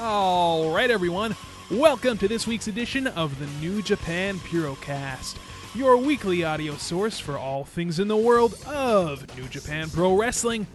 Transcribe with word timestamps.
All 0.00 0.70
right, 0.70 0.92
everyone. 0.92 1.34
Welcome 1.72 2.18
to 2.18 2.28
this 2.28 2.46
week's 2.46 2.68
edition 2.68 3.08
of 3.08 3.36
the 3.40 3.46
New 3.60 3.82
Japan 3.82 4.38
Purocast, 4.38 5.36
your 5.74 5.96
weekly 5.96 6.44
audio 6.44 6.76
source 6.76 7.18
for 7.18 7.36
all 7.36 7.64
things 7.64 7.98
in 7.98 8.06
the 8.06 8.16
world 8.16 8.54
of 8.68 9.26
New 9.36 9.48
Japan 9.48 9.90
Pro 9.90 10.16
Wrestling. 10.16 10.68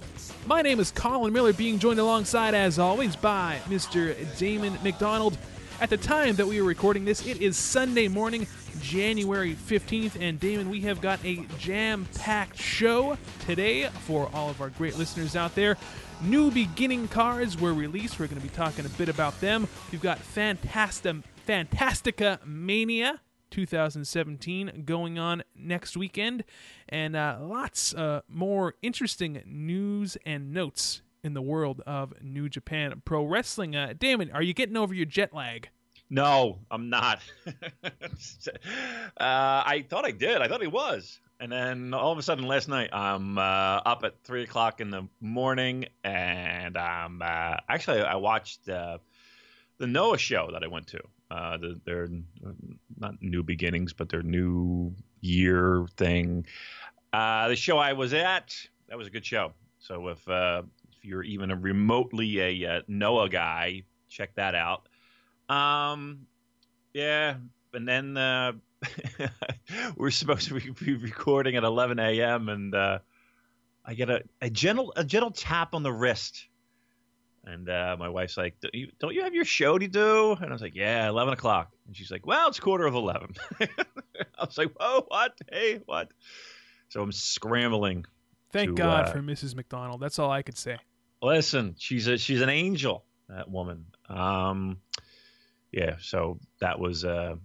My 0.45 0.61
name 0.61 0.81
is 0.81 0.91
Colin 0.91 1.31
Miller, 1.31 1.53
being 1.53 1.79
joined 1.79 2.01
alongside, 2.01 2.53
as 2.53 2.79
always, 2.79 3.15
by 3.15 3.61
Mr. 3.69 4.13
Damon 4.37 4.77
McDonald. 4.83 5.37
At 5.79 5.89
the 5.89 5.97
time 5.97 6.35
that 6.35 6.45
we 6.45 6.59
are 6.59 6.65
recording 6.65 7.05
this, 7.05 7.25
it 7.25 7.41
is 7.41 7.55
Sunday 7.55 8.09
morning, 8.09 8.45
January 8.81 9.53
15th, 9.55 10.17
and 10.19 10.37
Damon, 10.37 10.69
we 10.69 10.81
have 10.81 10.99
got 10.99 11.23
a 11.23 11.45
jam 11.57 12.07
packed 12.15 12.57
show 12.57 13.17
today 13.45 13.87
for 14.01 14.29
all 14.33 14.49
of 14.49 14.59
our 14.59 14.69
great 14.71 14.97
listeners 14.97 15.37
out 15.37 15.55
there. 15.55 15.77
New 16.21 16.51
beginning 16.51 17.07
cards 17.07 17.59
were 17.59 17.73
released. 17.73 18.19
We're 18.19 18.27
going 18.27 18.41
to 18.41 18.47
be 18.47 18.53
talking 18.53 18.85
a 18.85 18.89
bit 18.89 19.09
about 19.09 19.39
them. 19.41 19.67
We've 19.91 20.01
got 20.01 20.19
Fantasta, 20.19 21.23
Fantastica 21.47 22.45
Mania 22.45 23.21
2017 23.51 24.83
going 24.85 25.19
on 25.19 25.43
next 25.55 25.95
weekend, 25.97 26.43
and 26.89 27.15
uh, 27.15 27.37
lots 27.41 27.93
uh, 27.93 28.21
more 28.27 28.75
interesting 28.81 29.43
news 29.45 30.17
and 30.25 30.51
notes 30.51 31.01
in 31.23 31.33
the 31.33 31.41
world 31.41 31.81
of 31.85 32.13
New 32.21 32.49
Japan 32.49 33.01
Pro 33.05 33.25
Wrestling. 33.25 33.75
Uh, 33.75 33.93
Damon, 33.97 34.31
are 34.31 34.41
you 34.41 34.53
getting 34.53 34.77
over 34.77 34.93
your 34.93 35.05
jet 35.05 35.33
lag? 35.33 35.69
No, 36.09 36.59
I'm 36.69 36.89
not. 36.89 37.21
uh, 37.47 37.89
I 39.17 39.85
thought 39.89 40.05
I 40.05 40.11
did. 40.11 40.41
I 40.41 40.47
thought 40.47 40.61
he 40.61 40.67
was. 40.67 41.19
And 41.43 41.51
then 41.51 41.93
all 41.93 42.13
of 42.13 42.17
a 42.17 42.21
sudden 42.21 42.47
last 42.47 42.69
night, 42.69 42.91
I'm 42.93 43.37
uh, 43.37 43.41
up 43.41 44.05
at 44.05 44.23
three 44.23 44.43
o'clock 44.43 44.79
in 44.79 44.91
the 44.91 45.09
morning, 45.19 45.87
and 46.01 46.77
I'm 46.77 47.21
uh, 47.21 47.57
actually 47.67 47.99
I 47.99 48.15
watched 48.15 48.69
uh, 48.69 48.99
the 49.77 49.85
Noah 49.85 50.17
show 50.17 50.51
that 50.53 50.63
I 50.63 50.67
went 50.67 50.87
to. 50.87 51.01
Uh, 51.29 51.57
the, 51.57 51.81
their 51.83 52.07
not 52.97 53.21
new 53.21 53.43
beginnings, 53.43 53.91
but 53.91 54.07
their 54.07 54.23
new 54.23 54.93
year 55.19 55.85
thing. 55.97 56.45
Uh, 57.11 57.49
the 57.49 57.57
show 57.57 57.77
I 57.77 57.91
was 57.91 58.13
at 58.13 58.55
that 58.87 58.97
was 58.97 59.07
a 59.07 59.11
good 59.11 59.25
show. 59.25 59.51
So 59.79 60.07
if 60.07 60.25
uh, 60.29 60.61
if 60.93 61.03
you're 61.03 61.23
even 61.23 61.51
a 61.51 61.57
remotely 61.57 62.39
a 62.39 62.83
Noah 62.87 63.27
guy, 63.27 63.83
check 64.07 64.33
that 64.35 64.55
out. 64.55 64.87
Um, 65.53 66.25
yeah, 66.93 67.35
and 67.73 67.85
then 67.85 68.15
we're 69.97 70.11
supposed 70.11 70.47
to 70.47 70.59
be 70.59 70.95
recording 70.95 71.55
at 71.55 71.63
11 71.63 71.99
a.m. 71.99 72.49
and 72.49 72.75
uh, 72.75 72.99
I 73.85 73.93
get 73.93 74.09
a, 74.09 74.23
a 74.41 74.49
gentle 74.49 74.93
a 74.95 75.03
gentle 75.03 75.31
tap 75.31 75.73
on 75.73 75.83
the 75.83 75.91
wrist, 75.91 76.47
and 77.45 77.69
uh, 77.69 77.95
my 77.99 78.09
wife's 78.09 78.37
like, 78.37 78.55
don't 78.61 78.73
you, 78.73 78.89
"Don't 78.99 79.13
you 79.13 79.23
have 79.23 79.33
your 79.33 79.45
show 79.45 79.77
to 79.77 79.87
do?" 79.87 80.33
And 80.33 80.45
I 80.45 80.53
was 80.53 80.61
like, 80.61 80.75
"Yeah, 80.75 81.09
11 81.09 81.33
o'clock." 81.33 81.71
And 81.87 81.95
she's 81.95 82.11
like, 82.11 82.25
"Well, 82.25 82.47
it's 82.47 82.59
quarter 82.59 82.85
of 82.85 82.95
11." 82.95 83.35
I 83.61 83.67
was 84.39 84.57
like, 84.57 84.71
"Oh, 84.79 85.03
what? 85.07 85.33
Hey, 85.51 85.81
what?" 85.85 86.11
So 86.89 87.01
I'm 87.01 87.11
scrambling. 87.11 88.05
Thank 88.51 88.69
to, 88.69 88.75
God 88.75 89.07
uh, 89.07 89.11
for 89.11 89.19
Mrs. 89.19 89.55
McDonald. 89.55 89.99
That's 89.99 90.19
all 90.19 90.31
I 90.31 90.43
could 90.43 90.57
say. 90.57 90.77
Listen, 91.21 91.75
she's 91.77 92.07
a 92.07 92.17
she's 92.17 92.41
an 92.41 92.49
angel. 92.49 93.03
That 93.27 93.49
woman. 93.49 93.85
Um, 94.07 94.77
yeah. 95.71 95.95
So 95.99 96.39
that 96.59 96.79
was 96.79 97.03
uh, 97.03 97.35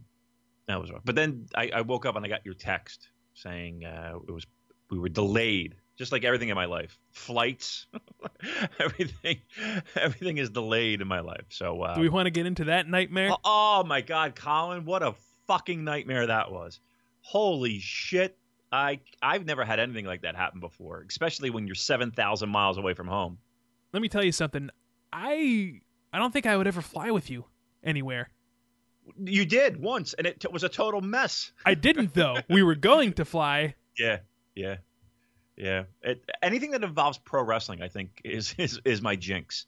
that 0.68 0.80
was 0.80 0.92
rough. 0.92 1.02
But 1.04 1.16
then 1.16 1.46
I, 1.54 1.70
I, 1.74 1.80
woke 1.80 2.06
up 2.06 2.14
and 2.14 2.24
I 2.24 2.28
got 2.28 2.44
your 2.44 2.54
text 2.54 3.08
saying 3.34 3.84
uh, 3.84 4.18
it 4.28 4.30
was 4.30 4.46
we 4.90 4.98
were 4.98 5.08
delayed, 5.08 5.74
just 5.96 6.12
like 6.12 6.24
everything 6.24 6.50
in 6.50 6.54
my 6.54 6.66
life. 6.66 6.98
Flights, 7.10 7.86
everything, 8.78 9.40
everything 9.96 10.38
is 10.38 10.50
delayed 10.50 11.00
in 11.00 11.08
my 11.08 11.20
life. 11.20 11.46
So 11.48 11.82
uh, 11.82 11.94
do 11.94 12.00
we 12.00 12.08
want 12.08 12.26
to 12.26 12.30
get 12.30 12.46
into 12.46 12.64
that 12.64 12.88
nightmare? 12.88 13.30
Oh, 13.32 13.38
oh 13.44 13.84
my 13.84 14.02
God, 14.02 14.34
Colin, 14.34 14.84
what 14.84 15.02
a 15.02 15.14
fucking 15.46 15.82
nightmare 15.82 16.26
that 16.26 16.52
was! 16.52 16.80
Holy 17.22 17.78
shit! 17.78 18.36
I 18.70 19.00
I've 19.22 19.46
never 19.46 19.64
had 19.64 19.80
anything 19.80 20.04
like 20.04 20.22
that 20.22 20.36
happen 20.36 20.60
before, 20.60 21.04
especially 21.08 21.48
when 21.50 21.66
you're 21.66 21.74
seven 21.74 22.10
thousand 22.10 22.50
miles 22.50 22.76
away 22.76 22.92
from 22.92 23.08
home. 23.08 23.38
Let 23.92 24.02
me 24.02 24.08
tell 24.08 24.24
you 24.24 24.32
something. 24.32 24.68
I 25.12 25.80
I 26.12 26.18
don't 26.18 26.32
think 26.32 26.44
I 26.44 26.58
would 26.58 26.66
ever 26.66 26.82
fly 26.82 27.10
with 27.10 27.30
you 27.30 27.46
anywhere. 27.82 28.28
You 29.22 29.44
did 29.44 29.80
once, 29.80 30.14
and 30.14 30.26
it 30.26 30.40
t- 30.40 30.48
was 30.50 30.64
a 30.64 30.68
total 30.68 31.00
mess. 31.00 31.52
I 31.64 31.74
didn't 31.74 32.14
though. 32.14 32.38
we 32.48 32.62
were 32.62 32.74
going 32.74 33.12
to 33.14 33.24
fly. 33.24 33.74
Yeah, 33.98 34.18
yeah, 34.54 34.76
yeah. 35.56 35.84
It, 36.02 36.22
anything 36.42 36.72
that 36.72 36.82
involves 36.82 37.18
pro 37.18 37.42
wrestling, 37.42 37.82
I 37.82 37.88
think, 37.88 38.20
is 38.24 38.54
is, 38.58 38.80
is 38.84 39.02
my 39.02 39.16
jinx. 39.16 39.66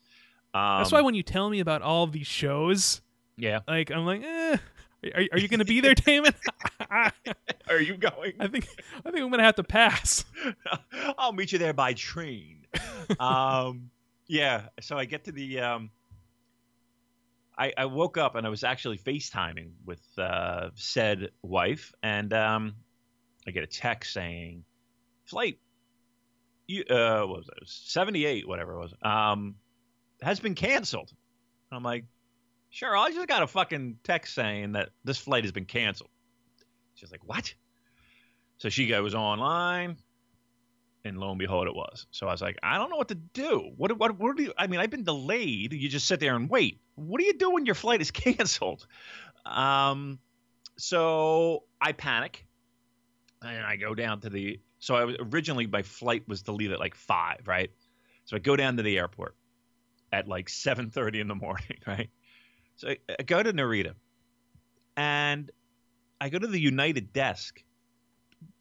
Um, 0.53 0.79
That's 0.79 0.93
why 0.93 1.03
when 1.03 1.15
you 1.15 1.23
tell 1.23 1.49
me 1.49 1.61
about 1.61 1.83
all 1.83 2.05
of 2.05 2.12
these 2.12 2.27
shows, 2.27 3.00
yeah, 3.37 3.61
like 3.69 3.91
I'm 3.91 4.05
like, 4.05 4.23
eh, 4.23 4.56
are, 5.15 5.25
are 5.33 5.39
you 5.39 5.49
going 5.49 5.61
to 5.61 5.65
be 5.65 5.81
there, 5.81 5.95
Damon? 5.95 6.34
are 6.91 7.81
you 7.81 7.97
going? 7.97 8.33
I 8.41 8.49
think 8.49 8.67
I 9.05 9.11
think 9.11 9.23
I'm 9.23 9.31
going 9.31 9.39
to 9.39 9.45
have 9.45 9.56
to 9.56 9.65
pass. 9.65 10.25
I'll 11.19 11.33
meet 11.33 11.53
you 11.53 11.59
there 11.59 11.73
by 11.73 11.95
train. 11.95 12.67
um, 13.19 13.91
yeah. 14.27 14.62
So 14.81 14.99
I 14.99 15.05
get 15.05 15.25
to 15.25 15.33
the 15.33 15.61
um, 15.61 15.91
I, 17.60 17.75
I, 17.76 17.84
woke 17.84 18.16
up 18.16 18.37
and 18.37 18.47
I 18.47 18.50
was 18.50 18.65
actually 18.65 18.97
FaceTiming 18.97 19.72
with 19.84 20.00
uh, 20.16 20.71
said 20.76 21.28
wife, 21.43 21.93
and 22.03 22.32
um, 22.32 22.75
I 23.47 23.50
get 23.50 23.62
a 23.62 23.66
text 23.66 24.15
saying, 24.15 24.65
"Flight, 25.26 25.59
you, 26.66 26.84
uh, 26.84 27.26
what 27.26 27.38
was 27.38 27.49
it? 27.49 27.69
Seventy 27.69 28.25
eight, 28.25 28.49
whatever 28.49 28.72
it 28.72 28.78
was, 28.78 28.94
um, 29.03 29.56
has 30.22 30.41
been 30.41 30.54
canceled." 30.54 31.12
I'm 31.70 31.82
like, 31.82 32.06
"Sure, 32.70 32.97
I 32.97 33.10
just 33.10 33.28
got 33.28 33.43
a 33.43 33.47
fucking 33.47 33.99
text 34.04 34.34
saying 34.34 34.72
that 34.72 34.88
this 35.04 35.19
flight 35.19 35.44
has 35.44 35.53
been 35.53 35.66
canceled." 35.66 36.10
She's 36.94 37.12
like, 37.12 37.28
"What?" 37.28 37.53
So 38.56 38.70
she 38.70 38.87
goes 38.87 39.15
online, 39.15 39.99
and 41.05 41.19
lo 41.19 41.31
and 41.31 41.38
behold, 41.38 41.66
it 41.66 41.75
was. 41.75 42.06
So 42.11 42.28
I 42.28 42.33
was 42.33 42.43
like, 42.43 42.58
I 42.62 42.76
don't 42.76 42.91
know 42.91 42.97
what 42.97 43.08
to 43.08 43.14
do. 43.14 43.73
What, 43.76 43.97
what, 43.99 44.19
what 44.19 44.37
do 44.37 44.43
you? 44.44 44.52
I 44.58 44.67
mean, 44.67 44.81
I've 44.81 44.91
been 44.91 45.05
delayed. 45.05 45.73
You 45.73 45.88
just 45.88 46.06
sit 46.06 46.20
there 46.20 46.37
and 46.37 46.49
wait. 46.49 46.81
What 46.94 47.19
do 47.19 47.25
you 47.25 47.35
do 47.35 47.50
when 47.50 47.67
your 47.67 47.75
flight 47.75 48.00
is 48.00 48.11
canceled? 48.11 48.87
Um, 49.47 50.19
so 50.76 51.64
I 51.81 51.93
panic, 51.93 52.47
and 53.43 53.64
I 53.64 53.76
go 53.76 53.94
down 53.94 54.20
to 54.20 54.31
the. 54.31 54.61
So 54.79 54.94
I 54.94 55.05
was 55.05 55.17
originally 55.20 55.67
my 55.67 55.82
flight 55.82 56.26
was 56.26 56.43
to 56.43 56.52
leave 56.52 56.73
at 56.73 56.81
like 56.81 56.94
five, 56.94 57.43
right? 57.47 57.70
So 58.26 58.37
I 58.37 58.38
go 58.38 58.56
down 58.56 58.76
to 58.76 58.82
the 58.82 58.99
airport 58.99 59.35
at 60.12 60.29
like 60.29 60.49
seven 60.49 60.91
thirty 60.91 61.20
in 61.20 61.29
the 61.29 61.35
morning, 61.35 61.79
right? 61.87 62.11
So 62.76 62.88
I, 62.88 62.99
I 63.19 63.23
go 63.23 63.43
to 63.43 63.52
Narita, 63.52 63.94
and 64.97 65.50
I 66.20 66.29
go 66.29 66.38
to 66.38 66.47
the 66.47 66.61
United 66.61 67.12
desk. 67.12 67.62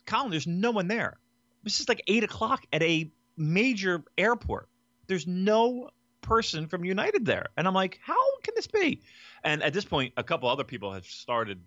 Colin, 0.06 0.31
there's 0.31 0.47
no 0.47 0.71
one 0.71 0.88
there 0.88 1.18
this 1.63 1.79
is 1.79 1.89
like 1.89 2.03
eight 2.07 2.23
o'clock 2.23 2.65
at 2.71 2.81
a 2.83 3.11
major 3.38 4.03
airport. 4.17 4.69
There's 5.07 5.27
no 5.27 5.89
person 6.21 6.67
from 6.67 6.85
United 6.85 7.25
there. 7.25 7.47
And 7.57 7.67
I'm 7.67 7.73
like, 7.73 8.00
how 8.03 8.38
can 8.44 8.53
this 8.56 8.67
be? 8.67 9.01
And 9.44 9.63
at 9.63 9.73
this 9.73 9.85
point, 9.85 10.13
a 10.17 10.23
couple 10.23 10.50
other 10.50 10.63
people 10.63 10.94
have 10.94 11.06
started 11.06 11.61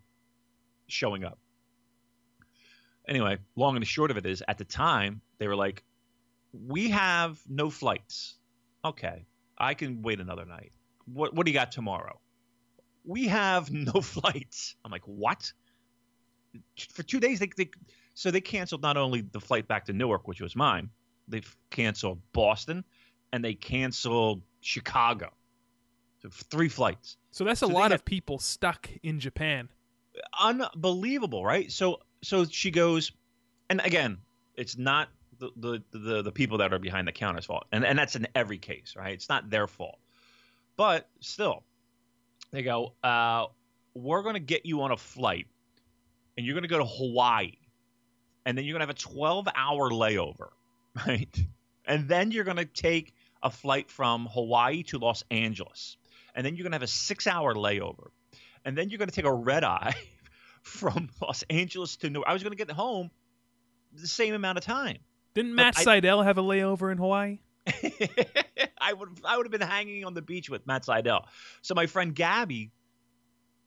showing 0.87 1.25
up. 1.25 1.39
Anyway, 3.09 3.39
long 3.57 3.75
and 3.75 3.83
the 3.83 3.87
short 3.87 4.11
of 4.11 4.17
it 4.17 4.27
is 4.27 4.45
at 4.47 4.59
the 4.59 4.65
time, 4.65 5.21
they 5.39 5.49
were 5.49 5.57
like, 5.57 5.83
we 6.53 6.91
have 6.91 7.41
no 7.49 7.71
flights. 7.71 8.37
Okay, 8.85 9.25
I 9.59 9.75
can 9.75 10.03
wait 10.03 10.21
another 10.21 10.45
night. 10.45 10.73
What 11.07 11.35
what 11.35 11.47
do 11.47 11.53
you 11.53 11.59
got 11.59 11.73
tomorrow? 11.73 12.21
We 13.05 13.29
have 13.29 13.73
no 13.73 13.93
flights. 14.01 14.77
I'm 14.85 14.93
like, 14.93 15.07
what? 15.07 15.53
For 16.91 17.03
two 17.03 17.19
days, 17.19 17.41
they, 17.41 17.51
they 17.57 17.71
so 18.15 18.31
they 18.31 18.41
canceled 18.41 18.83
not 18.83 18.97
only 18.97 19.21
the 19.23 19.41
flight 19.41 19.67
back 19.69 19.85
to 19.87 19.93
Newark, 19.93 20.27
which 20.29 20.41
was 20.41 20.55
mine, 20.57 20.91
they've 21.29 21.57
canceled 21.71 22.21
Boston, 22.33 22.85
and 23.33 23.45
they 23.45 23.55
canceled 23.55 24.43
Chicago. 24.61 25.31
So 26.23 26.29
three 26.31 26.69
flights. 26.69 27.17
So 27.31 27.45
that's 27.45 27.63
a 27.63 27.67
So 27.67 27.73
lot 27.73 27.89
got- 27.89 27.93
of 27.93 28.05
people 28.05 28.39
stuck 28.39 28.89
in 29.03 29.19
Japan. 29.21 29.69
unbelievable, 30.41 31.45
right? 31.45 31.71
So 31.73 32.01
so 32.23 32.45
she 32.45 32.71
goes, 32.71 33.13
and 33.71 33.81
again, 33.85 34.19
it's 34.57 34.77
not 34.77 35.09
the 35.39 35.51
the 35.57 35.83
the, 35.93 36.23
the 36.23 36.33
people 36.33 36.59
that 36.59 36.73
are 36.73 36.79
behind 36.79 37.09
the 37.09 37.13
counter's 37.13 37.47
fault, 37.47 37.65
and 37.73 37.85
and 37.85 37.99
that's 37.99 38.17
in 38.17 38.27
every 38.35 38.59
case, 38.59 38.95
right? 38.97 39.13
It's 39.15 39.29
not 39.29 39.51
their 39.51 39.67
fault, 39.67 39.99
but 40.77 41.09
still, 41.21 41.63
they 42.51 42.63
go, 42.63 42.93
uh, 43.03 43.47
we're 43.95 44.23
going 44.23 44.35
to 44.35 44.41
get 44.41 44.67
you 44.67 44.83
on 44.83 44.91
a 44.93 44.97
flight, 44.97 45.47
and 46.37 46.45
you're 46.47 46.55
going 46.55 46.63
to 46.63 46.69
go 46.69 46.79
to 46.79 46.85
Hawaii, 46.85 47.53
and 48.45 48.57
then 48.57 48.65
you're 48.65 48.73
going 48.73 48.87
to 48.87 48.87
have 48.87 48.97
a 48.97 48.99
12 48.99 49.49
hour 49.55 49.91
layover, 49.91 50.49
right? 51.07 51.37
And 51.85 52.09
then 52.09 52.31
you're 52.31 52.45
going 52.45 52.57
to 52.59 52.65
take 52.65 53.15
a 53.43 53.51
flight 53.51 53.91
from 53.91 54.27
Hawaii 54.33 54.83
to 54.85 54.99
Los 54.99 55.25
Angeles, 55.31 55.97
and 56.35 56.47
then 56.47 56.55
you're 56.55 56.63
going 56.65 56.73
to 56.73 56.77
have 56.77 56.83
a 56.83 56.87
six 56.87 57.27
hour 57.27 57.55
layover 57.55 58.09
and 58.65 58.77
then 58.77 58.91
you're 58.91 58.99
going 58.99 59.09
to 59.09 59.15
take 59.15 59.25
a 59.25 59.33
red 59.33 59.65
eye 59.65 59.95
from 60.63 61.11
Los 61.21 61.43
Angeles 61.51 61.97
to 61.97 62.11
New. 62.11 62.23
I 62.23 62.33
was 62.33 62.43
going 62.43 62.57
to 62.57 62.57
get 62.57 62.71
home 62.71 63.11
the 63.93 64.07
same 64.07 64.35
amount 64.35 64.59
of 64.59 64.65
time. 64.65 64.99
Didn't 65.35 65.57
But 65.57 65.63
Matt 65.63 65.79
I- 65.79 65.83
Seidel 65.85 66.23
have 66.23 66.39
a 66.39 66.43
layover 66.43 66.93
in 66.93 66.99
Hawaii? 66.99 67.41
I 68.81 68.93
would 68.93 69.21
I 69.25 69.37
would 69.37 69.47
have 69.47 69.53
been 69.53 69.61
hanging 69.61 70.05
on 70.05 70.15
the 70.15 70.23
beach 70.23 70.51
with 70.51 70.67
Matt 70.67 70.85
Seidel. 70.85 71.29
So 71.63 71.75
my 71.77 71.87
friend 71.87 72.13
Gabby, 72.13 72.73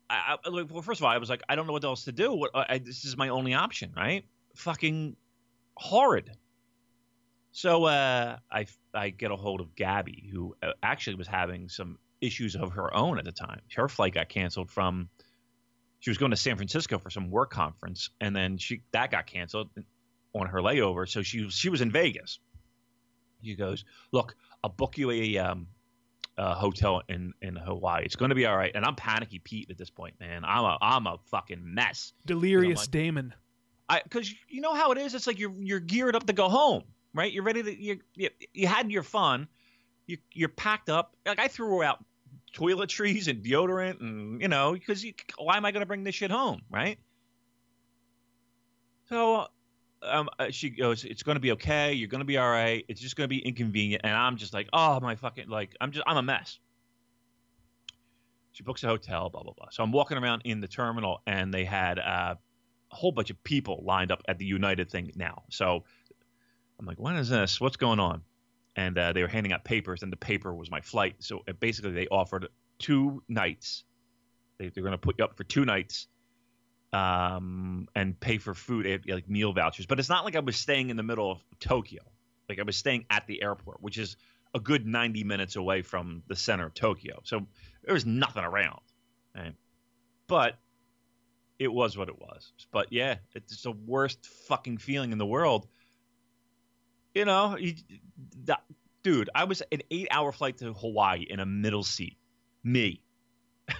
I, 0.09 0.35
I, 0.45 0.49
well, 0.49 0.81
first 0.81 0.99
of 0.99 1.05
all, 1.05 1.11
I 1.11 1.17
was 1.17 1.29
like, 1.29 1.41
I 1.47 1.55
don't 1.55 1.65
know 1.65 1.71
what 1.71 1.85
else 1.85 2.03
to 2.05 2.11
do. 2.11 2.33
What 2.33 2.51
I, 2.53 2.79
this 2.79 3.05
is 3.05 3.15
my 3.15 3.29
only 3.29 3.53
option, 3.53 3.93
right? 3.95 4.25
Fucking 4.55 5.15
horrid. 5.77 6.31
So 7.51 7.85
uh, 7.85 8.37
I 8.51 8.65
I 8.93 9.09
get 9.11 9.31
a 9.31 9.35
hold 9.35 9.61
of 9.61 9.75
Gabby, 9.75 10.29
who 10.31 10.55
uh, 10.61 10.71
actually 10.83 11.15
was 11.15 11.27
having 11.27 11.69
some 11.69 11.97
issues 12.21 12.55
of 12.55 12.73
her 12.73 12.93
own 12.93 13.17
at 13.17 13.25
the 13.25 13.31
time. 13.31 13.61
Her 13.75 13.87
flight 13.87 14.13
got 14.13 14.29
canceled 14.29 14.69
from. 14.69 15.09
She 15.99 16.09
was 16.09 16.17
going 16.17 16.31
to 16.31 16.37
San 16.37 16.55
Francisco 16.57 16.99
for 16.99 17.09
some 17.09 17.31
work 17.31 17.51
conference, 17.51 18.09
and 18.19 18.35
then 18.35 18.57
she 18.57 18.81
that 18.91 19.09
got 19.09 19.25
canceled 19.25 19.69
on 20.33 20.47
her 20.47 20.59
layover. 20.59 21.07
So 21.07 21.23
she 21.23 21.43
was 21.43 21.53
she 21.53 21.69
was 21.69 21.81
in 21.81 21.91
Vegas. 21.91 22.39
She 23.41 23.55
goes, 23.55 23.85
"Look, 24.11 24.35
I'll 24.63 24.69
book 24.69 24.97
you 24.97 25.11
a 25.11 25.37
um, 25.37 25.67
a 26.37 26.53
hotel 26.55 27.03
in 27.07 27.33
in 27.41 27.55
Hawaii. 27.55 28.03
It's 28.03 28.17
going 28.17 28.29
to 28.29 28.35
be 28.35 28.45
all 28.45 28.57
right." 28.57 28.71
And 28.75 28.83
I'm 28.83 28.95
panicky 28.95 29.39
Pete 29.39 29.71
at 29.71 29.77
this 29.77 29.89
point, 29.89 30.15
man. 30.19 30.43
I'm 30.43 30.63
a 30.65 30.77
I'm 30.81 31.07
a 31.07 31.17
fucking 31.31 31.61
mess. 31.63 32.13
Delirious 32.25 32.81
like- 32.81 32.91
Damon. 32.91 33.33
I 33.87 34.01
because 34.03 34.33
you 34.49 34.61
know 34.61 34.73
how 34.73 34.91
it 34.91 34.97
is. 34.97 35.13
It's 35.13 35.27
like 35.27 35.39
you're 35.39 35.53
you're 35.59 35.79
geared 35.79 36.15
up 36.15 36.25
to 36.27 36.33
go 36.33 36.49
home, 36.49 36.83
right? 37.13 37.31
You're 37.31 37.43
ready 37.43 37.63
to 37.63 37.81
you 37.81 37.99
you, 38.15 38.29
you 38.53 38.67
had 38.67 38.91
your 38.91 39.03
fun. 39.03 39.47
You 40.07 40.17
you're 40.33 40.49
packed 40.49 40.89
up. 40.89 41.15
Like 41.25 41.39
I 41.39 41.47
threw 41.47 41.83
out 41.83 42.03
toiletries 42.53 43.27
and 43.27 43.43
deodorant, 43.43 44.01
and 44.01 44.41
you 44.41 44.47
know 44.47 44.73
because 44.73 45.05
why 45.37 45.57
am 45.57 45.65
I 45.65 45.71
going 45.71 45.81
to 45.81 45.85
bring 45.85 46.03
this 46.03 46.15
shit 46.15 46.31
home, 46.31 46.61
right? 46.69 46.97
So. 49.09 49.47
Um, 50.01 50.29
uh, 50.37 50.51
she 50.51 50.69
goes, 50.69 51.03
"It's 51.03 51.23
going 51.23 51.35
to 51.35 51.39
be 51.39 51.53
okay. 51.53 51.93
You're 51.93 52.09
going 52.09 52.19
to 52.19 52.25
be 52.25 52.37
all 52.37 52.49
right. 52.49 52.85
It's 52.87 53.01
just 53.01 53.15
going 53.15 53.27
to 53.27 53.29
be 53.33 53.39
inconvenient." 53.39 54.01
And 54.03 54.13
I'm 54.13 54.37
just 54.37 54.53
like, 54.53 54.67
"Oh 54.71 54.99
my 54.99 55.15
fucking 55.15 55.49
like, 55.49 55.75
I'm 55.81 55.91
just 55.91 56.03
I'm 56.05 56.17
a 56.17 56.21
mess." 56.21 56.59
She 58.51 58.61
books 58.61 58.83
a 58.83 58.87
hotel, 58.87 59.31
blah 59.31 59.41
blah 59.41 59.53
blah. 59.53 59.69
So 59.71 59.81
I'm 59.81 59.91
walking 59.91 60.17
around 60.17 60.43
in 60.45 60.61
the 60.61 60.67
terminal, 60.67 61.21
and 61.25 61.51
they 61.51 61.65
had 61.65 61.97
uh, 61.97 62.35
a 62.95 62.97
whole 62.97 63.11
bunch 63.11 63.29
of 63.29 63.43
people 63.43 63.83
lined 63.85 64.09
up 64.09 64.23
at 64.27 64.37
the 64.37 64.45
United 64.45 64.89
thing 64.89 65.11
now. 65.15 65.43
So 65.49 65.83
I'm 66.79 66.85
like, 66.85 66.97
when 66.97 67.17
is 67.17 67.27
this? 67.27 67.59
What's 67.59 67.75
going 67.75 67.99
on? 67.99 68.21
And 68.77 68.97
uh, 68.97 69.11
they 69.11 69.21
were 69.21 69.27
handing 69.27 69.51
out 69.51 69.65
papers, 69.65 70.01
and 70.01 70.11
the 70.11 70.17
paper 70.17 70.53
was 70.53 70.71
my 70.71 70.79
flight. 70.79 71.15
So 71.19 71.43
uh, 71.47 71.53
basically, 71.53 71.91
they 71.91 72.07
offered 72.07 72.47
two 72.79 73.21
nights. 73.27 73.83
They, 74.57 74.69
they're 74.69 74.83
going 74.83 74.93
to 74.93 74.97
put 74.97 75.15
you 75.17 75.25
up 75.25 75.35
for 75.35 75.43
two 75.43 75.65
nights 75.65 76.07
um, 76.93 77.87
and 77.95 78.17
pay 78.17 78.37
for 78.37 78.53
food, 78.53 78.87
eh, 78.87 79.13
like 79.13 79.29
meal 79.29 79.51
vouchers. 79.51 79.85
But 79.85 79.99
it's 79.99 80.09
not 80.09 80.23
like 80.23 80.37
I 80.37 80.39
was 80.39 80.55
staying 80.55 80.89
in 80.89 80.95
the 80.95 81.03
middle 81.03 81.31
of 81.31 81.39
Tokyo. 81.59 82.01
Like 82.47 82.59
I 82.59 82.63
was 82.63 82.77
staying 82.77 83.05
at 83.09 83.27
the 83.27 83.41
airport, 83.41 83.81
which 83.81 83.97
is 83.97 84.15
a 84.53 84.59
good 84.59 84.85
90 84.85 85.25
minutes 85.25 85.57
away 85.57 85.81
from 85.81 86.23
the 86.27 86.35
center 86.35 86.65
of 86.65 86.73
Tokyo. 86.73 87.19
So 87.23 87.45
there 87.83 87.93
was 87.93 88.05
nothing 88.05 88.43
around. 88.45 88.79
Right? 89.35 89.55
But 90.27 90.57
it 91.59 91.67
was 91.67 91.97
what 91.97 92.09
it 92.09 92.19
was. 92.19 92.53
But 92.71 92.91
yeah, 92.91 93.15
it's 93.33 93.61
the 93.63 93.71
worst 93.71 94.25
fucking 94.47 94.77
feeling 94.77 95.11
in 95.11 95.17
the 95.17 95.25
world. 95.25 95.67
You 97.13 97.25
know, 97.25 97.57
you, 97.57 97.75
that, 98.45 98.63
dude, 99.03 99.29
I 99.33 99.45
was 99.45 99.61
an 99.71 99.81
eight 99.89 100.07
hour 100.11 100.31
flight 100.31 100.57
to 100.57 100.73
Hawaii 100.73 101.25
in 101.29 101.39
a 101.39 101.45
middle 101.45 101.83
seat. 101.83 102.17
Me. 102.63 103.01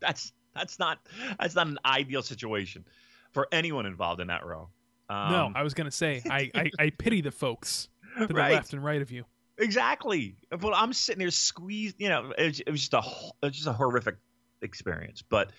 that's 0.00 0.32
that's 0.54 0.78
not 0.78 0.98
that's 1.38 1.54
not 1.54 1.66
an 1.66 1.78
ideal 1.84 2.22
situation 2.22 2.84
for 3.32 3.48
anyone 3.52 3.86
involved 3.86 4.20
in 4.20 4.26
that 4.28 4.44
row. 4.44 4.68
Um, 5.08 5.32
no, 5.32 5.52
I 5.54 5.62
was 5.62 5.74
gonna 5.74 5.90
say 5.90 6.22
I, 6.28 6.50
I, 6.54 6.70
I 6.78 6.90
pity 6.90 7.20
the 7.20 7.30
folks 7.30 7.88
to 8.18 8.26
the 8.26 8.34
Right. 8.34 8.52
left 8.52 8.72
and 8.72 8.82
right 8.82 9.00
of 9.00 9.10
you. 9.10 9.24
Exactly. 9.58 10.36
But 10.50 10.72
I'm 10.74 10.92
sitting 10.92 11.20
there 11.20 11.30
squeezed. 11.30 11.96
You 11.98 12.08
know, 12.08 12.32
it 12.36 12.46
was, 12.46 12.60
it 12.60 12.70
was 12.70 12.80
just 12.80 12.94
a 12.94 12.98
it 13.42 13.46
was 13.46 13.56
just 13.56 13.66
a 13.68 13.72
horrific 13.72 14.16
experience. 14.62 15.22
But 15.22 15.52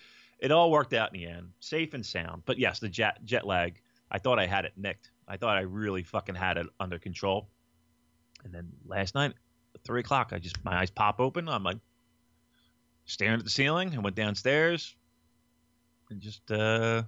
it 0.43 0.51
all 0.51 0.69
worked 0.69 0.93
out 0.93 1.11
in 1.15 1.19
the 1.21 1.25
end, 1.27 1.49
safe 1.59 1.93
and 1.95 2.05
sound. 2.05 2.43
But 2.45 2.59
yes, 2.59 2.79
the 2.79 2.89
jet 2.89 3.17
jet 3.25 3.47
lag. 3.47 3.79
I 4.11 4.19
thought 4.19 4.37
I 4.37 4.45
had 4.45 4.65
it 4.65 4.73
nicked. 4.77 5.09
I 5.27 5.37
thought 5.37 5.57
I 5.57 5.61
really 5.61 6.03
fucking 6.03 6.35
had 6.35 6.57
it 6.57 6.67
under 6.79 6.99
control. 6.99 7.49
And 8.43 8.53
then 8.53 8.71
last 8.85 9.15
night, 9.15 9.33
at 9.73 9.81
three 9.83 10.01
o'clock, 10.01 10.29
I 10.33 10.37
just 10.39 10.63
my 10.63 10.77
eyes 10.81 10.91
pop 10.91 11.19
open. 11.19 11.47
I'm 11.49 11.63
like 11.63 11.77
staring 13.05 13.39
at 13.39 13.43
the 13.43 13.49
ceiling. 13.49 13.95
I 13.95 13.99
went 13.99 14.15
downstairs 14.15 14.95
and 16.11 16.19
just 16.21 16.51
uh, 16.51 17.03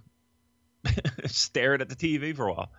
stared 1.26 1.82
at 1.82 1.88
the 1.88 1.94
TV 1.96 2.34
for 2.34 2.48
a 2.48 2.52
while, 2.54 2.72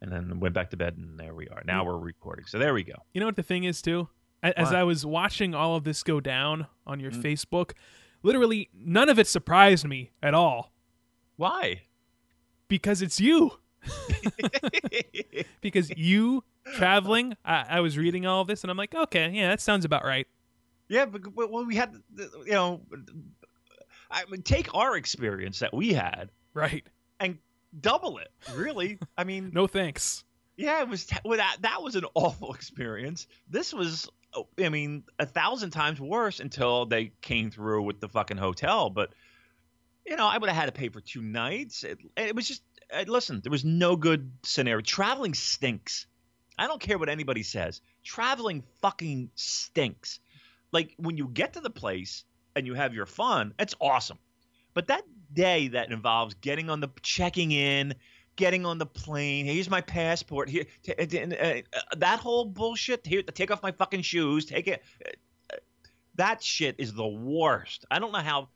and 0.00 0.10
then 0.10 0.40
went 0.40 0.54
back 0.54 0.70
to 0.70 0.76
bed. 0.76 0.96
And 0.96 1.18
there 1.20 1.34
we 1.34 1.48
are. 1.48 1.62
Now 1.64 1.84
we're 1.84 1.98
recording. 1.98 2.46
So 2.46 2.58
there 2.58 2.72
we 2.74 2.82
go. 2.82 2.94
You 3.12 3.20
know 3.20 3.26
what 3.26 3.36
the 3.36 3.42
thing 3.42 3.64
is 3.64 3.82
too? 3.82 4.08
As 4.42 4.54
What? 4.56 4.74
I 4.76 4.84
was 4.84 5.04
watching 5.04 5.54
all 5.54 5.76
of 5.76 5.84
this 5.84 6.02
go 6.02 6.20
down 6.20 6.66
on 6.86 7.00
your 7.00 7.10
Mm. 7.10 7.22
Facebook, 7.22 7.72
literally 8.22 8.68
none 8.74 9.08
of 9.08 9.18
it 9.18 9.26
surprised 9.26 9.86
me 9.86 10.10
at 10.22 10.34
all 10.34 10.72
Why? 11.36 11.82
because 12.68 13.00
it's 13.02 13.20
you. 13.20 13.52
Because 15.60 15.90
you 15.96 16.44
traveling, 16.76 17.36
I, 17.44 17.64
I 17.68 17.80
was 17.80 17.96
reading 17.98 18.26
all 18.26 18.40
of 18.42 18.48
this 18.48 18.62
and 18.62 18.70
I'm 18.70 18.76
like, 18.76 18.94
okay, 18.94 19.30
yeah, 19.32 19.48
that 19.48 19.60
sounds 19.60 19.84
about 19.84 20.04
right. 20.04 20.26
yeah, 20.88 21.04
but, 21.06 21.22
but 21.34 21.50
well, 21.50 21.64
we 21.66 21.74
had, 21.76 21.94
you 22.16 22.52
know, 22.52 22.80
I 24.10 24.24
mean, 24.30 24.42
take 24.42 24.74
our 24.74 24.96
experience 24.96 25.58
that 25.60 25.74
we 25.74 25.92
had 25.92 26.30
Right. 26.54 26.86
and 27.20 27.38
double 27.80 28.18
it. 28.18 28.28
Really, 28.54 28.98
I 29.16 29.24
mean, 29.24 29.50
No 29.54 29.66
thanks. 29.66 30.24
yeah, 30.56 30.80
it 30.80 30.88
was 30.88 31.06
t- 31.06 31.16
that 31.24 31.56
that 31.60 31.82
was 31.82 31.94
an 31.96 32.04
awful 32.14 32.54
experience. 32.54 33.26
This 33.48 33.72
was, 33.74 34.08
Oh, 34.34 34.46
I 34.62 34.68
mean, 34.68 35.04
a 35.18 35.26
thousand 35.26 35.70
times 35.70 36.00
worse 36.00 36.40
until 36.40 36.86
they 36.86 37.12
came 37.22 37.50
through 37.50 37.82
with 37.82 38.00
the 38.00 38.08
fucking 38.08 38.36
hotel. 38.36 38.90
But 38.90 39.10
you 40.06 40.16
know, 40.16 40.26
I 40.26 40.38
would 40.38 40.48
have 40.48 40.56
had 40.56 40.66
to 40.66 40.72
pay 40.72 40.88
for 40.88 41.00
two 41.00 41.20
nights. 41.20 41.84
It, 41.84 41.98
it 42.16 42.34
was 42.34 42.48
just, 42.48 42.62
listen, 43.06 43.40
there 43.42 43.50
was 43.50 43.64
no 43.64 43.94
good 43.94 44.32
scenario. 44.42 44.80
Traveling 44.80 45.34
stinks. 45.34 46.06
I 46.58 46.66
don't 46.66 46.80
care 46.80 46.98
what 46.98 47.10
anybody 47.10 47.42
says. 47.42 47.82
Traveling 48.02 48.64
fucking 48.80 49.30
stinks. 49.34 50.18
Like 50.72 50.94
when 50.96 51.16
you 51.16 51.28
get 51.28 51.52
to 51.54 51.60
the 51.60 51.70
place 51.70 52.24
and 52.56 52.66
you 52.66 52.74
have 52.74 52.94
your 52.94 53.06
fun, 53.06 53.52
it's 53.58 53.74
awesome. 53.80 54.18
But 54.72 54.88
that 54.88 55.02
day 55.32 55.68
that 55.68 55.92
involves 55.92 56.34
getting 56.34 56.70
on 56.70 56.80
the 56.80 56.88
checking 57.02 57.52
in, 57.52 57.94
getting 58.38 58.64
on 58.64 58.78
the 58.78 58.86
plane, 58.86 59.44
here's 59.44 59.68
my 59.68 59.82
passport, 59.82 60.48
here 60.48 60.64
t- 60.82 60.94
t- 60.94 61.20
uh, 61.20 61.44
uh, 61.76 61.80
that 61.98 62.20
whole 62.20 62.46
bullshit. 62.46 63.06
Here, 63.06 63.20
take 63.22 63.50
off 63.50 63.62
my 63.62 63.72
fucking 63.72 64.00
shoes, 64.00 64.46
take 64.46 64.68
it. 64.68 64.82
uh, 65.04 65.56
That 66.14 66.42
shit 66.42 66.76
is 66.78 66.94
the 66.94 67.06
worst. 67.06 67.84
I 67.90 67.98
don't 67.98 68.12
know 68.12 68.20
how. 68.20 68.48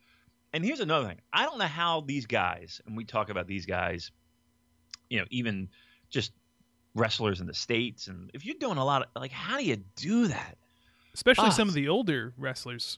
And 0.53 0.63
here's 0.65 0.79
another 0.79 1.07
thing. 1.07 1.19
I 1.31 1.43
don't 1.43 1.59
know 1.59 1.65
how 1.67 2.01
these 2.01 2.25
guys, 2.25 2.81
and 2.87 2.95
we 2.97 3.05
talk 3.05 3.29
about 3.29 3.45
these 3.45 3.65
guys, 3.67 4.11
you 5.09 5.19
know, 5.19 5.25
even 5.29 5.67
just 6.09 6.31
wrestlers 6.95 7.41
in 7.41 7.47
the 7.47 7.53
states, 7.53 8.07
and 8.07 8.31
if 8.33 8.45
you're 8.45 8.55
doing 8.59 8.77
a 8.77 8.85
lot 8.85 9.01
of 9.03 9.21
like, 9.21 9.31
how 9.31 9.57
do 9.57 9.63
you 9.65 9.77
do 9.95 10.27
that? 10.27 10.57
Especially 11.13 11.51
some 11.51 11.67
of 11.67 11.73
the 11.75 11.89
older 11.89 12.33
wrestlers. 12.37 12.97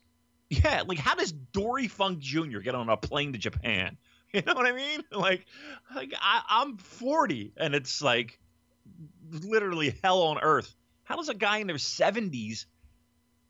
Yeah, 0.49 0.83
like 0.87 0.99
how 0.99 1.15
does 1.15 1.31
Dory 1.31 1.87
Funk 1.87 2.19
Jr. 2.19 2.59
get 2.59 2.75
on 2.75 2.87
a 2.89 2.95
plane 2.95 3.33
to 3.33 3.39
Japan? 3.39 3.97
You 4.39 4.41
know 4.45 4.53
what 4.53 4.65
I 4.65 4.73
mean? 4.73 5.01
Like, 5.11 5.45
like 5.95 6.13
I, 6.19 6.41
I'm 6.49 6.77
40, 6.77 7.53
and 7.57 7.73
it's 7.73 8.01
like 8.01 8.39
literally 9.31 9.95
hell 10.03 10.23
on 10.23 10.39
earth. 10.39 10.73
How 11.03 11.15
does 11.15 11.29
a 11.29 11.33
guy 11.33 11.57
in 11.59 11.67
their 11.67 11.75
70s 11.77 12.65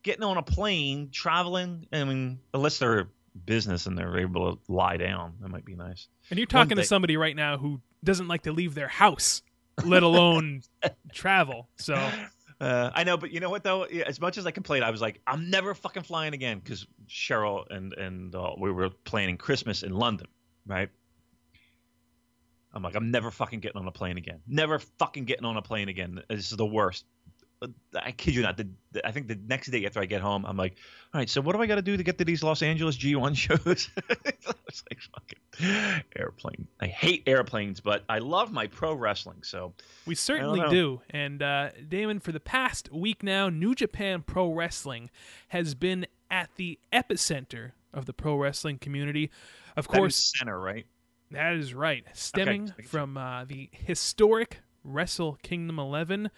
getting 0.04 0.24
on 0.24 0.38
a 0.38 0.44
plane, 0.44 1.10
traveling? 1.12 1.88
I 1.92 2.04
mean, 2.04 2.40
unless 2.54 2.78
they're 2.80 3.10
business 3.46 3.86
and 3.86 3.98
they're 3.98 4.18
able 4.20 4.56
to 4.56 4.72
lie 4.72 4.98
down, 4.98 5.34
that 5.42 5.50
might 5.50 5.66
be 5.66 5.76
nice. 5.76 6.08
And 6.30 6.38
you're 6.40 6.46
talking 6.48 6.70
to 6.72 6.76
thing- 6.78 6.86
somebody 6.86 7.18
right 7.18 7.36
now 7.36 7.58
who 7.58 7.82
doesn't 8.04 8.28
like 8.28 8.44
to 8.44 8.52
leave 8.52 8.76
their 8.76 8.88
house, 8.88 9.42
let 9.84 10.04
alone 10.04 10.62
travel. 11.14 11.68
So 11.78 11.96
Uh, 12.62 12.90
I 12.94 13.04
know, 13.04 13.18
but 13.18 13.32
you 13.32 13.42
know 13.42 13.50
what 13.50 13.64
though? 13.66 13.84
As 13.84 14.22
much 14.22 14.38
as 14.38 14.46
I 14.48 14.52
complained, 14.52 14.86
I 14.86 14.90
was 14.90 15.02
like, 15.02 15.20
I'm 15.28 15.50
never 15.50 15.74
fucking 15.74 16.04
flying 16.04 16.34
again 16.34 16.60
because 16.60 16.88
Cheryl 17.10 17.66
and 17.70 17.92
and 17.94 18.34
uh, 18.34 18.52
we 18.58 18.72
were 18.72 18.90
planning 18.90 19.36
Christmas 19.38 19.84
in 19.84 19.92
London, 19.94 20.28
right? 20.66 20.90
I'm 22.74 22.84
like, 22.84 22.96
I'm 22.96 23.10
never 23.10 23.32
fucking 23.32 23.62
getting 23.62 23.80
on 23.80 23.88
a 23.88 23.92
plane 23.92 24.18
again. 24.18 24.42
Never 24.48 24.80
fucking 24.80 25.26
getting 25.26 25.46
on 25.46 25.56
a 25.56 25.62
plane 25.62 25.88
again. 25.88 26.22
This 26.30 26.52
is 26.52 26.58
the 26.58 26.66
worst. 26.66 27.06
I 27.96 28.12
kid 28.12 28.36
you 28.36 28.42
not. 28.42 28.58
The, 28.58 28.68
the, 28.92 29.08
I 29.08 29.12
think 29.12 29.28
the 29.28 29.40
next 29.48 29.72
day 29.72 29.86
after 29.86 30.02
I 30.02 30.06
get 30.06 30.22
home, 30.22 30.46
I'm 30.46 30.58
like, 30.58 30.76
all 31.14 31.20
right, 31.20 31.30
so 31.30 31.40
what 31.40 31.56
do 31.56 31.62
I 31.62 31.66
got 31.66 31.76
to 31.76 31.82
do 31.82 31.96
to 31.96 32.04
get 32.04 32.18
to 32.18 32.26
these 32.26 32.44
Los 32.44 32.62
Angeles 32.62 32.98
G1 32.98 33.36
shows? 33.38 33.90
it's 34.26 34.84
like 34.90 35.00
fucking 35.00 36.04
airplane. 36.16 36.68
I 36.82 36.88
hate 36.88 37.24
airplanes, 37.28 37.80
but 37.80 38.04
I 38.10 38.20
love 38.20 38.52
my 38.52 38.68
pro 38.68 38.94
wrestling. 38.94 39.38
So 39.44 39.74
we 40.06 40.16
certainly 40.16 40.62
do. 40.70 41.02
And 41.10 41.42
uh, 41.42 41.70
Damon, 41.88 42.20
for 42.20 42.34
the 42.34 42.42
past 42.42 42.92
week 42.92 43.24
now, 43.24 43.50
New 43.50 43.74
Japan 43.74 44.22
Pro 44.22 44.52
Wrestling 44.52 45.10
has 45.48 45.76
been 45.76 46.06
at 46.30 46.50
the 46.58 46.78
epicenter 46.92 47.72
of 47.94 48.06
the 48.06 48.14
pro 48.14 48.36
wrestling 48.36 48.78
community. 48.78 49.32
Of 49.76 49.88
that 49.88 49.98
course, 49.98 50.34
center, 50.38 50.60
right? 50.60 50.86
That 51.32 51.54
is 51.56 51.74
right. 51.74 52.06
Stemming 52.14 52.68
sure. 52.68 52.86
from 52.86 53.18
uh, 53.18 53.46
the 53.46 53.70
historic 53.72 54.62
Wrestle 54.84 55.38
Kingdom 55.42 55.80
11. 55.80 56.30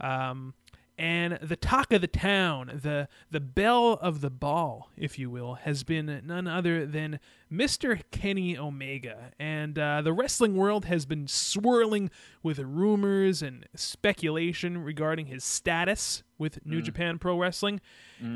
Um, 0.00 0.54
and 0.98 1.38
the 1.40 1.54
talk 1.54 1.92
of 1.92 2.00
the 2.00 2.08
town, 2.08 2.80
the 2.82 3.08
the 3.30 3.38
belle 3.38 3.92
of 4.02 4.20
the 4.20 4.30
ball, 4.30 4.90
if 4.96 5.16
you 5.16 5.30
will, 5.30 5.54
has 5.54 5.84
been 5.84 6.22
none 6.24 6.48
other 6.48 6.84
than 6.86 7.20
Mr. 7.52 8.02
Kenny 8.10 8.58
Omega. 8.58 9.30
And 9.38 9.78
uh, 9.78 10.02
the 10.02 10.12
wrestling 10.12 10.56
world 10.56 10.86
has 10.86 11.06
been 11.06 11.28
swirling 11.28 12.10
with 12.42 12.58
rumors 12.58 13.42
and 13.42 13.64
speculation 13.76 14.82
regarding 14.82 15.26
his 15.26 15.44
status 15.44 16.24
with 16.36 16.66
New 16.66 16.82
Japan 16.82 17.18
Pro 17.18 17.38
Wrestling. 17.38 17.80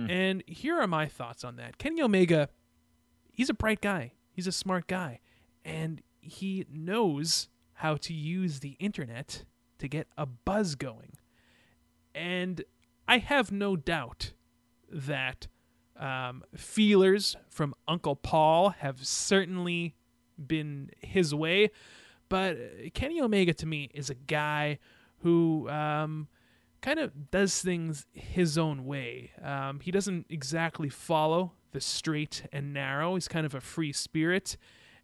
And 0.08 0.44
here 0.46 0.80
are 0.80 0.86
my 0.86 1.06
thoughts 1.08 1.42
on 1.42 1.56
that. 1.56 1.78
Kenny 1.78 2.00
Omega, 2.00 2.48
he's 3.32 3.50
a 3.50 3.54
bright 3.54 3.80
guy, 3.80 4.12
he's 4.32 4.46
a 4.46 4.52
smart 4.52 4.86
guy, 4.86 5.20
and 5.64 6.02
he 6.20 6.66
knows 6.72 7.48
how 7.74 7.96
to 7.96 8.12
use 8.12 8.60
the 8.60 8.76
internet 8.78 9.44
to 9.78 9.88
get 9.88 10.08
a 10.16 10.26
buzz 10.26 10.74
going. 10.74 11.12
And 12.14 12.64
I 13.08 13.18
have 13.18 13.50
no 13.50 13.76
doubt 13.76 14.32
that 14.90 15.48
um, 15.98 16.42
feelers 16.56 17.36
from 17.48 17.74
Uncle 17.88 18.16
Paul 18.16 18.70
have 18.70 19.04
certainly 19.06 19.94
been 20.38 20.90
his 21.00 21.34
way. 21.34 21.70
But 22.28 22.56
Kenny 22.94 23.20
Omega 23.20 23.52
to 23.54 23.66
me 23.66 23.90
is 23.92 24.10
a 24.10 24.14
guy 24.14 24.78
who 25.18 25.68
um, 25.68 26.28
kind 26.80 26.98
of 26.98 27.30
does 27.30 27.60
things 27.60 28.06
his 28.12 28.58
own 28.58 28.84
way. 28.84 29.32
Um, 29.42 29.80
he 29.80 29.90
doesn't 29.90 30.26
exactly 30.28 30.88
follow 30.88 31.52
the 31.72 31.80
straight 31.80 32.44
and 32.52 32.72
narrow. 32.72 33.14
He's 33.14 33.28
kind 33.28 33.46
of 33.46 33.54
a 33.54 33.60
free 33.60 33.92
spirit. 33.92 34.56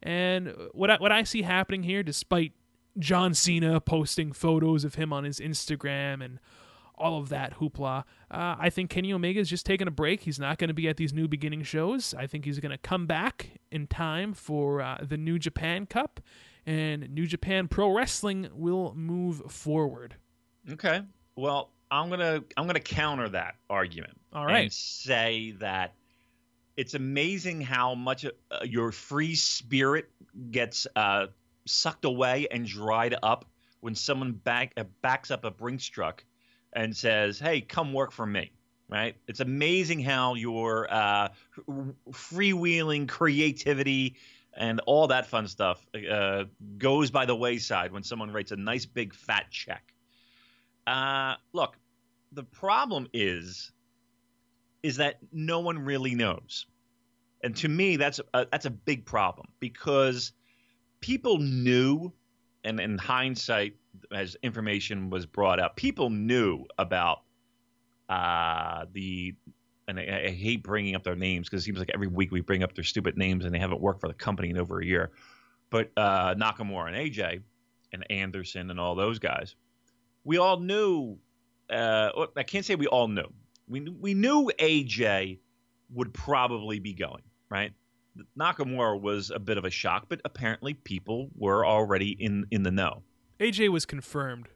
And 0.03 0.55
what 0.73 0.91
I, 0.91 0.97
what 0.97 1.13
I 1.13 1.25
see 1.25 1.43
happening 1.43 1.83
here, 1.83 2.03
despite 2.03 2.53
John 2.99 3.35
Cena 3.35 3.81
posting 3.81 4.33
photos 4.33 4.85
of 4.85 4.95
him 4.95 5.13
on 5.13 5.25
his 5.25 5.41
Instagram 5.41 6.25
and 6.25 6.39
all 6.99 7.19
of 7.19 7.29
that 7.29 7.59
hoopla. 7.59 8.05
Uh, 8.31 8.57
I 8.59 8.71
think 8.71 8.91
Kenny 8.91 9.13
Omega 9.13 9.41
is 9.41 9.49
just 9.49 9.65
taking 9.65 9.87
a 9.87 9.91
break. 9.91 10.23
He's 10.23 10.39
not 10.39 10.59
going 10.59 10.69
to 10.69 10.75
be 10.75 10.89
at 10.89 10.97
these 10.97 11.13
new 11.13 11.29
beginning 11.29 11.63
shows. 11.63 12.13
I 12.13 12.27
think 12.27 12.45
he's 12.45 12.59
going 12.59 12.73
to 12.73 12.79
come 12.79 13.07
back 13.07 13.61
in 13.71 13.87
time 13.87 14.35
for 14.35 14.81
uh, 14.81 14.99
the 15.01 15.17
New 15.17 15.39
Japan 15.39 15.87
Cup, 15.87 16.21
and 16.67 17.09
New 17.11 17.27
Japan 17.27 17.69
Pro 17.69 17.91
Wrestling 17.91 18.49
will 18.53 18.95
move 18.95 19.51
forward. 19.51 20.17
Okay. 20.71 21.03
Well, 21.37 21.71
I'm 21.91 22.11
gonna 22.11 22.43
I'm 22.57 22.67
gonna 22.67 22.81
counter 22.81 23.29
that 23.31 23.55
argument. 23.71 24.21
All 24.33 24.45
right. 24.45 24.65
And 24.65 24.73
say 24.73 25.55
that 25.61 25.95
it's 26.79 26.95
amazing 26.95 27.61
how 27.61 27.97
much 27.97 28.25
uh, 28.25 28.31
your 28.63 28.93
free 28.93 29.35
spirit 29.35 30.09
gets 30.53 30.87
uh, 30.95 31.27
sucked 31.67 32.05
away 32.05 32.47
and 32.53 32.67
dried 32.67 33.17
up 33.21 33.47
when 33.81 33.97
someone 33.97 34.31
back 34.31 34.75
uh, 34.77 34.85
backs 35.03 35.33
up 35.33 35.45
a 35.45 35.51
Brinks 35.51 35.87
truck 35.87 36.25
and 36.73 36.97
says, 36.97 37.41
"Hey, 37.41 37.63
come 37.63 37.93
work 37.93 38.13
for 38.13 38.25
me." 38.25 38.53
Right? 38.89 39.17
It's 39.27 39.41
amazing 39.41 40.01
how 40.01 40.35
your 40.35 40.87
uh, 40.91 41.29
freewheeling 42.13 43.09
creativity 43.09 44.15
and 44.57 44.81
all 44.87 45.09
that 45.09 45.27
fun 45.27 45.49
stuff 45.49 45.85
uh, 46.11 46.45
goes 46.79 47.11
by 47.11 47.27
the 47.27 47.35
wayside 47.35 47.93
when 47.93 48.05
someone 48.05 48.31
writes 48.31 48.53
a 48.53 48.57
nice 48.57 48.87
big 48.87 49.15
fat 49.15 49.51
check. 49.51 49.83
Uh, 50.87 51.35
look, 51.53 51.77
the 52.33 52.45
problem 52.45 53.09
is 53.13 53.73
is 54.83 54.97
that 54.97 55.19
no 55.33 55.61
one 55.61 55.79
really 55.79 56.15
knows, 56.15 56.67
and 57.43 57.55
to 57.57 57.69
me, 57.69 57.97
that's 57.97 58.21
a, 58.35 58.47
that's 58.51 58.67
a 58.67 58.71
big 58.71 59.05
problem 59.05 59.47
because 59.61 60.33
people 61.01 61.39
knew, 61.39 62.13
and 62.65 62.81
in 62.81 62.99
hindsight, 62.99 63.77
as 64.13 64.37
information 64.43 65.11
was 65.11 65.27
brought 65.27 65.61
up, 65.61 65.77
people 65.77 66.11
knew 66.11 66.65
about 66.79 67.23
uh, 68.09 68.87
the. 68.93 69.35
And 69.87 69.99
I, 69.99 70.25
I 70.27 70.31
hate 70.31 70.63
bringing 70.63 70.95
up 70.95 71.03
their 71.03 71.17
names 71.17 71.49
because 71.49 71.63
it 71.63 71.65
seems 71.65 71.79
like 71.79 71.91
every 71.95 72.09
week 72.09 72.31
we 72.31 72.43
bring 72.43 72.63
up 72.63 72.75
their 72.75 72.85
stupid 72.85 73.17
names 73.17 73.47
and 73.47 73.55
they 73.55 73.59
haven't 73.59 73.81
worked 73.81 74.03
for 74.03 74.09
the 74.09 74.15
company 74.15 74.51
in 74.51 74.59
over 74.59 74.81
a 74.81 74.85
year. 74.85 75.13
But 75.71 75.91
uh, 75.97 76.35
Nakamura 76.35 76.89
and 76.89 76.97
AJ 76.97 77.41
and 77.95 78.05
Anderson 78.11 78.71
and 78.71 78.79
all 78.79 78.95
those 78.95 79.19
guys, 79.19 79.55
we 80.25 80.37
all 80.37 80.59
knew. 80.59 81.17
Uh, 81.71 82.27
I 82.37 82.43
can't 82.43 82.67
say 82.67 82.75
we 82.75 82.87
all 82.87 83.09
knew. 83.09 83.29
We 83.69 83.81
we 83.81 84.15
knew 84.15 84.51
AJ 84.59 85.39
would 85.91 86.13
probably 86.13 86.79
be 86.79 86.93
going 86.95 87.23
right. 87.51 87.73
Nakamura 88.39 89.01
was 89.01 89.31
a 89.31 89.39
bit 89.39 89.59
of 89.59 89.65
a 89.65 89.71
shock, 89.71 90.07
but 90.09 90.21
apparently 90.25 90.75
people 90.75 91.31
were 91.37 91.65
already 91.65 92.11
in 92.11 92.47
in 92.51 92.63
the 92.63 92.71
know. 92.71 93.03
AJ 93.41 93.69
was 93.69 93.87
confirmed, 93.87 94.49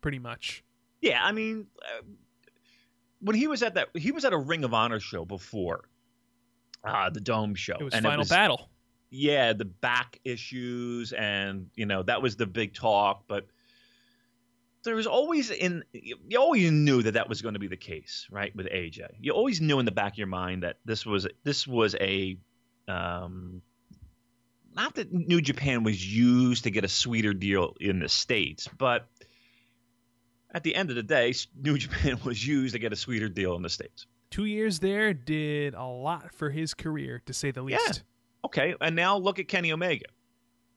pretty 0.00 0.18
much. 0.18 0.64
Yeah, 1.00 1.22
I 1.22 1.32
mean, 1.32 1.66
uh, 1.82 2.02
when 3.20 3.36
he 3.36 3.48
was 3.48 3.62
at 3.62 3.74
that, 3.74 3.88
he 3.94 4.12
was 4.12 4.24
at 4.24 4.32
a 4.32 4.38
Ring 4.38 4.64
of 4.64 4.72
Honor 4.72 5.00
show 5.00 5.24
before 5.24 5.88
uh, 6.84 7.10
the 7.10 7.20
Dome 7.20 7.54
show. 7.54 7.76
It 7.78 7.84
was 7.84 7.94
and 7.94 8.04
Final 8.04 8.24
Battle. 8.24 8.70
yeah, 9.10 9.52
the 9.52 9.64
back 9.64 10.18
issues, 10.24 11.12
and 11.12 11.68
you 11.74 11.86
know 11.86 12.02
that 12.04 12.22
was 12.22 12.36
the 12.36 12.46
big 12.46 12.74
talk. 12.74 13.24
But 13.28 13.46
there 14.84 14.96
was 14.96 15.06
always 15.06 15.50
in 15.50 15.84
you 15.92 16.38
always 16.38 16.70
knew 16.70 17.02
that 17.02 17.12
that 17.12 17.28
was 17.28 17.42
going 17.42 17.54
to 17.54 17.60
be 17.60 17.68
the 17.68 17.76
case, 17.76 18.26
right? 18.30 18.54
With 18.54 18.66
AJ, 18.66 19.08
you 19.20 19.32
always 19.32 19.60
knew 19.60 19.78
in 19.78 19.84
the 19.84 19.92
back 19.92 20.12
of 20.12 20.18
your 20.18 20.26
mind 20.26 20.62
that 20.62 20.76
this 20.84 21.06
was 21.06 21.26
this 21.44 21.66
was 21.66 21.94
a 22.00 22.36
um, 22.88 23.62
not 24.74 24.94
that 24.96 25.12
New 25.12 25.40
Japan 25.40 25.84
was 25.84 26.04
used 26.04 26.64
to 26.64 26.70
get 26.70 26.84
a 26.84 26.88
sweeter 26.88 27.32
deal 27.32 27.74
in 27.80 28.00
the 28.00 28.08
states, 28.08 28.68
but 28.78 29.06
at 30.52 30.62
the 30.62 30.74
end 30.74 30.90
of 30.90 30.96
the 30.96 31.02
day, 31.02 31.34
New 31.60 31.78
Japan 31.78 32.18
was 32.24 32.44
used 32.44 32.74
to 32.74 32.78
get 32.78 32.92
a 32.92 32.96
sweeter 32.96 33.28
deal 33.28 33.54
in 33.54 33.62
the 33.62 33.70
states. 33.70 34.06
Two 34.30 34.46
years 34.46 34.78
there 34.78 35.12
did 35.12 35.74
a 35.74 35.84
lot 35.84 36.34
for 36.34 36.50
his 36.50 36.74
career, 36.74 37.22
to 37.26 37.32
say 37.32 37.50
the 37.50 37.62
least. 37.62 37.80
Yeah. 37.86 38.46
Okay, 38.46 38.74
and 38.80 38.96
now 38.96 39.16
look 39.18 39.38
at 39.38 39.46
Kenny 39.46 39.72
Omega, 39.72 40.06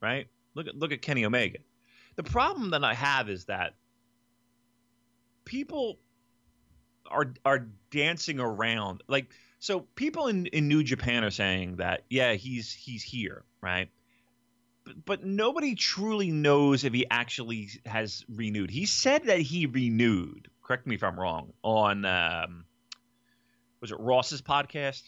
right? 0.01 0.27
Look 0.53 0.67
at 0.67 0.75
look 0.75 0.91
at 0.91 1.01
Kenny 1.01 1.25
Omega. 1.25 1.59
The 2.15 2.23
problem 2.23 2.71
that 2.71 2.83
I 2.83 2.93
have 2.93 3.29
is 3.29 3.45
that 3.45 3.73
people 5.45 5.99
are 7.09 7.33
are 7.45 7.67
dancing 7.91 8.39
around 8.39 9.03
like 9.07 9.31
so 9.59 9.81
people 9.95 10.27
in, 10.27 10.47
in 10.47 10.67
New 10.67 10.83
Japan 10.83 11.23
are 11.23 11.29
saying 11.31 11.77
that 11.77 12.03
yeah 12.09 12.33
he's 12.33 12.73
he's 12.73 13.03
here 13.03 13.43
right 13.61 13.89
but, 14.83 15.05
but 15.05 15.23
nobody 15.23 15.75
truly 15.75 16.31
knows 16.31 16.83
if 16.83 16.93
he 16.93 17.05
actually 17.09 17.69
has 17.85 18.25
renewed 18.27 18.69
he 18.71 18.85
said 18.85 19.23
that 19.25 19.39
he 19.39 19.65
renewed 19.67 20.49
correct 20.63 20.87
me 20.87 20.95
if 20.95 21.03
I'm 21.03 21.19
wrong 21.19 21.53
on 21.63 22.05
um, 22.05 22.65
was 23.81 23.91
it 23.91 23.99
Ross's 23.99 24.41
podcast 24.41 25.03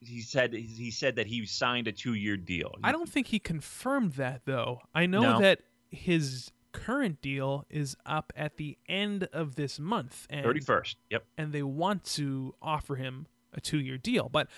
he 0.00 0.20
said 0.22 0.52
he 0.54 0.90
said 0.90 1.16
that 1.16 1.26
he 1.26 1.44
signed 1.46 1.88
a 1.88 1.92
two 1.92 2.14
year 2.14 2.36
deal 2.38 2.74
I 2.82 2.90
don't 2.90 3.08
think 3.08 3.26
he 3.28 3.38
confirmed 3.38 4.14
that 4.14 4.42
though. 4.46 4.80
I 4.94 5.06
know 5.06 5.20
No. 5.20 5.38
that 5.40 5.60
his 5.90 6.50
current 6.72 7.20
deal 7.20 7.64
is 7.70 7.96
up 8.04 8.32
at 8.36 8.56
the 8.56 8.76
end 8.88 9.28
of 9.32 9.54
this 9.54 9.78
month, 9.78 10.26
and 10.30 10.44
thirty 10.44 10.60
first 10.60 10.96
yep 11.10 11.24
and 11.36 11.52
they 11.52 11.62
want 11.62 12.04
to 12.04 12.54
offer 12.60 12.96
him 12.96 13.26
a 13.54 13.60
two-year 13.60 13.98
deal, 13.98 14.28
but 14.28 14.48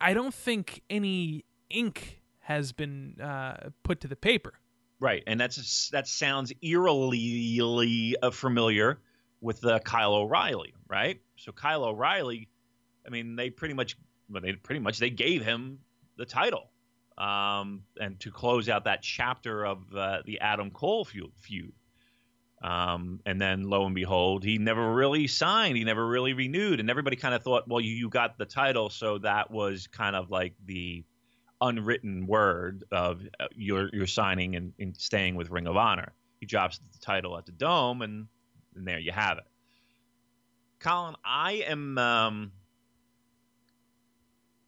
I 0.00 0.14
don't 0.14 0.34
think 0.34 0.82
any 0.90 1.44
ink 1.70 2.22
has 2.40 2.72
been 2.72 3.20
uh, 3.20 3.70
put 3.82 4.00
to 4.00 4.08
the 4.08 4.16
paper. 4.16 4.54
Right, 4.98 5.22
and 5.26 5.40
that's 5.40 5.90
that 5.90 6.06
sounds 6.06 6.52
eerily 6.62 8.16
familiar 8.32 8.98
with 9.40 9.64
uh, 9.64 9.80
Kyle 9.80 10.14
O'Reilly, 10.14 10.74
right? 10.88 11.20
So 11.36 11.52
Kyle 11.52 11.84
O'Reilly, 11.84 12.48
I 13.06 13.10
mean, 13.10 13.34
they 13.36 13.50
pretty 13.50 13.74
much, 13.74 13.96
well, 14.30 14.42
they 14.42 14.52
pretty 14.52 14.80
much 14.80 14.98
they 14.98 15.10
gave 15.10 15.44
him 15.44 15.80
the 16.16 16.24
title, 16.24 16.70
um, 17.22 17.84
and 18.00 18.18
to 18.18 18.32
close 18.32 18.68
out 18.68 18.84
that 18.84 19.00
chapter 19.00 19.64
of 19.64 19.78
uh, 19.94 20.22
the 20.26 20.40
Adam 20.40 20.72
Cole 20.72 21.04
feud. 21.04 21.72
Um, 22.62 23.20
and 23.24 23.40
then 23.40 23.62
lo 23.62 23.86
and 23.86 23.94
behold, 23.94 24.44
he 24.44 24.58
never 24.58 24.92
really 24.92 25.28
signed. 25.28 25.76
He 25.76 25.84
never 25.84 26.04
really 26.06 26.32
renewed, 26.32 26.80
and 26.80 26.90
everybody 26.90 27.16
kind 27.16 27.34
of 27.34 27.42
thought, 27.42 27.66
well, 27.66 27.80
you, 27.80 27.92
you 27.92 28.08
got 28.08 28.38
the 28.38 28.44
title, 28.44 28.88
so 28.88 29.18
that 29.18 29.50
was 29.50 29.88
kind 29.88 30.14
of 30.14 30.30
like 30.30 30.54
the 30.64 31.04
unwritten 31.60 32.26
word 32.26 32.84
of 32.92 33.22
uh, 33.38 33.46
you're 33.54 33.88
you're 33.92 34.06
signing 34.06 34.56
and, 34.56 34.72
and, 34.78 34.96
staying 34.96 35.34
with 35.34 35.50
Ring 35.50 35.66
of 35.66 35.76
Honor. 35.76 36.12
He 36.38 36.46
drops 36.46 36.78
the 36.78 36.98
title 37.00 37.36
at 37.36 37.46
the 37.46 37.52
Dome, 37.52 38.02
and, 38.02 38.26
and 38.76 38.86
there 38.86 38.98
you 39.00 39.12
have 39.12 39.38
it. 39.38 39.44
Colin, 40.78 41.16
I 41.24 41.64
am 41.66 41.98
um, 41.98 42.52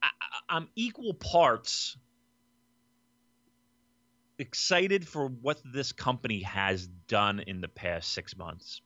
I, 0.01 0.09
I'm 0.49 0.67
equal 0.75 1.13
parts 1.13 1.95
excited 4.37 5.07
for 5.07 5.27
what 5.27 5.59
this 5.63 5.91
company 5.91 6.41
has 6.41 6.87
done 6.87 7.39
in 7.39 7.61
the 7.61 7.67
past 7.67 8.13
six 8.13 8.37
months, 8.37 8.81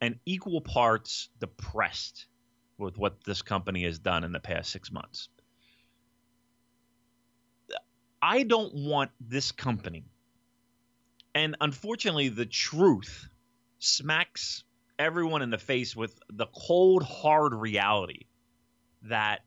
and 0.00 0.18
equal 0.26 0.60
parts 0.60 1.28
depressed 1.38 2.26
with 2.78 2.98
what 2.98 3.24
this 3.24 3.42
company 3.42 3.84
has 3.84 3.98
done 3.98 4.24
in 4.24 4.32
the 4.32 4.40
past 4.40 4.70
six 4.70 4.92
months. 4.92 5.28
I 8.20 8.42
don't 8.42 8.74
want 8.74 9.10
this 9.20 9.52
company. 9.52 10.04
And 11.34 11.56
unfortunately, 11.60 12.28
the 12.28 12.46
truth 12.46 13.28
smacks 13.78 14.64
everyone 14.98 15.42
in 15.42 15.50
the 15.50 15.58
face 15.58 15.94
with 15.94 16.18
the 16.30 16.46
cold, 16.46 17.02
hard 17.02 17.54
reality 17.54 18.26
that 19.02 19.40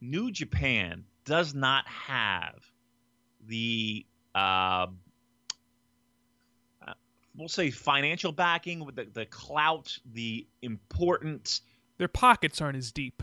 New 0.00 0.30
Japan 0.30 1.04
does 1.24 1.54
not 1.54 1.86
have 1.88 2.71
the, 3.46 4.06
uh, 4.34 4.86
we'll 7.36 7.48
say, 7.48 7.70
financial 7.70 8.32
backing, 8.32 8.86
the, 8.94 9.06
the 9.12 9.26
clout, 9.26 9.98
the 10.12 10.46
importance. 10.62 11.62
Their 11.98 12.08
pockets 12.08 12.60
aren't 12.60 12.76
as 12.76 12.92
deep. 12.92 13.22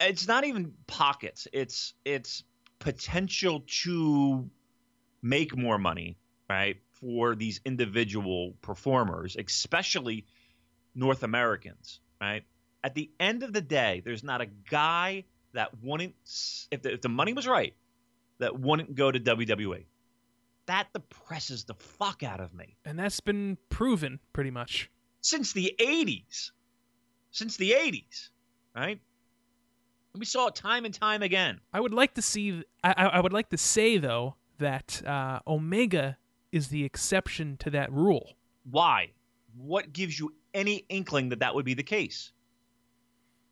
It's 0.00 0.26
not 0.26 0.44
even 0.44 0.74
pockets. 0.86 1.46
It's 1.52 1.94
it's 2.04 2.42
potential 2.78 3.64
to 3.82 4.50
make 5.22 5.56
more 5.56 5.78
money, 5.78 6.18
right, 6.50 6.76
for 6.92 7.34
these 7.34 7.60
individual 7.64 8.54
performers, 8.60 9.36
especially 9.38 10.26
North 10.94 11.22
Americans, 11.22 12.00
right? 12.20 12.42
At 12.82 12.94
the 12.94 13.10
end 13.18 13.42
of 13.42 13.52
the 13.52 13.62
day, 13.62 14.02
there's 14.04 14.22
not 14.22 14.40
a 14.40 14.46
guy 14.46 15.24
that 15.54 15.70
wouldn't, 15.82 16.14
if 16.70 16.82
the, 16.82 16.94
if 16.94 17.00
the 17.00 17.08
money 17.08 17.32
was 17.32 17.46
right, 17.46 17.74
that 18.38 18.58
wouldn't 18.58 18.94
go 18.94 19.10
to 19.10 19.20
WWE. 19.20 19.84
That 20.66 20.88
depresses 20.92 21.64
the 21.64 21.74
fuck 21.74 22.22
out 22.22 22.40
of 22.40 22.54
me. 22.54 22.76
And 22.84 22.98
that's 22.98 23.20
been 23.20 23.58
proven 23.68 24.20
pretty 24.32 24.50
much 24.50 24.90
since 25.20 25.52
the 25.52 25.74
80s. 25.80 26.50
Since 27.30 27.56
the 27.56 27.72
80s, 27.72 28.28
right? 28.74 29.00
We 30.16 30.24
saw 30.24 30.46
it 30.46 30.54
time 30.54 30.84
and 30.84 30.94
time 30.94 31.22
again. 31.22 31.60
I 31.72 31.80
would 31.80 31.92
like 31.92 32.14
to 32.14 32.22
see. 32.22 32.62
I, 32.84 32.92
I 32.92 33.20
would 33.20 33.32
like 33.32 33.48
to 33.50 33.58
say 33.58 33.98
though 33.98 34.36
that 34.58 35.02
uh, 35.04 35.40
Omega 35.46 36.16
is 36.52 36.68
the 36.68 36.84
exception 36.84 37.56
to 37.58 37.70
that 37.70 37.90
rule. 37.92 38.36
Why? 38.70 39.10
What 39.56 39.92
gives 39.92 40.18
you 40.18 40.32
any 40.52 40.84
inkling 40.88 41.30
that 41.30 41.40
that 41.40 41.54
would 41.56 41.64
be 41.64 41.74
the 41.74 41.82
case? 41.82 42.30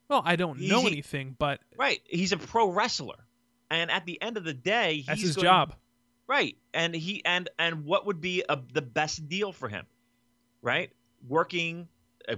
Well, 0.09 0.23
I 0.25 0.37
don't 0.37 0.61
know 0.61 0.87
anything, 0.87 1.35
but 1.39 1.61
right, 1.77 2.01
he's 2.05 2.33
a 2.33 2.37
pro 2.37 2.69
wrestler, 2.69 3.27
and 3.73 3.91
at 3.91 4.05
the 4.05 4.21
end 4.21 4.37
of 4.37 4.45
the 4.45 4.55
day, 4.55 5.03
that's 5.07 5.21
his 5.21 5.35
going, 5.35 5.45
job. 5.45 5.75
Right, 6.29 6.57
and 6.73 6.95
he 6.95 7.25
and 7.25 7.49
and 7.59 7.85
what 7.85 8.07
would 8.07 8.21
be 8.21 8.45
a, 8.49 8.59
the 8.73 8.83
best 8.83 9.29
deal 9.29 9.53
for 9.53 9.69
him? 9.69 9.87
Right, 10.61 10.91
working. 11.27 11.89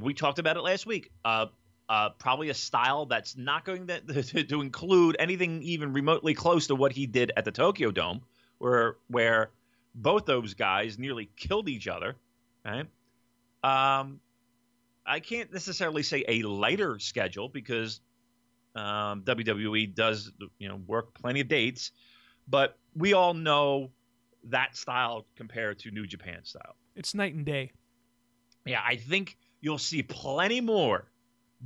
We 0.01 0.15
talked 0.15 0.39
about 0.39 0.57
it 0.57 0.63
last 0.63 0.87
week. 0.87 1.11
Uh, 1.25 1.47
uh, 1.89 2.11
probably 2.11 2.49
a 2.49 2.55
style 2.55 3.05
that's 3.05 3.37
not 3.37 3.65
going 3.65 3.89
to, 3.89 4.01
to, 4.23 4.45
to, 4.45 4.63
include 4.63 5.17
anything 5.19 5.63
even 5.63 5.93
remotely 5.93 6.33
close 6.33 6.69
to 6.69 6.75
what 6.75 6.93
he 6.93 7.07
did 7.07 7.31
at 7.37 7.45
the 7.45 7.53
Tokyo 7.53 7.91
Dome, 7.91 8.23
where 8.59 8.97
where 9.09 9.51
both 9.95 10.25
those 10.25 10.55
guys 10.55 10.99
nearly 10.99 11.29
killed 11.37 11.69
each 11.69 11.89
other. 11.89 12.17
Right? 12.65 12.87
Um, 13.63 14.21
I 15.05 15.21
can't 15.21 15.53
necessarily 15.53 16.03
say 16.03 16.25
a 16.27 16.43
lighter 16.43 16.99
schedule 16.99 17.49
because 17.49 18.01
um, 18.75 19.23
WWE 19.23 19.95
does 19.95 20.33
you 20.59 20.69
know 20.69 20.81
work 20.87 21.15
plenty 21.15 21.41
of 21.41 21.49
dates, 21.49 21.93
but 22.49 22.79
we 22.95 23.13
all 23.13 23.35
know 23.35 23.91
that 24.45 24.77
style 24.77 25.27
compared 25.37 25.79
to 25.81 25.91
New 25.91 26.07
Japan 26.07 26.45
style. 26.45 26.77
It's 26.95 27.15
night 27.15 27.35
and 27.35 27.45
day. 27.45 27.73
Yeah, 28.67 28.81
I 28.85 28.97
think 28.97 29.37
you'll 29.61 29.79
see 29.79 30.03
plenty 30.03 30.61
more 30.61 31.11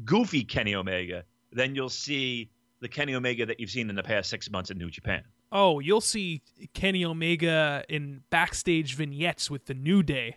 goofy 0.04 0.44
Kenny 0.44 0.74
Omega, 0.74 1.24
then 1.52 1.74
you'll 1.74 1.88
see 1.88 2.50
the 2.80 2.88
Kenny 2.88 3.14
Omega 3.14 3.46
that 3.46 3.60
you've 3.60 3.70
seen 3.70 3.90
in 3.90 3.96
the 3.96 4.02
past 4.02 4.30
six 4.30 4.50
months 4.50 4.70
in 4.70 4.78
New 4.78 4.90
Japan. 4.90 5.22
Oh, 5.50 5.80
you'll 5.80 6.00
see 6.00 6.42
Kenny 6.74 7.04
Omega 7.04 7.84
in 7.88 8.22
backstage 8.30 8.94
vignettes 8.94 9.50
with 9.50 9.64
the 9.66 9.74
New 9.74 10.02
Day. 10.02 10.36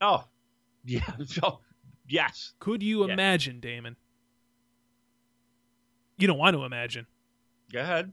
Oh, 0.00 0.24
yeah. 0.84 1.02
Yes. 2.08 2.52
Could 2.58 2.82
you 2.82 3.00
yes. 3.00 3.10
imagine, 3.10 3.60
Damon? 3.60 3.96
You 6.22 6.28
don't 6.28 6.38
want 6.38 6.54
to 6.54 6.62
imagine. 6.62 7.08
Go 7.72 7.80
ahead. 7.80 8.12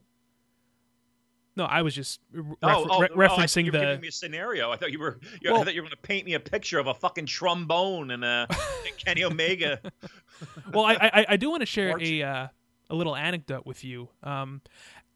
No, 1.56 1.66
I 1.66 1.84
was 1.84 1.94
just 1.94 2.20
re- 2.32 2.56
oh, 2.64 2.88
oh, 2.90 3.02
re- 3.02 3.28
referencing 3.28 3.68
oh, 3.68 3.72
the. 3.72 3.80
Giving 3.82 4.02
me 4.02 4.08
a 4.08 4.12
scenario. 4.12 4.72
I 4.72 4.78
thought 4.78 4.92
you 4.92 4.98
were. 4.98 5.20
You 5.40 5.52
well, 5.52 5.62
I 5.62 5.64
thought 5.64 5.76
you 5.76 5.84
were 5.84 5.88
going 5.88 5.96
to 5.96 6.08
paint 6.08 6.26
me 6.26 6.34
a 6.34 6.40
picture 6.40 6.80
of 6.80 6.88
a 6.88 6.96
fucking 6.96 7.28
trombone 7.28 8.10
and 8.10 8.26
a 8.26 8.48
Kenny 8.98 9.24
Omega. 9.24 9.80
well, 10.74 10.86
I, 10.86 11.12
I, 11.14 11.26
I 11.30 11.38
do 11.38 11.52
want 11.52 11.62
to 11.62 11.68
share 11.68 12.02
a 12.02 12.24
uh, 12.24 12.48
a 12.90 12.96
little 12.96 13.16
anecdote 13.16 13.68
with 13.68 13.84
you. 13.84 14.10
Um, 14.24 14.62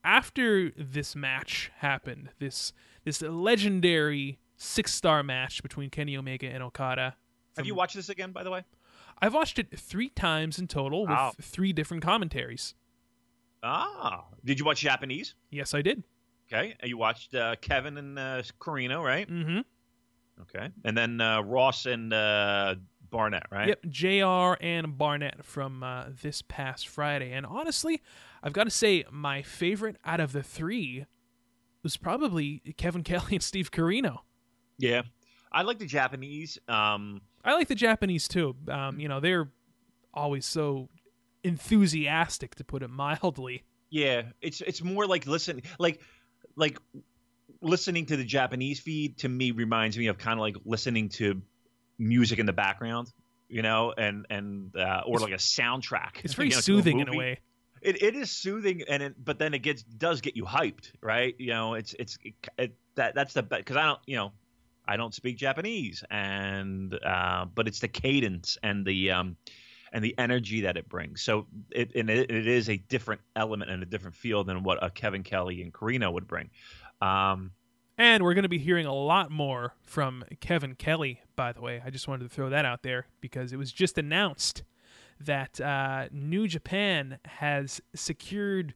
after 0.04 0.70
this 0.78 1.16
match 1.16 1.72
happened, 1.78 2.30
this 2.38 2.74
this 3.06 3.24
legendary 3.24 4.38
six 4.56 4.94
star 4.94 5.24
match 5.24 5.64
between 5.64 5.90
Kenny 5.90 6.16
Omega 6.16 6.46
and 6.46 6.62
Okada. 6.62 7.16
From, 7.56 7.64
Have 7.64 7.66
you 7.66 7.74
watched 7.74 7.96
this 7.96 8.10
again, 8.10 8.32
by 8.34 8.44
the 8.44 8.52
way? 8.52 8.64
I've 9.20 9.34
watched 9.34 9.58
it 9.58 9.80
three 9.80 10.10
times 10.10 10.60
in 10.60 10.68
total 10.68 11.08
with 11.08 11.38
three 11.42 11.74
different 11.74 12.04
commentaries. 12.04 12.76
Ah, 13.64 14.26
did 14.44 14.60
you 14.60 14.66
watch 14.66 14.82
Japanese? 14.82 15.36
Yes, 15.50 15.74
I 15.74 15.82
did. 15.82 16.04
Okay, 16.52 16.76
you 16.84 16.98
watched 16.98 17.34
uh, 17.34 17.56
Kevin 17.62 17.98
and 17.98 18.20
uh, 18.20 18.42
Corino, 18.60 19.04
right? 19.04 19.28
Mm-hmm. 19.30 19.60
Okay, 20.42 20.70
and 20.84 20.98
then 20.98 21.22
uh, 21.22 21.42
Ross 21.42 21.86
and 21.86 22.14
uh, 22.14 22.76
Barnett, 23.10 23.46
right? 23.52 23.70
Yep, 23.70 23.86
Jr. 23.90 24.64
and 24.64 24.98
Barnett 24.98 25.46
from 25.46 25.82
uh, 25.82 26.06
this 26.22 26.42
past 26.42 26.88
Friday. 26.88 27.32
And 27.32 27.46
honestly, 27.46 28.02
I've 28.44 28.54
got 28.54 28.66
to 28.66 28.70
say 28.70 29.06
my 29.10 29.42
favorite 29.42 29.96
out 30.04 30.20
of 30.20 30.34
the 30.34 30.44
three 30.44 31.06
was 31.84 31.96
probably 31.96 32.62
Kevin 32.76 33.04
Kelly 33.04 33.36
and 33.36 33.44
Steve 33.44 33.72
Corino. 33.72 34.20
Yeah, 34.78 35.04
I 35.52 35.62
like 35.62 35.80
the 35.80 35.86
Japanese. 35.86 36.58
Um, 36.68 37.22
I 37.46 37.54
like 37.54 37.70
the 37.70 37.76
Japanese 37.76 38.28
too. 38.28 38.56
Um, 38.68 39.00
you 39.00 39.08
know, 39.08 39.20
they're 39.22 39.50
always 40.14 40.46
so 40.46 40.90
enthusiastic, 41.44 42.56
to 42.56 42.64
put 42.64 42.84
it 42.84 42.90
mildly. 42.90 43.64
Yeah, 43.90 44.24
it's 44.42 44.62
it's 44.62 44.82
more 44.82 45.06
like 45.06 45.28
listen, 45.28 45.62
like 45.78 46.02
like 46.56 46.80
listening 47.62 48.06
to 48.08 48.18
the 48.18 48.24
Japanese 48.24 48.80
feed 48.80 49.18
to 49.20 49.30
me 49.30 49.52
reminds 49.52 49.98
me 49.98 50.08
of 50.08 50.18
kind 50.18 50.40
of 50.40 50.42
like 50.42 50.56
listening 50.66 51.10
to 51.10 51.42
music 51.98 52.40
in 52.40 52.46
the 52.46 52.54
background, 52.54 53.12
you 53.48 53.62
know, 53.62 53.94
and 53.96 54.26
and 54.30 54.76
uh, 54.76 55.02
or 55.06 55.20
like 55.20 55.34
a 55.34 55.38
soundtrack. 55.38 56.24
It's 56.24 56.34
very 56.36 56.50
you 56.50 56.56
know, 56.56 56.62
soothing 56.62 57.00
a 57.00 57.02
in 57.04 57.10
a 57.10 57.18
way. 57.18 57.40
It, 57.82 58.02
it 58.02 58.16
is 58.16 58.32
soothing, 58.32 58.84
and 58.88 59.04
it, 59.04 59.16
but 59.24 59.40
then 59.40 59.54
it 59.54 59.60
gets 59.60 59.84
does 59.84 60.22
get 60.22 60.38
you 60.38 60.46
hyped, 60.46 60.92
right? 61.02 61.36
You 61.38 61.52
know, 61.52 61.74
it's 61.74 61.94
it's 62.00 62.18
it, 62.58 62.76
that 62.96 63.14
that's 63.14 63.34
the 63.34 63.44
because 63.44 63.76
I 63.76 63.86
don't 63.86 64.00
you 64.06 64.16
know 64.16 64.32
I 64.86 64.98
don't 64.98 65.14
speak 65.14 65.38
Japanese, 65.38 66.04
and 66.10 66.98
uh, 67.06 67.46
but 67.54 67.68
it's 67.68 67.80
the 67.80 67.88
cadence 67.88 68.58
and 68.64 68.86
the 68.86 69.12
um, 69.12 69.38
and 69.94 70.04
the 70.04 70.16
energy 70.18 70.62
that 70.62 70.76
it 70.76 70.90
brings. 70.90 71.22
So 71.22 71.46
it 71.72 71.96
and 71.96 72.10
it, 72.10 72.30
it 72.30 72.48
is 72.48 72.68
a 72.68 72.78
different 72.78 73.22
element 73.36 73.72
and 73.72 73.82
a 73.82 73.86
different 73.86 74.16
feel 74.16 74.44
than 74.44 74.64
what 74.64 74.84
a 74.84 74.90
Kevin 74.90 75.24
Kelly 75.24 75.62
and 75.62 75.72
Corino 75.72 76.12
would 76.12 76.28
bring. 76.28 76.50
Um, 77.00 77.52
and 77.98 78.24
we're 78.24 78.34
going 78.34 78.44
to 78.44 78.50
be 78.50 78.58
hearing 78.58 78.88
a 78.88 78.94
lot 78.94 79.30
more 79.30 79.76
from 79.84 80.26
Kevin 80.42 80.74
Kelly, 80.74 81.22
by 81.36 81.54
the 81.54 81.62
way. 81.62 81.82
I 81.86 81.92
just 81.92 82.08
wanted 82.08 82.24
to 82.24 82.36
throw 82.36 82.50
that 82.50 82.66
out 82.66 82.82
there 82.82 83.06
because 83.22 83.54
it 83.54 83.58
was 83.58 83.72
just 83.72 84.00
announced 84.00 84.64
that 85.20 85.62
uh, 85.62 86.08
New 86.12 86.48
Japan 86.48 87.20
has 87.26 87.80
secured 87.94 88.74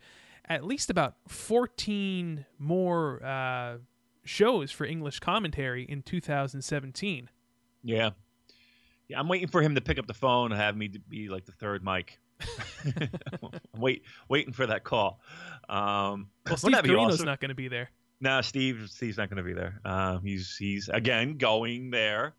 at 0.47 0.63
least 0.63 0.91
about 0.91 1.15
14 1.27 2.45
more 2.59 3.23
uh, 3.25 3.77
shows 4.23 4.71
for 4.71 4.85
English 4.85 5.19
commentary 5.19 5.83
in 5.83 6.03
2017. 6.03 7.29
Yeah. 7.83 8.11
Yeah, 9.07 9.19
I'm 9.19 9.27
waiting 9.27 9.47
for 9.47 9.61
him 9.61 9.75
to 9.75 9.81
pick 9.81 9.99
up 9.99 10.07
the 10.07 10.13
phone 10.13 10.51
and 10.51 10.59
have 10.59 10.75
me 10.75 10.89
to 10.89 10.99
be 10.99 11.29
like 11.29 11.45
the 11.45 11.53
third 11.53 11.83
mic. 11.83 12.19
Wait, 13.77 14.03
waiting 14.29 14.53
for 14.53 14.67
that 14.67 14.83
call. 14.83 15.19
Um, 15.69 16.29
well, 16.45 16.57
Steve 16.57 16.73
Corino's 16.73 17.15
awesome? 17.15 17.25
not 17.25 17.39
going 17.39 17.49
to 17.49 17.55
be 17.55 17.67
there. 17.67 17.89
No, 18.19 18.41
Steve. 18.41 18.87
Steve's 18.89 19.17
not 19.17 19.29
going 19.29 19.37
to 19.37 19.43
be 19.43 19.53
there. 19.53 19.79
Uh, 19.85 20.17
he's 20.19 20.55
he's 20.57 20.89
again 20.89 21.37
going 21.37 21.91
there, 21.91 22.33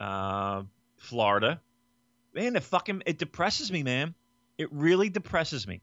uh, 0.00 0.62
Florida. 0.96 1.60
Man, 2.34 2.56
it 2.56 2.62
fucking 2.62 3.02
it 3.06 3.18
depresses 3.18 3.70
me, 3.70 3.82
man. 3.82 4.14
It 4.58 4.72
really 4.72 5.08
depresses 5.08 5.66
me 5.66 5.80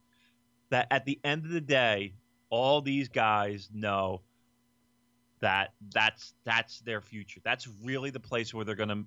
that 0.70 0.88
at 0.92 1.06
the 1.06 1.20
end 1.24 1.46
of 1.46 1.52
the 1.52 1.62
day, 1.62 2.14
all 2.50 2.82
these 2.82 3.08
guys 3.08 3.70
know 3.74 4.22
that 5.40 5.74
that's 5.94 6.34
that's 6.44 6.80
their 6.82 7.02
future. 7.02 7.40
That's 7.44 7.68
really 7.84 8.10
the 8.10 8.20
place 8.20 8.54
where 8.54 8.66
they're 8.66 8.76
going 8.76 8.90
to 8.90 9.04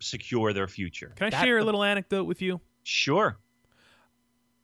secure 0.00 0.52
their 0.52 0.68
future. 0.68 1.12
Can 1.16 1.26
I 1.26 1.30
that, 1.30 1.44
share 1.44 1.58
a 1.58 1.64
little 1.64 1.82
anecdote 1.82 2.24
with 2.24 2.42
you? 2.42 2.60
Sure. 2.82 3.38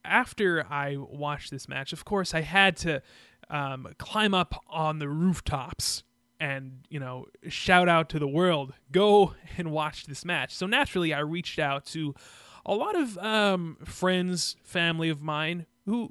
After 0.05 0.67
I 0.71 0.97
watched 0.97 1.51
this 1.51 1.69
match, 1.69 1.93
of 1.93 2.05
course, 2.05 2.35
I 2.35 2.43
had 2.43 2.77
to 2.79 3.03
um, 3.51 3.89
climb 3.99 4.35
up 4.35 4.63
on 4.69 4.99
the 4.99 5.09
rooftops 5.09 6.03
and 6.41 6.81
you 6.91 6.99
know 6.99 7.27
shout 7.49 7.89
out 7.89 8.09
to 8.11 8.19
the 8.19 8.29
world, 8.29 8.75
go 8.91 9.35
and 9.57 9.71
watch 9.71 10.07
this 10.07 10.25
match. 10.25 10.55
So 10.55 10.67
naturally, 10.67 11.15
I 11.15 11.21
reached 11.21 11.59
out 11.59 11.87
to 11.87 12.15
a 12.67 12.75
lot 12.75 12.97
of 12.97 13.19
um, 13.19 13.77
friends, 13.85 14.57
family 14.63 15.09
of 15.09 15.21
mine 15.23 15.67
who 15.87 16.11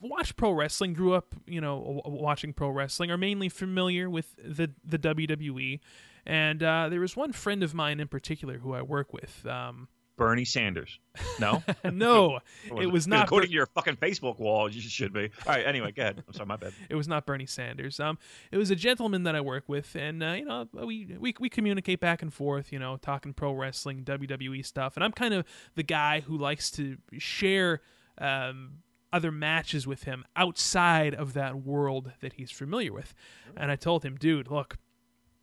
watch 0.00 0.36
pro 0.36 0.52
wrestling, 0.52 0.94
grew 0.94 1.14
up, 1.14 1.34
you 1.46 1.60
know, 1.60 2.02
watching 2.04 2.52
pro 2.52 2.70
wrestling, 2.70 3.10
are 3.10 3.18
mainly 3.18 3.48
familiar 3.48 4.10
with 4.10 4.34
the 4.36 4.70
the 4.84 4.98
WWE. 4.98 5.80
And 6.26 6.62
uh, 6.62 6.88
there 6.88 7.00
was 7.00 7.16
one 7.16 7.32
friend 7.32 7.62
of 7.62 7.74
mine 7.74 8.00
in 8.00 8.08
particular 8.08 8.58
who 8.58 8.74
I 8.74 8.82
work 8.82 9.12
with. 9.12 9.44
Um, 9.46 9.88
Bernie 10.16 10.44
Sanders. 10.44 11.00
No, 11.40 11.62
no, 11.84 12.40
it 12.78 12.86
was 12.86 13.06
not. 13.06 13.24
According 13.24 13.48
Ber- 13.48 13.50
to 13.50 13.54
your 13.54 13.66
fucking 13.66 13.96
Facebook 13.96 14.38
wall, 14.38 14.70
you 14.70 14.80
should 14.80 15.12
be. 15.12 15.30
All 15.46 15.54
right. 15.54 15.66
Anyway, 15.66 15.92
go 15.92 16.02
ahead. 16.02 16.22
I'm 16.26 16.34
sorry, 16.34 16.46
my 16.46 16.56
bad. 16.56 16.72
it 16.88 16.94
was 16.94 17.08
not 17.08 17.26
Bernie 17.26 17.46
Sanders. 17.46 17.98
Um, 17.98 18.18
it 18.50 18.56
was 18.58 18.70
a 18.70 18.76
gentleman 18.76 19.24
that 19.24 19.34
I 19.34 19.40
work 19.40 19.64
with, 19.68 19.96
and 19.96 20.22
uh, 20.22 20.32
you 20.32 20.44
know, 20.44 20.68
we, 20.72 21.16
we 21.18 21.34
we 21.40 21.48
communicate 21.48 22.00
back 22.00 22.22
and 22.22 22.32
forth. 22.32 22.72
You 22.72 22.78
know, 22.78 22.98
talking 22.98 23.32
pro 23.32 23.52
wrestling, 23.52 24.04
WWE 24.04 24.64
stuff, 24.64 24.96
and 24.96 25.02
I'm 25.02 25.12
kind 25.12 25.34
of 25.34 25.46
the 25.74 25.82
guy 25.82 26.20
who 26.20 26.36
likes 26.36 26.70
to 26.72 26.98
share. 27.18 27.80
Um, 28.18 28.82
other 29.14 29.30
matches 29.30 29.86
with 29.86 30.04
him 30.04 30.24
outside 30.36 31.14
of 31.14 31.34
that 31.34 31.54
world 31.56 32.12
that 32.22 32.34
he's 32.34 32.50
familiar 32.50 32.90
with. 32.94 33.12
And 33.58 33.70
I 33.70 33.76
told 33.76 34.04
him, 34.04 34.16
dude, 34.16 34.50
look, 34.50 34.78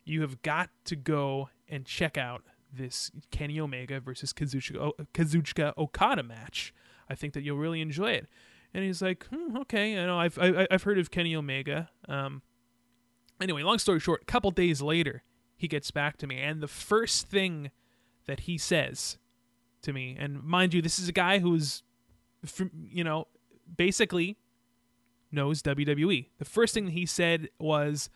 you 0.04 0.22
have 0.22 0.42
got 0.42 0.70
to 0.86 0.96
go 0.96 1.48
and 1.68 1.84
check 1.84 2.18
out 2.18 2.42
this 2.72 3.10
Kenny 3.30 3.60
Omega 3.60 4.00
versus 4.00 4.32
Kazuchika, 4.32 5.76
Okada 5.76 6.22
match. 6.22 6.72
I 7.08 7.14
think 7.14 7.34
that 7.34 7.42
you'll 7.42 7.58
really 7.58 7.80
enjoy 7.80 8.12
it. 8.12 8.26
And 8.72 8.84
he's 8.84 9.02
like, 9.02 9.26
hmm, 9.26 9.56
okay, 9.58 9.98
I 9.98 10.06
know, 10.06 10.18
I've 10.18 10.38
I, 10.38 10.66
I've 10.70 10.84
heard 10.84 10.98
of 10.98 11.10
Kenny 11.10 11.34
Omega. 11.34 11.90
Um, 12.08 12.42
anyway, 13.40 13.62
long 13.62 13.78
story 13.78 13.98
short, 13.98 14.22
a 14.22 14.26
couple 14.26 14.50
days 14.52 14.80
later, 14.80 15.24
he 15.56 15.66
gets 15.66 15.90
back 15.90 16.16
to 16.18 16.26
me, 16.26 16.40
and 16.40 16.62
the 16.62 16.68
first 16.68 17.26
thing 17.26 17.70
that 18.26 18.40
he 18.40 18.56
says 18.56 19.18
to 19.82 19.92
me, 19.92 20.16
and 20.18 20.42
mind 20.42 20.72
you, 20.72 20.80
this 20.80 20.98
is 20.98 21.08
a 21.08 21.12
guy 21.12 21.40
who's, 21.40 21.82
you 22.72 23.02
know, 23.02 23.26
basically 23.76 24.36
knows 25.32 25.62
WWE. 25.62 26.28
The 26.38 26.44
first 26.44 26.74
thing 26.74 26.88
he 26.88 27.06
said 27.06 27.48
was 27.58 28.08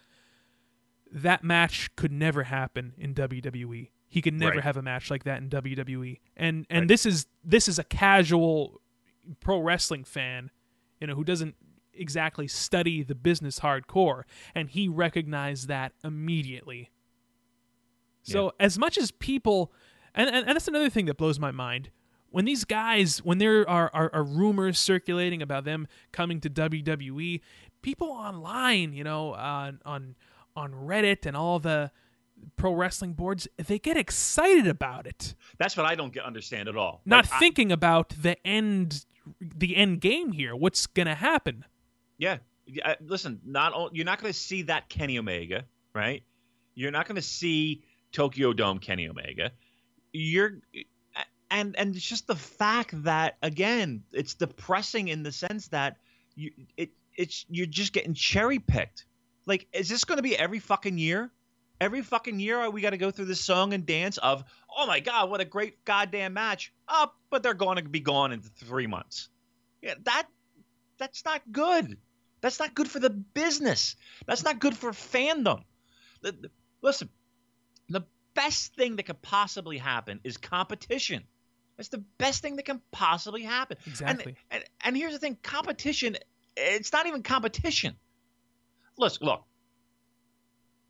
that 1.14 1.44
match 1.44 1.94
could 1.96 2.12
never 2.12 2.42
happen 2.42 2.92
in 2.98 3.14
WWE. 3.14 3.90
He 4.08 4.20
could 4.20 4.34
never 4.34 4.56
right. 4.56 4.64
have 4.64 4.76
a 4.76 4.82
match 4.82 5.10
like 5.10 5.24
that 5.24 5.38
in 5.38 5.48
WWE. 5.48 6.18
And 6.36 6.66
and 6.68 6.82
right. 6.82 6.88
this 6.88 7.06
is 7.06 7.26
this 7.42 7.68
is 7.68 7.78
a 7.78 7.84
casual 7.84 8.80
pro 9.40 9.60
wrestling 9.60 10.04
fan, 10.04 10.50
you 11.00 11.06
know, 11.06 11.14
who 11.14 11.24
doesn't 11.24 11.54
exactly 11.94 12.48
study 12.48 13.02
the 13.02 13.14
business 13.14 13.60
hardcore, 13.60 14.24
and 14.54 14.68
he 14.70 14.88
recognized 14.88 15.68
that 15.68 15.92
immediately. 16.02 16.90
So 18.22 18.46
yeah. 18.46 18.66
as 18.66 18.78
much 18.78 18.98
as 18.98 19.10
people 19.10 19.72
and, 20.14 20.28
and, 20.28 20.46
and 20.46 20.56
that's 20.56 20.68
another 20.68 20.90
thing 20.90 21.06
that 21.06 21.16
blows 21.16 21.38
my 21.38 21.50
mind. 21.50 21.90
When 22.30 22.44
these 22.44 22.64
guys, 22.64 23.18
when 23.18 23.38
there 23.38 23.68
are, 23.68 23.90
are, 23.94 24.10
are 24.12 24.24
rumors 24.24 24.78
circulating 24.78 25.40
about 25.40 25.64
them 25.64 25.86
coming 26.10 26.40
to 26.40 26.50
WWE, 26.50 27.40
people 27.82 28.08
online, 28.08 28.92
you 28.92 29.04
know, 29.04 29.34
on 29.34 29.80
on 29.84 30.16
on 30.56 30.72
Reddit 30.72 31.26
and 31.26 31.36
all 31.36 31.58
the 31.58 31.90
pro 32.56 32.72
wrestling 32.72 33.12
boards, 33.14 33.48
they 33.56 33.78
get 33.78 33.96
excited 33.96 34.66
about 34.66 35.06
it. 35.06 35.34
That's 35.58 35.76
what 35.76 35.86
I 35.86 35.94
don't 35.94 36.12
get 36.12 36.24
understand 36.24 36.68
at 36.68 36.76
all. 36.76 37.00
Not 37.04 37.30
like, 37.30 37.38
thinking 37.38 37.72
I, 37.72 37.74
about 37.74 38.10
the 38.20 38.36
end 38.46 39.04
the 39.40 39.76
end 39.76 40.00
game 40.00 40.32
here. 40.32 40.54
What's 40.54 40.86
going 40.86 41.06
to 41.06 41.14
happen? 41.14 41.64
Yeah. 42.18 42.38
Listen, 43.00 43.40
not 43.44 43.94
you're 43.94 44.06
not 44.06 44.20
going 44.20 44.32
to 44.32 44.38
see 44.38 44.62
that 44.62 44.88
Kenny 44.88 45.18
Omega, 45.18 45.64
right? 45.94 46.22
You're 46.74 46.90
not 46.90 47.06
going 47.06 47.16
to 47.16 47.22
see 47.22 47.82
Tokyo 48.12 48.52
Dome 48.52 48.78
Kenny 48.78 49.08
Omega. 49.08 49.52
You're 50.12 50.60
and 51.50 51.76
and 51.76 51.94
it's 51.94 52.06
just 52.06 52.26
the 52.26 52.36
fact 52.36 53.04
that 53.04 53.36
again, 53.42 54.02
it's 54.12 54.34
depressing 54.34 55.08
in 55.08 55.22
the 55.22 55.32
sense 55.32 55.68
that 55.68 55.98
you 56.34 56.52
it 56.76 56.90
it's 57.16 57.44
you're 57.48 57.66
just 57.66 57.92
getting 57.92 58.14
cherry 58.14 58.58
picked. 58.58 59.06
Like, 59.46 59.66
is 59.72 59.88
this 59.88 60.04
going 60.04 60.16
to 60.18 60.22
be 60.22 60.36
every 60.36 60.58
fucking 60.58 60.98
year? 60.98 61.30
Every 61.80 62.02
fucking 62.02 62.38
year 62.40 62.60
uh, 62.60 62.70
we 62.70 62.80
got 62.80 62.90
to 62.90 62.96
go 62.96 63.10
through 63.10 63.26
this 63.26 63.40
song 63.40 63.74
and 63.74 63.84
dance 63.84 64.16
of, 64.18 64.44
oh 64.74 64.86
my 64.86 65.00
god, 65.00 65.28
what 65.28 65.40
a 65.40 65.44
great 65.44 65.84
goddamn 65.84 66.32
match. 66.32 66.72
Oh, 66.88 67.12
but 67.30 67.42
they're 67.42 67.52
going 67.52 67.76
to 67.76 67.82
be 67.82 68.00
gone 68.00 68.32
in 68.32 68.40
three 68.40 68.86
months. 68.86 69.28
Yeah, 69.82 69.94
that 70.04 70.26
that's 70.98 71.24
not 71.24 71.42
good. 71.50 71.98
That's 72.40 72.58
not 72.58 72.74
good 72.74 72.88
for 72.88 73.00
the 73.00 73.10
business. 73.10 73.96
That's 74.26 74.44
not 74.44 74.60
good 74.60 74.76
for 74.76 74.92
fandom. 74.92 75.64
The, 76.22 76.32
the, 76.32 76.50
listen, 76.80 77.08
the 77.88 78.02
best 78.34 78.74
thing 78.76 78.96
that 78.96 79.04
could 79.04 79.20
possibly 79.20 79.78
happen 79.78 80.20
is 80.24 80.36
competition. 80.36 81.24
That's 81.76 81.88
the 81.88 82.04
best 82.18 82.40
thing 82.40 82.56
that 82.56 82.66
can 82.66 82.80
possibly 82.92 83.42
happen. 83.42 83.78
Exactly. 83.86 84.36
And, 84.50 84.62
and, 84.62 84.64
and 84.84 84.96
here's 84.96 85.12
the 85.12 85.18
thing: 85.18 85.36
competition. 85.42 86.16
It's 86.56 86.92
not 86.92 87.06
even 87.06 87.22
competition. 87.22 87.96
Listen, 88.96 89.26
look, 89.26 89.42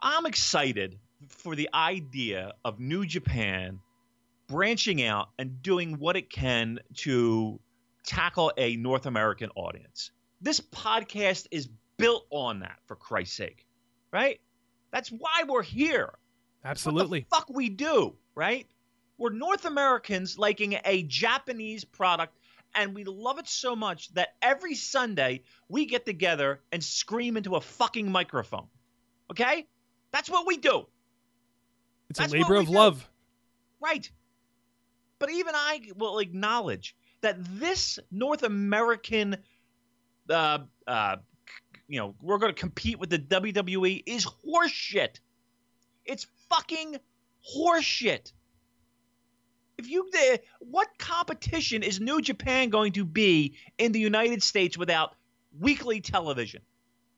I'm 0.01 0.27
excited 0.27 0.99
for 1.29 1.57
the 1.57 1.71
idea 1.73 2.53
of 2.65 2.79
New 2.79 3.07
Japan 3.07 3.81
branching 4.47 5.03
out 5.03 5.29
and 5.39 5.63
doing 5.63 5.99
what 5.99 6.17
it 6.17 6.29
can 6.31 6.81
to 6.97 7.59
tackle 8.05 8.53
a 8.59 8.77
North 8.77 9.07
American 9.07 9.51
audience. 9.55 10.11
This 10.43 10.61
podcast 10.61 11.47
is 11.51 11.69
built 11.97 12.27
on 12.31 12.61
that, 12.61 12.79
for 12.85 12.97
Christ's 12.97 13.37
sake, 13.37 13.67
right? 14.13 14.39
That's 14.91 15.09
why 15.11 15.45
we're 15.49 15.63
here. 15.63 16.13
Absolutely. 16.65 17.27
What 17.29 17.47
the 17.47 17.47
fuck 17.47 17.57
we 17.57 17.71
do, 17.71 18.15
right? 18.35 18.67
We're 19.17 19.31
North 19.31 19.65
Americans 19.65 20.39
liking 20.39 20.77
a 20.85 21.05
Japanese 21.05 21.85
product, 21.85 22.37
and 22.75 22.95
we 22.95 23.05
love 23.05 23.39
it 23.39 23.49
so 23.49 23.77
much 23.77 24.13
that 24.15 24.35
every 24.43 24.75
Sunday 24.75 25.43
we 25.69 25.87
get 25.87 26.05
together 26.05 26.61
and 26.73 26.83
scream 26.83 27.37
into 27.37 27.57
a 27.57 27.61
fucking 27.61 28.11
microphone. 28.11 28.67
Okay? 29.31 29.67
That's 30.13 30.31
what 30.31 30.47
we 30.47 30.57
do. 30.57 30.87
It's 32.11 32.19
That's 32.19 32.33
a 32.33 32.37
labor 32.37 32.57
of 32.57 32.67
do. 32.67 32.73
love. 32.73 33.09
Right. 33.81 34.09
But 35.19 35.31
even 35.31 35.55
I 35.55 35.81
will 35.97 36.19
acknowledge 36.19 36.95
that 37.21 37.37
this 37.59 37.99
North 38.11 38.43
American, 38.43 39.37
uh, 40.29 40.59
uh, 40.87 41.17
you 41.89 41.99
know, 41.99 42.15
we're 42.21 42.39
going 42.39 42.55
to 42.55 42.61
compete 42.61 42.99
with 42.99 43.11
the 43.11 43.19
WWE 43.19 44.03
is 44.07 44.27
horseshit. 44.27 45.21
It's 46.05 46.27
fucking 46.51 46.97
horseshit. 47.57 48.33
If 49.77 49.89
you, 49.91 50.09
what 50.61 50.89
competition 50.99 51.83
is 51.83 52.01
New 52.01 52.21
Japan 52.21 52.71
going 52.71 52.93
to 52.93 53.05
be 53.05 53.57
in 53.79 53.93
the 53.93 54.01
United 54.01 54.43
States 54.43 54.79
without 54.79 55.15
weekly 55.59 56.01
television? 56.01 56.63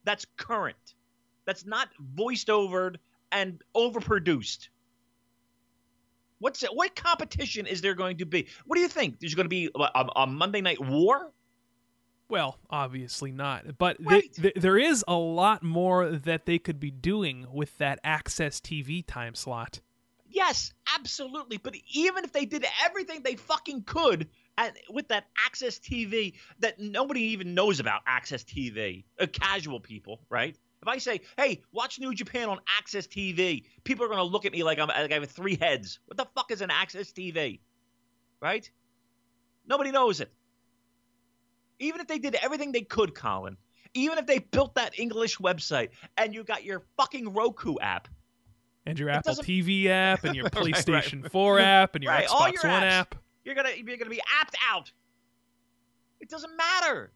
That's 0.03 0.25
current 0.37 0.75
that's 1.47 1.65
not 1.65 1.87
voiced 1.99 2.51
over 2.51 2.93
and 3.31 3.63
overproduced. 3.75 4.67
What's 6.39 6.61
it, 6.61 6.69
what 6.71 6.95
competition 6.95 7.65
is 7.65 7.81
there 7.81 7.95
going 7.95 8.17
to 8.17 8.25
be? 8.25 8.47
What 8.65 8.75
do 8.75 8.81
you 8.81 8.89
think? 8.89 9.19
There's 9.19 9.33
going 9.33 9.45
to 9.45 9.49
be 9.49 9.71
a, 9.73 10.05
a 10.15 10.27
Monday 10.27 10.61
Night 10.61 10.79
War? 10.79 11.31
Well, 12.29 12.59
obviously 12.69 13.31
not. 13.31 13.77
But 13.79 13.97
right. 14.01 14.37
there 14.55 14.77
is 14.77 15.03
a 15.07 15.15
lot 15.15 15.63
more 15.63 16.11
that 16.11 16.45
they 16.45 16.59
could 16.59 16.79
be 16.79 16.91
doing 16.91 17.47
with 17.51 17.75
that 17.79 18.03
AXS 18.03 18.61
TV 18.61 19.03
time 19.07 19.33
slot. 19.33 19.79
Yes, 20.37 20.71
absolutely. 20.95 21.57
But 21.57 21.73
even 21.95 22.23
if 22.23 22.31
they 22.31 22.45
did 22.45 22.63
everything 22.85 23.23
they 23.23 23.37
fucking 23.37 23.85
could 23.87 24.29
at, 24.55 24.77
with 24.87 25.07
that 25.07 25.25
AXS 25.47 25.79
TV 25.79 26.33
that 26.59 26.79
nobody 26.79 27.21
even 27.31 27.55
knows 27.55 27.79
about, 27.79 28.05
AXS 28.05 28.45
TV, 28.45 29.05
uh, 29.19 29.25
casual 29.25 29.79
people, 29.79 30.21
right? 30.29 30.55
If 30.83 30.87
I 30.87 30.99
say, 30.99 31.21
"Hey, 31.37 31.63
watch 31.71 31.99
New 31.99 32.13
Japan 32.13 32.49
on 32.49 32.59
AXS 32.79 33.07
TV," 33.07 33.63
people 33.83 34.05
are 34.05 34.09
going 34.09 34.19
to 34.19 34.23
look 34.25 34.45
at 34.45 34.51
me 34.51 34.61
like 34.61 34.77
I'm 34.77 34.89
like 34.89 35.11
I 35.11 35.15
have 35.15 35.31
three 35.31 35.55
heads. 35.55 35.97
What 36.05 36.17
the 36.17 36.27
fuck 36.35 36.51
is 36.51 36.61
an 36.61 36.69
AXS 36.69 37.13
TV? 37.13 37.61
Right? 38.39 38.69
Nobody 39.65 39.89
knows 39.89 40.21
it. 40.21 40.31
Even 41.79 41.99
if 41.99 42.05
they 42.05 42.19
did 42.19 42.35
everything 42.35 42.73
they 42.73 42.81
could, 42.81 43.15
Colin, 43.15 43.57
even 43.95 44.19
if 44.19 44.27
they 44.27 44.37
built 44.37 44.75
that 44.75 44.99
English 44.99 45.39
website 45.39 45.89
and 46.15 46.35
you 46.35 46.43
got 46.43 46.63
your 46.63 46.83
fucking 46.95 47.33
Roku 47.33 47.79
app, 47.81 48.07
and 48.87 48.97
your 48.99 49.09
It 49.09 49.13
Apple 49.13 49.31
doesn't- 49.31 49.45
TV 49.45 49.87
app, 49.87 50.23
and 50.23 50.35
your 50.35 50.43
Right, 50.53 50.55
right. 50.55 50.73
PlayStation 50.73 51.29
4 51.31 51.59
app, 51.59 51.95
and 51.95 52.03
your 52.03 52.13
Right, 52.13 52.27
Xbox 52.27 52.63
your 52.63 52.71
One 52.71 52.81
apps. 52.83 52.91
app. 52.91 53.15
you're 53.43 53.55
gonna 53.55 53.69
you're 53.85 53.97
gonna 53.97 54.09
be 54.09 54.21
apt 54.41 54.55
out. 54.69 54.91
It 56.19 56.29
doesn't 56.29 56.55
matter. 56.57 57.11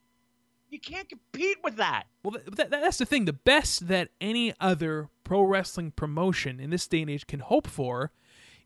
You 0.70 0.80
can't 0.80 1.10
compete 1.10 1.58
with 1.64 1.76
that. 1.78 2.04
Well, 2.24 2.34
th- 2.40 2.46
th- 2.56 2.70
that's 2.70 2.98
the 2.98 3.06
thing. 3.06 3.26
The 3.26 3.34
best 3.34 3.88
that 3.90 4.10
any 4.22 4.54
other 4.62 5.10
pro 5.24 5.42
wrestling 5.42 5.92
promotion 5.92 6.60
in 6.60 6.70
this 6.70 6.88
day 6.88 7.02
and 7.02 7.10
age 7.10 7.28
can 7.28 7.42
hope 7.42 7.68
for 7.68 8.12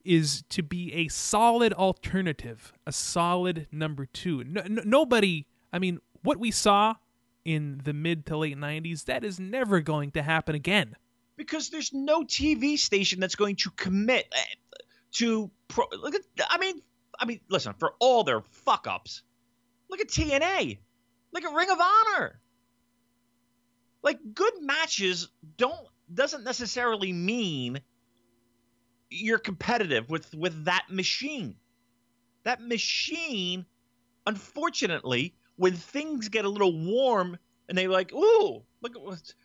is 0.04 0.44
to 0.50 0.62
be 0.62 0.94
a 0.94 1.08
solid 1.08 1.74
alternative, 1.74 2.74
a 2.86 2.92
solid 2.92 3.68
number 3.72 4.06
two. 4.06 4.44
No, 4.44 4.62
no, 4.68 4.84
nobody, 4.86 5.48
I 5.74 5.80
mean, 5.80 6.00
what 6.22 6.38
we 6.38 6.52
saw 6.52 6.96
in 7.44 7.82
the 7.84 7.94
mid 7.94 8.26
to 8.28 8.38
late 8.38 8.56
90s, 8.58 9.06
that 9.06 9.24
is 9.24 9.40
never 9.40 9.80
going 9.80 10.12
to 10.12 10.22
happen 10.22 10.54
again. 10.54 10.96
Because 11.38 11.70
there's 11.70 11.94
no 11.94 12.24
TV 12.24 12.78
station 12.78 13.20
that's 13.20 13.36
going 13.36 13.58
to 13.58 13.72
commit 13.72 14.28
eh, 14.32 14.44
to 15.14 15.52
pro. 15.68 15.86
Look 15.92 16.16
at, 16.16 16.22
I 16.50 16.58
mean, 16.58 16.82
I 17.20 17.26
mean, 17.26 17.40
listen, 17.50 17.74
for 17.78 17.94
all 18.00 18.24
their 18.24 18.42
fuck 18.42 18.88
ups, 18.88 19.22
look 19.90 20.00
at 20.00 20.08
TNA, 20.08 20.78
look 21.34 21.44
at 21.44 21.54
Ring 21.54 21.70
of 21.70 21.80
Honor. 21.80 22.40
Like 24.04 24.20
good 24.34 24.62
matches 24.62 25.30
don't 25.58 25.88
doesn't 26.14 26.44
necessarily 26.44 27.12
mean 27.12 27.82
you're 29.10 29.40
competitive 29.40 30.10
with 30.10 30.34
with 30.36 30.66
that 30.66 30.86
machine. 30.90 31.56
That 32.44 32.62
machine, 32.62 33.66
unfortunately, 34.28 35.34
when 35.56 35.74
things 35.74 36.30
get 36.30 36.46
a 36.46 36.50
little 36.50 36.78
warm 36.78 37.38
and 37.68 37.76
they 37.76 37.88
like, 37.88 38.14
ooh, 38.14 38.62
look 38.82 38.94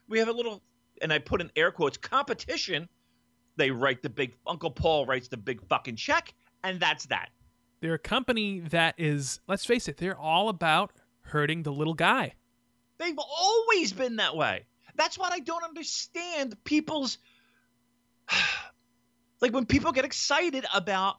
we 0.09 0.18
have 0.18 0.29
a 0.29 0.33
little 0.33 0.62
and 1.01 1.13
I 1.13 1.19
put 1.19 1.41
in 1.41 1.51
air 1.57 1.71
quotes 1.71 1.97
competition, 1.97 2.89
they 3.57 3.71
write 3.71 4.03
the 4.03 4.11
big 4.11 4.35
Uncle 4.47 4.71
Paul 4.71 5.07
writes 5.07 5.29
the 5.29 5.37
big 5.37 5.61
fucking 5.69 5.97
check, 5.97 6.35
and 6.65 6.81
that's 6.81 7.07
that. 7.07 7.31
They're 7.81 7.95
a 7.95 7.99
company 7.99 8.61
that 8.61 8.95
is, 8.99 9.41
let's 9.49 9.65
face 9.65 9.89
it, 9.89 9.97
they're 9.97 10.19
all 10.19 10.49
about 10.49 10.93
hurting 11.23 11.63
the 11.63 11.73
little 11.73 11.95
guy. 11.95 12.35
They've 12.99 13.19
always 13.19 13.93
been 13.93 14.17
that 14.17 14.37
way. 14.37 14.67
That's 14.97 15.19
what 15.19 15.33
I 15.33 15.41
don't 15.41 15.65
understand 15.65 16.63
people's 16.65 17.19
like 19.41 19.53
when 19.53 19.65
people 19.65 19.93
get 19.93 20.05
excited 20.05 20.67
about 20.75 21.17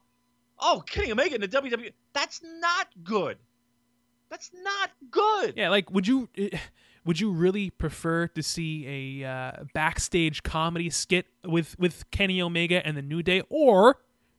oh 0.60 0.84
Kenny 0.88 1.12
Omega 1.12 1.36
in 1.36 1.42
the 1.42 1.48
WWE. 1.48 1.92
That's 2.14 2.42
not 2.44 2.88
good. 3.04 3.38
That's 4.30 4.52
not 4.64 4.92
good. 5.10 5.54
Yeah, 5.58 5.70
like 5.70 5.90
would 5.92 6.08
you 6.08 6.30
eh, 6.38 6.58
would 7.06 7.20
you 7.20 7.32
really 7.32 7.70
prefer 7.70 8.28
to 8.28 8.44
see 8.44 9.22
a 9.24 9.28
uh, 9.28 9.52
backstage 9.74 10.44
comedy 10.44 10.90
skit 10.90 11.28
with 11.46 11.78
with 11.80 12.10
Kenny 12.12 12.42
Omega 12.42 12.86
and 12.86 12.96
the 12.96 13.02
New 13.02 13.24
Day, 13.24 13.42
or 13.50 13.98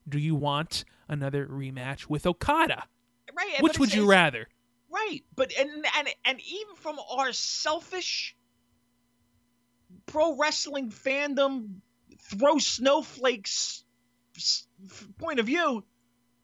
do 0.09 0.19
you 0.19 0.35
want 0.35 0.85
another 1.09 1.47
rematch 1.47 2.09
with 2.09 2.27
Okada? 2.27 2.85
Right. 3.35 3.63
Which 3.63 3.79
would 3.79 3.95
you 3.95 4.09
rather? 4.09 4.49
Right, 4.91 5.23
but 5.35 5.53
and 5.59 5.71
and 5.71 6.09
and 6.25 6.41
even 6.41 6.75
from 6.77 6.99
our 7.11 7.33
selfish 7.33 8.37
pro 10.07 10.37
wrestling 10.37 10.91
fandom, 10.91 11.77
throw 12.19 12.59
snowflakes 12.59 13.85
point 15.19 15.41
of 15.41 15.47
view, 15.47 15.85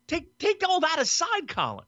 take 0.06 0.36
take 0.38 0.62
all 0.66 0.80
that 0.80 0.98
aside, 0.98 1.48
Colin. 1.48 1.84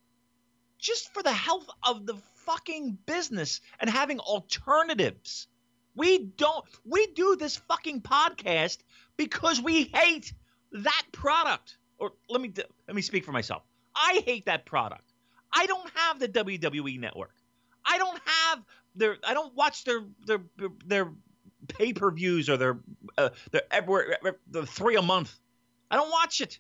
Just 0.78 1.12
for 1.12 1.22
the 1.22 1.32
health 1.32 1.68
of 1.86 2.06
the 2.06 2.14
fucking 2.50 2.98
business 3.06 3.60
and 3.78 3.88
having 3.88 4.18
alternatives. 4.18 5.46
We 5.94 6.18
don't 6.18 6.64
we 6.84 7.06
do 7.08 7.36
this 7.36 7.56
fucking 7.56 8.02
podcast 8.02 8.78
because 9.16 9.60
we 9.60 9.90
hate 9.94 10.32
that 10.72 11.02
product. 11.12 11.78
Or 11.98 12.12
let 12.28 12.40
me 12.40 12.52
let 12.86 12.96
me 12.96 13.02
speak 13.02 13.24
for 13.24 13.32
myself. 13.32 13.62
I 13.94 14.22
hate 14.24 14.46
that 14.46 14.66
product. 14.66 15.12
I 15.52 15.66
don't 15.66 15.90
have 15.94 16.18
the 16.18 16.28
WWE 16.28 16.98
network. 16.98 17.34
I 17.84 17.98
don't 17.98 18.20
have 18.24 18.64
their. 18.94 19.16
I 19.26 19.34
don't 19.34 19.54
watch 19.54 19.84
their 19.84 20.00
their 20.26 20.40
their 20.86 21.12
pay 21.68 21.92
per 21.92 22.10
views 22.10 22.48
or 22.48 22.56
their 22.56 22.78
uh, 23.18 23.30
their 23.50 23.62
everywhere 23.70 24.16
the 24.50 24.66
three 24.66 24.96
a 24.96 25.02
month. 25.02 25.38
I 25.90 25.96
don't 25.96 26.10
watch 26.10 26.40
it. 26.40 26.58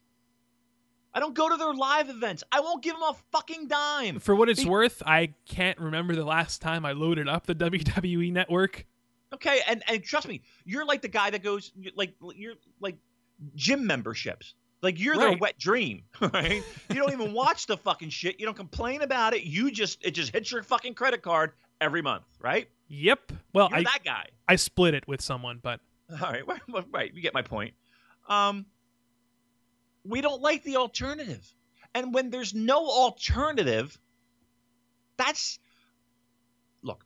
I 1.12 1.20
don't 1.20 1.34
go 1.34 1.48
to 1.48 1.56
their 1.56 1.74
live 1.74 2.08
events. 2.08 2.44
I 2.52 2.60
won't 2.60 2.82
give 2.82 2.94
them 2.94 3.02
a 3.02 3.16
fucking 3.32 3.68
dime. 3.68 4.20
For 4.20 4.34
what 4.34 4.48
it's 4.48 4.62
Be- 4.62 4.70
worth, 4.70 5.02
I 5.04 5.34
can't 5.46 5.78
remember 5.78 6.14
the 6.14 6.24
last 6.24 6.62
time 6.62 6.84
I 6.86 6.92
loaded 6.92 7.28
up 7.28 7.46
the 7.46 7.54
WWE 7.56 8.32
network. 8.32 8.86
Okay, 9.32 9.60
and 9.68 9.82
and 9.88 10.02
trust 10.02 10.26
me, 10.26 10.42
you're 10.64 10.84
like 10.84 11.02
the 11.02 11.08
guy 11.08 11.30
that 11.30 11.42
goes 11.42 11.72
like 11.94 12.14
you're 12.34 12.54
like 12.80 12.96
gym 13.54 13.86
memberships. 13.86 14.54
Like 14.82 14.98
you're 14.98 15.16
their 15.16 15.36
wet 15.36 15.58
dream, 15.58 16.04
right? 16.20 16.62
you 16.88 16.94
don't 16.94 17.12
even 17.12 17.34
watch 17.34 17.66
the 17.66 17.76
fucking 17.76 18.08
shit. 18.08 18.40
You 18.40 18.46
don't 18.46 18.56
complain 18.56 19.02
about 19.02 19.34
it. 19.34 19.42
You 19.42 19.70
just 19.70 19.98
it 20.02 20.12
just 20.12 20.32
hits 20.32 20.50
your 20.50 20.62
fucking 20.62 20.94
credit 20.94 21.20
card 21.22 21.52
every 21.80 22.00
month, 22.00 22.24
right? 22.40 22.68
Yep. 22.88 23.32
Well, 23.52 23.68
You're 23.70 23.80
I 23.80 23.82
that 23.82 24.00
guy. 24.04 24.26
I 24.48 24.56
split 24.56 24.94
it 24.94 25.06
with 25.06 25.20
someone, 25.20 25.60
but 25.62 25.80
All 26.22 26.30
right, 26.30 26.42
well, 26.46 26.84
right. 26.90 27.12
You 27.14 27.22
get 27.22 27.34
my 27.34 27.42
point. 27.42 27.74
Um, 28.28 28.66
we 30.04 30.20
don't 30.20 30.40
like 30.40 30.62
the 30.62 30.76
alternative, 30.76 31.46
and 31.94 32.14
when 32.14 32.30
there's 32.30 32.54
no 32.54 32.86
alternative, 32.86 33.98
that's 35.16 35.58
look. 36.82 37.04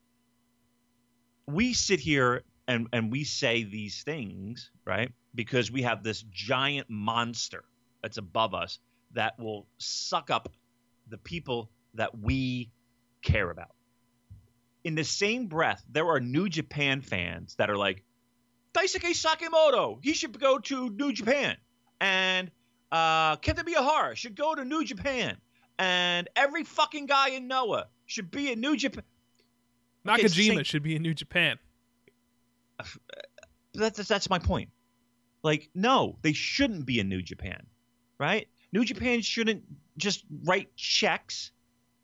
We 1.47 1.75
sit 1.75 2.01
here 2.01 2.43
and 2.67 2.89
and 2.93 3.11
we 3.11 3.25
say 3.25 3.65
these 3.65 4.03
things, 4.03 4.71
right? 4.85 5.13
Because 5.35 5.71
we 5.71 5.83
have 5.83 6.03
this 6.03 6.23
giant 6.31 6.89
monster 6.89 7.65
that's 8.03 8.19
above 8.19 8.55
us 8.55 8.79
that 9.13 9.39
will 9.39 9.67
suck 9.79 10.31
up 10.31 10.49
the 11.09 11.19
people 11.19 11.71
that 11.95 12.19
we 12.19 12.71
care 13.23 13.51
about. 13.51 13.75
In 14.85 14.95
the 14.95 15.05
same 15.05 15.47
breath, 15.47 15.83
there 15.91 16.07
are 16.09 16.21
New 16.21 16.49
Japan 16.49 17.01
fans 17.01 17.55
that 17.57 17.71
are 17.71 17.77
like, 17.77 18.05
Daisuke 18.75 19.15
Sekimoto, 19.15 19.99
he 20.03 20.13
should 20.13 20.39
go 20.39 20.59
to 20.59 20.91
New 20.91 21.13
Japan. 21.13 21.57
And 22.01 22.51
uh, 22.95 23.37
Kento 23.39 23.65
Miyahara 23.65 24.15
should 24.15 24.37
go 24.37 24.55
to 24.55 24.65
New 24.65 24.85
Japan. 24.85 25.37
And 25.81 26.29
every 26.37 26.63
fucking 26.63 27.07
guy 27.07 27.31
in 27.31 27.49
Noah 27.49 27.89
should 28.07 28.31
be 28.31 28.53
in 28.53 28.61
New 28.61 28.77
Japan. 28.77 29.03
Okay, 30.09 30.23
Nakajima 30.23 30.55
same- 30.55 30.65
should 30.65 30.85
be 30.85 30.95
in 30.95 31.03
New 31.03 31.15
Japan. 31.15 31.59
That's, 33.75 34.07
that's, 34.07 34.31
my 34.31 34.39
point. 34.39 34.69
Like, 35.43 35.69
no, 35.75 36.17
they 36.23 36.33
shouldn't 36.33 36.87
be 36.87 37.01
in 37.01 37.09
New 37.09 37.23
Japan, 37.23 37.67
right? 38.19 38.47
New 38.73 38.85
Japan 38.85 39.21
shouldn't 39.21 39.65
just 39.99 40.25
write 40.45 40.77
checks 40.77 41.51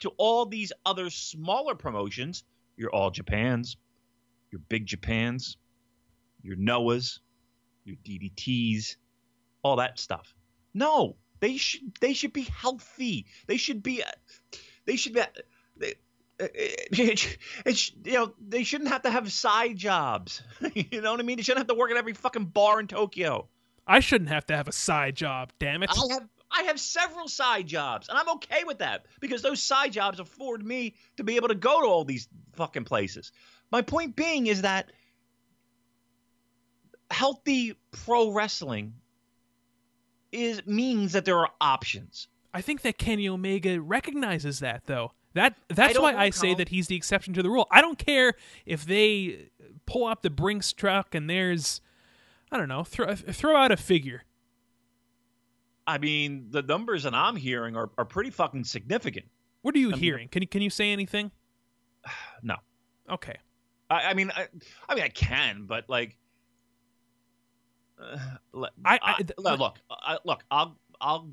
to 0.00 0.08
all 0.16 0.46
these 0.46 0.72
other 0.84 1.10
smaller 1.10 1.76
promotions. 1.76 2.42
You're 2.76 2.90
All 2.90 3.12
Japans, 3.12 3.76
your 4.50 4.60
Big 4.68 4.84
Japans, 4.84 5.58
your 6.42 6.56
Noahs, 6.56 7.20
your 7.84 7.94
DDTs, 8.04 8.96
all 9.62 9.76
that 9.76 10.00
stuff. 10.00 10.34
No, 10.74 11.16
they 11.40 11.56
should 11.56 11.94
they 12.00 12.12
should 12.12 12.32
be 12.32 12.42
healthy. 12.42 13.26
They 13.46 13.56
should 13.56 13.82
be 13.82 14.02
they 14.86 14.96
should 14.96 15.14
be 15.14 15.22
they, 15.76 15.94
it's 16.40 17.92
you 18.04 18.12
know 18.12 18.32
they 18.40 18.64
shouldn't 18.64 18.90
have 18.90 19.02
to 19.02 19.10
have 19.10 19.30
side 19.30 19.76
jobs. 19.76 20.42
you 20.74 21.00
know 21.00 21.10
what 21.10 21.20
I 21.20 21.22
mean? 21.22 21.36
They 21.36 21.42
shouldn't 21.42 21.60
have 21.60 21.68
to 21.68 21.74
work 21.74 21.90
at 21.90 21.96
every 21.96 22.14
fucking 22.14 22.46
bar 22.46 22.80
in 22.80 22.86
Tokyo. 22.86 23.48
I 23.86 24.00
shouldn't 24.00 24.30
have 24.30 24.46
to 24.46 24.56
have 24.56 24.68
a 24.68 24.72
side 24.72 25.16
job. 25.16 25.52
Damn 25.58 25.82
it! 25.82 25.90
I 25.90 26.14
have 26.14 26.28
I 26.50 26.62
have 26.64 26.80
several 26.80 27.28
side 27.28 27.66
jobs, 27.66 28.08
and 28.08 28.18
I'm 28.18 28.28
okay 28.36 28.64
with 28.64 28.78
that 28.78 29.06
because 29.20 29.42
those 29.42 29.62
side 29.62 29.92
jobs 29.92 30.18
afford 30.18 30.64
me 30.64 30.94
to 31.16 31.24
be 31.24 31.36
able 31.36 31.48
to 31.48 31.54
go 31.54 31.82
to 31.82 31.86
all 31.86 32.04
these 32.04 32.28
fucking 32.54 32.84
places. 32.84 33.32
My 33.70 33.82
point 33.82 34.16
being 34.16 34.46
is 34.46 34.62
that 34.62 34.90
healthy 37.10 37.74
pro 37.90 38.30
wrestling 38.30 38.94
is 40.32 40.64
means 40.66 41.12
that 41.12 41.24
there 41.24 41.38
are 41.38 41.50
options. 41.60 42.28
I 42.52 42.60
think 42.60 42.82
that 42.82 42.98
Kenny 42.98 43.28
Omega 43.28 43.80
recognizes 43.80 44.60
that 44.60 44.82
though. 44.86 45.12
That 45.34 45.56
that's 45.68 45.94
don't 45.94 46.02
why 46.02 46.16
I 46.16 46.30
say 46.30 46.48
Colin. 46.48 46.58
that 46.58 46.68
he's 46.70 46.88
the 46.88 46.96
exception 46.96 47.34
to 47.34 47.42
the 47.42 47.50
rule. 47.50 47.68
I 47.70 47.80
don't 47.80 47.98
care 47.98 48.34
if 48.66 48.84
they 48.84 49.50
pull 49.86 50.06
up 50.06 50.22
the 50.22 50.30
Brinks 50.30 50.72
truck 50.72 51.14
and 51.14 51.30
there's 51.30 51.80
I 52.50 52.56
don't 52.56 52.68
know, 52.68 52.82
throw 52.82 53.14
throw 53.14 53.56
out 53.56 53.70
a 53.70 53.76
figure. 53.76 54.24
I 55.86 55.98
mean, 55.98 56.46
the 56.50 56.62
numbers 56.62 57.02
that 57.04 57.14
I'm 57.14 57.36
hearing 57.36 57.76
are, 57.76 57.90
are 57.98 58.04
pretty 58.04 58.30
fucking 58.30 58.64
significant. 58.64 59.26
What 59.62 59.74
are 59.74 59.78
you 59.78 59.88
I 59.88 59.92
mean- 59.92 60.00
hearing? 60.00 60.28
Can 60.28 60.42
you 60.42 60.48
can 60.48 60.62
you 60.62 60.70
say 60.70 60.92
anything? 60.92 61.30
No. 62.42 62.56
Okay. 63.10 63.36
I, 63.90 64.10
I 64.10 64.14
mean, 64.14 64.30
I, 64.34 64.46
I 64.88 64.94
mean, 64.94 65.04
I 65.04 65.08
can, 65.08 65.64
but 65.66 65.88
like, 65.90 66.16
le- 66.16 66.19
I- 68.00 68.68
I- 68.84 68.98
I- 69.02 69.24
look, 69.38 69.78
I, 69.90 70.18
look, 70.24 70.44
I'll, 70.50 70.76
I'll. 71.00 71.30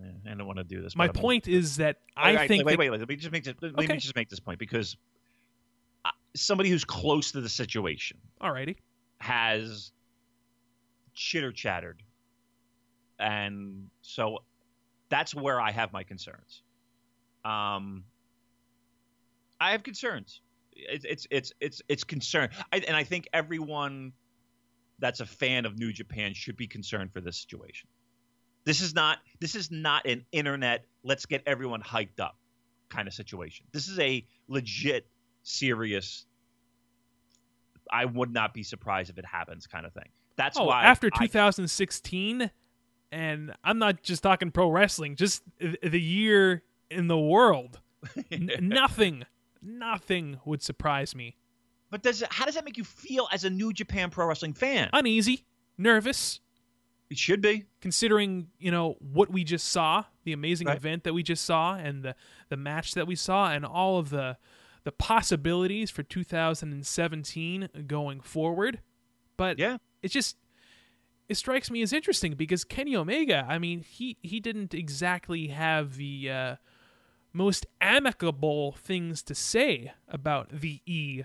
eh, 0.00 0.30
I 0.30 0.34
don't 0.34 0.46
want 0.46 0.58
to 0.58 0.64
do 0.64 0.80
this. 0.82 0.94
My 0.96 1.08
point 1.08 1.48
is 1.48 1.76
that 1.76 1.98
I 2.16 2.34
right, 2.36 2.48
think 2.48 2.64
Wait, 2.64 2.72
that- 2.72 2.78
wait, 2.78 2.90
wait. 2.90 3.00
Let 3.00 3.08
me 3.08 3.16
just 3.16 3.32
make 3.32 3.44
this. 3.44 3.54
Let 3.60 3.74
Okay. 3.78 3.92
me 3.94 3.98
just 3.98 4.14
make 4.16 4.28
this 4.28 4.40
point 4.40 4.58
because 4.58 4.96
uh, 6.04 6.10
somebody 6.36 6.70
who's 6.70 6.84
close 6.84 7.32
to 7.32 7.40
the 7.40 7.48
situation 7.48 8.18
Alrighty. 8.40 8.76
has 9.18 9.90
chitter 11.14 11.52
chattered, 11.52 12.02
and 13.18 13.88
so 14.02 14.38
that's 15.08 15.34
where 15.34 15.60
I 15.60 15.70
have 15.70 15.92
my 15.92 16.02
concerns. 16.04 16.62
Um, 17.44 18.04
I 19.60 19.72
have 19.72 19.82
concerns. 19.82 20.40
It's 20.72 21.04
it's 21.04 21.26
it's 21.30 21.52
it's 21.60 21.82
it's 21.88 22.04
concern, 22.04 22.48
I, 22.72 22.78
and 22.78 22.96
I 22.96 23.04
think 23.04 23.28
everyone 23.32 24.12
that's 24.98 25.20
a 25.20 25.26
fan 25.26 25.64
of 25.64 25.78
New 25.78 25.92
Japan 25.92 26.34
should 26.34 26.56
be 26.56 26.66
concerned 26.66 27.12
for 27.12 27.20
this 27.20 27.36
situation. 27.36 27.88
This 28.64 28.80
is 28.80 28.94
not 28.94 29.18
this 29.40 29.54
is 29.54 29.70
not 29.70 30.06
an 30.06 30.24
internet 30.32 30.86
let's 31.02 31.26
get 31.26 31.42
everyone 31.46 31.82
hyped 31.82 32.18
up 32.18 32.36
kind 32.88 33.06
of 33.06 33.14
situation. 33.14 33.66
This 33.72 33.88
is 33.88 33.98
a 33.98 34.26
legit, 34.48 35.06
serious. 35.42 36.26
I 37.90 38.06
would 38.06 38.32
not 38.32 38.54
be 38.54 38.62
surprised 38.62 39.10
if 39.10 39.18
it 39.18 39.26
happens, 39.26 39.66
kind 39.66 39.84
of 39.86 39.92
thing. 39.92 40.08
That's 40.36 40.58
oh, 40.58 40.64
why 40.64 40.84
after 40.84 41.10
I- 41.12 41.26
2016, 41.26 42.50
and 43.12 43.54
I'm 43.62 43.78
not 43.78 44.02
just 44.02 44.22
talking 44.22 44.50
pro 44.50 44.70
wrestling, 44.70 45.16
just 45.16 45.42
the 45.60 46.00
year 46.00 46.62
in 46.90 47.08
the 47.08 47.18
world. 47.18 47.80
N- 48.32 48.50
nothing, 48.60 49.24
nothing 49.62 50.38
would 50.44 50.62
surprise 50.62 51.14
me. 51.14 51.36
But 51.94 52.02
does 52.02 52.22
it, 52.22 52.32
how 52.32 52.44
does 52.44 52.56
that 52.56 52.64
make 52.64 52.76
you 52.76 52.82
feel 52.82 53.28
as 53.30 53.44
a 53.44 53.50
New 53.50 53.72
Japan 53.72 54.10
Pro 54.10 54.26
Wrestling 54.26 54.52
fan? 54.52 54.90
Uneasy, 54.92 55.44
nervous, 55.78 56.40
It 57.08 57.16
should 57.18 57.40
be. 57.40 57.66
considering 57.80 58.48
you 58.58 58.72
know 58.72 58.96
what 58.98 59.30
we 59.30 59.44
just 59.44 59.68
saw, 59.68 60.02
the 60.24 60.32
amazing 60.32 60.66
Right. 60.66 60.76
event 60.76 61.04
that 61.04 61.14
we 61.14 61.22
just 61.22 61.44
saw, 61.44 61.76
and 61.76 62.02
the 62.02 62.16
the 62.48 62.56
match 62.56 62.94
that 62.94 63.06
we 63.06 63.14
saw, 63.14 63.52
and 63.52 63.64
all 63.64 63.98
of 63.98 64.10
the 64.10 64.38
the 64.82 64.90
possibilities 64.90 65.88
for 65.88 66.02
2017 66.02 67.68
going 67.86 68.20
forward. 68.20 68.80
But 69.36 69.60
Yeah. 69.60 69.78
it 70.02 70.08
just 70.08 70.36
it 71.28 71.36
strikes 71.36 71.70
me 71.70 71.80
as 71.80 71.92
interesting 71.92 72.34
because 72.34 72.64
Kenny 72.64 72.96
Omega, 72.96 73.46
I 73.48 73.58
mean, 73.60 73.82
he 73.82 74.16
he 74.20 74.40
didn't 74.40 74.74
exactly 74.74 75.46
have 75.46 75.94
the 75.96 76.28
uh, 76.28 76.56
most 77.32 77.66
amicable 77.80 78.72
things 78.72 79.22
to 79.22 79.34
say 79.36 79.92
about 80.08 80.48
the 80.60 80.80
E 80.86 81.22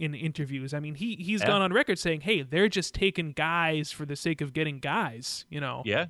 in 0.00 0.14
interviews. 0.14 0.72
I 0.74 0.80
mean, 0.80 0.94
he 0.96 1.16
he's 1.16 1.40
Yeah. 1.40 1.46
gone 1.48 1.62
on 1.62 1.72
record 1.72 1.98
saying, 1.98 2.22
"Hey, 2.22 2.42
they're 2.42 2.68
just 2.68 2.94
taking 2.94 3.32
guys 3.32 3.92
for 3.92 4.04
the 4.06 4.16
sake 4.16 4.40
of 4.40 4.52
getting 4.52 4.78
guys." 4.80 5.44
You 5.50 5.60
know, 5.60 5.82
Yeah. 5.84 6.06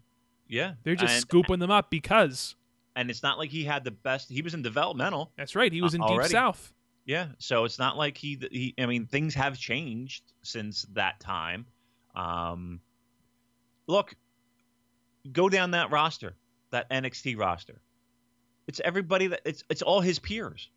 Yeah. 0.48 0.74
they're 0.82 0.94
just 0.96 1.12
and, 1.14 1.20
scooping 1.20 1.58
them 1.58 1.70
up 1.70 1.90
because 1.90 2.56
and 2.96 3.10
it's 3.10 3.22
not 3.22 3.38
like 3.38 3.50
he 3.50 3.64
had 3.64 3.84
the 3.84 3.90
best. 3.90 4.28
He 4.30 4.42
was 4.42 4.54
in 4.54 4.62
developmental. 4.62 5.32
that's 5.36 5.54
right. 5.54 5.72
He 5.72 5.80
was 5.82 5.94
Uh, 5.94 5.96
in 5.96 6.00
Deep 6.02 6.10
already. 6.10 6.30
South. 6.30 6.72
Yeah. 7.06 7.28
So 7.38 7.64
it's 7.64 7.78
not 7.78 7.96
like 7.96 8.16
he, 8.16 8.38
he. 8.50 8.74
I 8.78 8.86
mean, 8.86 9.06
things 9.06 9.34
have 9.34 9.58
changed 9.58 10.22
since 10.42 10.82
that 10.92 11.18
time. 11.20 11.66
Um, 12.14 12.80
look, 13.86 14.14
go 15.32 15.48
down 15.48 15.70
that 15.72 15.90
roster, 15.90 16.36
that 16.70 16.88
NXT 16.90 17.36
roster. 17.36 17.80
It's 18.66 18.80
everybody 18.84 19.26
that 19.28 19.40
it's 19.44 19.64
it's 19.70 19.82
all 19.82 20.00
his 20.00 20.18
peers. 20.18 20.68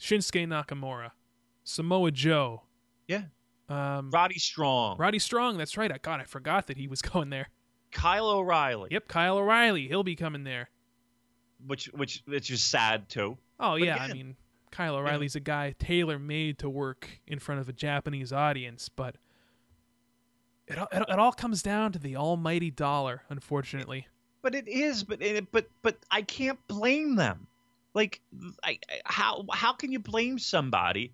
Shinsuke 0.00 0.46
Nakamura, 0.46 1.10
Samoa 1.68 2.12
Joe, 2.12 2.62
Yeah. 3.08 3.22
um, 3.68 4.10
Roddy 4.10 4.38
Strong, 4.38 4.98
Roddy 4.98 5.18
Strong. 5.18 5.58
That's 5.58 5.76
right. 5.76 5.90
I 5.92 5.98
God, 5.98 6.20
I 6.20 6.24
forgot 6.24 6.68
that 6.68 6.76
he 6.76 6.86
was 6.88 7.02
going 7.12 7.28
there. 7.30 7.48
Kyle 7.90 8.28
O'Reilly. 8.28 8.88
Yep, 8.92 9.08
Kyle 9.08 9.38
O'Reilly. 9.38 9.88
He'll 9.88 10.02
be 10.04 10.14
coming 10.16 10.44
there. 10.44 10.70
Which 11.66 11.86
which 11.86 12.22
which 12.26 12.50
is 12.50 12.62
sad 12.62 13.08
too. 13.08 13.36
Oh 13.58 13.72
But 13.78 13.82
yeah, 13.82 13.96
I 13.96 14.12
mean 14.12 14.36
Kyle 14.70 14.94
O'Reilly's 14.96 15.34
a 15.34 15.40
guy 15.40 15.74
tailor 15.78 16.18
made 16.18 16.58
to 16.60 16.68
work 16.68 17.08
in 17.26 17.38
front 17.40 17.60
of 17.60 17.68
a 17.68 17.72
Japanese 17.72 18.32
audience, 18.32 18.88
but 18.88 19.16
it, 20.68 20.78
all- 20.78 20.88
it, 20.92 21.02
it 21.08 21.18
all 21.18 21.32
comes 21.32 21.62
down 21.62 21.92
to 21.92 21.98
the 21.98 22.16
almighty 22.16 22.70
dollar, 22.70 23.22
unfortunately. 23.28 24.06
But 24.42 24.54
it 24.54 24.68
is, 24.68 25.02
but 25.02 25.22
it, 25.22 25.50
but 25.50 25.68
but 25.82 25.96
I 26.10 26.22
can't 26.22 26.58
blame 26.68 27.16
them. 27.16 27.46
Like, 27.94 28.20
I- 28.62 28.78
how 29.04 29.44
how 29.52 29.72
can 29.72 29.90
you 29.90 29.98
blame 29.98 30.38
somebody 30.38 31.12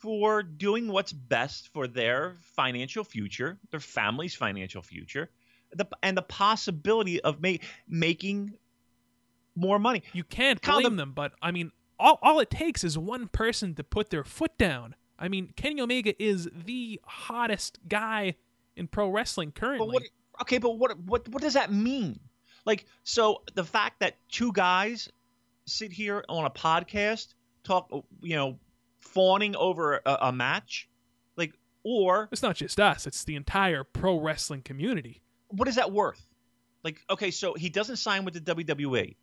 for 0.00 0.42
doing 0.42 0.88
what's 0.88 1.12
best 1.12 1.68
for 1.72 1.86
their 1.86 2.36
financial 2.40 3.04
future, 3.04 3.58
their 3.70 3.80
family's 3.80 4.34
financial 4.34 4.82
future, 4.82 5.30
the, 5.72 5.86
and 6.02 6.16
the 6.16 6.22
possibility 6.22 7.20
of 7.20 7.40
ma- 7.42 7.56
making 7.88 8.54
more 9.54 9.78
money? 9.78 10.02
You 10.12 10.24
can't 10.24 10.60
Kind 10.60 10.82
blame 10.82 10.96
them, 10.96 11.12
but 11.12 11.32
I 11.42 11.50
mean, 11.50 11.70
all 11.98 12.18
all 12.22 12.40
it 12.40 12.50
takes 12.50 12.82
is 12.82 12.96
one 12.96 13.28
person 13.28 13.74
to 13.74 13.84
put 13.84 14.10
their 14.10 14.24
foot 14.24 14.56
down. 14.56 14.94
I 15.18 15.28
mean, 15.28 15.52
Kenny 15.54 15.80
Omega 15.80 16.20
is 16.22 16.48
the 16.52 17.00
hottest 17.04 17.78
guy 17.86 18.36
in 18.76 18.88
pro 18.88 19.10
wrestling 19.10 19.52
currently. 19.52 19.86
But 19.86 19.92
what? 19.92 20.02
Okay, 20.42 20.58
but 20.58 20.78
what 20.78 20.98
what 21.00 21.28
what 21.28 21.42
does 21.42 21.54
that 21.54 21.70
mean? 21.72 22.18
Like, 22.64 22.86
so 23.04 23.42
the 23.54 23.64
fact 23.64 24.00
that 24.00 24.16
two 24.30 24.52
guys 24.52 25.10
sit 25.66 25.92
here 25.92 26.24
on 26.28 26.44
a 26.46 26.50
podcast 26.50 27.34
talk, 27.64 27.90
you 28.22 28.36
know, 28.36 28.58
fawning 29.00 29.56
over 29.56 30.00
a, 30.04 30.18
a 30.22 30.32
match, 30.32 30.88
like, 31.36 31.54
or 31.82 32.28
It's 32.32 32.42
not 32.42 32.56
just 32.56 32.78
us; 32.80 33.06
it's 33.06 33.24
the 33.24 33.36
entire 33.36 33.84
pro 33.84 34.18
wrestling 34.20 34.62
community. 34.62 35.22
what 35.48 35.68
is 35.68 35.76
that 35.76 35.90
worth? 35.92 36.26
Like, 36.82 37.04
okay, 37.10 37.30
so 37.30 37.54
he 37.54 37.68
doesn't 37.68 37.96
sign 37.96 38.24
with 38.24 38.34
the 38.34 38.40
WWE. 38.54 39.16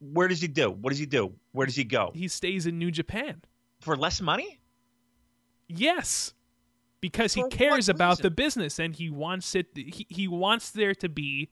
Where 0.00 0.28
does 0.28 0.40
he 0.40 0.48
do? 0.48 0.70
What 0.70 0.90
does 0.90 0.98
he 0.98 1.06
do? 1.06 1.32
Where 1.52 1.66
does 1.66 1.76
he 1.76 1.84
go? 1.84 2.10
He 2.14 2.28
stays 2.28 2.66
in 2.66 2.78
New 2.78 2.90
Japan. 2.90 3.42
For 3.80 3.96
less 3.96 4.20
money? 4.20 4.60
Yes. 5.68 6.32
Because 7.00 7.32
he 7.34 7.40
For 7.40 7.46
what 7.48 7.52
cares 7.52 7.88
about 7.88 8.18
the 8.20 8.30
business 8.30 8.78
and 8.78 8.94
he 8.94 9.08
wants 9.10 9.54
it 9.54 9.68
he, 9.74 10.06
he 10.08 10.28
wants 10.28 10.70
there 10.70 10.94
to 10.96 11.08
be 11.08 11.50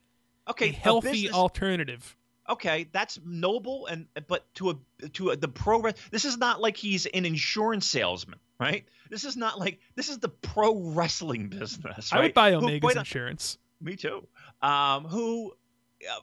Okay, 0.48 0.68
a 0.68 0.72
healthy 0.72 1.10
business- 1.12 1.32
alternative. 1.32 2.16
Okay, 2.48 2.88
that's 2.92 3.18
noble, 3.24 3.86
and 3.86 4.06
but 4.26 4.52
to 4.54 4.70
a 4.70 5.08
to 5.08 5.30
a, 5.30 5.36
the 5.36 5.48
pro 5.48 5.82
this 6.10 6.24
is 6.24 6.36
not 6.38 6.60
like 6.60 6.76
he's 6.76 7.06
an 7.06 7.24
insurance 7.24 7.86
salesman, 7.86 8.38
right? 8.58 8.84
This 9.10 9.24
is 9.24 9.36
not 9.36 9.58
like 9.58 9.80
this 9.94 10.08
is 10.08 10.18
the 10.18 10.28
pro 10.28 10.76
wrestling 10.76 11.48
business. 11.48 12.12
I 12.12 12.20
would 12.20 12.34
buy 12.34 12.54
Omega's 12.54 12.80
quite- 12.80 12.96
insurance. 12.96 13.58
Me 13.80 13.94
too. 13.94 14.26
Um, 14.60 15.04
who 15.04 15.52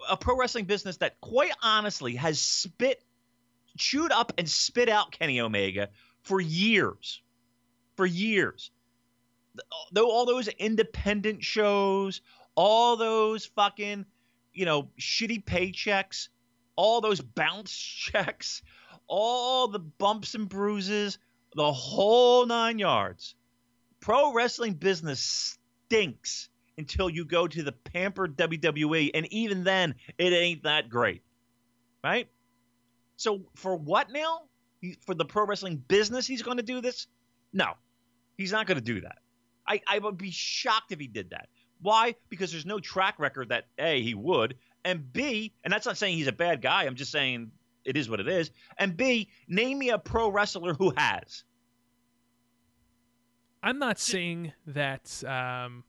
a 0.09 0.17
pro 0.17 0.37
wrestling 0.37 0.65
business 0.65 0.97
that 0.97 1.19
quite 1.21 1.51
honestly 1.61 2.15
has 2.15 2.39
spit, 2.39 3.03
chewed 3.77 4.11
up 4.11 4.33
and 4.37 4.47
spit 4.49 4.89
out 4.89 5.11
Kenny 5.11 5.39
Omega 5.39 5.89
for 6.23 6.41
years, 6.41 7.21
for 7.95 8.05
years. 8.05 8.71
Though 9.91 10.09
all 10.09 10.25
those 10.25 10.47
independent 10.47 11.43
shows, 11.43 12.21
all 12.55 12.97
those 12.97 13.45
fucking, 13.45 14.05
you 14.55 14.65
know, 14.65 14.89
shitty 14.99 15.43
paychecks, 15.43 16.29
all 16.75 17.01
those 17.01 17.21
bounce 17.21 17.71
checks, 17.75 18.61
all 19.07 19.67
the 19.67 19.79
bumps 19.79 20.35
and 20.35 20.49
bruises, 20.49 21.17
the 21.55 21.71
whole 21.71 22.45
nine 22.45 22.79
yards. 22.79 23.35
Pro 23.99 24.33
wrestling 24.33 24.73
business 24.73 25.57
stinks 25.87 26.49
until 26.77 27.09
you 27.09 27.25
go 27.25 27.47
to 27.47 27.63
the 27.63 27.71
pampered 27.71 28.37
WWE, 28.37 29.11
and 29.13 29.31
even 29.31 29.63
then, 29.63 29.95
it 30.17 30.33
ain't 30.33 30.63
that 30.63 30.89
great, 30.89 31.23
right? 32.03 32.27
So 33.15 33.41
for 33.55 33.75
what 33.75 34.11
now? 34.11 34.41
For 35.05 35.15
the 35.15 35.25
pro 35.25 35.45
wrestling 35.45 35.77
business, 35.77 36.27
he's 36.27 36.43
going 36.43 36.57
to 36.57 36.63
do 36.63 36.81
this? 36.81 37.07
No, 37.53 37.73
he's 38.37 38.51
not 38.51 38.67
going 38.67 38.77
to 38.77 38.83
do 38.83 39.01
that. 39.01 39.19
I, 39.67 39.81
I 39.87 39.99
would 39.99 40.17
be 40.17 40.31
shocked 40.31 40.91
if 40.91 40.99
he 40.99 41.07
did 41.07 41.31
that. 41.31 41.47
Why? 41.85 42.15
Because 42.29 42.51
there's 42.51 42.65
no 42.65 42.79
track 42.79 43.19
record 43.19 43.49
that 43.49 43.67
a 43.77 44.01
he 44.01 44.15
would, 44.15 44.55
and 44.83 45.13
b, 45.13 45.53
and 45.63 45.71
that's 45.71 45.85
not 45.85 45.97
saying 45.97 46.17
he's 46.17 46.25
a 46.25 46.31
bad 46.31 46.59
guy. 46.59 46.85
I'm 46.85 46.95
just 46.95 47.11
saying 47.11 47.51
it 47.85 47.95
is 47.95 48.09
what 48.09 48.19
it 48.19 48.27
is. 48.27 48.49
And 48.79 48.97
b, 48.97 49.29
name 49.47 49.77
me 49.77 49.89
a 49.89 49.99
pro 49.99 50.29
wrestler 50.29 50.73
who 50.73 50.91
has. 50.97 51.43
I'm 53.61 53.77
not 53.77 53.99
saying 53.99 54.53
that 54.65 55.23
um 55.25 55.83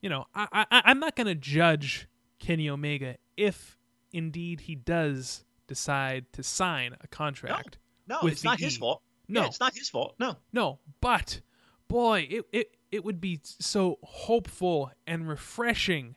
you 0.00 0.08
know, 0.08 0.26
I, 0.36 0.46
I 0.70 0.82
I'm 0.84 1.00
not 1.00 1.16
gonna 1.16 1.34
judge 1.34 2.08
Kenny 2.38 2.70
Omega 2.70 3.16
if 3.36 3.76
indeed 4.12 4.60
he 4.60 4.76
does 4.76 5.44
decide 5.66 6.32
to 6.34 6.44
sign 6.44 6.96
a 7.00 7.08
contract. 7.08 7.78
No, 8.06 8.20
with 8.22 8.34
it's 8.34 8.44
not 8.44 8.60
his 8.60 8.76
E. 8.76 8.78
fault. 8.78 9.02
No. 9.26 9.40
Yeah, 9.40 9.46
it's 9.48 9.60
not 9.60 9.74
his 9.76 9.88
fault. 9.88 10.14
No. 10.20 10.36
No, 10.52 10.78
but 11.00 11.40
boy, 11.88 12.28
it, 12.30 12.44
it 12.52 12.76
it 12.92 13.04
would 13.04 13.20
be 13.20 13.40
so 13.42 13.98
hopeful 14.02 14.90
and 15.06 15.28
refreshing 15.28 16.16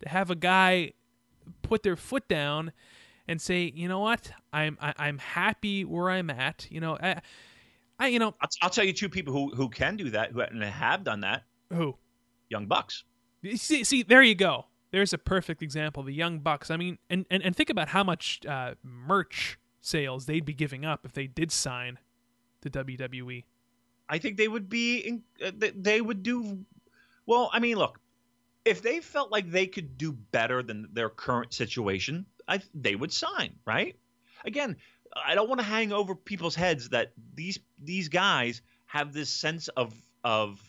to 0.00 0.08
have 0.08 0.30
a 0.30 0.34
guy 0.34 0.92
put 1.62 1.82
their 1.82 1.96
foot 1.96 2.28
down 2.28 2.72
and 3.28 3.40
say, 3.40 3.72
you 3.74 3.88
know 3.88 4.00
what, 4.00 4.30
I'm 4.52 4.78
I, 4.80 4.94
I'm 4.98 5.18
happy 5.18 5.84
where 5.84 6.10
I'm 6.10 6.30
at. 6.30 6.66
You 6.70 6.80
know, 6.80 6.96
I, 7.00 7.20
I, 7.98 8.08
you 8.08 8.18
know, 8.18 8.34
I'll, 8.40 8.48
I'll 8.62 8.70
tell 8.70 8.84
you 8.84 8.92
two 8.92 9.08
people 9.08 9.32
who 9.32 9.54
who 9.54 9.68
can 9.68 9.96
do 9.96 10.10
that, 10.10 10.32
who 10.32 10.40
and 10.40 10.62
have 10.62 11.04
done 11.04 11.20
that. 11.20 11.44
who? 11.72 11.96
Young 12.48 12.66
Bucks. 12.66 13.04
See, 13.56 13.84
see, 13.84 14.02
there 14.02 14.22
you 14.22 14.34
go. 14.34 14.66
There's 14.92 15.12
a 15.12 15.18
perfect 15.18 15.62
example. 15.62 16.02
The 16.02 16.14
Young 16.14 16.38
Bucks. 16.38 16.70
I 16.70 16.76
mean, 16.76 16.98
and 17.10 17.26
and, 17.30 17.42
and 17.42 17.54
think 17.54 17.70
about 17.70 17.88
how 17.88 18.04
much 18.04 18.40
uh, 18.46 18.74
merch 18.82 19.58
sales 19.80 20.26
they'd 20.26 20.44
be 20.44 20.54
giving 20.54 20.84
up 20.84 21.04
if 21.04 21.12
they 21.12 21.26
did 21.26 21.52
sign 21.52 21.98
the 22.62 22.70
WWE. 22.70 23.44
I 24.08 24.18
think 24.18 24.36
they 24.36 24.48
would 24.48 24.68
be. 24.68 24.98
In, 24.98 25.22
uh, 25.44 25.50
they- 25.74 26.00
would 26.00 26.22
do. 26.22 26.64
Well, 27.26 27.50
I 27.52 27.58
mean, 27.60 27.76
look, 27.76 28.00
if 28.64 28.82
they 28.82 29.00
felt 29.00 29.30
like 29.32 29.50
they 29.50 29.66
could 29.66 29.98
do 29.98 30.12
better 30.12 30.62
than 30.62 30.88
their 30.92 31.10
current 31.10 31.54
situation, 31.54 32.26
I 32.48 32.60
they 32.74 32.94
would 32.96 33.12
sign, 33.12 33.56
right? 33.66 33.96
Again, 34.44 34.76
I 35.16 35.34
don't 35.34 35.48
want 35.48 35.60
to 35.60 35.66
hang 35.66 35.92
over 35.92 36.14
people's 36.14 36.54
heads 36.54 36.90
that 36.90 37.12
these 37.34 37.58
these 37.82 38.08
guys 38.08 38.62
have 38.86 39.12
this 39.12 39.30
sense 39.30 39.68
of 39.68 39.94
of 40.24 40.60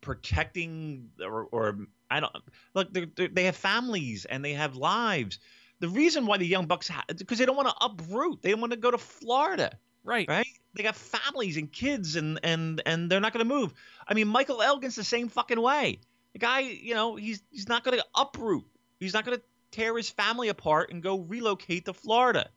protecting 0.00 1.10
or, 1.22 1.44
or 1.52 1.78
I 2.10 2.20
don't 2.20 2.32
look. 2.74 2.92
They're, 2.92 3.06
they're, 3.06 3.28
they 3.28 3.44
have 3.44 3.56
families 3.56 4.24
and 4.24 4.44
they 4.44 4.54
have 4.54 4.76
lives. 4.76 5.38
The 5.80 5.88
reason 5.88 6.26
why 6.26 6.38
the 6.38 6.46
young 6.46 6.66
bucks 6.66 6.88
ha- 6.88 7.04
because 7.16 7.38
they 7.38 7.46
don't 7.46 7.56
want 7.56 7.68
to 7.68 7.84
uproot. 7.84 8.42
They 8.42 8.54
want 8.54 8.72
to 8.72 8.78
go 8.78 8.90
to 8.90 8.98
Florida 8.98 9.78
Right. 10.04 10.28
right? 10.28 10.46
They 10.74 10.82
got 10.82 10.96
families 10.96 11.56
and 11.56 11.70
kids, 11.70 12.16
and 12.16 12.40
and 12.42 12.82
and 12.86 13.10
they're 13.10 13.20
not 13.20 13.32
going 13.32 13.46
to 13.46 13.54
move. 13.54 13.74
I 14.06 14.14
mean, 14.14 14.28
Michael 14.28 14.62
Elgin's 14.62 14.96
the 14.96 15.04
same 15.04 15.28
fucking 15.28 15.60
way. 15.60 16.00
The 16.32 16.38
guy, 16.38 16.60
you 16.60 16.94
know, 16.94 17.16
he's 17.16 17.42
he's 17.50 17.68
not 17.68 17.84
going 17.84 17.98
to 17.98 18.04
uproot. 18.14 18.64
He's 18.98 19.12
not 19.12 19.24
going 19.24 19.38
to 19.38 19.44
tear 19.70 19.96
his 19.96 20.08
family 20.08 20.48
apart 20.48 20.90
and 20.90 21.02
go 21.02 21.18
relocate 21.18 21.86
to 21.86 21.92
Florida, 21.92 22.48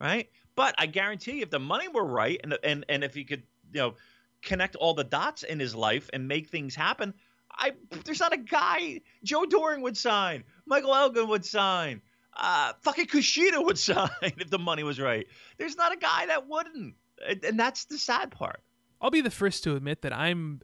right? 0.00 0.28
But 0.56 0.74
I 0.78 0.86
guarantee, 0.86 1.38
you, 1.38 1.42
if 1.42 1.50
the 1.50 1.60
money 1.60 1.88
were 1.88 2.04
right, 2.04 2.40
and 2.42 2.58
and 2.64 2.84
and 2.88 3.04
if 3.04 3.14
he 3.14 3.24
could, 3.24 3.42
you 3.72 3.80
know, 3.80 3.94
connect 4.42 4.76
all 4.76 4.94
the 4.94 5.04
dots 5.04 5.42
in 5.42 5.60
his 5.60 5.74
life 5.74 6.10
and 6.12 6.26
make 6.26 6.48
things 6.48 6.74
happen, 6.74 7.14
I 7.52 7.72
there's 8.04 8.20
not 8.20 8.32
a 8.32 8.38
guy 8.38 9.02
Joe 9.22 9.44
Doering 9.44 9.82
would 9.82 9.96
sign, 9.96 10.44
Michael 10.66 10.94
Elgin 10.94 11.28
would 11.28 11.44
sign. 11.44 12.02
Uh, 12.36 12.72
fucking 12.82 13.06
Kushida 13.06 13.62
would 13.62 13.78
sign 13.90 14.08
if 14.22 14.50
the 14.50 14.58
money 14.58 14.82
was 14.82 15.00
right. 15.00 15.26
There's 15.58 15.76
not 15.76 15.92
a 15.92 15.96
guy 15.96 16.26
that 16.26 16.48
wouldn't, 16.48 16.94
and, 17.28 17.58
that's 17.58 17.84
the 17.84 17.98
sad 17.98 18.30
part. 18.30 18.62
I'll 19.00 19.10
be 19.10 19.20
the 19.20 19.30
first 19.30 19.64
to 19.64 19.76
admit 19.76 20.02
that 20.02 20.12
I'm 20.12 20.60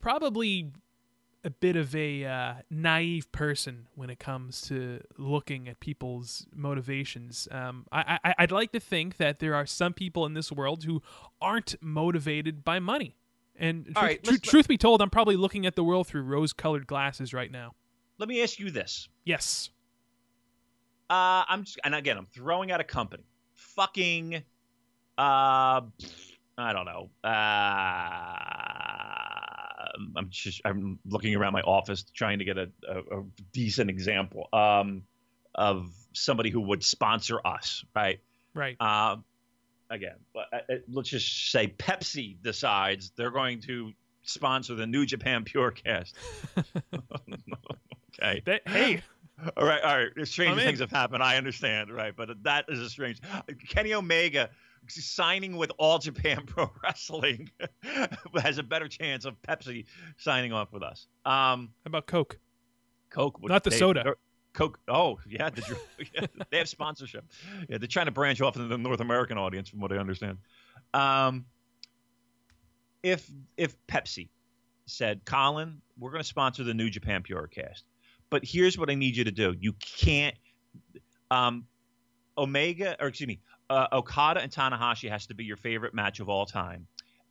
probably 0.00 0.72
a 1.44 1.50
bit 1.50 1.76
of 1.76 1.94
a 1.94 2.24
uh, 2.24 2.54
naive 2.68 3.30
person 3.32 3.86
when 3.94 4.10
it 4.10 4.18
comes 4.18 4.60
to 4.62 5.00
looking 5.16 5.68
at 5.68 5.80
people's 5.80 6.46
motivations. 6.54 7.48
Um, 7.50 7.86
I, 7.92 8.18
I, 8.24 8.34
I'd 8.38 8.52
like 8.52 8.72
to 8.72 8.80
think 8.80 9.16
that 9.18 9.38
there 9.38 9.54
are 9.54 9.64
some 9.64 9.92
people 9.92 10.26
in 10.26 10.34
this 10.34 10.50
world 10.50 10.84
who 10.84 11.00
aren't 11.40 11.76
motivated 11.80 12.64
by 12.64 12.80
money. 12.80 13.16
And 13.56 13.86
All 13.96 14.02
tru- 14.02 14.08
right, 14.08 14.26
let's- 14.26 14.40
truth 14.40 14.68
be 14.68 14.76
told, 14.76 15.00
I'm 15.00 15.10
probably 15.10 15.36
looking 15.36 15.64
at 15.64 15.76
the 15.76 15.84
world 15.84 16.06
through 16.08 16.22
rose-colored 16.22 16.86
glasses 16.86 17.32
right 17.32 17.50
now. 17.50 17.74
Let 18.18 18.28
me 18.28 18.42
ask 18.42 18.58
you 18.58 18.70
this. 18.70 19.08
Yes. 19.24 19.70
Uh, 21.08 21.44
I'm 21.48 21.64
just, 21.64 21.78
and 21.84 21.94
again, 21.94 22.18
I'm 22.18 22.26
throwing 22.26 22.70
out 22.72 22.80
a 22.80 22.84
company. 22.84 23.24
Fucking, 23.54 24.42
uh, 25.18 25.80
I 26.56 26.72
don't 26.72 26.86
know. 26.86 27.10
Uh, 27.22 27.28
I'm 30.16 30.28
just, 30.30 30.60
I'm 30.64 30.98
looking 31.06 31.34
around 31.34 31.52
my 31.52 31.62
office 31.62 32.04
trying 32.14 32.38
to 32.40 32.44
get 32.44 32.58
a, 32.58 32.70
a, 32.88 32.98
a 33.20 33.24
decent 33.52 33.90
example 33.90 34.48
um, 34.52 35.02
of 35.54 35.90
somebody 36.12 36.50
who 36.50 36.60
would 36.62 36.82
sponsor 36.84 37.40
us, 37.44 37.84
right? 37.94 38.20
Right. 38.54 38.80
Um, 38.80 39.24
again, 39.90 40.16
but 40.34 40.46
uh, 40.52 40.56
uh, 40.72 40.76
let's 40.88 41.08
just 41.08 41.50
say 41.50 41.68
Pepsi 41.68 42.36
decides 42.42 43.12
they're 43.16 43.30
going 43.30 43.60
to 43.62 43.92
sponsor 44.22 44.74
the 44.74 44.86
New 44.86 45.06
Japan 45.06 45.44
Purecast. 45.44 46.12
okay. 48.20 48.42
Hey, 48.66 49.02
All 49.56 49.64
right, 49.64 49.80
all 49.82 49.96
right. 49.98 50.08
Strange 50.26 50.52
I'm 50.52 50.58
in. 50.58 50.64
things 50.66 50.80
have 50.80 50.90
happened. 50.90 51.22
I 51.22 51.36
understand, 51.36 51.90
right? 51.90 52.14
But 52.14 52.42
that 52.42 52.64
is 52.68 52.80
a 52.80 52.90
strange. 52.90 53.20
Kenny 53.68 53.94
Omega 53.94 54.50
signing 54.88 55.56
with 55.56 55.70
All 55.78 55.98
Japan 55.98 56.42
Pro 56.46 56.70
Wrestling 56.82 57.50
has 58.42 58.58
a 58.58 58.62
better 58.62 58.88
chance 58.88 59.24
of 59.24 59.40
Pepsi 59.42 59.86
signing 60.16 60.52
off 60.52 60.72
with 60.72 60.82
us. 60.82 61.06
Um, 61.24 61.70
how 61.84 61.88
about 61.88 62.06
Coke? 62.06 62.38
Coke, 63.10 63.38
Not 63.42 63.64
the 63.64 63.70
they- 63.70 63.76
soda. 63.78 64.14
Coke. 64.54 64.78
Oh, 64.88 65.18
yeah, 65.28 65.50
the, 65.50 65.78
yeah, 66.14 66.26
they 66.50 66.58
have 66.58 66.68
sponsorship. 66.68 67.24
Yeah, 67.68 67.78
they're 67.78 67.86
trying 67.86 68.06
to 68.06 68.12
branch 68.12 68.40
off 68.40 68.56
into 68.56 68.66
the 68.66 68.78
North 68.78 69.00
American 69.00 69.38
audience, 69.38 69.68
from 69.68 69.78
what 69.80 69.92
I 69.92 69.98
understand. 69.98 70.38
Um, 70.94 71.44
if 73.02 73.30
if 73.56 73.76
Pepsi 73.86 74.28
said, 74.86 75.24
Colin, 75.24 75.80
we're 75.98 76.10
going 76.10 76.22
to 76.22 76.28
sponsor 76.28 76.64
the 76.64 76.74
New 76.74 76.90
Japan 76.90 77.22
Purecast, 77.22 77.82
but 78.30 78.42
here's 78.44 78.76
what 78.76 78.90
I 78.90 78.94
need 78.94 79.16
you 79.16 79.24
to 79.24 79.30
do: 79.30 79.54
you 79.60 79.74
can't. 79.74 80.34
Um, 81.30 81.66
Omega, 82.36 82.96
or 83.00 83.08
excuse 83.08 83.28
me, 83.28 83.40
uh, 83.70 83.86
Okada 83.92 84.40
and 84.40 84.50
Tanahashi 84.52 85.08
has 85.10 85.26
to 85.26 85.34
be 85.34 85.44
your 85.44 85.56
favorite 85.56 85.94
match 85.94 86.20
of 86.20 86.28
all 86.28 86.46
time, 86.46 86.86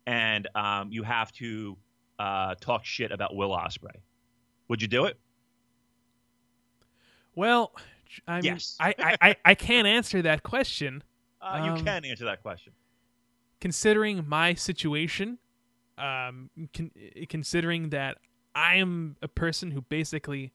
and 0.06 0.48
um, 0.54 0.90
you 0.92 1.02
have 1.02 1.32
to 1.32 1.76
uh, 2.18 2.54
talk 2.60 2.84
shit 2.84 3.12
about 3.12 3.34
Will 3.34 3.50
Ospreay. 3.50 4.00
Would 4.68 4.82
you 4.82 4.88
do 4.88 5.04
it? 5.06 5.18
Well, 7.34 7.72
I 8.26 8.36
mean, 8.36 8.44
Yes. 8.44 8.76
I, 8.80 8.94
I, 8.98 9.16
I, 9.20 9.36
I 9.44 9.54
can't 9.54 9.86
answer 9.86 10.22
that 10.22 10.42
question. 10.42 11.02
Uh, 11.40 11.62
you 11.64 11.70
Um, 11.70 11.84
can 11.84 12.04
answer 12.04 12.24
that 12.24 12.42
question. 12.42 12.72
considering 13.60 14.24
my 14.28 14.54
situation, 14.54 15.38
um, 15.96 16.50
con- 16.74 16.90
considering 17.28 17.90
that 17.90 18.18
I 18.56 18.74
am 18.74 19.14
a 19.22 19.28
person 19.28 19.70
who 19.70 19.82
basically 19.82 20.52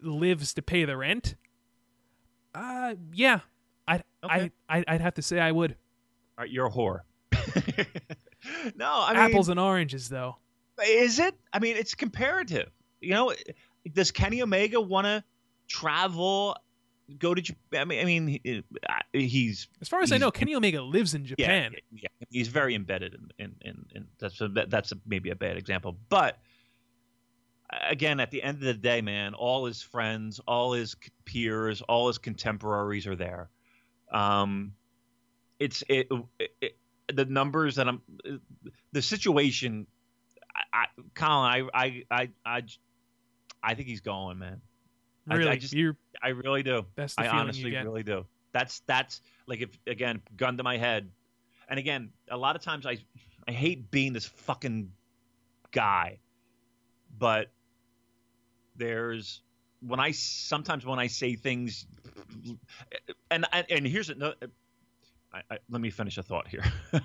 lives 0.00 0.52
to 0.54 0.62
pay 0.62 0.84
the 0.84 0.96
rent, 0.96 1.36
uh, 2.56 2.96
yeah, 3.12 3.40
Okay. 4.24 4.50
I, 4.68 4.78
I'd, 4.78 4.84
I'd 4.88 5.00
have 5.00 5.14
to 5.14 5.22
say 5.22 5.38
I 5.38 5.52
would. 5.52 5.72
All 6.38 6.44
right, 6.44 6.50
you're 6.50 6.66
a 6.66 6.70
whore. 6.70 7.00
no, 8.76 8.86
I 8.86 9.12
mean, 9.12 9.20
Apples 9.20 9.48
and 9.48 9.58
oranges, 9.58 10.08
though. 10.08 10.36
is 10.84 11.18
it? 11.18 11.34
I 11.52 11.58
mean, 11.58 11.76
it's 11.76 11.94
comparative. 11.94 12.70
You 13.00 13.10
know, 13.10 13.34
does 13.92 14.10
Kenny 14.10 14.42
Omega 14.42 14.80
want 14.80 15.06
to 15.06 15.24
travel, 15.68 16.56
go 17.18 17.34
to 17.34 17.40
Japan? 17.40 17.80
I 17.80 17.84
mean, 17.84 18.00
I 18.00 18.04
mean, 18.04 18.40
he's 19.12 19.68
As 19.80 19.88
far 19.88 20.02
as 20.02 20.12
I 20.12 20.18
know, 20.18 20.30
Kenny 20.30 20.54
Omega 20.54 20.82
lives 20.82 21.14
in 21.14 21.24
Japan. 21.24 21.74
yeah, 21.92 22.08
he's 22.30 22.48
very 22.48 22.74
embedded 22.74 23.14
in 23.14 23.30
in, 23.38 23.54
in, 23.62 23.86
in 23.94 24.06
that's 24.18 24.40
a, 24.40 24.48
that, 24.48 24.70
that's 24.70 24.92
a, 24.92 24.96
maybe 25.06 25.30
a 25.30 25.36
bad 25.36 25.56
example, 25.56 25.96
but 26.08 26.38
again, 27.88 28.20
at 28.20 28.30
the 28.30 28.42
end 28.42 28.58
of 28.58 28.64
the 28.64 28.74
day, 28.74 29.00
man, 29.00 29.34
all 29.34 29.66
his 29.66 29.82
friends, 29.82 30.40
all 30.46 30.72
his 30.72 30.96
peers, 31.24 31.82
all 31.82 32.08
his 32.08 32.18
contemporaries 32.18 33.06
are 33.06 33.16
there. 33.16 33.50
Um, 34.10 34.72
it's 35.58 35.82
it, 35.88 36.08
it, 36.60 36.76
the 37.12 37.24
numbers 37.24 37.76
that 37.76 37.88
I'm 37.88 38.02
the 38.92 39.02
situation. 39.02 39.86
I, 40.72 40.84
I 40.84 40.86
Colin, 41.14 41.50
I 41.50 41.68
I 41.84 42.04
I 42.10 42.28
I, 42.44 42.62
I 43.62 43.74
think 43.74 43.88
he's 43.88 44.00
going, 44.00 44.38
man. 44.38 44.60
I- 45.28 45.34
I 45.34 45.36
Really, 45.36 45.58
just- 45.58 45.74
you're 45.74 45.96
I 46.22 46.28
really 46.30 46.62
do. 46.62 46.86
that's 46.96 47.14
I 47.16 47.28
honestly 47.28 47.70
you 47.70 47.82
really 47.82 48.02
do. 48.02 48.26
That's 48.52 48.80
that's 48.86 49.20
like 49.46 49.60
if 49.60 49.70
again, 49.86 50.22
gun 50.36 50.56
to 50.56 50.62
my 50.64 50.76
head. 50.76 51.10
And 51.68 51.78
again, 51.78 52.10
a 52.28 52.36
lot 52.36 52.56
of 52.56 52.62
times 52.62 52.84
I 52.84 52.98
I 53.46 53.52
hate 53.52 53.90
being 53.92 54.12
this 54.12 54.26
fucking 54.26 54.90
guy, 55.70 56.18
but 57.16 57.52
there's 58.76 59.42
when 59.80 60.00
I 60.00 60.10
sometimes 60.10 60.84
when 60.84 60.98
I 60.98 61.06
say 61.06 61.36
things, 61.36 61.86
and 63.30 63.46
and, 63.52 63.86
here's 63.86 64.10
another. 64.10 64.34
I, 65.32 65.42
I, 65.50 65.58
let 65.70 65.80
me 65.80 65.90
finish 65.90 66.18
a 66.18 66.22
thought 66.22 66.48
here. 66.48 66.64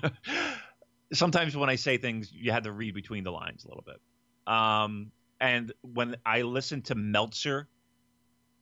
sometimes 1.12 1.56
when 1.56 1.70
I 1.70 1.76
say 1.76 1.96
things, 1.96 2.32
you 2.32 2.52
have 2.52 2.64
to 2.64 2.72
read 2.72 2.94
between 2.94 3.24
the 3.24 3.30
lines 3.30 3.64
a 3.64 3.68
little 3.68 3.84
bit. 3.86 4.00
Um, 4.52 5.12
and 5.40 5.72
when 5.82 6.16
I 6.24 6.42
listen 6.42 6.82
to 6.82 6.94
Meltzer, 6.94 7.68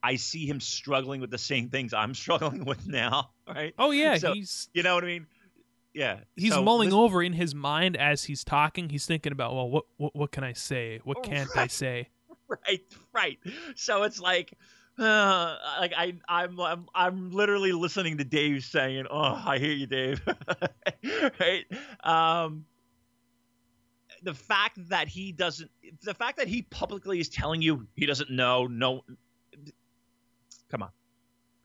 I 0.03 0.17
see 0.17 0.47
him 0.47 0.61
struggling 0.61 1.21
with 1.21 1.31
the 1.31 1.39
same 1.39 1.71
things 1.71 1.95
I'm 1.95 2.15
struggling 2.15 2.65
with 2.65 2.87
now. 2.87 3.31
Right? 3.49 3.75
Oh 3.79 3.91
yeah, 3.91 4.19
So, 4.19 4.35
he's 4.35 4.69
You 4.75 4.83
know 4.83 4.95
what 4.95 5.05
I 5.05 5.09
mean? 5.09 5.27
Yeah. 5.95 6.21
he's 6.37 6.53
So 6.53 6.63
mulling 6.63 6.89
listen- 6.89 7.01
over 7.01 7.23
in 7.23 7.33
his 7.33 7.55
mind 7.55 7.97
as 7.97 8.25
he's 8.25 8.45
talking. 8.45 8.91
He's 8.91 9.07
thinking 9.07 9.33
about, 9.33 9.55
well, 9.55 9.71
what 9.71 9.85
what, 9.97 10.15
what 10.15 10.31
can 10.33 10.45
I 10.45 10.53
say? 10.53 11.01
What 11.05 11.19
Oh, 11.19 11.23
can't 11.23 11.49
I 11.57 11.61
right. 11.61 11.73
say? 11.73 12.09
right 12.67 12.81
right 13.15 13.39
so 13.75 14.03
it's 14.03 14.21
like 14.21 14.53
uh, 14.99 15.57
like 15.81 15.93
I, 15.97 16.15
I'm, 16.29 16.59
I'm, 16.61 16.87
I'm 16.95 17.31
literally 17.31 17.73
listening 17.73 18.19
to 18.19 18.25
Dave 18.25 18.65
saying, 18.65 19.07
"Oh, 19.11 19.43
I 19.45 19.59
hear 19.59 19.73
you, 19.73 19.87
Dave." 19.87 20.21
right? 21.41 21.65
Um, 22.03 22.65
the 24.23 24.35
fact 24.35 24.79
that 24.89 25.09
he 25.09 25.33
doesn't, 25.33 25.71
the 26.03 26.15
fact 26.15 26.39
that 26.39 26.49
he 26.49 26.63
publicly 26.63 27.21
is 27.21 27.29
telling 27.29 27.61
you 27.61 27.87
he 27.95 28.07
doesn't 28.07 28.31
know, 28.31 28.67
no, 28.67 29.03
come 30.71 30.83
on, 30.83 30.91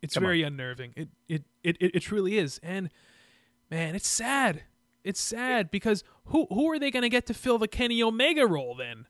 It's 0.01 0.13
Come 0.15 0.23
on. 0.23 0.27
very 0.27 0.43
unnerving. 0.43 0.93
It, 0.95 1.09
it 1.27 1.43
it 1.63 1.77
it 1.79 1.95
it 1.95 1.99
truly 2.01 2.37
is. 2.37 2.59
And 2.63 2.89
man, 3.71 3.95
it's 3.95 4.07
sad. 4.07 4.63
it's 5.03 5.21
sad 5.21 5.71
because 5.71 6.03
who 6.25 6.47
who 6.49 6.69
are 6.71 6.79
they 6.79 6.91
going 6.91 7.03
to 7.03 7.09
get 7.09 7.25
to 7.27 7.33
fill 7.33 7.57
the 7.57 7.67
Kenny 7.67 8.03
Omega 8.03 8.45
role 8.45 8.75
then? 8.75 9.05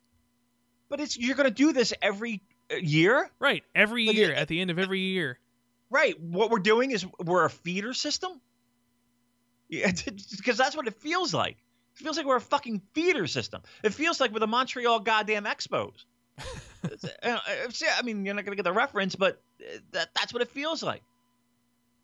But 0.89 0.99
it's 0.99 1.17
you're 1.17 1.35
going 1.35 1.49
to 1.49 1.53
do 1.53 1.71
this 1.73 1.93
every 2.01 2.41
year, 2.79 3.29
Right, 3.39 3.63
every 3.75 4.05
Like, 4.07 4.15
year 4.15 4.31
it- 4.31 4.37
at 4.37 4.47
the 4.47 4.59
end 4.61 4.69
of 4.71 4.79
every 4.79 4.99
year. 4.99 5.39
right? 5.89 6.19
What 6.19 6.51
we're 6.51 6.59
doing 6.59 6.91
is 6.91 7.05
we're 7.23 7.45
a 7.45 7.49
feeder 7.49 7.93
system. 7.93 8.39
Yeah, 9.69 9.91
because 10.37 10.57
that's 10.57 10.75
what 10.75 10.87
it 10.87 10.95
feels 10.95 11.33
like. 11.33 11.57
It 11.95 12.03
feels 12.03 12.17
like 12.17 12.25
we're 12.25 12.37
a 12.37 12.41
fucking 12.41 12.81
feeder 12.93 13.27
system. 13.27 13.61
It 13.83 13.93
feels 13.93 14.19
like 14.19 14.31
we're 14.31 14.39
the 14.39 14.47
Montreal 14.47 14.99
goddamn 15.01 15.45
Expos. 15.45 15.93
It's, 16.81 17.03
uh, 17.03 17.37
I 17.97 18.01
mean, 18.03 18.23
you're 18.25 18.33
not 18.33 18.45
going 18.45 18.53
to 18.53 18.55
get 18.55 18.63
the 18.63 18.71
reference, 18.71 19.13
but 19.13 19.41
uh, 19.61 19.79
that, 19.91 20.07
that's 20.15 20.31
what 20.31 20.41
it 20.41 20.49
feels 20.49 20.81
like. 20.81 21.01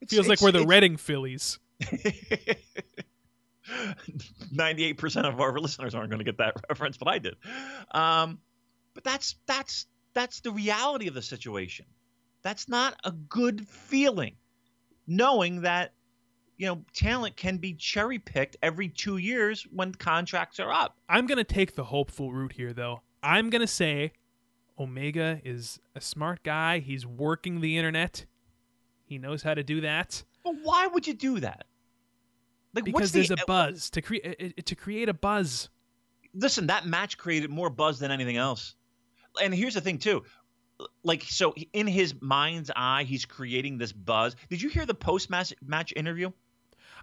It 0.02 0.10
Feels 0.10 0.28
like 0.28 0.42
we're 0.42 0.52
the 0.52 0.60
it's- 0.60 0.70
Reading 0.70 0.98
Phillies. 0.98 1.60
Ninety-eight 4.52 4.98
percent 4.98 5.26
of 5.26 5.40
our 5.40 5.58
listeners 5.58 5.96
aren't 5.96 6.10
going 6.10 6.20
to 6.20 6.26
get 6.26 6.38
that 6.38 6.56
reference, 6.70 6.98
but 6.98 7.08
I 7.08 7.20
did. 7.20 7.36
Um, 7.92 8.40
but 8.94 9.04
that's 9.04 9.36
that's 9.48 9.88
that's 10.16 10.40
the 10.40 10.52
reality 10.52 11.08
of 11.08 11.14
the 11.14 11.22
situation. 11.22 11.86
That's 12.42 12.68
not 12.68 13.00
a 13.04 13.12
good 13.12 13.68
feeling, 13.68 14.36
knowing 15.06 15.62
that 15.62 15.94
you 16.58 16.66
know 16.66 16.84
talent 16.94 17.36
can 17.36 17.58
be 17.58 17.74
cherry 17.74 18.18
picked 18.18 18.58
every 18.64 18.90
two 18.90 19.18
years 19.18 19.68
when 19.72 19.94
contracts 19.94 20.60
are 20.60 20.72
up. 20.72 20.98
I'm 21.08 21.28
going 21.28 21.38
to 21.38 21.44
take 21.44 21.76
the 21.76 21.84
hopeful 21.84 22.34
route 22.34 22.54
here, 22.54 22.74
though. 22.74 23.02
I'm 23.22 23.52
going 23.52 23.62
to 23.62 23.68
say 23.68 24.14
Omega 24.80 25.42
is 25.44 25.80
a 25.94 26.02
smart 26.02 26.42
guy. 26.44 26.80
He's 26.80 27.06
working 27.06 27.62
the 27.62 27.78
internet. 27.78 28.26
He 29.06 29.20
knows 29.20 29.44
how 29.44 29.54
to 29.54 29.64
do 29.64 29.82
that 29.82 30.24
But 30.44 30.56
why 30.64 30.88
would 30.88 31.06
you 31.06 31.14
do 31.14 31.40
that? 31.42 31.66
Like, 32.74 32.86
because 32.86 33.12
there's 33.12 33.30
the, 33.30 33.36
a 33.36 33.44
uh, 33.44 33.46
buzz 33.46 33.90
to 33.92 34.02
create 34.02 34.26
uh, 34.26 34.46
uh, 34.48 34.62
to 34.66 34.76
create 34.76 35.10
a 35.10 35.14
buzz. 35.14 35.70
listen, 36.34 36.68
that 36.68 36.86
match 36.86 37.18
created 37.18 37.50
more 37.50 37.70
buzz 37.70 38.00
than 38.00 38.12
anything 38.12 38.38
else. 38.38 38.76
And 39.42 39.54
here's 39.54 39.74
the 39.74 39.82
thing 39.82 39.98
too. 39.98 40.24
Like 41.04 41.24
so 41.24 41.54
in 41.74 41.88
his 41.88 42.16
mind's 42.22 42.70
eye, 42.76 43.04
he's 43.04 43.26
creating 43.26 43.78
this 43.78 43.94
buzz. 43.94 44.36
Did 44.50 44.62
you 44.62 44.70
hear 44.70 44.86
the 44.86 44.94
post 44.94 45.30
match 45.30 45.54
match 45.66 45.94
interview? 45.96 46.32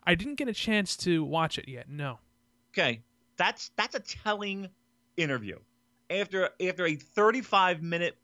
I 0.07 0.15
didn't 0.15 0.35
get 0.35 0.49
a 0.49 0.53
chance 0.53 0.97
to 0.99 1.25
watch 1.25 1.59
it 1.59 1.69
yet. 1.69 1.89
No. 1.89 2.19
Okay. 2.73 3.03
That's 3.37 3.71
that's 3.77 3.95
a 3.95 4.01
telling 4.01 4.69
interview. 5.17 5.59
After 6.11 6.51
after 6.61 6.87
a 6.87 6.97
35 6.97 7.83
minute 7.83 8.19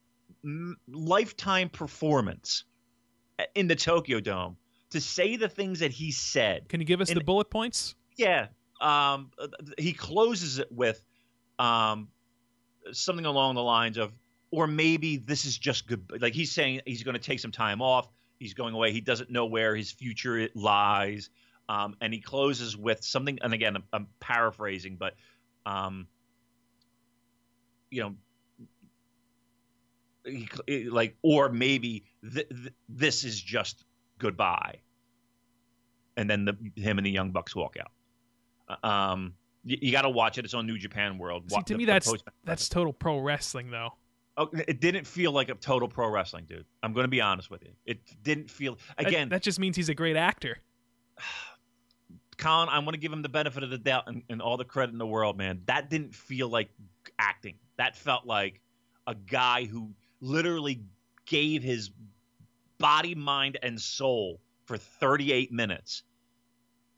lifetime 0.89 1.69
performance 1.69 2.65
in 3.55 3.69
the 3.69 3.77
Tokyo 3.77 4.21
Dome 4.21 4.57
to 4.91 5.01
say 5.01 5.37
the 5.37 5.49
things 5.49 5.81
that 5.81 5.91
he 5.93 6.11
said. 6.11 6.69
Can 6.69 6.81
you 6.81 6.87
give 6.87 7.01
us 7.01 7.09
And- 7.11 7.19
the 7.21 7.25
bullet 7.25 7.51
points? 7.51 7.95
Yeah. 8.17 8.49
Um, 8.81 9.31
he 9.79 9.93
closes 9.93 10.59
it 10.59 10.71
with 10.71 11.03
um, 11.59 12.09
something 12.93 13.27
along 13.27 13.55
the 13.55 13.63
lines 13.63 13.97
of, 13.97 14.13
or 14.51 14.67
maybe 14.67 15.17
this 15.17 15.45
is 15.45 15.59
just 15.59 15.87
good. 15.87 16.21
Like 16.21 16.35
he's 16.35 16.53
saying 16.53 16.81
he's 16.87 17.03
going 17.03 17.15
to 17.15 17.21
take 17.21 17.41
some 17.41 17.53
time 17.53 17.83
off. 17.83 18.09
He's 18.39 18.55
going 18.55 18.75
away. 18.75 18.93
He 18.93 19.01
doesn't 19.01 19.31
know 19.31 19.47
where 19.47 19.75
his 19.75 19.91
future 19.91 20.49
lies. 20.55 21.31
Um, 21.69 21.97
and 22.01 22.15
he 22.15 22.21
closes 22.21 22.77
with 22.77 23.05
something. 23.05 23.39
And 23.43 23.53
again, 23.53 23.77
I'm, 23.77 23.85
I'm 23.93 24.07
paraphrasing, 24.21 24.97
but, 24.97 25.15
um, 25.67 26.07
you 27.91 28.03
know, 28.03 28.15
like, 30.91 31.17
or 31.23 31.51
maybe 31.51 32.05
th- 32.23 32.49
th- 32.49 32.73
this 32.89 33.25
is 33.25 33.41
just 33.41 33.85
goodbye. 34.19 34.77
And 36.17 36.29
then 36.29 36.47
the, 36.47 36.57
him 36.75 36.99
and 36.99 37.07
the 37.07 37.11
Young 37.11 37.33
Bucks 37.33 37.55
walk 37.55 37.77
out. 37.79 38.83
Um, 38.83 39.35
you, 39.65 39.79
you 39.81 39.93
got 39.93 40.03
to 40.03 40.11
watch 40.11 40.39
it. 40.39 40.45
It's 40.45 40.55
on 40.55 40.67
New 40.67 40.79
Japan 40.79 41.19
World. 41.19 41.51
See, 41.51 41.57
to 41.63 41.75
the- 41.75 41.79
me, 41.79 41.85
the 41.85 41.93
that's 41.93 42.11
post- 42.11 42.25
that's 42.45 42.69
total 42.69 42.93
pro 42.93 43.19
wrestling, 43.19 43.71
though. 43.71 43.91
Oh, 44.37 44.49
it 44.53 44.81
didn't 44.81 45.05
feel 45.07 45.33
like 45.33 45.49
a 45.49 45.55
total 45.57 45.89
pro 45.89 46.09
wrestling, 46.09 46.45
dude. 46.49 46.65
I'm 46.85 46.93
going 46.93 47.03
to 47.05 47.09
be 47.09 47.21
honest 47.21 47.51
with 47.51 47.65
you. 47.65 47.73
It 47.85 47.99
didn't 48.23 48.51
feel 48.51 48.79
That- 48.97 49.09
again. 49.09 49.29
that, 49.31 49.43
just 49.43 49.59
means 49.59 49.77
he's 49.77 49.89
a 49.89 49.95
great 49.95 50.15
actor. 50.17 50.59
Colin, 52.37 52.69
I'm 52.71 52.85
going 52.85 52.93
to 52.93 53.01
give 53.01 53.13
him 53.13 53.23
the 53.23 53.29
benefit 53.29 53.65
of 53.65 53.71
the 53.71 53.79
doubt 53.79 54.05
and, 54.07 54.23
and 54.31 54.41
all 54.41 54.57
the 54.57 54.65
credit 54.65 54.93
in 54.93 54.99
the 54.99 55.07
world, 55.07 55.37
man. 55.37 55.61
That 55.67 55.91
didn't 55.91 56.15
feel 56.15 56.49
like 56.49 56.71
acting. 57.19 57.57
That 57.79 57.97
felt 57.97 58.27
like 58.27 58.61
a 59.09 59.15
guy 59.17 59.65
who 59.65 59.91
literally 60.21 60.83
gave 61.27 61.65
his 61.65 61.91
body, 62.79 63.17
mind, 63.17 63.59
and 63.63 63.81
soul 63.81 64.41
for 64.67 64.77
38 64.77 65.51
minutes 65.51 66.05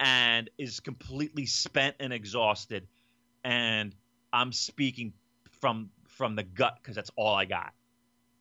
and 0.00 0.48
is 0.56 0.80
completely 0.80 1.44
spent 1.44 1.96
and 2.00 2.12
exhausted. 2.12 2.88
And 3.44 3.94
I'm 4.32 4.52
speaking 4.52 5.12
from 5.60 5.90
from 6.08 6.34
the 6.34 6.42
gut 6.42 6.78
because 6.82 6.96
that's 6.96 7.10
all 7.16 7.34
I 7.34 7.44
got. 7.44 7.72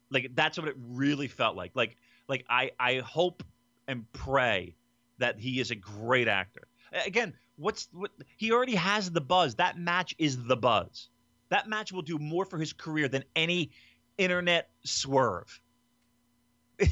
Like 0.10 0.32
that's 0.34 0.58
what 0.58 0.70
it 0.70 0.76
really 0.80 1.28
felt 1.28 1.56
like. 1.56 1.72
Like 1.76 1.98
like 2.28 2.46
I 2.50 2.72
I 2.80 3.00
hope 3.00 3.44
and 3.88 4.12
pray 4.14 4.76
that 5.20 5.40
he 5.40 5.60
is 5.60 5.70
a 5.72 5.76
great 5.76 6.28
actor. 6.28 6.68
Again, 7.06 7.34
what's 7.58 7.90
what 7.92 8.12
he 8.38 8.52
already 8.52 8.76
has 8.76 9.12
the 9.12 9.22
buzz. 9.22 9.56
That 9.56 9.78
match 9.78 10.16
is 10.18 10.42
the 10.46 10.56
buzz. 10.56 11.10
That 11.50 11.68
match 11.68 11.92
will 11.92 12.04
do 12.04 12.18
more 12.18 12.46
for 12.46 12.58
his 12.58 12.74
career 12.74 13.08
than 13.08 13.24
any 13.36 13.72
internet 14.18 14.70
swerve. 14.84 15.62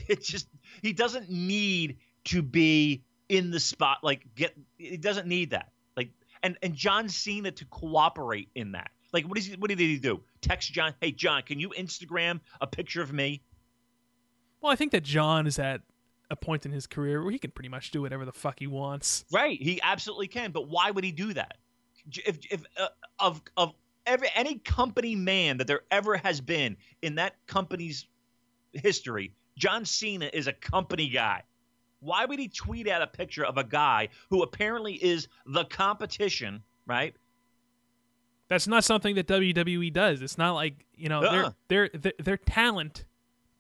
It 0.10 0.22
just 0.22 0.50
he 0.82 0.92
doesn't 0.92 1.30
need 1.30 2.00
to 2.26 2.42
be 2.42 3.04
in 3.30 3.52
the 3.52 3.60
spot 3.60 4.00
like 4.04 4.26
get 4.36 4.58
it 4.80 5.02
doesn't 5.02 5.28
need 5.28 5.52
that. 5.52 5.72
Like 5.96 6.10
and 6.44 6.58
and 6.62 6.74
John 6.74 7.10
Cena 7.10 7.52
to 7.52 7.66
cooperate 7.66 8.50
in 8.56 8.72
that. 8.74 8.92
Like 9.14 9.28
what 9.28 9.38
is 9.38 9.46
he, 9.46 9.56
what 9.56 9.70
did 9.70 9.80
he 9.80 9.98
do? 9.98 10.22
Text 10.42 10.72
John, 10.72 10.94
"Hey 11.02 11.12
John, 11.12 11.44
can 11.44 11.60
you 11.60 11.70
Instagram 11.70 12.40
a 12.62 12.68
picture 12.68 13.02
of 13.02 13.12
me?" 13.14 13.42
Well, 14.62 14.72
I 14.72 14.76
think 14.76 14.92
that 14.92 15.04
John 15.04 15.48
is 15.48 15.60
at 15.60 15.82
a 16.30 16.36
point 16.36 16.66
in 16.66 16.72
his 16.72 16.88
career 16.88 17.22
where 17.22 17.32
he 17.32 17.40
can 17.40 17.52
pretty 17.52 17.70
much 17.70 17.92
do 17.92 18.02
whatever 18.02 18.26
the 18.26 18.32
fuck 18.32 18.60
he 18.60 18.68
wants. 18.68 19.26
Right, 19.32 19.62
he 19.62 19.80
absolutely 19.82 20.28
can. 20.28 20.52
But 20.52 20.68
why 20.68 20.92
would 20.92 21.04
he 21.04 21.12
do 21.12 21.34
that? 21.34 21.58
If 22.26 22.40
if 22.52 22.64
uh, 22.78 22.88
of 23.20 23.42
of 23.56 23.74
every 24.06 24.30
any 24.36 24.60
company 24.60 25.16
man 25.16 25.58
that 25.58 25.68
there 25.68 25.82
ever 25.92 26.18
has 26.18 26.42
been 26.42 26.78
in 27.02 27.16
that 27.16 27.36
company's 27.48 28.08
history, 28.74 29.34
John 29.58 29.86
Cena 29.86 30.30
is 30.32 30.48
a 30.48 30.54
company 30.54 31.10
guy. 31.10 31.44
Why 32.08 32.24
would 32.26 32.40
he 32.40 32.48
tweet 32.48 32.88
out 32.88 33.02
a 33.02 33.08
picture 33.08 33.46
of 33.46 33.58
a 33.58 33.64
guy 33.64 34.08
who 34.30 34.42
apparently 34.42 34.94
is 34.94 35.28
the 35.46 35.66
competition, 35.66 36.64
right? 36.86 37.14
That's 38.48 38.66
not 38.66 38.86
something 38.86 39.16
that 39.16 39.28
WWE 39.28 39.92
does. 39.92 40.22
It's 40.22 40.38
not 40.38 40.54
like 40.54 40.86
you 40.96 41.10
know 41.10 41.22
Uh-uh. 41.22 41.52
their, 41.68 41.90
their 41.90 42.00
their 42.00 42.14
their 42.18 42.38
talent 42.38 43.04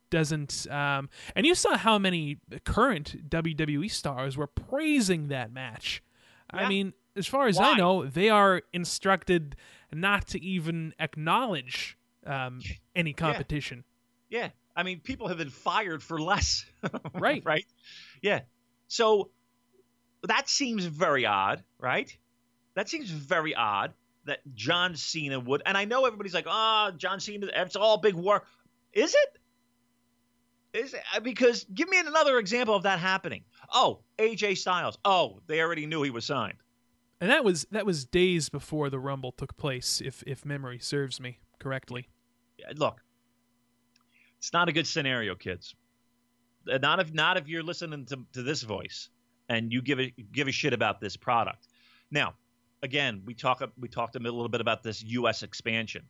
doesn't. 0.09 0.65
Um, 0.71 1.09
and 1.35 1.45
you 1.45 1.55
saw 1.55 1.75
how 1.77 1.99
many 1.99 2.37
current 2.63 3.29
WWE 3.29 3.91
stars 3.91 4.37
were 4.37 4.47
praising 4.47 5.27
that 5.27 5.51
match. 5.51 6.01
I 6.49 6.69
mean, 6.69 6.93
as 7.17 7.27
far 7.27 7.47
as 7.47 7.59
I 7.59 7.73
know, 7.73 8.05
they 8.05 8.29
are 8.29 8.61
instructed 8.71 9.57
not 9.91 10.27
to 10.27 10.41
even 10.41 10.93
acknowledge 10.99 11.97
um, 12.25 12.61
any 12.95 13.11
competition. 13.11 13.83
Yeah. 14.29 14.49
I 14.77 14.83
mean, 14.83 14.99
people 14.99 15.27
have 15.27 15.37
been 15.39 15.49
fired 15.49 16.03
for 16.03 16.21
less. 16.21 16.65
Right. 17.13 17.43
right. 17.43 17.65
Yeah. 18.21 18.41
So 18.87 19.29
that 20.23 20.49
seems 20.49 20.85
very 20.85 21.25
odd, 21.25 21.63
right? 21.79 22.15
That 22.75 22.89
seems 22.89 23.09
very 23.09 23.55
odd 23.55 23.93
that 24.25 24.39
John 24.53 24.95
Cena 24.95 25.39
would. 25.39 25.61
And 25.65 25.77
I 25.77 25.85
know 25.85 26.05
everybody's 26.05 26.33
like, 26.33 26.47
oh, 26.47 26.91
John 26.97 27.19
Cena, 27.19 27.47
it's 27.53 27.75
all 27.75 27.97
big 27.97 28.15
war. 28.15 28.43
Is 28.93 29.15
it? 29.15 30.79
Is 30.79 30.93
it? 30.93 31.01
Uh, 31.15 31.19
Because 31.21 31.65
give 31.73 31.89
me 31.89 31.99
another 31.99 32.37
example 32.39 32.75
of 32.75 32.83
that 32.83 32.99
happening. 32.99 33.43
Oh, 33.71 33.99
AJ 34.17 34.57
Styles. 34.57 34.97
Oh, 35.05 35.39
they 35.47 35.61
already 35.61 35.85
knew 35.85 36.03
he 36.03 36.11
was 36.11 36.25
signed. 36.25 36.57
And 37.19 37.31
that 37.31 37.43
was 37.43 37.65
that 37.71 37.85
was 37.85 38.05
days 38.05 38.49
before 38.49 38.89
the 38.91 38.99
Rumble 38.99 39.31
took 39.31 39.57
place, 39.57 40.01
if 40.05 40.23
if 40.27 40.45
memory 40.45 40.77
serves 40.77 41.19
me 41.19 41.39
correctly. 41.59 42.09
Yeah, 42.59 42.73
Look, 42.75 43.01
it's 44.37 44.53
not 44.53 44.69
a 44.69 44.71
good 44.71 44.85
scenario, 44.85 45.33
kids. 45.33 45.73
Not 46.81 46.99
if 46.99 47.13
not 47.13 47.37
if 47.37 47.47
you're 47.47 47.63
listening 47.63 48.05
to, 48.05 48.19
to 48.33 48.43
this 48.43 48.61
voice 48.61 49.09
and 49.49 49.71
you 49.71 49.81
give 49.81 49.99
a 49.99 50.13
give 50.31 50.47
a 50.47 50.51
shit 50.51 50.73
about 50.73 50.99
this 51.01 51.15
product. 51.15 51.67
Now, 52.11 52.35
again, 52.83 53.21
we 53.25 53.33
talk 53.33 53.63
we 53.79 53.87
talked 53.87 54.15
a 54.15 54.19
little 54.19 54.49
bit 54.49 54.61
about 54.61 54.83
this 54.83 55.03
U.S. 55.03 55.43
expansion. 55.43 56.03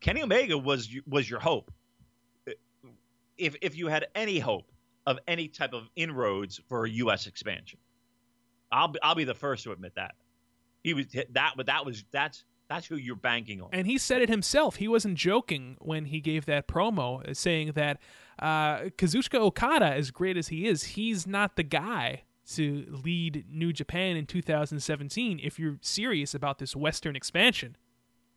Kenny 0.00 0.22
Omega 0.22 0.56
was 0.58 0.88
was 1.06 1.28
your 1.28 1.40
hope. 1.40 1.72
If 3.36 3.56
if 3.62 3.76
you 3.76 3.88
had 3.88 4.06
any 4.14 4.38
hope 4.38 4.70
of 5.06 5.18
any 5.26 5.48
type 5.48 5.74
of 5.74 5.88
inroads 5.96 6.60
for 6.68 6.84
a 6.84 6.90
U.S. 6.90 7.26
expansion, 7.26 7.78
I'll 8.70 8.88
be, 8.88 8.98
I'll 9.02 9.14
be 9.14 9.24
the 9.24 9.34
first 9.34 9.64
to 9.64 9.72
admit 9.72 9.94
that 9.96 10.14
he 10.84 10.94
was 10.94 11.06
that. 11.32 11.54
But 11.56 11.66
that 11.66 11.84
was 11.84 12.04
that's 12.12 12.44
that's 12.68 12.86
who 12.86 12.96
you're 12.96 13.16
banking 13.16 13.60
on. 13.60 13.70
And 13.72 13.86
he 13.86 13.98
said 13.98 14.22
it 14.22 14.28
himself. 14.28 14.76
He 14.76 14.86
wasn't 14.86 15.16
joking 15.18 15.76
when 15.80 16.04
he 16.04 16.20
gave 16.20 16.46
that 16.46 16.68
promo, 16.68 17.34
saying 17.34 17.72
that 17.72 17.98
uh, 18.38 18.78
Kazuchika 18.98 19.38
Okada, 19.38 19.86
as 19.86 20.10
great 20.10 20.36
as 20.36 20.48
he 20.48 20.66
is, 20.66 20.82
he's 20.84 21.26
not 21.26 21.56
the 21.56 21.62
guy 21.62 22.22
to 22.52 22.84
lead 23.04 23.44
New 23.50 23.72
Japan 23.72 24.16
in 24.16 24.26
2017 24.26 25.40
if 25.42 25.58
you're 25.58 25.78
serious 25.80 26.34
about 26.34 26.58
this 26.58 26.76
Western 26.76 27.16
expansion. 27.16 27.76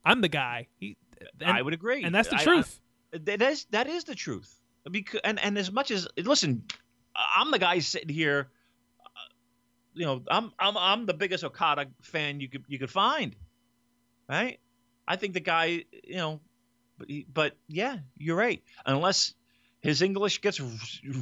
I'm 0.06 0.22
the 0.22 0.30
guy. 0.30 0.68
He, 0.78 0.96
and, 1.42 1.50
I 1.50 1.62
would 1.62 1.74
agree, 1.74 2.04
and 2.04 2.14
that's 2.16 2.30
the 2.30 2.38
I- 2.38 2.44
truth. 2.44 2.80
I- 3.14 3.18
that 3.24 3.42
is 3.42 3.66
that 3.72 3.88
is 3.88 4.04
the 4.04 4.16
truth. 4.16 4.54
Because 4.90 5.22
and 5.24 5.40
and 5.40 5.58
as 5.58 5.72
much 5.72 5.92
as 5.92 6.08
listen, 6.18 6.64
I'm 7.16 7.52
the 7.52 7.60
guy 7.60 7.80
sitting 7.80 8.10
here. 8.10 8.50
uh, 9.06 9.10
You 9.94 10.06
know, 10.06 10.22
I'm 10.30 10.52
I'm 10.60 10.78
I'm 10.78 11.06
the 11.06 11.14
biggest 11.14 11.44
Okada 11.44 11.88
fan 12.02 12.40
you 12.40 12.48
could 12.50 12.64
you 12.68 12.78
could 12.80 12.90
find, 12.92 13.36
right? 14.30 14.60
I 15.08 15.16
think 15.16 15.34
the 15.34 15.40
guy, 15.40 15.84
you 16.04 16.16
know, 16.18 16.40
but, 16.98 17.10
he- 17.10 17.26
but 17.34 17.58
yeah, 17.68 17.98
you're 18.18 18.36
right. 18.36 18.62
Unless 18.86 19.34
his 19.88 20.02
English 20.02 20.42
gets 20.42 20.60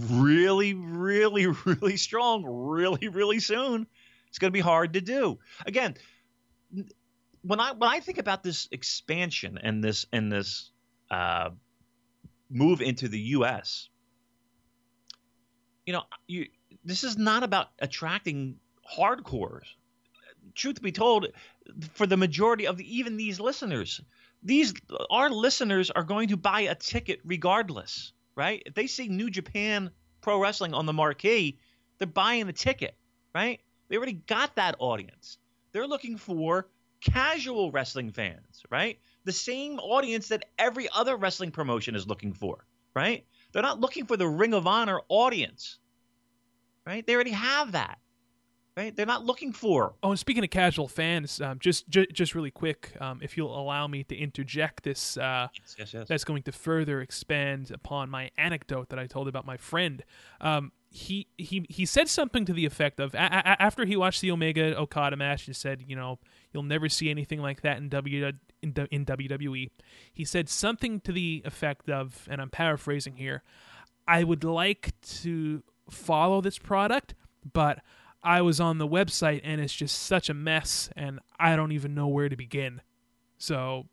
really, 0.10 0.74
really, 0.74 1.46
really 1.46 1.98
strong, 1.98 2.44
really, 2.44 3.10
really 3.10 3.40
soon, 3.40 3.86
it's 4.28 4.40
going 4.40 4.52
to 4.52 4.58
be 4.58 4.60
hard 4.60 4.94
to 4.94 5.02
do. 5.02 5.38
Again, 5.68 5.94
when 7.44 7.60
I 7.60 7.74
when 7.74 7.92
I 7.92 8.00
think 8.00 8.18
about 8.18 8.42
this 8.42 8.68
expansion 8.72 9.60
and 9.62 9.84
this 9.84 10.08
and 10.12 10.32
this 10.32 10.72
uh, 11.12 11.52
move 12.50 12.82
into 12.82 13.08
the 13.08 13.20
U.S., 13.38 13.88
you 15.86 15.94
know, 15.94 16.02
you 16.26 16.48
this 16.84 17.04
is 17.04 17.20
not 17.20 17.44
about 17.44 17.68
attracting 17.78 18.56
hardcores. 18.98 19.68
Truth 20.56 20.82
be 20.82 20.92
told, 20.92 21.28
for 21.94 22.08
the 22.08 22.18
majority 22.18 22.66
of 22.66 22.78
the, 22.78 22.98
even 22.98 23.16
these 23.16 23.40
listeners, 23.40 24.02
these 24.42 24.74
our 25.12 25.30
listeners 25.30 25.92
are 25.92 26.04
going 26.04 26.30
to 26.30 26.38
buy 26.38 26.62
a 26.62 26.74
ticket 26.74 27.20
regardless, 27.24 28.12
right? 28.36 28.62
If 28.66 28.74
they 28.74 28.88
see 28.88 29.08
New 29.08 29.30
Japan 29.30 29.92
Pro 30.22 30.40
Wrestling 30.40 30.74
on 30.74 30.86
the 30.86 30.94
marquee, 30.94 31.60
they're 31.98 32.08
buying 32.08 32.48
the 32.48 32.54
ticket, 32.54 32.96
right? 33.34 33.60
They 33.88 33.98
already 33.98 34.14
got 34.14 34.56
that 34.56 34.76
audience. 34.80 35.38
They're 35.72 35.88
looking 35.88 36.18
for 36.18 36.68
casual 37.02 37.72
wrestling 37.72 38.12
fans, 38.12 38.64
right? 38.70 39.00
The 39.26 39.32
same 39.32 39.80
audience 39.80 40.30
that 40.30 40.46
every 40.58 40.88
other 40.94 41.16
wrestling 41.16 41.52
promotion 41.52 41.96
is 41.96 42.08
looking 42.08 42.34
for, 42.34 42.66
right? 42.96 43.26
They're 43.52 43.62
not 43.62 43.80
looking 43.80 44.06
for 44.06 44.18
the 44.18 44.28
Ring 44.28 44.54
of 44.54 44.68
Honor 44.68 45.02
audience, 45.10 45.80
right? 46.86 47.06
They 47.06 47.14
already 47.14 47.32
have 47.32 47.74
that, 47.74 48.00
right? 48.78 48.96
They're 48.96 49.06
not 49.06 49.26
looking 49.26 49.52
for 49.54 49.94
Oh, 50.04 50.12
and 50.12 50.20
speaking 50.20 50.44
of 50.44 50.50
casual 50.50 50.88
fans, 50.88 51.40
um, 51.42 51.60
just 51.60 51.88
ju- 51.90 52.06
just 52.08 52.36
really 52.36 52.52
quick, 52.52 52.92
um, 53.00 53.20
if 53.22 53.38
you'll 53.38 53.58
allow 53.58 53.88
me 53.88 54.04
to 54.06 54.16
interject 54.16 54.84
this, 54.84 55.18
uh, 55.18 55.48
yes, 55.78 55.94
yes, 55.94 56.08
that's 56.08 56.24
going 56.24 56.44
to 56.44 56.52
further 56.52 57.02
expand 57.02 57.72
upon 57.72 58.10
my 58.10 58.32
anecdote 58.38 58.90
that 58.90 59.00
I 59.00 59.08
told 59.08 59.28
about 59.28 59.46
my 59.46 59.58
friend. 59.58 60.04
Um, 60.42 60.72
he 60.90 61.28
he 61.38 61.66
he 61.70 61.86
said 61.86 62.08
something 62.08 62.46
to 62.46 62.54
the 62.54 62.66
effect 62.66 63.02
of 63.02 63.14
a- 63.16 63.18
a- 63.18 63.62
after 63.62 63.84
he 63.86 63.98
watched 63.98 64.22
the 64.22 64.32
Omega 64.32 64.78
Okada 64.80 65.18
match, 65.18 65.44
he 65.44 65.52
said, 65.54 65.84
you 65.88 65.96
know, 65.96 66.20
you'll 66.54 66.64
never 66.64 66.88
see 66.88 67.10
anything 67.10 67.42
like 67.42 67.62
that 67.62 67.78
in 67.78 67.90
W 67.90 68.32
in, 68.62 68.74
in 68.92 69.06
WWE. 69.06 69.70
He 70.14 70.24
said 70.26 70.48
something 70.48 71.02
to 71.02 71.12
the 71.12 71.42
effect 71.46 71.90
of, 71.90 72.28
and 72.32 72.42
I'm 72.42 72.50
paraphrasing 72.50 73.18
here, 73.18 73.44
I 74.08 74.24
would 74.24 74.44
like 74.46 74.94
to 75.24 75.64
follow 75.90 76.40
this 76.40 76.58
product, 76.58 77.14
but 77.52 77.80
I 78.26 78.42
was 78.42 78.60
on 78.60 78.78
the 78.80 78.88
website 78.88 79.42
and 79.44 79.62
it's 79.62 79.74
just 79.74 79.98
such 80.04 80.30
a 80.30 80.34
mess, 80.34 80.90
and 80.96 81.20
I 81.40 81.56
don't 81.56 81.72
even 81.72 81.94
know 81.94 82.08
where 82.08 82.28
to 82.28 82.36
begin. 82.36 82.82
So 83.38 83.86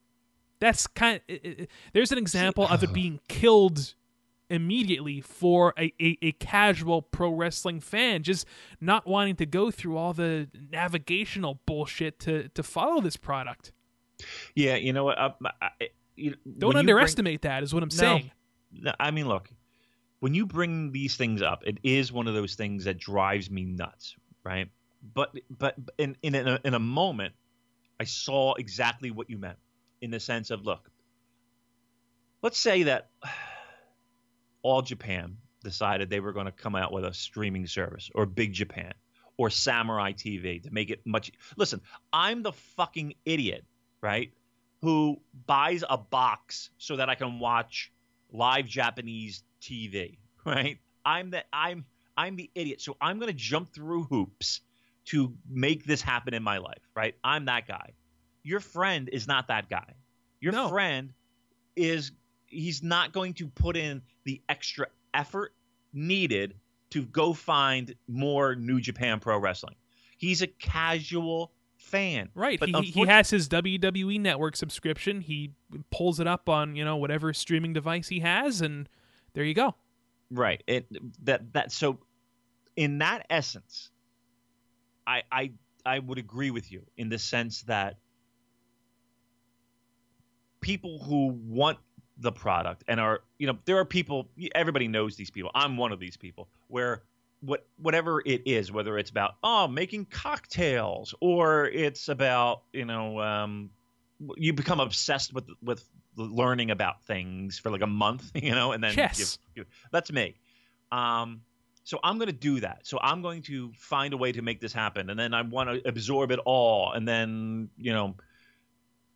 that's 0.58 0.86
kind 0.86 1.16
of 1.16 1.22
it, 1.28 1.44
it- 1.44 1.70
there's 1.92 2.10
an 2.12 2.18
example 2.18 2.66
of 2.68 2.82
it 2.82 2.92
being 3.02 3.20
killed 3.28 3.94
immediately 4.50 5.20
for 5.20 5.72
a, 5.78 5.92
a, 6.00 6.18
a 6.20 6.32
casual 6.32 7.00
pro 7.00 7.30
wrestling 7.32 7.80
fan 7.80 8.22
just 8.22 8.46
not 8.82 9.06
wanting 9.06 9.34
to 9.36 9.46
go 9.46 9.70
through 9.70 9.96
all 9.96 10.12
the 10.12 10.46
navigational 10.70 11.58
bullshit 11.64 12.18
to 12.18 12.48
to 12.48 12.62
follow 12.62 13.00
this 13.00 13.16
product 13.16 13.72
yeah. 14.54 14.76
You 14.76 14.92
know 14.92 15.04
what? 15.04 15.18
Uh, 15.18 15.30
I, 15.62 15.66
I- 15.80 15.88
you, 16.16 16.30
don't 16.44 16.44
you 16.44 16.58
bring- 16.72 16.76
underestimate 16.76 17.42
that 17.42 17.62
is 17.62 17.72
what 17.72 17.82
i'm 17.82 17.90
saying 17.90 18.30
No, 18.72 18.92
I 19.00 19.10
mean, 19.10 19.26
look, 19.26 19.48
when 20.20 20.34
you 20.34 20.44
bring 20.46 20.92
these 20.92 21.16
things 21.16 21.40
up, 21.40 21.62
it 21.66 21.78
is 21.82 22.12
one 22.12 22.28
of 22.28 22.34
those 22.34 22.54
things 22.54 22.84
that 22.84 22.98
drives 22.98 23.50
me 23.50 23.64
nuts, 23.64 24.14
right? 24.44 24.68
But 25.14 25.34
but 25.50 25.76
in 25.98 26.16
in 26.22 26.34
a, 26.34 26.60
in 26.64 26.74
a 26.74 26.78
moment, 26.78 27.34
I 27.98 28.04
saw 28.04 28.54
exactly 28.54 29.10
what 29.10 29.30
you 29.30 29.38
meant 29.38 29.58
in 30.00 30.10
the 30.10 30.20
sense 30.20 30.50
of 30.50 30.64
look. 30.64 30.90
Let's 32.42 32.58
say 32.58 32.84
that 32.84 33.10
all 34.62 34.82
Japan 34.82 35.38
decided 35.62 36.10
they 36.10 36.20
were 36.20 36.32
going 36.32 36.46
to 36.46 36.52
come 36.52 36.74
out 36.74 36.92
with 36.92 37.04
a 37.04 37.14
streaming 37.14 37.66
service 37.66 38.10
or 38.14 38.26
Big 38.26 38.52
Japan 38.52 38.92
or 39.36 39.50
Samurai 39.50 40.12
TV 40.12 40.62
to 40.62 40.70
make 40.72 40.90
it 40.90 41.00
much. 41.04 41.32
Listen, 41.56 41.80
I'm 42.12 42.42
the 42.42 42.52
fucking 42.52 43.14
idiot, 43.24 43.64
right? 44.00 44.32
Who 44.82 45.20
buys 45.46 45.84
a 45.88 45.96
box 45.96 46.70
so 46.78 46.96
that 46.96 47.08
I 47.08 47.14
can 47.14 47.38
watch 47.38 47.92
live 48.32 48.66
Japanese 48.66 49.42
TV, 49.60 50.18
right? 50.44 50.78
I'm 51.04 51.30
the 51.30 51.44
I'm 51.52 51.84
I'm 52.16 52.36
the 52.36 52.50
idiot. 52.54 52.80
So 52.80 52.96
I'm 53.00 53.18
going 53.18 53.28
to 53.28 53.36
jump 53.36 53.72
through 53.72 54.04
hoops 54.04 54.60
to 55.06 55.34
make 55.48 55.84
this 55.84 56.00
happen 56.02 56.34
in 56.34 56.42
my 56.42 56.58
life, 56.58 56.88
right? 56.94 57.14
I'm 57.24 57.46
that 57.46 57.66
guy. 57.66 57.90
Your 58.42 58.60
friend 58.60 59.08
is 59.12 59.26
not 59.26 59.48
that 59.48 59.68
guy. 59.68 59.94
Your 60.40 60.52
No. 60.52 60.68
friend 60.68 61.12
is 61.76 62.12
he's 62.46 62.82
not 62.82 63.12
going 63.12 63.34
to 63.34 63.46
put 63.48 63.76
in 63.76 64.02
the 64.24 64.40
extra 64.48 64.86
effort 65.14 65.54
needed 65.92 66.54
to 66.90 67.04
go 67.06 67.32
find 67.32 67.94
more 68.06 68.54
New 68.54 68.80
Japan 68.80 69.18
Pro 69.20 69.38
Wrestling. 69.38 69.74
He's 70.18 70.42
a 70.42 70.46
casual 70.46 71.52
fan. 71.76 72.28
right 72.34 72.60
But 72.60 72.68
he, 72.68 72.82
he 72.82 73.06
has 73.06 73.30
his 73.30 73.48
wwe 73.48 74.20
network 74.20 74.54
subscription 74.54 75.20
he 75.20 75.50
pulls 75.90 76.20
it 76.20 76.28
up 76.28 76.48
on 76.48 76.76
you 76.76 76.84
know 76.84 76.96
whatever 76.96 77.32
streaming 77.34 77.72
device 77.72 78.06
he 78.06 78.20
has 78.20 78.60
and 78.60 78.88
there 79.34 79.42
you 79.42 79.52
go 79.52 79.74
Right. 80.32 80.62
It 80.66 80.86
that 81.24 81.52
that 81.52 81.72
so 81.72 81.98
in 82.74 82.98
that 82.98 83.26
essence, 83.28 83.90
I 85.06 85.22
I 85.30 85.52
I 85.84 85.98
would 85.98 86.16
agree 86.18 86.50
with 86.50 86.72
you 86.72 86.86
in 86.96 87.10
the 87.10 87.18
sense 87.18 87.62
that 87.62 87.98
people 90.60 91.02
who 91.04 91.26
want 91.46 91.78
the 92.18 92.32
product 92.32 92.84
and 92.88 93.00
are 93.00 93.22
you 93.38 93.46
know 93.46 93.58
there 93.66 93.76
are 93.76 93.84
people 93.84 94.30
everybody 94.54 94.88
knows 94.88 95.16
these 95.16 95.30
people. 95.30 95.50
I'm 95.54 95.76
one 95.76 95.92
of 95.92 96.00
these 96.00 96.16
people 96.16 96.48
where 96.68 97.02
what 97.40 97.66
whatever 97.76 98.22
it 98.24 98.42
is, 98.46 98.72
whether 98.72 98.96
it's 98.96 99.10
about 99.10 99.34
oh 99.42 99.68
making 99.68 100.06
cocktails 100.06 101.14
or 101.20 101.66
it's 101.66 102.08
about 102.08 102.62
you 102.72 102.86
know 102.86 103.20
um, 103.20 103.70
you 104.36 104.52
become 104.52 104.80
obsessed 104.80 105.32
with 105.32 105.48
with 105.62 105.84
learning 106.16 106.70
about 106.70 107.02
things 107.04 107.58
for 107.58 107.70
like 107.70 107.80
a 107.82 107.86
month, 107.86 108.30
you 108.34 108.52
know, 108.52 108.72
and 108.72 108.82
then 108.82 108.92
Chess. 108.92 109.38
you- 109.54 109.62
you- 109.62 109.66
that's 109.90 110.12
me. 110.12 110.36
Um, 110.90 111.40
so 111.84 111.98
I'm 112.04 112.18
going 112.18 112.26
to 112.28 112.32
do 112.32 112.60
that. 112.60 112.86
So 112.86 112.98
I'm 113.02 113.22
going 113.22 113.42
to 113.42 113.72
find 113.76 114.14
a 114.14 114.16
way 114.16 114.30
to 114.32 114.42
make 114.42 114.60
this 114.60 114.72
happen, 114.72 115.10
and 115.10 115.18
then 115.18 115.34
I 115.34 115.42
want 115.42 115.70
to 115.70 115.88
absorb 115.88 116.30
it 116.30 116.38
all, 116.44 116.92
and 116.92 117.06
then 117.08 117.70
you 117.76 117.92
know, 117.92 118.14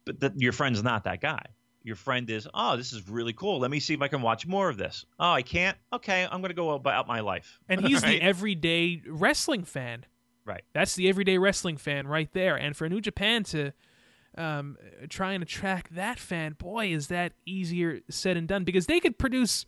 but 0.04 0.20
that 0.20 0.40
your 0.40 0.52
friend's 0.52 0.82
not 0.82 1.04
that 1.04 1.20
guy. 1.20 1.44
Your 1.82 1.94
friend 1.96 2.28
is, 2.30 2.48
oh, 2.52 2.76
this 2.76 2.92
is 2.92 3.08
really 3.08 3.32
cool. 3.32 3.60
Let 3.60 3.70
me 3.70 3.78
see 3.78 3.94
if 3.94 4.02
I 4.02 4.08
can 4.08 4.20
watch 4.20 4.44
more 4.44 4.68
of 4.68 4.76
this. 4.76 5.04
Oh, 5.20 5.30
I 5.30 5.42
can't. 5.42 5.76
Okay, 5.92 6.24
I'm 6.24 6.40
going 6.40 6.48
to 6.50 6.54
go 6.54 6.70
about 6.70 7.06
my 7.06 7.20
life. 7.20 7.60
and 7.68 7.80
he's 7.80 8.02
Right? 8.02 8.18
the 8.18 8.22
everyday 8.22 9.02
wrestling 9.06 9.62
fan 9.64 10.04
Right. 10.44 10.62
That's 10.72 10.94
the 10.94 11.08
everyday 11.08 11.38
wrestling 11.38 11.76
fan 11.76 12.06
right 12.06 12.32
there. 12.32 12.54
And 12.56 12.76
for 12.76 12.88
New 12.88 13.00
Japan 13.00 13.42
to 13.44 13.72
um, 14.36 14.76
try 15.08 15.32
and 15.32 15.42
attract 15.42 15.94
that 15.94 16.18
fan, 16.18 16.52
boy, 16.58 16.88
is 16.88 17.08
that 17.08 17.32
easier 17.44 18.00
said 18.10 18.36
and 18.36 18.46
done 18.48 18.64
because 18.64 18.86
they 18.86 19.00
could 19.00 19.18
produce, 19.18 19.64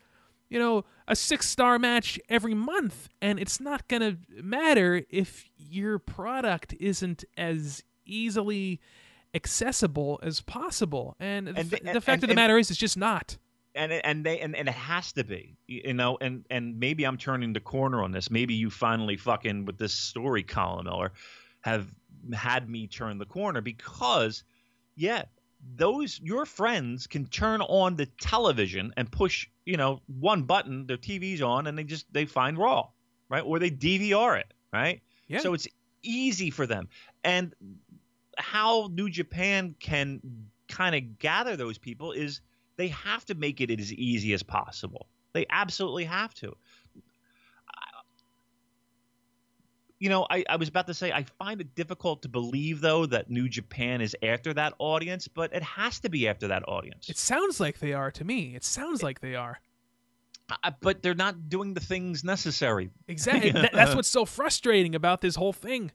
you 0.51 0.59
know, 0.59 0.85
a 1.07 1.16
six 1.16 1.49
star 1.49 1.79
match 1.79 2.19
every 2.29 2.55
month, 2.55 3.09
and 3.23 3.39
it's 3.39 3.61
not 3.61 3.89
going 3.89 4.03
to 4.03 4.43
matter 4.43 5.03
if 5.11 5.47
your 5.57 5.99
product 5.99 6.75
isn't 6.79 7.25
as 7.37 7.83
easily 8.05 8.81
accessible 9.35 10.19
as 10.23 10.41
possible. 10.41 11.16
And, 11.21 11.49
And 11.49 11.57
the, 11.57 11.62
the- 11.83 11.93
the 11.95 12.01
fact 12.01 12.09
and- 12.09 12.25
of 12.25 12.29
the 12.29 12.33
and- 12.33 12.37
matter 12.37 12.59
is, 12.59 12.71
it's 12.71 12.79
just 12.79 12.97
not. 12.97 13.39
and 13.75 13.93
it- 13.93 14.01
and 14.05 14.25
they 14.25 14.41
and, 14.41 14.57
and 14.57 14.69
it 14.69 14.75
has 14.75 15.12
to 15.12 15.23
be 15.25 15.57
you 15.66 15.93
know 15.95 16.16
and 16.23 16.45
and 16.51 16.81
maybe 16.81 17.05
i'm 17.05 17.19
turning 17.19 17.53
the 17.53 17.61
corner 17.61 18.03
on 18.03 18.11
this 18.12 18.31
maybe 18.31 18.55
you 18.55 18.71
finally 18.71 19.16
fucking 19.16 19.66
with 19.66 19.77
this 19.79 19.93
story 19.93 20.43
colin 20.43 20.87
miller 20.87 21.12
have 21.61 21.87
had 22.33 22.69
me 22.71 22.87
turn 22.87 23.19
the 23.19 23.27
corner 23.27 23.61
because 23.61 24.43
yeah 24.99 25.22
those 25.76 26.20
your 26.20 26.44
friends 26.46 27.07
can 27.07 27.26
turn 27.26 27.61
on 27.62 27.96
the 27.96 28.07
television 28.20 28.92
and 28.96 29.11
push 29.11 29.49
you 29.64 29.76
know 29.76 30.01
one 30.07 30.42
button 30.42 30.86
their 30.86 30.96
tv's 30.99 31.40
on 31.42 31.66
and 31.66 31.78
they 31.78 31.84
just 31.84 32.05
they 32.12 32.26
find 32.26 32.59
raw 32.59 32.86
right 33.30 33.42
or 33.44 33.59
they 33.59 33.70
dvr 33.70 34.38
it 34.38 34.53
right 34.72 35.01
Yeah. 35.26 35.40
so 35.40 35.55
it's 35.55 35.66
easy 36.03 36.51
for 36.51 36.66
them 36.66 36.88
and 37.24 37.55
how 38.36 38.88
new 38.92 39.09
japan 39.09 39.74
can 39.80 40.20
kind 40.68 40.94
of 40.94 41.18
gather 41.18 41.57
those 41.57 41.78
people 41.78 42.12
is 42.12 42.40
they 42.76 42.88
have 42.88 43.24
to 43.26 43.34
make 43.34 43.61
it 43.61 43.70
as 43.70 43.92
easy 43.92 44.32
as 44.32 44.42
possible. 44.42 45.09
They 45.32 45.44
absolutely 45.51 46.05
have 46.05 46.32
to. 46.34 46.57
You 49.99 50.09
know, 50.09 50.26
I, 50.30 50.44
I 50.49 50.57
was 50.57 50.68
about 50.68 50.86
to 50.86 50.94
say 50.94 51.11
I 51.12 51.24
find 51.38 51.61
it 51.61 51.74
difficult 51.74 52.22
to 52.22 52.28
believe 52.28 52.80
though 52.80 53.07
that 53.07 53.30
New 53.30 53.49
Japan 53.49 54.01
is 54.01 54.14
after 54.22 54.55
that 54.55 54.74
audience, 54.78 55.26
but 55.28 55.53
it 55.53 55.62
has 55.62 55.99
to 56.01 56.09
be 56.09 56.28
after 56.28 56.49
that 56.49 56.62
audience. 56.68 57.09
It 57.09 57.18
sounds 57.18 57.59
like 57.61 57.78
they 57.80 57.92
are 57.92 58.11
to 58.12 58.24
me. 58.24 58.55
It 58.55 58.64
sounds 58.64 59.03
like 59.03 59.20
they 59.20 59.34
are. 59.34 59.61
Uh, 60.64 60.70
but 60.80 61.03
they're 61.03 61.14
not 61.14 61.49
doing 61.51 61.74
the 61.74 61.80
things 61.80 62.24
necessary. 62.24 62.90
Exactly. 63.07 63.51
That- 63.53 63.72
that's 63.72 63.94
what's 63.94 64.09
so 64.09 64.24
frustrating 64.24 64.94
about 64.94 65.20
this 65.20 65.34
whole 65.34 65.53
thing. 65.53 65.90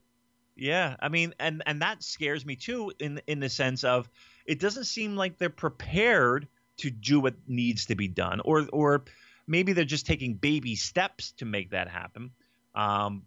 Yeah, 0.56 0.94
I 1.00 1.08
mean, 1.08 1.34
and 1.40 1.62
and 1.66 1.82
that 1.82 2.02
scares 2.04 2.46
me 2.46 2.54
too, 2.54 2.92
in 3.00 3.20
in 3.26 3.40
the 3.40 3.48
sense 3.48 3.82
of 3.82 4.08
it 4.46 4.60
doesn't 4.60 4.84
seem 4.84 5.16
like 5.16 5.36
they're 5.38 5.50
prepared 5.50 6.46
to 6.76 6.90
do 6.90 7.18
what 7.18 7.34
needs 7.48 7.86
to 7.86 7.96
be 7.96 8.06
done, 8.06 8.40
or 8.44 8.68
or 8.72 9.04
maybe 9.48 9.72
they're 9.72 9.84
just 9.84 10.06
taking 10.06 10.34
baby 10.34 10.76
steps 10.76 11.32
to 11.38 11.44
make 11.44 11.70
that 11.70 11.88
happen. 11.88 12.30
Um, 12.76 13.24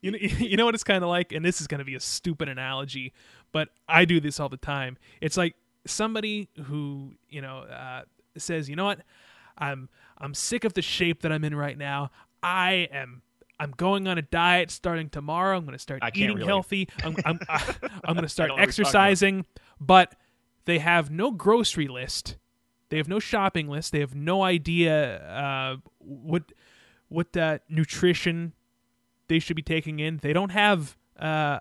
You 0.00 0.12
know, 0.12 0.18
you 0.20 0.56
know 0.56 0.64
what 0.64 0.74
it's 0.74 0.84
kind 0.84 1.02
of 1.02 1.10
like, 1.10 1.32
and 1.32 1.44
this 1.44 1.60
is 1.60 1.66
going 1.66 1.80
to 1.80 1.84
be 1.84 1.94
a 1.94 2.00
stupid 2.00 2.48
analogy, 2.48 3.12
but 3.52 3.68
I 3.88 4.04
do 4.04 4.20
this 4.20 4.40
all 4.40 4.48
the 4.48 4.56
time. 4.56 4.98
It's 5.20 5.36
like 5.36 5.54
somebody 5.86 6.48
who 6.64 7.12
you 7.28 7.42
know 7.42 7.60
uh, 7.60 8.02
says, 8.36 8.68
"You 8.68 8.76
know 8.76 8.84
what? 8.84 9.00
I'm 9.58 9.88
I'm 10.18 10.34
sick 10.34 10.64
of 10.64 10.74
the 10.74 10.82
shape 10.82 11.22
that 11.22 11.32
I'm 11.32 11.44
in 11.44 11.54
right 11.54 11.76
now. 11.76 12.10
I 12.42 12.88
am." 12.92 13.22
I'm 13.58 13.72
going 13.72 14.08
on 14.08 14.16
a 14.16 14.22
diet 14.22 14.70
starting 14.70 15.10
tomorrow. 15.10 15.54
I'm 15.58 15.64
going 15.64 15.74
to 15.74 15.78
start 15.78 16.00
eating 16.14 16.28
relate. 16.36 16.46
healthy. 16.46 16.88
I'm 17.04 17.14
I'm, 17.26 17.38
I'm 17.48 18.14
going 18.14 18.22
to 18.22 18.28
start 18.28 18.48
know 18.48 18.54
what 18.54 18.60
you're 18.78 18.86
talking 18.86 18.90
about. 18.90 19.02
exercising, 19.10 19.46
but 19.78 20.14
they 20.64 20.78
have 20.78 21.10
no 21.10 21.30
grocery 21.30 21.86
list. 21.86 22.36
They 22.88 22.96
have 22.96 23.06
no 23.06 23.18
shopping 23.18 23.68
list. 23.68 23.92
They 23.92 24.00
have 24.00 24.14
no 24.14 24.42
idea 24.42 25.22
uh, 25.26 25.76
what 25.98 26.52
what 27.08 27.36
uh, 27.36 27.58
nutrition 27.68 28.54
they 29.30 29.38
should 29.38 29.56
be 29.56 29.62
taking 29.62 30.00
in. 30.00 30.18
They 30.18 30.34
don't 30.34 30.50
have 30.50 30.98
uh, 31.18 31.60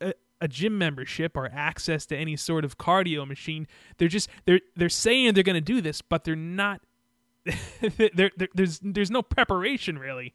a, 0.00 0.14
a 0.40 0.48
gym 0.48 0.78
membership 0.78 1.36
or 1.36 1.48
access 1.52 2.06
to 2.06 2.16
any 2.16 2.36
sort 2.36 2.64
of 2.64 2.78
cardio 2.78 3.28
machine. 3.28 3.68
They're 3.98 4.08
just 4.08 4.28
they're 4.46 4.60
they're 4.74 4.88
saying 4.88 5.34
they're 5.34 5.44
going 5.44 5.54
to 5.54 5.60
do 5.60 5.80
this, 5.80 6.02
but 6.02 6.24
they're 6.24 6.34
not. 6.34 6.80
there 7.98 8.30
there- 8.36 8.48
there's 8.54 8.80
there's 8.82 9.10
no 9.10 9.22
preparation 9.22 9.98
really. 9.98 10.34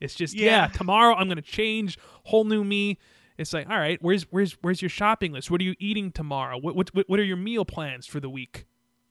It's 0.00 0.14
just 0.14 0.34
yeah. 0.34 0.44
Yeah. 0.44 0.66
tomorrow 0.68 1.14
I'm 1.14 1.26
going 1.26 1.36
to 1.36 1.42
change 1.42 1.98
whole 2.24 2.44
new 2.44 2.62
me. 2.64 2.98
It's 3.38 3.52
like 3.54 3.68
all 3.70 3.78
right, 3.78 3.98
where's 4.02 4.24
where's 4.30 4.52
where's 4.60 4.82
your 4.82 4.88
shopping 4.90 5.32
list? 5.32 5.50
What 5.50 5.60
are 5.60 5.64
you 5.64 5.74
eating 5.78 6.12
tomorrow? 6.12 6.58
What 6.58 6.76
what 6.76 6.90
what 7.08 7.18
are 7.18 7.24
your 7.24 7.36
meal 7.38 7.64
plans 7.64 8.06
for 8.06 8.20
the 8.20 8.28
week? 8.30 8.66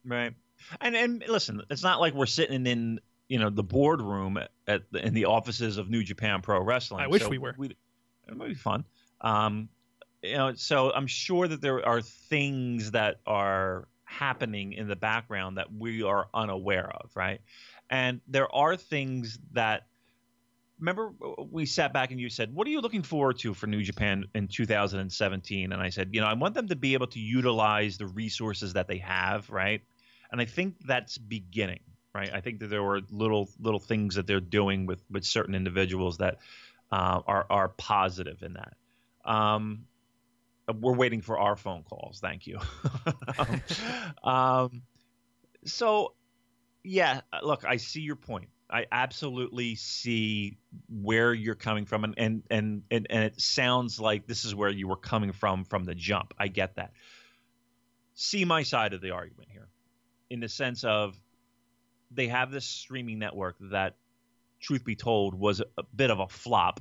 Right. 0.05 0.33
And 0.81 0.95
and 0.95 1.23
listen, 1.27 1.61
it's 1.71 1.81
not 1.83 1.99
like 1.99 2.13
we're 2.13 2.25
sitting 2.27 2.67
in 2.67 2.99
you 3.29 3.39
know 3.39 3.49
the 3.49 3.63
boardroom 3.63 4.37
at 4.67 4.81
the, 4.91 5.05
in 5.05 5.13
the 5.13 5.25
offices 5.25 5.77
of 5.77 5.89
New 5.89 6.03
Japan 6.03 6.41
Pro 6.41 6.61
Wrestling. 6.61 7.01
I 7.01 7.07
wish 7.07 7.21
So 7.21 7.29
we 7.29 7.37
were. 7.37 7.55
it 7.59 8.35
might 8.35 8.49
be 8.49 8.53
fun. 8.55 8.83
Um, 9.21 9.69
you 10.21 10.35
know, 10.35 10.53
so 10.55 10.91
I'm 10.91 11.07
sure 11.07 11.47
that 11.47 11.61
there 11.61 11.85
are 11.87 12.01
things 12.01 12.91
that 12.91 13.21
are 13.25 13.87
happening 14.03 14.73
in 14.73 14.87
the 14.87 14.95
background 14.95 15.57
that 15.57 15.71
we 15.71 16.03
are 16.03 16.27
unaware 16.33 16.89
of, 16.89 17.11
right? 17.15 17.39
And 17.89 18.19
there 18.27 18.53
are 18.53 18.75
things 18.75 19.39
that 19.53 19.83
remember 20.79 21.13
we 21.51 21.65
sat 21.65 21.93
back 21.93 22.11
and 22.11 22.19
you 22.19 22.29
said, 22.29 22.53
"What 22.53 22.65
are 22.67 22.71
you 22.71 22.81
looking 22.81 23.03
forward 23.03 23.37
to 23.39 23.53
for 23.53 23.67
New 23.67 23.83
Japan 23.83 24.25
in 24.33 24.47
2017?" 24.47 25.71
And 25.71 25.81
I 25.81 25.89
said, 25.89 26.09
"You 26.13 26.21
know, 26.21 26.27
I 26.27 26.33
want 26.33 26.55
them 26.55 26.67
to 26.69 26.75
be 26.75 26.93
able 26.93 27.07
to 27.07 27.19
utilize 27.19 27.97
the 27.97 28.07
resources 28.07 28.73
that 28.73 28.87
they 28.87 28.97
have, 28.97 29.49
right?" 29.49 29.81
And 30.31 30.39
I 30.41 30.45
think 30.45 30.75
that's 30.85 31.17
beginning, 31.17 31.81
right? 32.13 32.29
I 32.33 32.41
think 32.41 32.59
that 32.59 32.67
there 32.67 32.83
were 32.83 33.01
little 33.11 33.49
little 33.59 33.79
things 33.79 34.15
that 34.15 34.27
they're 34.27 34.39
doing 34.39 34.85
with 34.85 35.03
with 35.09 35.25
certain 35.25 35.55
individuals 35.55 36.17
that 36.17 36.37
uh, 36.91 37.21
are 37.25 37.45
are 37.49 37.69
positive 37.69 38.41
in 38.43 38.53
that. 38.53 38.73
Um, 39.25 39.85
we're 40.79 40.95
waiting 40.95 41.21
for 41.21 41.39
our 41.39 41.55
phone 41.55 41.83
calls. 41.83 42.19
Thank 42.19 42.47
you. 42.47 42.59
um, 44.23 44.83
so, 45.65 46.13
yeah, 46.83 47.21
look, 47.43 47.65
I 47.65 47.77
see 47.77 48.01
your 48.01 48.15
point. 48.15 48.49
I 48.71 48.85
absolutely 48.91 49.75
see 49.75 50.57
where 50.87 51.33
you're 51.33 51.55
coming 51.55 51.85
from, 51.85 52.03
and 52.03 52.13
and 52.17 52.43
and 52.51 52.83
and, 52.91 53.07
and 53.09 53.23
it 53.23 53.41
sounds 53.41 53.99
like 53.99 54.27
this 54.27 54.45
is 54.45 54.53
where 54.53 54.69
you 54.69 54.87
were 54.87 54.95
coming 54.95 55.31
from 55.31 55.65
from 55.65 55.85
the 55.85 55.95
jump. 55.95 56.35
I 56.37 56.49
get 56.49 56.75
that. 56.75 56.91
See 58.13 58.45
my 58.45 58.61
side 58.61 58.93
of 58.93 59.01
the 59.01 59.11
argument 59.11 59.49
here, 59.51 59.69
in 60.29 60.39
the 60.39 60.49
sense 60.49 60.83
of 60.83 61.19
they 62.11 62.27
have 62.27 62.51
this 62.51 62.65
streaming 62.65 63.19
network 63.19 63.55
that, 63.71 63.95
truth 64.59 64.83
be 64.83 64.95
told, 64.95 65.33
was 65.35 65.61
a 65.77 65.83
bit 65.95 66.09
of 66.11 66.19
a 66.19 66.27
flop, 66.27 66.79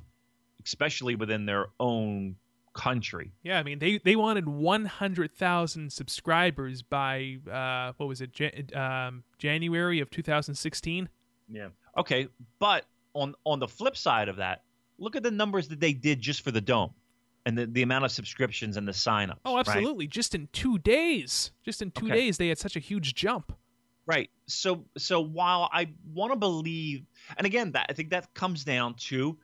especially 0.65 1.15
within 1.15 1.45
their 1.45 1.67
own 1.79 2.35
country. 2.73 3.31
Yeah, 3.43 3.59
I 3.59 3.63
mean 3.63 3.79
they 3.79 3.97
they 3.97 4.15
wanted 4.15 4.47
100,000 4.47 5.91
subscribers 5.91 6.81
by 6.81 7.37
uh 7.51 7.93
what 7.97 8.07
was 8.07 8.21
it 8.21 8.31
Jan- 8.31 8.69
um, 8.75 9.23
January 9.37 9.99
of 9.99 10.09
2016. 10.09 11.09
Yeah. 11.51 11.69
Okay, 11.97 12.27
but 12.59 12.85
on 13.13 13.33
on 13.43 13.59
the 13.59 13.67
flip 13.67 13.97
side 13.97 14.29
of 14.29 14.37
that, 14.37 14.63
look 14.97 15.15
at 15.15 15.23
the 15.23 15.31
numbers 15.31 15.67
that 15.69 15.79
they 15.79 15.93
did 15.93 16.21
just 16.21 16.41
for 16.41 16.51
the 16.51 16.61
dome, 16.61 16.91
and 17.45 17.57
the, 17.57 17.65
the 17.65 17.81
amount 17.81 18.05
of 18.05 18.11
subscriptions 18.11 18.77
and 18.77 18.87
the 18.87 18.91
signups. 18.91 19.37
Oh, 19.45 19.55
right? 19.55 19.67
absolutely. 19.67 20.07
Just 20.07 20.35
in 20.35 20.47
2 20.53 20.77
days. 20.79 21.51
Just 21.65 21.81
in 21.81 21.91
2 21.91 22.05
Okay. 22.05 22.15
days 22.15 22.37
they 22.37 22.49
had 22.49 22.59
such 22.59 22.75
a 22.75 22.79
huge 22.79 23.15
jump. 23.15 23.51
Right. 24.09 24.31
So 24.47 24.85
so 24.97 25.21
while 25.21 25.69
I 25.71 25.89
want 26.11 26.33
to 26.33 26.35
believe, 26.35 27.05
and 27.37 27.45
again, 27.45 27.73
that 27.73 27.85
I 27.89 27.93
think 27.93 28.09
that 28.09 28.33
comes 28.33 28.63
down 28.63 28.95
to 29.09 29.37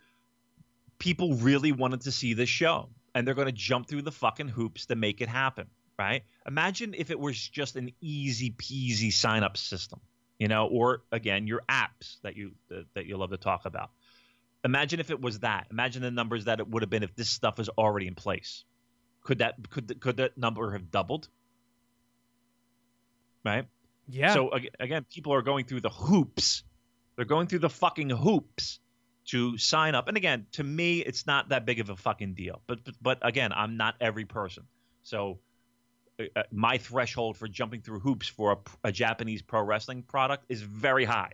people 0.97 1.35
really 1.35 1.71
wanted 1.71 2.01
to 2.01 2.11
see 2.11 2.33
this 2.33 2.49
show, 2.49 2.89
and 3.13 3.27
they're 3.27 3.35
going 3.35 3.45
to 3.45 3.51
jump 3.51 3.87
through 3.87 4.01
the 4.01 4.11
fucking 4.11 4.47
hoops 4.47 4.87
to 4.87 4.95
make 4.95 5.21
it 5.21 5.29
happen. 5.29 5.67
Right. 5.99 6.23
Imagine 6.47 6.95
if 6.97 7.11
it 7.11 7.19
was 7.19 7.37
just 7.37 7.75
an 7.75 7.91
easy 8.01 8.55
peasy 8.57 9.13
sign 9.13 9.43
up 9.43 9.55
system, 9.55 9.99
you 10.39 10.47
know, 10.47 10.65
or 10.65 11.03
again 11.11 11.45
your 11.45 11.61
apps 11.69 12.17
that 12.23 12.35
you 12.35 12.53
that, 12.95 13.05
you 13.05 13.17
love 13.17 13.29
to 13.29 13.37
talk 13.37 13.67
about. 13.67 13.91
Imagine 14.63 14.99
if 14.99 15.11
it 15.11 15.21
was 15.21 15.41
that. 15.41 15.67
Imagine 15.69 16.01
the 16.01 16.09
numbers 16.09 16.45
that 16.45 16.59
it 16.59 16.67
would 16.67 16.81
have 16.81 16.89
been 16.89 17.03
if 17.03 17.15
this 17.15 17.29
stuff 17.29 17.59
was 17.59 17.69
already 17.69 18.07
in 18.07 18.15
place. 18.15 18.63
Could 19.21 19.37
that 19.37 19.69
could 19.69 20.01
could 20.01 20.17
that 20.17 20.39
number 20.39 20.71
have 20.71 20.89
doubled? 20.89 21.29
Right. 23.43 23.67
Yeah. 24.07 24.33
So 24.33 24.51
again, 24.79 25.05
people 25.11 25.33
are 25.33 25.41
going 25.41 25.65
through 25.65 25.81
the 25.81 25.89
hoops. 25.89 26.63
They're 27.15 27.25
going 27.25 27.47
through 27.47 27.59
the 27.59 27.69
fucking 27.69 28.09
hoops 28.09 28.79
to 29.27 29.57
sign 29.57 29.95
up. 29.95 30.07
And 30.07 30.17
again, 30.17 30.45
to 30.53 30.63
me, 30.63 30.99
it's 30.99 31.25
not 31.25 31.49
that 31.49 31.65
big 31.65 31.79
of 31.79 31.89
a 31.89 31.95
fucking 31.95 32.33
deal. 32.33 32.61
But 32.67 32.83
but, 32.83 32.95
but 33.01 33.19
again, 33.21 33.51
I'm 33.53 33.77
not 33.77 33.95
every 33.99 34.25
person. 34.25 34.63
So 35.03 35.39
uh, 36.19 36.25
uh, 36.35 36.43
my 36.51 36.77
threshold 36.77 37.37
for 37.37 37.47
jumping 37.47 37.81
through 37.81 37.99
hoops 37.99 38.27
for 38.27 38.53
a, 38.53 38.87
a 38.89 38.91
Japanese 38.91 39.41
pro 39.41 39.61
wrestling 39.61 40.03
product 40.03 40.45
is 40.49 40.61
very 40.61 41.05
high, 41.05 41.31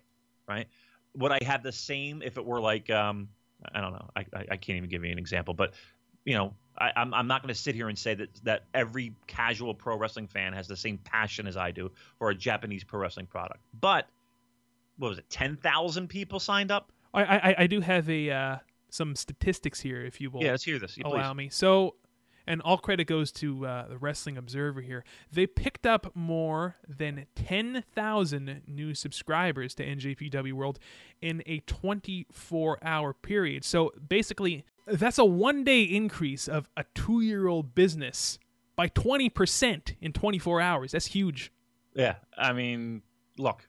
right? 0.48 0.68
Would 1.16 1.32
I 1.32 1.40
have 1.44 1.64
the 1.64 1.74
same 1.74 2.22
if 2.22 2.38
it 2.38 2.46
were 2.46 2.62
like 2.62 2.90
um, 2.90 3.30
I 3.74 3.82
don't 3.82 3.94
know. 3.94 4.10
I, 4.16 4.22
I, 4.34 4.46
I 4.52 4.58
can't 4.58 4.78
even 4.78 4.90
give 4.90 5.04
you 5.04 5.12
an 5.12 5.20
example, 5.20 5.54
but 5.54 5.74
you 6.26 6.36
know, 6.36 6.54
I, 6.78 6.92
I'm 6.96 7.14
I'm 7.14 7.28
not 7.28 7.42
going 7.42 7.54
to 7.54 7.60
sit 7.60 7.76
here 7.76 7.90
and 7.90 7.98
say 7.98 8.16
that 8.16 8.30
that 8.44 8.64
every 8.74 9.14
casual 9.28 9.74
pro 9.74 9.98
wrestling 9.98 10.28
fan 10.28 10.54
has 10.54 10.68
the 10.68 10.78
same 10.78 10.98
passion 10.98 11.48
as 11.48 11.58
I 11.58 11.72
do 11.72 11.92
for 12.18 12.30
a 12.30 12.36
Japanese 12.36 12.84
pro 12.84 13.00
wrestling 13.00 13.28
product. 13.28 13.60
But 13.80 14.08
what 14.98 15.10
was 15.10 15.18
it? 15.18 15.30
Ten 15.30 15.58
thousand 15.58 16.08
people 16.08 16.40
signed 16.40 16.72
up. 16.72 16.92
I, 17.14 17.24
I 17.24 17.56
I 17.60 17.68
do 17.68 17.82
have 17.82 18.10
a 18.10 18.32
uh, 18.32 18.58
some 18.90 19.16
statistics 19.16 19.80
here 19.80 20.06
if 20.06 20.22
you 20.22 20.30
will 20.30 20.44
Yeah, 20.44 20.52
let's 20.52 20.64
hear 20.64 20.80
this. 20.80 20.98
Yeah, 20.98 21.04
please. 21.04 21.14
allow 21.14 21.34
me. 21.34 21.50
So, 21.50 21.96
and 22.48 22.62
all 22.62 22.78
credit 22.78 23.06
goes 23.06 23.32
to 23.34 23.66
uh, 23.66 23.88
the 23.88 23.98
Wrestling 23.98 24.38
Observer 24.38 24.82
here. 24.82 25.04
They 25.32 25.48
picked 25.48 25.86
up 25.86 26.12
more 26.16 26.76
than 26.88 27.26
10,000 27.36 28.62
new 28.68 28.94
subscribers 28.94 29.76
to 29.76 29.86
NJPW 29.86 30.54
World 30.54 30.80
in 31.22 31.44
a 31.46 31.60
24 31.60 32.80
hour 32.84 33.14
period. 33.14 33.64
So, 33.64 33.92
basically, 34.08 34.66
that's 34.88 35.18
a 35.18 35.26
one 35.26 35.64
day 35.64 35.84
increase 35.84 36.48
of 36.48 36.70
a 36.76 36.86
two 36.96 37.22
year 37.22 37.48
old 37.48 37.76
business 37.76 38.40
by 38.76 38.88
20% 38.90 39.96
in 40.02 40.14
24 40.14 40.62
hours. 40.62 40.92
That's 40.92 41.08
huge. 41.08 41.52
Yeah, 41.94 42.16
I 42.38 42.54
mean, 42.54 43.02
look, 43.38 43.68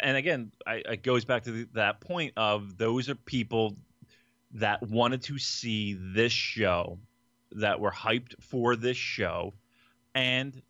and 0.00 0.16
again, 0.16 0.52
I, 0.66 0.82
it 0.86 1.02
goes 1.02 1.24
back 1.24 1.44
to 1.44 1.50
the, 1.50 1.68
that 1.74 2.00
point 2.00 2.34
of 2.36 2.76
those 2.76 3.08
are 3.08 3.14
people 3.14 3.76
that 4.52 4.82
wanted 4.82 5.22
to 5.22 5.38
see 5.38 5.94
this 5.98 6.32
show, 6.32 6.98
that 7.52 7.80
were 7.80 7.90
hyped 7.90 8.34
for 8.40 8.76
this 8.76 8.96
show, 8.96 9.54
and 10.14 10.60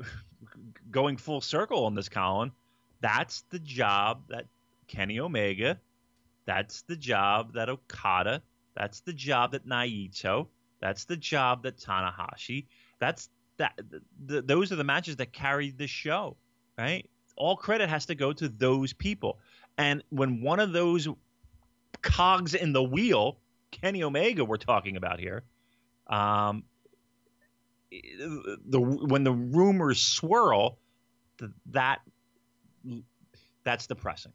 going 0.90 1.16
full 1.16 1.40
circle 1.40 1.84
on 1.86 1.94
this, 1.94 2.08
Colin, 2.08 2.52
that's 3.00 3.42
the 3.50 3.58
job 3.58 4.22
that 4.28 4.46
Kenny 4.86 5.20
Omega, 5.20 5.78
that's 6.46 6.82
the 6.82 6.96
job 6.96 7.54
that 7.54 7.68
Okada, 7.68 8.42
that's 8.74 9.00
the 9.00 9.12
job 9.12 9.52
that 9.52 9.66
Naito, 9.66 10.46
that's 10.80 11.04
the 11.04 11.16
job 11.16 11.62
that 11.62 11.78
Tanahashi, 11.78 12.66
that's 12.98 13.30
that. 13.56 13.78
Th- 14.28 14.44
those 14.44 14.72
are 14.72 14.76
the 14.76 14.84
matches 14.84 15.16
that 15.16 15.32
carried 15.32 15.78
the 15.78 15.86
show, 15.86 16.36
right? 16.78 17.08
All 17.36 17.56
credit 17.56 17.88
has 17.88 18.06
to 18.06 18.14
go 18.14 18.32
to 18.32 18.48
those 18.48 18.92
people, 18.92 19.38
and 19.78 20.02
when 20.10 20.42
one 20.42 20.60
of 20.60 20.72
those 20.72 21.08
cogs 22.02 22.54
in 22.54 22.72
the 22.72 22.82
wheel 22.82 23.38
Kenny 23.70 24.02
Omega 24.02 24.44
we're 24.44 24.56
talking 24.56 24.96
about 24.96 25.20
here. 25.20 25.44
Um, 26.10 26.64
the 27.90 28.80
when 28.80 29.24
the 29.24 29.32
rumors 29.32 30.02
swirl, 30.02 30.78
that 31.66 32.00
that's 33.64 33.86
depressing. 33.86 34.32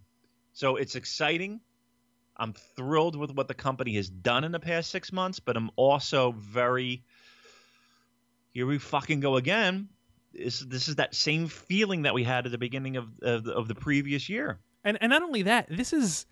So 0.53 0.77
it's 0.77 0.95
exciting. 0.95 1.59
I'm 2.37 2.53
thrilled 2.75 3.15
with 3.15 3.31
what 3.31 3.47
the 3.47 3.53
company 3.53 3.95
has 3.95 4.09
done 4.09 4.43
in 4.43 4.51
the 4.51 4.59
past 4.59 4.89
six 4.89 5.11
months, 5.11 5.39
but 5.39 5.55
I'm 5.55 5.69
also 5.75 6.33
very 6.33 7.03
here 8.53 8.65
we 8.65 8.77
fucking 8.77 9.19
go 9.19 9.35
again. 9.35 9.89
This, 10.33 10.61
this 10.61 10.87
is 10.87 10.95
that 10.95 11.13
same 11.13 11.47
feeling 11.47 12.03
that 12.03 12.13
we 12.13 12.23
had 12.23 12.45
at 12.45 12.51
the 12.51 12.57
beginning 12.57 12.97
of 12.97 13.07
of 13.21 13.47
of 13.47 13.67
the 13.67 13.75
previous 13.75 14.29
year. 14.29 14.59
And 14.83 14.97
and 15.01 15.09
not 15.09 15.21
only 15.21 15.43
that, 15.43 15.67
this 15.69 15.93
is 15.93 16.25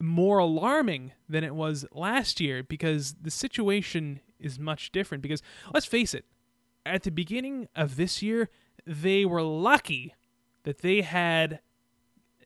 more 0.00 0.38
alarming 0.38 1.12
than 1.28 1.44
it 1.44 1.54
was 1.54 1.84
last 1.92 2.40
year 2.40 2.62
because 2.62 3.14
the 3.20 3.30
situation 3.30 4.20
is 4.40 4.58
much 4.58 4.92
different. 4.92 5.22
Because 5.22 5.42
let's 5.72 5.86
face 5.86 6.14
it, 6.14 6.24
at 6.84 7.02
the 7.02 7.10
beginning 7.10 7.68
of 7.74 7.96
this 7.96 8.22
year, 8.22 8.48
they 8.86 9.24
were 9.24 9.42
lucky 9.42 10.14
that 10.64 10.78
they 10.78 11.02
had 11.02 11.60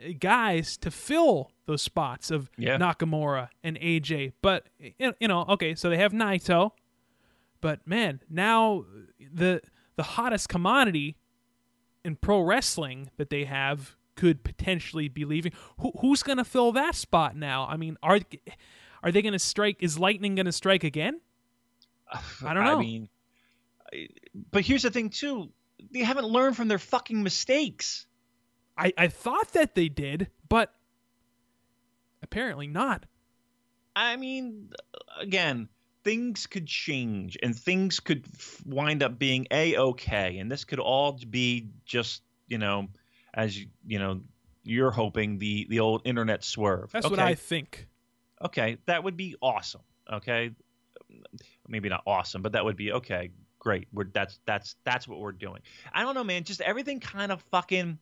uh, 0.02 0.10
guys 0.18 0.76
to 0.78 0.90
fill 0.90 1.50
those 1.66 1.82
spots 1.82 2.30
of 2.30 2.50
yeah. 2.56 2.76
Nakamura 2.76 3.48
and 3.62 3.78
AJ. 3.78 4.32
But 4.42 4.66
you 4.98 5.28
know, 5.28 5.44
okay, 5.48 5.74
so 5.74 5.88
they 5.88 5.98
have 5.98 6.12
Naito, 6.12 6.72
but 7.60 7.86
man, 7.86 8.20
now 8.28 8.84
the 9.18 9.60
the 9.96 10.02
hottest 10.02 10.48
commodity 10.48 11.16
in 12.04 12.16
pro 12.16 12.40
wrestling 12.40 13.10
that 13.16 13.30
they 13.30 13.44
have 13.44 13.96
could 14.16 14.44
potentially 14.44 15.08
be 15.08 15.24
leaving. 15.24 15.52
Who, 15.80 15.92
who's 16.00 16.22
going 16.22 16.38
to 16.38 16.44
fill 16.44 16.72
that 16.72 16.94
spot 16.94 17.36
now? 17.36 17.66
I 17.66 17.76
mean, 17.76 17.96
are 18.02 18.20
are 19.02 19.10
they 19.10 19.22
going 19.22 19.32
to 19.32 19.38
strike? 19.38 19.76
Is 19.80 19.98
Lightning 19.98 20.34
going 20.34 20.46
to 20.46 20.52
strike 20.52 20.84
again? 20.84 21.20
I 22.44 22.54
don't 22.54 22.64
know. 22.64 22.78
I 22.78 22.80
mean, 22.80 23.08
but 24.50 24.64
here's 24.64 24.82
the 24.82 24.90
thing 24.90 25.10
too: 25.10 25.50
they 25.92 26.00
haven't 26.00 26.26
learned 26.26 26.56
from 26.56 26.68
their 26.68 26.78
fucking 26.78 27.22
mistakes. 27.22 28.06
I 28.76 28.92
I 28.96 29.08
thought 29.08 29.52
that 29.52 29.74
they 29.74 29.88
did, 29.88 30.28
but 30.48 30.72
apparently 32.22 32.66
not. 32.66 33.06
I 33.96 34.16
mean, 34.16 34.70
again, 35.20 35.68
things 36.02 36.46
could 36.46 36.66
change 36.66 37.38
and 37.42 37.56
things 37.56 38.00
could 38.00 38.26
wind 38.66 39.02
up 39.02 39.18
being 39.18 39.46
a 39.50 39.76
okay, 39.76 40.38
and 40.38 40.50
this 40.50 40.64
could 40.64 40.80
all 40.80 41.18
be 41.28 41.70
just 41.84 42.22
you 42.48 42.58
know, 42.58 42.88
as 43.32 43.58
you 43.86 43.98
know, 43.98 44.20
you're 44.62 44.90
hoping 44.90 45.38
the 45.38 45.66
the 45.68 45.80
old 45.80 46.02
internet 46.04 46.44
swerve. 46.44 46.90
That's 46.92 47.06
okay. 47.06 47.12
what 47.12 47.20
I 47.20 47.34
think. 47.34 47.88
Okay, 48.42 48.78
that 48.86 49.04
would 49.04 49.16
be 49.16 49.36
awesome. 49.40 49.82
Okay, 50.12 50.50
maybe 51.68 51.88
not 51.88 52.02
awesome, 52.06 52.42
but 52.42 52.52
that 52.52 52.64
would 52.64 52.76
be 52.76 52.92
okay. 52.92 53.30
Great. 53.58 53.88
We're 53.92 54.04
that's 54.04 54.38
that's 54.46 54.76
that's 54.84 55.08
what 55.08 55.20
we're 55.20 55.32
doing. 55.32 55.60
I 55.92 56.02
don't 56.02 56.14
know, 56.14 56.24
man. 56.24 56.44
Just 56.44 56.60
everything 56.60 57.00
kind 57.00 57.32
of 57.32 57.42
fucking 57.50 57.98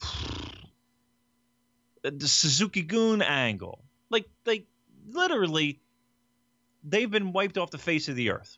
the 2.02 2.28
Suzuki-gun 2.28 3.22
angle. 3.22 3.84
Like 4.10 4.26
like 4.46 4.66
literally 5.06 5.80
they've 6.82 7.10
been 7.10 7.32
wiped 7.32 7.58
off 7.58 7.70
the 7.70 7.78
face 7.78 8.08
of 8.08 8.16
the 8.16 8.30
earth. 8.30 8.56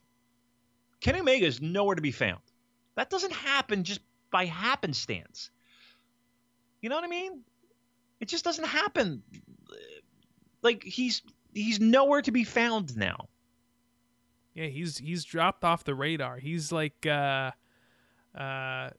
Kenny 1.00 1.20
Omega 1.20 1.46
is 1.46 1.60
nowhere 1.60 1.94
to 1.94 2.02
be 2.02 2.12
found. 2.12 2.40
That 2.94 3.10
doesn't 3.10 3.32
happen 3.32 3.84
just 3.84 4.00
by 4.30 4.46
happenstance. 4.46 5.50
You 6.80 6.88
know 6.88 6.96
what 6.96 7.04
I 7.04 7.08
mean? 7.08 7.42
It 8.20 8.28
just 8.28 8.44
doesn't 8.44 8.66
happen. 8.66 9.22
Like 10.62 10.82
he's 10.82 11.22
he's 11.52 11.80
nowhere 11.80 12.22
to 12.22 12.32
be 12.32 12.44
found 12.44 12.96
now. 12.96 13.28
Yeah, 14.56 14.68
he's 14.68 14.96
he's 14.96 15.22
dropped 15.24 15.64
off 15.64 15.84
the 15.84 15.94
radar. 15.94 16.38
He's 16.38 16.72
like 16.72 17.06
uh, 17.06 17.50
uh, 18.34 18.90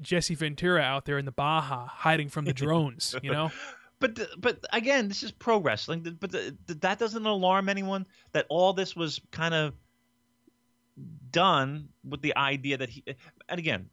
Jesse 0.00 0.34
Ventura 0.34 0.80
out 0.80 1.04
there 1.04 1.18
in 1.18 1.26
the 1.26 1.32
Baja, 1.32 1.86
hiding 1.86 2.30
from 2.30 2.46
the 2.46 2.52
drones. 2.54 3.14
you 3.22 3.30
know. 3.30 3.52
But 4.00 4.18
but 4.38 4.64
again, 4.72 5.08
this 5.08 5.22
is 5.22 5.30
pro 5.30 5.58
wrestling. 5.58 6.16
But 6.18 6.32
the, 6.32 6.56
the, 6.66 6.74
that 6.76 6.98
doesn't 6.98 7.26
alarm 7.26 7.68
anyone 7.68 8.06
that 8.32 8.46
all 8.48 8.72
this 8.72 8.96
was 8.96 9.20
kind 9.30 9.52
of 9.52 9.74
done 11.30 11.90
with 12.08 12.22
the 12.22 12.34
idea 12.34 12.78
that 12.78 12.88
he. 12.88 13.04
And 13.50 13.58
again, 13.58 13.90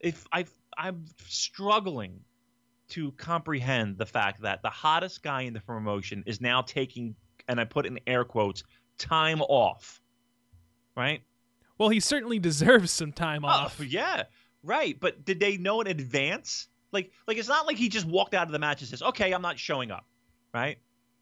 if 0.00 0.26
I 0.32 0.46
I'm 0.76 1.04
struggling 1.28 2.20
to 2.88 3.12
comprehend 3.12 3.98
the 3.98 4.06
fact 4.06 4.42
that 4.42 4.62
the 4.62 4.70
hottest 4.70 5.22
guy 5.22 5.42
in 5.42 5.52
the 5.52 5.60
promotion 5.60 6.24
is 6.26 6.40
now 6.40 6.62
taking, 6.62 7.14
and 7.46 7.60
I 7.60 7.64
put 7.64 7.86
in 7.86 8.00
air 8.04 8.24
quotes, 8.24 8.64
time 8.98 9.42
off. 9.42 9.99
Right. 10.96 11.22
Well, 11.78 11.88
he 11.88 12.00
certainly 12.00 12.38
deserves 12.38 12.90
some 12.90 13.12
time 13.12 13.44
oh, 13.44 13.48
off. 13.48 13.80
Yeah, 13.80 14.24
right. 14.62 14.98
But 14.98 15.24
did 15.24 15.40
they 15.40 15.56
know 15.56 15.80
in 15.80 15.86
advance? 15.86 16.68
Like, 16.92 17.12
like 17.26 17.38
it's 17.38 17.48
not 17.48 17.66
like 17.66 17.76
he 17.76 17.88
just 17.88 18.06
walked 18.06 18.34
out 18.34 18.46
of 18.46 18.52
the 18.52 18.58
match 18.58 18.80
and 18.80 18.88
says, 18.88 19.02
"Okay, 19.02 19.32
I'm 19.32 19.42
not 19.42 19.58
showing 19.58 19.90
up," 19.90 20.06
right? 20.52 20.78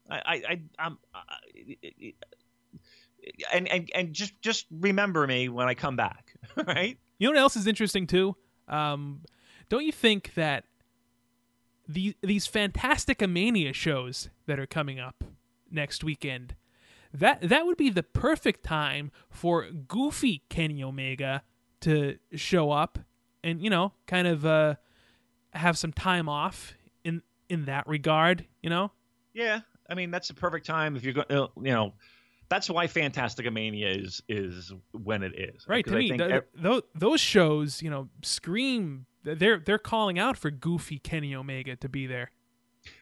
I, 0.09 0.17
I, 0.17 0.33
I 0.33 0.61
I'm, 0.79 0.97
I, 1.13 2.13
and 3.53 3.67
and 3.67 3.89
and 3.93 4.13
just 4.13 4.41
just 4.41 4.65
remember 4.71 5.25
me 5.27 5.49
when 5.49 5.67
I 5.67 5.75
come 5.75 5.95
back, 5.95 6.33
right? 6.67 6.97
You 7.19 7.27
know 7.27 7.33
what 7.33 7.39
else 7.39 7.55
is 7.55 7.67
interesting 7.67 8.07
too? 8.07 8.35
Um, 8.67 9.21
don't 9.69 9.85
you 9.85 9.91
think 9.91 10.33
that 10.35 10.65
these 11.87 12.15
these 12.21 12.47
Fantastic 12.47 13.27
Mania 13.27 13.73
shows 13.73 14.29
that 14.45 14.59
are 14.59 14.67
coming 14.67 14.99
up 14.99 15.23
next 15.71 16.03
weekend, 16.03 16.55
that 17.13 17.41
that 17.49 17.65
would 17.65 17.77
be 17.77 17.89
the 17.89 18.03
perfect 18.03 18.63
time 18.63 19.11
for 19.29 19.69
goofy 19.69 20.43
Kenny 20.49 20.83
Omega 20.83 21.43
to 21.81 22.17
show 22.35 22.71
up 22.71 22.99
and 23.43 23.61
you 23.61 23.69
know 23.69 23.93
kind 24.07 24.27
of 24.27 24.45
uh, 24.45 24.75
have 25.53 25.77
some 25.77 25.93
time 25.93 26.29
off 26.29 26.75
in 27.03 27.21
in 27.49 27.65
that 27.65 27.87
regard. 27.87 28.45
You 28.61 28.69
know. 28.69 28.91
Yeah, 29.33 29.61
I 29.89 29.95
mean 29.95 30.11
that's 30.11 30.27
the 30.27 30.33
perfect 30.33 30.65
time 30.65 30.95
if 30.95 31.03
you're 31.03 31.13
going. 31.13 31.27
to 31.29 31.49
You 31.57 31.71
know, 31.71 31.93
that's 32.49 32.69
why 32.69 32.87
Fantastic 32.87 33.51
Mania 33.51 33.89
is 33.89 34.21
is 34.27 34.73
when 34.91 35.23
it 35.23 35.33
is. 35.37 35.65
Right 35.67 35.85
to 35.85 35.91
me, 35.91 36.17
those 36.55 36.81
those 36.95 37.21
shows, 37.21 37.81
you 37.81 37.89
know, 37.89 38.09
scream. 38.23 39.05
They're 39.23 39.59
they're 39.59 39.77
calling 39.77 40.17
out 40.17 40.37
for 40.37 40.49
goofy 40.49 40.97
Kenny 40.97 41.35
Omega 41.35 41.75
to 41.77 41.89
be 41.89 42.07
there. 42.07 42.31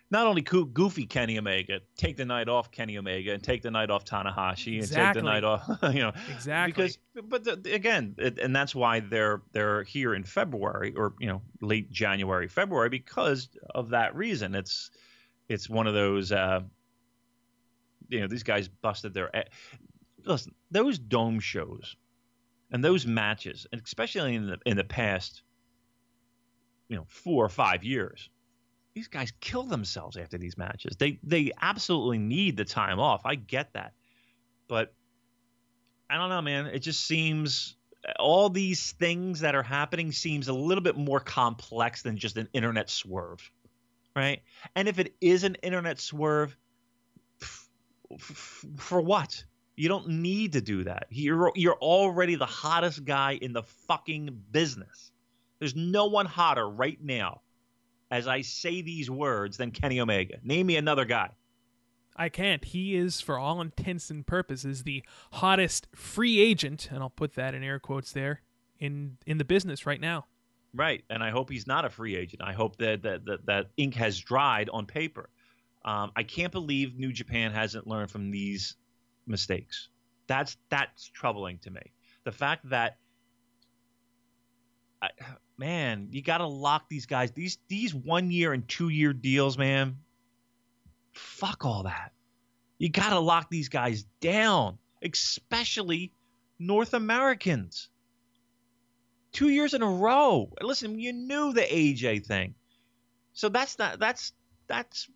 Not 0.09 0.25
only 0.25 0.41
goofy 0.41 1.05
Kenny 1.05 1.37
Omega, 1.37 1.81
take 1.97 2.15
the 2.15 2.23
night 2.23 2.47
off 2.47 2.71
Kenny 2.71 2.97
Omega, 2.97 3.33
and 3.33 3.43
take 3.43 3.61
the 3.61 3.71
night 3.71 3.89
off 3.89 4.05
Tanahashi, 4.05 4.77
exactly. 4.77 4.79
and 4.79 4.87
take 4.87 5.13
the 5.15 5.21
night 5.21 5.43
off, 5.43 5.67
you 5.93 5.99
know, 5.99 6.13
exactly. 6.33 6.93
Because, 7.13 7.27
but 7.27 7.43
the, 7.43 7.73
again, 7.73 8.15
it, 8.17 8.39
and 8.39 8.55
that's 8.55 8.73
why 8.73 9.01
they're 9.01 9.41
they're 9.51 9.83
here 9.83 10.15
in 10.15 10.23
February 10.23 10.93
or 10.95 11.13
you 11.19 11.27
know 11.27 11.41
late 11.61 11.91
January, 11.91 12.47
February 12.47 12.87
because 12.87 13.49
of 13.75 13.89
that 13.89 14.15
reason. 14.15 14.55
It's 14.55 14.91
it's 15.49 15.69
one 15.69 15.87
of 15.87 15.93
those 15.93 16.31
uh, 16.31 16.61
you 18.09 18.21
know 18.21 18.27
these 18.27 18.43
guys 18.43 18.67
busted 18.67 19.13
their 19.13 19.29
listen 20.25 20.53
those 20.71 20.97
dome 20.99 21.39
shows 21.39 21.95
and 22.71 22.83
those 22.83 23.05
matches 23.05 23.67
and 23.71 23.81
especially 23.83 24.35
in 24.35 24.47
the 24.47 24.57
in 24.65 24.77
the 24.77 24.83
past 24.83 25.43
you 26.89 26.95
know 26.95 27.05
four 27.07 27.43
or 27.43 27.49
five 27.49 27.83
years 27.83 28.29
these 28.97 29.07
guys 29.07 29.31
kill 29.39 29.63
themselves 29.63 30.17
after 30.17 30.37
these 30.37 30.57
matches 30.57 30.95
they 30.97 31.19
they 31.23 31.51
absolutely 31.61 32.17
need 32.17 32.57
the 32.57 32.65
time 32.65 32.99
off 32.99 33.21
i 33.25 33.35
get 33.35 33.71
that 33.73 33.93
but 34.67 34.93
i 36.09 36.17
don't 36.17 36.29
know 36.29 36.41
man 36.41 36.65
it 36.65 36.79
just 36.79 37.05
seems 37.05 37.75
all 38.19 38.49
these 38.49 38.93
things 38.93 39.41
that 39.41 39.53
are 39.53 39.63
happening 39.63 40.11
seems 40.11 40.47
a 40.47 40.53
little 40.53 40.83
bit 40.83 40.97
more 40.97 41.19
complex 41.19 42.01
than 42.01 42.17
just 42.17 42.37
an 42.37 42.47
internet 42.53 42.89
swerve 42.89 43.51
right 44.15 44.41
and 44.75 44.87
if 44.87 44.97
it 44.97 45.13
is 45.21 45.43
an 45.43 45.55
internet 45.55 45.99
swerve 45.99 46.55
for 48.77 49.01
what? 49.01 49.43
You 49.75 49.89
don't 49.89 50.07
need 50.07 50.53
to 50.53 50.61
do 50.61 50.83
that. 50.85 51.07
You're 51.09 51.51
you're 51.55 51.77
already 51.77 52.35
the 52.35 52.45
hottest 52.45 53.05
guy 53.05 53.33
in 53.33 53.53
the 53.53 53.63
fucking 53.87 54.43
business. 54.51 55.11
There's 55.59 55.75
no 55.75 56.05
one 56.05 56.25
hotter 56.25 56.67
right 56.67 56.97
now 57.01 57.41
as 58.09 58.27
I 58.27 58.41
say 58.41 58.81
these 58.81 59.09
words 59.09 59.57
than 59.57 59.71
Kenny 59.71 59.99
Omega. 59.99 60.37
Name 60.43 60.67
me 60.67 60.77
another 60.77 61.05
guy. 61.05 61.31
I 62.15 62.29
can't. 62.29 62.65
He 62.65 62.95
is, 62.95 63.21
for 63.21 63.37
all 63.37 63.61
intents 63.61 64.09
and 64.09 64.25
purposes, 64.25 64.83
the 64.83 65.03
hottest 65.33 65.87
free 65.93 66.39
agent, 66.39 66.89
and 66.91 66.99
I'll 67.03 67.11
put 67.11 67.35
that 67.35 67.53
in 67.53 67.63
air 67.63 67.79
quotes 67.79 68.11
there, 68.11 68.41
in 68.79 69.17
in 69.25 69.37
the 69.37 69.45
business 69.45 69.85
right 69.85 70.01
now. 70.01 70.25
Right, 70.73 71.03
and 71.09 71.23
I 71.23 71.29
hope 71.29 71.49
he's 71.49 71.67
not 71.67 71.85
a 71.85 71.89
free 71.89 72.15
agent. 72.15 72.41
I 72.43 72.53
hope 72.53 72.77
that 72.77 73.03
that 73.03 73.25
that, 73.25 73.45
that 73.45 73.67
ink 73.77 73.93
has 73.95 74.19
dried 74.19 74.69
on 74.69 74.85
paper. 74.85 75.29
Um, 75.85 76.11
I 76.15 76.23
can't 76.23 76.51
believe 76.51 76.97
New 76.97 77.13
Japan 77.13 77.51
hasn't 77.51 77.87
learned 77.87 78.11
from 78.11 78.31
these 78.31 78.75
mistakes. 79.27 79.89
That's 80.25 80.57
that's 80.69 81.07
troubling 81.07 81.59
to 81.59 81.71
me. 81.71 81.93
The 82.23 82.31
fact 82.31 82.69
that, 82.69 82.97
I, 85.01 85.09
man, 85.57 86.09
you 86.11 86.21
got 86.21 86.39
to 86.39 86.47
lock 86.47 86.89
these 86.89 87.05
guys. 87.05 87.31
These 87.31 87.57
these 87.67 87.93
one 87.93 88.31
year 88.31 88.53
and 88.53 88.67
two 88.67 88.89
year 88.89 89.13
deals, 89.13 89.57
man. 89.57 89.97
Fuck 91.13 91.65
all 91.65 91.83
that. 91.83 92.11
You 92.77 92.89
got 92.89 93.09
to 93.09 93.19
lock 93.19 93.49
these 93.49 93.69
guys 93.69 94.05
down, 94.21 94.77
especially 95.01 96.13
North 96.59 96.93
Americans. 96.93 97.89
Two 99.31 99.49
years 99.49 99.73
in 99.73 99.81
a 99.81 99.89
row. 99.89 100.51
Listen, 100.61 100.99
you 100.99 101.13
knew 101.13 101.53
the 101.53 101.61
AJ 101.61 102.25
thing. 102.25 102.55
So 103.33 103.49
that's 103.49 103.77
not 103.77 103.99
that's 103.99 104.33
that's 104.67 105.09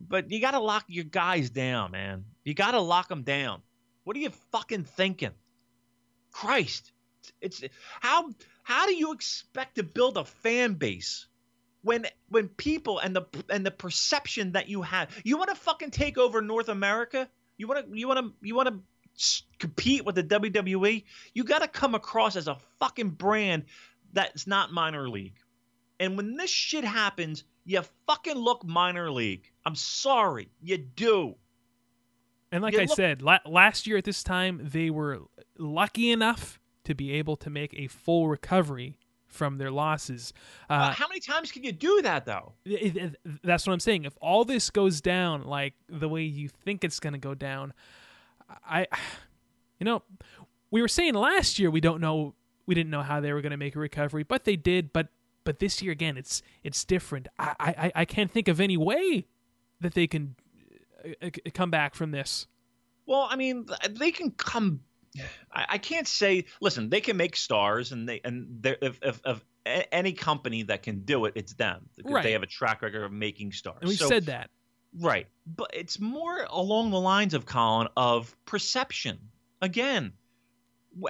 but 0.00 0.30
you 0.30 0.40
got 0.40 0.52
to 0.52 0.60
lock 0.60 0.84
your 0.88 1.04
guys 1.04 1.50
down, 1.50 1.90
man. 1.90 2.24
You 2.44 2.54
got 2.54 2.72
to 2.72 2.80
lock 2.80 3.08
them 3.08 3.22
down. 3.22 3.62
What 4.04 4.16
are 4.16 4.20
you 4.20 4.30
fucking 4.50 4.84
thinking? 4.84 5.32
Christ. 6.32 6.92
It's 7.40 7.62
how 8.00 8.30
how 8.70 8.86
do 8.86 8.94
you 8.94 9.12
expect 9.12 9.74
to 9.74 9.82
build 9.82 10.16
a 10.16 10.24
fan 10.24 10.74
base 10.74 11.26
when 11.82 12.06
when 12.28 12.46
people 12.46 13.00
and 13.00 13.16
the 13.16 13.24
and 13.48 13.66
the 13.66 13.70
perception 13.72 14.52
that 14.52 14.68
you 14.68 14.82
have? 14.82 15.10
You 15.24 15.36
want 15.36 15.50
to 15.50 15.56
fucking 15.56 15.90
take 15.90 16.16
over 16.18 16.40
North 16.40 16.68
America? 16.68 17.28
You 17.56 17.66
want 17.66 17.90
to 17.90 17.98
you 17.98 18.06
want 18.06 18.20
to 18.20 18.32
you 18.46 18.54
want 18.54 18.68
to 18.68 18.78
compete 19.58 20.04
with 20.04 20.14
the 20.14 20.22
WWE 20.22 21.02
you 21.34 21.42
got 21.42 21.62
to 21.62 21.68
come 21.68 21.96
across 21.96 22.36
as 22.36 22.46
a 22.46 22.56
fucking 22.78 23.10
brand 23.10 23.64
that's 24.12 24.46
not 24.46 24.72
minor 24.72 25.08
league. 25.08 25.34
And 25.98 26.16
when 26.16 26.36
this 26.36 26.48
shit 26.50 26.84
happens 26.84 27.42
you 27.64 27.82
fucking 28.06 28.36
look 28.36 28.64
minor 28.64 29.10
league. 29.10 29.50
I'm 29.66 29.74
sorry. 29.74 30.48
You 30.62 30.78
do. 30.78 31.34
And 32.52 32.62
like 32.62 32.74
you 32.74 32.80
I 32.80 32.84
look- 32.84 32.96
said, 32.96 33.20
la- 33.20 33.38
last 33.44 33.88
year 33.88 33.96
at 33.96 34.04
this 34.04 34.22
time, 34.22 34.60
they 34.62 34.90
were 34.90 35.22
lucky 35.58 36.10
enough 36.12 36.59
to 36.84 36.94
be 36.94 37.12
able 37.12 37.36
to 37.36 37.50
make 37.50 37.74
a 37.74 37.86
full 37.86 38.28
recovery 38.28 38.96
from 39.28 39.58
their 39.58 39.70
losses. 39.70 40.32
Uh, 40.68 40.72
Uh, 40.72 40.90
how 40.92 41.06
many 41.06 41.20
times 41.20 41.52
can 41.52 41.62
you 41.62 41.70
do 41.72 42.00
that 42.02 42.24
though 42.26 42.54
it- 42.64 42.96
it- 42.96 43.16
that's 43.44 43.66
what 43.66 43.72
I'm 43.72 43.80
saying. 43.80 44.04
If 44.04 44.16
all 44.20 44.44
this 44.44 44.70
goes 44.70 45.00
down 45.00 45.44
like 45.44 45.74
the 45.88 46.08
way 46.08 46.24
you 46.24 46.48
think 46.48 46.82
it's 46.82 46.98
going 46.98 47.12
to 47.12 47.18
go 47.18 47.34
down, 47.34 47.72
I, 48.68 48.86
you 49.78 49.84
know, 49.84 50.02
we 50.72 50.80
were 50.82 50.88
saying 50.88 51.14
last 51.14 51.58
year 51.60 51.70
we 51.70 51.80
don't 51.80 52.00
know, 52.00 52.34
we 52.66 52.74
didn't 52.74 52.90
know 52.90 53.02
how 53.02 53.20
they 53.20 53.32
were 53.32 53.40
going 53.40 53.50
to 53.52 53.56
make 53.56 53.76
a 53.76 53.78
recovery, 53.78 54.24
but 54.24 54.44
they 54.44 54.56
did. 54.56 54.92
But 54.92 55.08
but 55.44 55.58
this 55.58 55.80
year 55.80 55.92
again, 55.92 56.16
it's 56.16 56.42
it's 56.64 56.84
different. 56.84 57.28
I 57.38 57.54
I, 57.58 57.92
I 57.94 58.04
can't 58.04 58.30
think 58.30 58.48
of 58.48 58.60
any 58.60 58.76
way 58.76 59.26
that 59.80 59.94
they 59.94 60.06
can 60.06 60.34
uh, 61.04 61.26
uh, 61.26 61.30
come 61.54 61.70
back 61.70 61.94
from 61.94 62.10
this. 62.10 62.46
Well, 63.06 63.26
I 63.30 63.36
mean, 63.36 63.66
they 63.88 64.10
can 64.12 64.32
come. 64.32 64.80
I, 65.52 65.66
I 65.70 65.78
can't 65.78 66.06
say. 66.06 66.44
Listen, 66.60 66.88
they 66.90 67.00
can 67.00 67.16
make 67.16 67.36
stars, 67.36 67.92
and 67.92 68.08
they 68.08 68.20
and 68.24 68.46
they're- 68.62 68.78
if 68.80 68.98
if, 69.02 69.20
if 69.26 69.44
any 69.92 70.12
company 70.12 70.62
that 70.64 70.82
can 70.82 71.00
do 71.00 71.24
it, 71.26 71.32
it's 71.36 71.52
them. 71.54 71.86
Right. 72.04 72.22
They 72.22 72.32
have 72.32 72.42
a 72.42 72.46
track 72.46 72.80
record 72.82 73.04
of 73.04 73.12
making 73.12 73.52
stars. 73.52 73.78
And 73.80 73.88
we've 73.88 73.98
So- 73.98 74.08
said 74.08 74.26
that. 74.26 74.50
right, 74.98 75.26
but 75.46 75.70
it's 75.74 75.98
more 76.00 76.46
along 76.48 76.90
the 76.90 77.00
lines 77.00 77.34
of 77.34 77.44
Colin 77.46 77.88
of 77.96 78.34
perception. 78.46 79.18
Again, 79.60 80.12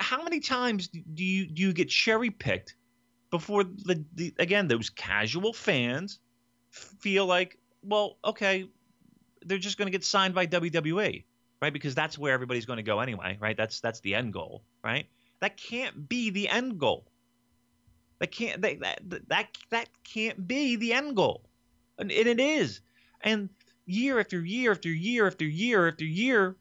how 0.00 0.22
many 0.24 0.40
times 0.40 0.88
do 0.88 1.24
you 1.24 1.46
do 1.46 1.62
you 1.62 1.72
get 1.72 1.88
cherry 1.88 2.30
picked 2.30 2.76
before 3.30 3.64
the, 3.64 4.04
the 4.14 4.34
again 4.38 4.66
those 4.66 4.90
casual 4.90 5.52
fans 5.52 6.18
feel 6.70 7.26
like, 7.26 7.58
well, 7.82 8.18
okay, 8.24 8.68
they're 9.46 9.58
just 9.58 9.78
going 9.78 9.86
to 9.86 9.92
get 9.92 10.04
signed 10.04 10.34
by 10.34 10.46
WWE, 10.46 11.24
right? 11.60 11.72
Because 11.72 11.94
that's 11.94 12.18
where 12.18 12.32
everybody's 12.32 12.66
going 12.66 12.78
to 12.78 12.82
go 12.82 13.00
anyway, 13.00 13.36
right? 13.40 13.56
That's 13.56 13.80
that's 13.80 14.00
the 14.00 14.14
end 14.14 14.32
goal, 14.32 14.62
right? 14.82 15.06
That 15.40 15.56
can't 15.56 16.08
be 16.08 16.30
the 16.30 16.48
end 16.48 16.78
goal. 16.78 17.06
That 18.18 18.32
can't 18.32 18.62
that 18.62 18.80
that 19.28 19.48
that, 19.70 19.88
can't 20.04 20.46
be 20.46 20.76
the 20.76 20.92
end 20.92 21.16
goal, 21.16 21.44
and, 21.98 22.10
and 22.10 22.26
it 22.26 22.40
is. 22.40 22.80
And 23.22 23.48
year 23.86 24.20
after 24.20 24.40
year 24.44 24.72
after 24.72 24.88
year 24.88 25.26
after 25.26 25.44
year 25.44 25.88
after 25.88 26.04
year, 26.04 26.56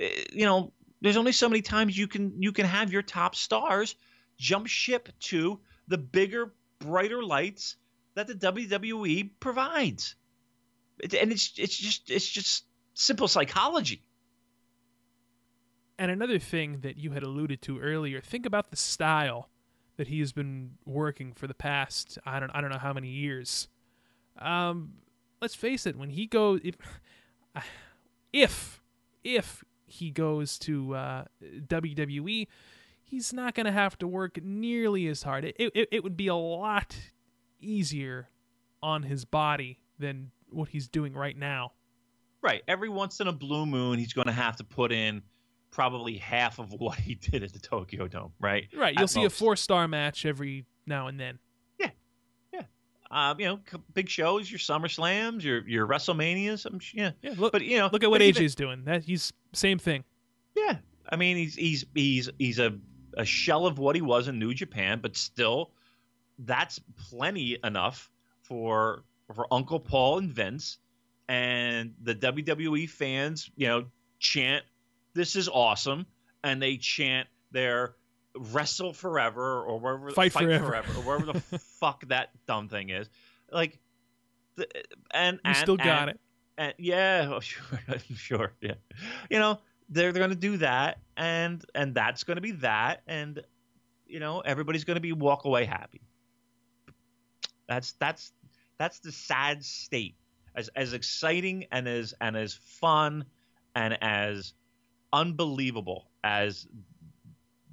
eh, 0.00 0.24
you 0.32 0.44
know, 0.44 0.72
there's 1.00 1.16
only 1.16 1.32
so 1.32 1.48
many 1.48 1.62
times 1.62 1.96
you 1.96 2.08
can 2.08 2.42
you 2.42 2.52
can 2.52 2.66
have 2.66 2.92
your 2.92 3.02
top 3.02 3.34
stars 3.34 3.94
jump 4.36 4.66
ship 4.66 5.08
to 5.20 5.60
the 5.86 5.98
bigger, 5.98 6.52
brighter 6.80 7.22
lights 7.22 7.76
that 8.14 8.26
the 8.26 8.34
WWE 8.34 9.30
provides. 9.40 10.16
And 11.02 11.32
it's 11.32 11.52
it's 11.56 11.76
just 11.76 12.10
it's 12.10 12.28
just 12.28 12.64
simple 12.94 13.28
psychology. 13.28 14.02
And 15.98 16.10
another 16.10 16.38
thing 16.38 16.80
that 16.80 16.96
you 16.96 17.12
had 17.12 17.22
alluded 17.22 17.62
to 17.62 17.78
earlier, 17.78 18.20
think 18.20 18.46
about 18.46 18.70
the 18.70 18.76
style 18.76 19.48
that 19.96 20.08
he 20.08 20.18
has 20.20 20.32
been 20.32 20.72
working 20.84 21.32
for 21.32 21.46
the 21.46 21.54
past 21.54 22.18
I 22.26 22.40
don't 22.40 22.50
I 22.50 22.60
don't 22.60 22.70
know 22.70 22.78
how 22.78 22.92
many 22.92 23.08
years. 23.08 23.68
Um, 24.38 24.94
let's 25.40 25.54
face 25.54 25.86
it, 25.86 25.96
when 25.96 26.10
he 26.10 26.26
goes 26.26 26.60
if 26.64 26.76
if 28.32 28.82
if 29.22 29.64
he 29.86 30.10
goes 30.10 30.58
to 30.58 30.94
uh, 30.94 31.24
WWE, 31.42 32.48
he's 33.02 33.32
not 33.32 33.54
going 33.54 33.66
to 33.66 33.72
have 33.72 33.96
to 33.98 34.08
work 34.08 34.42
nearly 34.42 35.06
as 35.06 35.22
hard. 35.22 35.44
It, 35.44 35.56
it 35.58 35.88
it 35.92 36.02
would 36.02 36.16
be 36.16 36.26
a 36.26 36.34
lot 36.34 36.96
easier 37.60 38.28
on 38.82 39.04
his 39.04 39.24
body 39.24 39.78
than 39.98 40.32
what 40.50 40.70
he's 40.70 40.88
doing 40.88 41.14
right 41.14 41.36
now. 41.36 41.72
Right. 42.44 42.62
Every 42.68 42.90
once 42.90 43.20
in 43.20 43.26
a 43.26 43.32
blue 43.32 43.64
moon, 43.66 43.98
he's 43.98 44.12
going 44.12 44.26
to 44.26 44.32
have 44.32 44.56
to 44.56 44.64
put 44.64 44.92
in 44.92 45.22
probably 45.70 46.18
half 46.18 46.58
of 46.58 46.72
what 46.78 46.98
he 46.98 47.14
did 47.14 47.42
at 47.42 47.52
the 47.52 47.58
Tokyo 47.58 48.06
Dome. 48.06 48.32
Right. 48.38 48.68
Right, 48.76 48.94
you'll 48.94 49.04
At 49.04 49.10
see 49.10 49.24
a 49.24 49.30
four 49.30 49.56
star 49.56 49.88
match 49.88 50.26
every 50.26 50.66
now 50.86 51.06
and 51.08 51.18
then. 51.18 51.38
Yeah. 51.80 51.90
Yeah. 52.52 52.62
Um, 53.10 53.40
you 53.40 53.46
know, 53.46 53.60
big 53.94 54.08
shows, 54.08 54.50
your 54.50 54.58
Summer 54.58 54.88
Slams, 54.88 55.42
your 55.44 55.66
your 55.66 55.86
WrestleManias. 55.88 56.66
I'm, 56.66 56.80
yeah. 56.92 57.12
Yeah, 57.22 57.34
look, 57.38 57.52
But 57.52 57.64
you 57.64 57.78
know, 57.78 57.88
look 57.92 58.04
at 58.04 58.10
what 58.10 58.18
but 58.20 58.26
even- 58.26 58.42
AJ's 58.42 58.54
doing. 58.54 58.84
That 58.84 59.04
he's 59.04 59.32
same 59.54 59.78
thing. 59.78 60.04
Yeah, 60.54 60.76
I 61.08 61.16
mean 61.16 61.36
he's 61.36 61.54
he's 61.56 61.84
he's 61.94 62.30
he's 62.38 62.58
a 62.58 62.78
a 63.16 63.24
shell 63.24 63.66
of 63.66 63.78
what 63.78 63.96
he 63.96 64.02
was 64.02 64.28
in 64.28 64.38
New 64.38 64.52
Japan, 64.54 64.98
but 65.00 65.16
still, 65.16 65.70
that's 66.40 66.78
plenty 67.08 67.56
enough 67.64 68.10
for 68.42 69.02
for 69.34 69.46
Uncle 69.52 69.80
Paul 69.80 70.18
and 70.18 70.30
Vince 70.30 70.78
and 71.28 71.94
the 72.02 72.14
WWE 72.14 72.88
fans. 72.88 73.50
You 73.56 73.68
know, 73.68 73.84
chant, 74.18 74.64
"This 75.14 75.36
is 75.36 75.48
awesome," 75.48 76.06
and 76.42 76.60
they 76.60 76.76
chant 76.76 77.28
their 77.50 77.94
"Wrestle 78.36 78.92
Forever" 78.92 79.62
or 79.62 79.78
wherever 79.78 80.10
Fight 80.10 80.32
Forever. 80.32 80.76
or 80.96 81.02
wherever 81.02 81.26
the 81.32 81.40
fuck 81.80 82.06
that 82.08 82.30
dumb 82.46 82.68
thing 82.68 82.90
is. 82.90 83.08
Like, 83.52 83.78
the, 84.56 84.66
and 85.12 85.36
You 85.36 85.40
and, 85.50 85.56
still 85.56 85.76
got 85.76 86.08
and- 86.08 86.10
it. 86.10 86.20
and 86.58 86.74
yeah, 86.78 87.28
oh, 87.32 87.40
sure, 87.40 87.62
sure, 88.14 88.52
yeah. 88.60 88.74
You 89.30 89.38
know, 89.38 89.60
they're 89.88 90.12
they're 90.12 90.20
going 90.20 90.30
to 90.30 90.36
do 90.36 90.56
that, 90.58 90.98
and 91.16 91.64
and 91.74 91.94
that's 91.94 92.24
going 92.24 92.36
to 92.36 92.40
be 92.42 92.52
that, 92.52 93.02
and 93.06 93.40
you 94.06 94.20
know, 94.20 94.40
everybody's 94.40 94.84
going 94.84 94.96
to 94.96 95.00
be 95.00 95.12
walk 95.12 95.44
away 95.44 95.64
happy. 95.64 96.00
That's 97.68 97.92
that's 97.92 98.32
that's 98.78 98.98
the 99.00 99.12
sad 99.12 99.64
state. 99.64 100.16
As 100.54 100.68
as 100.76 100.92
exciting 100.92 101.66
and 101.72 101.88
as 101.88 102.14
and 102.20 102.36
as 102.36 102.54
fun 102.54 103.24
and 103.74 103.98
as 104.02 104.54
unbelievable 105.12 106.10
as 106.22 106.66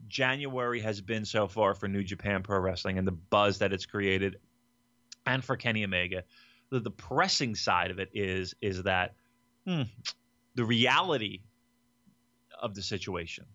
January 0.07 0.81
has 0.81 0.99
been 1.01 1.25
so 1.25 1.47
far 1.47 1.73
for 1.73 1.87
New 1.87 2.03
Japan 2.03 2.43
Pro 2.43 2.59
Wrestling 2.59 2.97
and 2.97 3.07
the 3.07 3.11
buzz 3.11 3.59
that 3.59 3.71
it's 3.71 3.85
created, 3.85 4.37
and 5.25 5.43
for 5.43 5.55
Kenny 5.55 5.83
Omega, 5.83 6.23
the, 6.69 6.79
the 6.79 6.91
pressing 6.91 7.55
side 7.55 7.91
of 7.91 7.99
it 7.99 8.09
is 8.13 8.53
is 8.61 8.83
that 8.83 9.15
hmm, 9.65 9.83
the 10.55 10.65
reality 10.65 11.41
of 12.61 12.73
the 12.75 12.81
situation. 12.81 13.45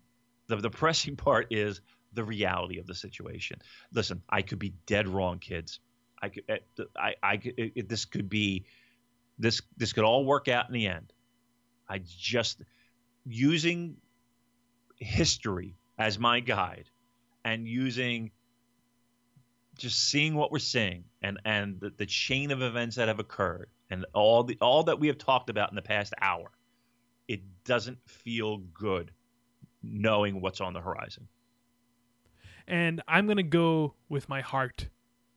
The, 0.49 0.57
the 0.57 0.71
pressing 0.71 1.17
part 1.17 1.49
is 1.53 1.81
the 2.13 2.25
reality 2.25 2.79
of 2.79 2.87
the 2.87 2.95
situation. 2.95 3.59
Listen, 3.93 4.23
I 4.29 4.43
could 4.43 4.59
be 4.59 4.75
dead 4.87 5.09
wrong, 5.09 5.39
kids. 5.39 5.81
I 6.23 6.29
could, 6.31 6.45
eh, 6.49 6.59
I, 6.97 7.15
I, 7.23 7.35
it, 7.35 7.73
it- 7.77 7.89
this 7.89 8.05
could 8.05 8.29
be, 8.29 8.65
this, 9.39 9.61
this 9.77 9.93
could 9.93 10.05
all 10.05 10.25
work 10.25 10.49
out 10.49 10.69
in 10.69 10.73
the 10.73 10.87
end. 10.87 11.13
I 11.89 12.01
just 12.05 12.63
using 13.25 13.97
history 14.99 15.77
as 15.99 16.19
my 16.19 16.41
guide 16.41 16.91
and 17.45 17.67
using 17.69 18.31
just 19.79 20.09
seeing 20.11 20.35
what 20.35 20.51
we're 20.51 20.59
seeing 20.59 21.05
and 21.23 21.39
and 21.45 21.81
the, 21.81 21.91
the 21.91 22.07
chain 22.07 22.51
of 22.51 22.63
events 22.63 22.97
that 22.97 23.09
have 23.09 23.19
occurred 23.21 23.69
and 23.91 24.07
all 24.15 24.43
the 24.43 24.57
all 24.61 24.85
that 24.85 24.99
we 24.99 25.07
have 25.07 25.19
talked 25.19 25.51
about 25.51 25.71
in 25.71 25.77
the 25.77 25.83
past 25.83 26.15
hour 26.21 26.51
it 27.29 27.41
doesn't 27.65 27.99
feel 28.07 28.59
good 28.59 29.11
knowing 29.83 30.41
what's 30.41 30.61
on 30.61 30.73
the 30.73 30.81
horizon 30.81 31.29
And 32.67 33.03
I'm 33.07 33.27
gonna 33.27 33.43
go 33.43 33.95
with 34.09 34.29
my 34.29 34.41
heart 34.41 34.89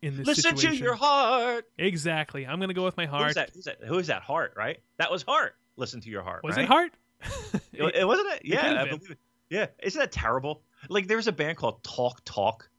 in 0.02 0.18
this 0.18 0.26
listen 0.28 0.44
situation. 0.58 0.78
to 0.78 0.84
your 0.84 0.96
heart 0.96 1.66
Exactly. 1.78 2.46
I'm 2.48 2.60
gonna 2.60 2.74
go 2.74 2.84
with 2.86 2.98
my 2.98 3.06
who's 3.06 3.12
heart. 3.20 3.36
that 3.36 3.52
who's 3.54 3.66
that 3.66 3.78
who's 3.84 4.08
that 4.08 4.22
heart 4.22 4.54
right 4.56 4.80
that 4.98 5.12
was 5.12 5.24
heart 5.24 5.56
listen 5.76 6.02
to 6.02 6.10
your 6.10 6.24
heart 6.24 6.44
Was 6.44 6.56
right? 6.56 6.64
it 6.64 6.68
heart? 6.68 6.92
it, 7.74 7.96
it 7.96 8.08
wasn't 8.08 8.28
it 8.34 8.42
yeah 8.46 8.62
could've 8.62 8.78
I 8.78 8.86
believe 8.86 9.12
it. 9.12 9.18
yeah 9.50 9.66
isn't 9.84 10.00
that 10.00 10.12
terrible 10.12 10.64
like 10.90 11.08
there's 11.08 11.28
a 11.28 11.32
band 11.32 11.58
called 11.58 11.84
talk 11.84 12.22
talk 12.26 12.70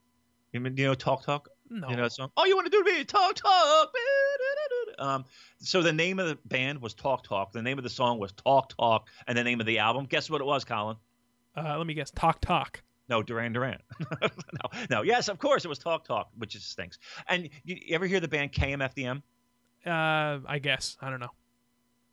you 0.52 0.60
mean 0.60 0.76
you 0.76 0.86
know 0.86 0.94
talk 0.94 1.24
talk 1.24 1.48
no. 1.72 1.88
You 1.88 1.94
know 1.96 2.02
that 2.02 2.12
song? 2.12 2.32
All 2.36 2.48
you 2.48 2.56
want 2.56 2.66
to 2.66 2.70
do 2.70 2.82
to 2.82 2.92
me, 2.92 3.04
talk, 3.04 3.36
talk. 3.36 3.92
Um, 4.98 5.24
so 5.60 5.82
the 5.82 5.92
name 5.92 6.18
of 6.18 6.26
the 6.26 6.36
band 6.44 6.82
was 6.82 6.94
Talk 6.94 7.22
Talk. 7.22 7.52
The 7.52 7.62
name 7.62 7.78
of 7.78 7.84
the 7.84 7.90
song 7.90 8.18
was 8.18 8.32
Talk 8.32 8.76
Talk, 8.76 9.08
and 9.28 9.38
the 9.38 9.44
name 9.44 9.60
of 9.60 9.66
the 9.66 9.78
album. 9.78 10.06
Guess 10.06 10.28
what 10.28 10.40
it 10.40 10.44
was, 10.44 10.64
Colin? 10.64 10.96
Uh, 11.56 11.78
let 11.78 11.86
me 11.86 11.94
guess. 11.94 12.10
Talk 12.10 12.40
Talk. 12.40 12.82
No, 13.10 13.24
Duran 13.24 13.52
Duran. 13.52 13.78
no, 14.22 14.28
no. 14.88 15.02
Yes, 15.02 15.28
of 15.28 15.40
course 15.40 15.64
it 15.64 15.68
was 15.68 15.78
Talk 15.78 16.04
Talk, 16.04 16.30
which 16.38 16.52
just 16.52 16.70
stinks. 16.70 16.98
And 17.28 17.50
you, 17.64 17.76
you 17.84 17.94
ever 17.96 18.06
hear 18.06 18.20
the 18.20 18.28
band 18.28 18.52
KMFDM? 18.52 19.20
Uh, 19.84 20.38
I 20.46 20.60
guess. 20.62 20.96
I 21.02 21.10
don't 21.10 21.18
know. 21.18 21.30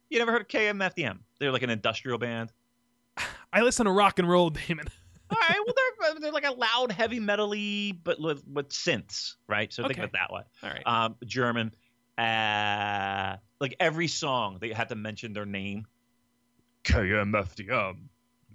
You 0.09 0.17
never 0.17 0.31
heard 0.31 0.41
of 0.41 0.47
KMFDM? 0.47 1.19
They're 1.39 1.51
like 1.51 1.61
an 1.61 1.69
industrial 1.69 2.17
band. 2.17 2.51
I 3.53 3.61
listen 3.61 3.85
to 3.85 3.91
rock 3.91 4.17
and 4.17 4.27
roll, 4.27 4.49
Damon. 4.67 4.87
All 5.29 5.37
right, 5.37 5.59
well 5.65 5.75
they're 5.75 6.19
they're 6.21 6.31
like 6.31 6.47
a 6.47 6.53
loud, 6.53 6.91
heavy 6.91 7.19
metally, 7.19 7.95
but 8.01 8.19
with, 8.19 8.47
with 8.47 8.69
synths, 8.69 9.35
right? 9.47 9.71
So 9.71 9.83
think 9.83 9.97
of 9.97 10.05
it 10.05 10.13
that 10.13 10.31
way. 10.31 10.41
All 10.63 10.69
right. 10.69 10.83
Um, 10.85 11.15
German. 11.25 11.73
Uh, 12.17 13.35
like 13.59 13.75
every 13.79 14.07
song, 14.07 14.57
they 14.59 14.69
have 14.69 14.87
to 14.87 14.95
mention 14.95 15.33
their 15.33 15.45
name. 15.45 15.85
KMFDM, 16.85 17.97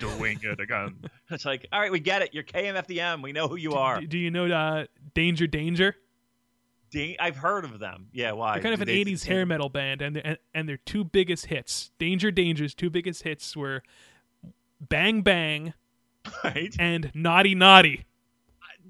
doing 0.03 0.39
it 0.43 0.61
again. 0.61 0.97
it's 1.31 1.45
like, 1.45 1.67
all 1.73 1.81
right, 1.81 1.93
we 1.93 2.01
get 2.01 2.23
it. 2.23 2.35
You're 2.35 2.45
KMFDM. 2.45 3.23
We 3.23 3.33
know 3.33 3.49
who 3.49 3.57
you 3.57 3.75
are. 3.75 4.01
Do, 4.01 4.07
do 4.07 4.19
you 4.19 4.31
know 4.31 4.47
uh, 4.47 4.87
Danger 5.15 5.47
Danger? 5.47 5.97
Da- 6.91 7.17
I've 7.19 7.37
heard 7.37 7.65
of 7.65 7.79
them. 7.79 8.09
Yeah, 8.13 8.33
why? 8.33 8.55
They're 8.55 8.63
kind 8.63 8.75
of 8.75 8.81
Do 8.87 8.93
an 8.93 9.05
they- 9.05 9.13
'80s 9.13 9.25
hair 9.25 9.47
metal 9.47 9.69
band, 9.69 10.03
and 10.03 10.17
and, 10.19 10.39
and 10.55 10.69
their 10.69 10.77
two 10.77 11.05
biggest 11.05 11.47
hits, 11.47 11.91
Danger 11.99 12.31
Danger's 12.31 12.75
two 12.75 12.91
biggest 12.91 13.23
hits 13.23 13.57
were 13.57 13.83
Bang 14.81 15.23
Bang 15.23 15.73
right? 16.45 16.75
and 16.79 17.11
Naughty 17.15 17.55
Naughty. 17.55 18.05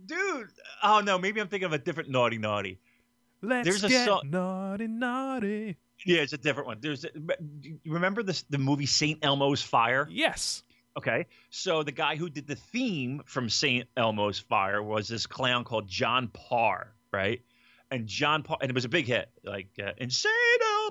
Dude, 0.07 0.49
oh 0.83 1.01
no, 1.01 1.19
maybe 1.19 1.41
I'm 1.41 1.49
thinking 1.49 1.67
of 1.67 1.73
a 1.73 1.79
different 1.79 2.11
naughty 2.11 2.39
naughty. 2.39 2.79
Let's 3.41 3.69
There's 3.69 3.85
a 3.85 3.89
get 3.89 4.07
song- 4.07 4.23
naughty 4.31 4.87
naughty. 4.89 5.77
Yeah, 6.05 6.23
it's 6.23 6.33
a 6.33 6.39
different 6.39 6.67
one. 6.67 6.79
There's, 6.81 7.05
you 7.63 7.79
remember 7.87 8.25
this 8.25 8.43
the 8.51 8.59
movie 8.59 8.87
Saint 8.87 9.21
Elmo's 9.23 9.63
Fire? 9.63 10.09
Yes. 10.11 10.65
Okay, 10.97 11.27
so 11.49 11.83
the 11.83 11.93
guy 11.93 12.17
who 12.17 12.29
did 12.29 12.47
the 12.47 12.55
theme 12.55 13.23
from 13.25 13.49
Saint 13.49 13.89
Elmo's 13.97 14.39
Fire 14.39 14.83
was 14.83 15.09
this 15.09 15.27
clown 15.27 15.65
called 15.65 15.89
John 15.89 16.29
Parr, 16.29 16.93
right? 17.11 17.41
And 17.91 18.07
John 18.07 18.43
Parr, 18.43 18.59
and 18.61 18.71
it 18.71 18.75
was 18.75 18.85
a 18.85 18.91
big 18.91 19.07
hit, 19.07 19.31
like 19.43 19.69
uh, 19.83 19.93
in 19.97 20.11
Saint 20.11 20.35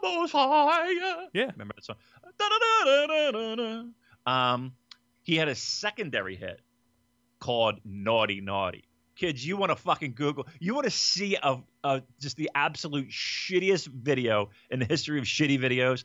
Elmo's 0.04 0.32
Fire. 0.32 1.28
Yeah. 1.34 1.52
remember 1.52 1.76
that 1.76 1.86
song? 1.86 1.98
Da-da-da-da-da-da-da. 2.40 3.84
Um, 4.26 4.74
he 5.22 5.36
had 5.36 5.48
a 5.48 5.56
secondary 5.56 6.36
hit 6.36 6.62
called 7.40 7.80
Naughty 7.86 8.42
Naughty. 8.42 8.86
Kids, 9.16 9.46
you 9.46 9.56
want 9.56 9.72
to 9.72 9.76
fucking 9.76 10.14
Google? 10.14 10.48
You 10.60 10.74
want 10.74 10.86
to 10.86 10.92
see 10.92 11.38
a, 11.42 11.58
a 11.84 12.02
just 12.20 12.38
the 12.38 12.50
absolute 12.56 13.10
shittiest 13.10 13.88
video 13.88 14.50
in 14.72 14.80
the 14.80 14.86
history 14.86 15.20
of 15.20 15.26
shitty 15.26 15.60
videos? 15.60 16.04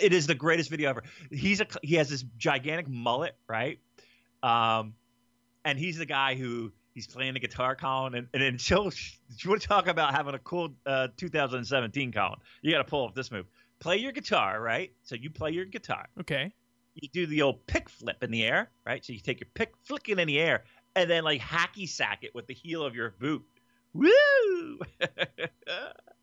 It 0.00 0.12
is 0.12 0.26
the 0.26 0.34
greatest 0.34 0.70
video 0.70 0.90
ever. 0.90 1.02
He's 1.30 1.60
a 1.60 1.66
he 1.82 1.96
has 1.96 2.08
this 2.08 2.24
gigantic 2.36 2.88
mullet, 2.88 3.36
right? 3.48 3.78
Um, 4.42 4.94
and 5.64 5.78
he's 5.78 5.98
the 5.98 6.06
guy 6.06 6.34
who 6.34 6.72
he's 6.94 7.06
playing 7.06 7.34
the 7.34 7.40
guitar, 7.40 7.76
Colin. 7.76 8.14
And, 8.14 8.28
and 8.34 8.42
until 8.42 8.84
you 9.38 9.50
want 9.50 9.62
to 9.62 9.68
talk 9.68 9.86
about 9.86 10.14
having 10.14 10.34
a 10.34 10.38
cool 10.40 10.74
uh, 10.86 11.08
2017, 11.16 12.12
Colin, 12.12 12.38
you 12.62 12.72
got 12.72 12.78
to 12.78 12.84
pull 12.84 13.04
off 13.04 13.14
this 13.14 13.30
move. 13.30 13.46
Play 13.78 13.98
your 13.98 14.12
guitar, 14.12 14.60
right? 14.60 14.92
So 15.02 15.14
you 15.14 15.30
play 15.30 15.50
your 15.50 15.64
guitar 15.64 16.06
Okay. 16.20 16.52
you 16.94 17.08
do 17.12 17.26
the 17.26 17.42
old 17.42 17.66
pick 17.66 17.88
flip 17.88 18.22
in 18.22 18.30
the 18.30 18.44
air, 18.44 18.70
right? 18.86 19.04
So 19.04 19.12
you 19.12 19.20
take 19.20 19.40
your 19.40 19.48
pick, 19.54 19.72
flick 19.84 20.08
it 20.08 20.18
in 20.18 20.26
the 20.28 20.38
air, 20.38 20.64
and 20.94 21.08
then 21.10 21.24
like 21.24 21.40
hacky 21.40 21.88
sack 21.88 22.20
it 22.22 22.34
with 22.34 22.46
the 22.46 22.54
heel 22.54 22.84
of 22.84 22.94
your 22.94 23.10
boot. 23.18 23.44
Woo! 23.94 24.78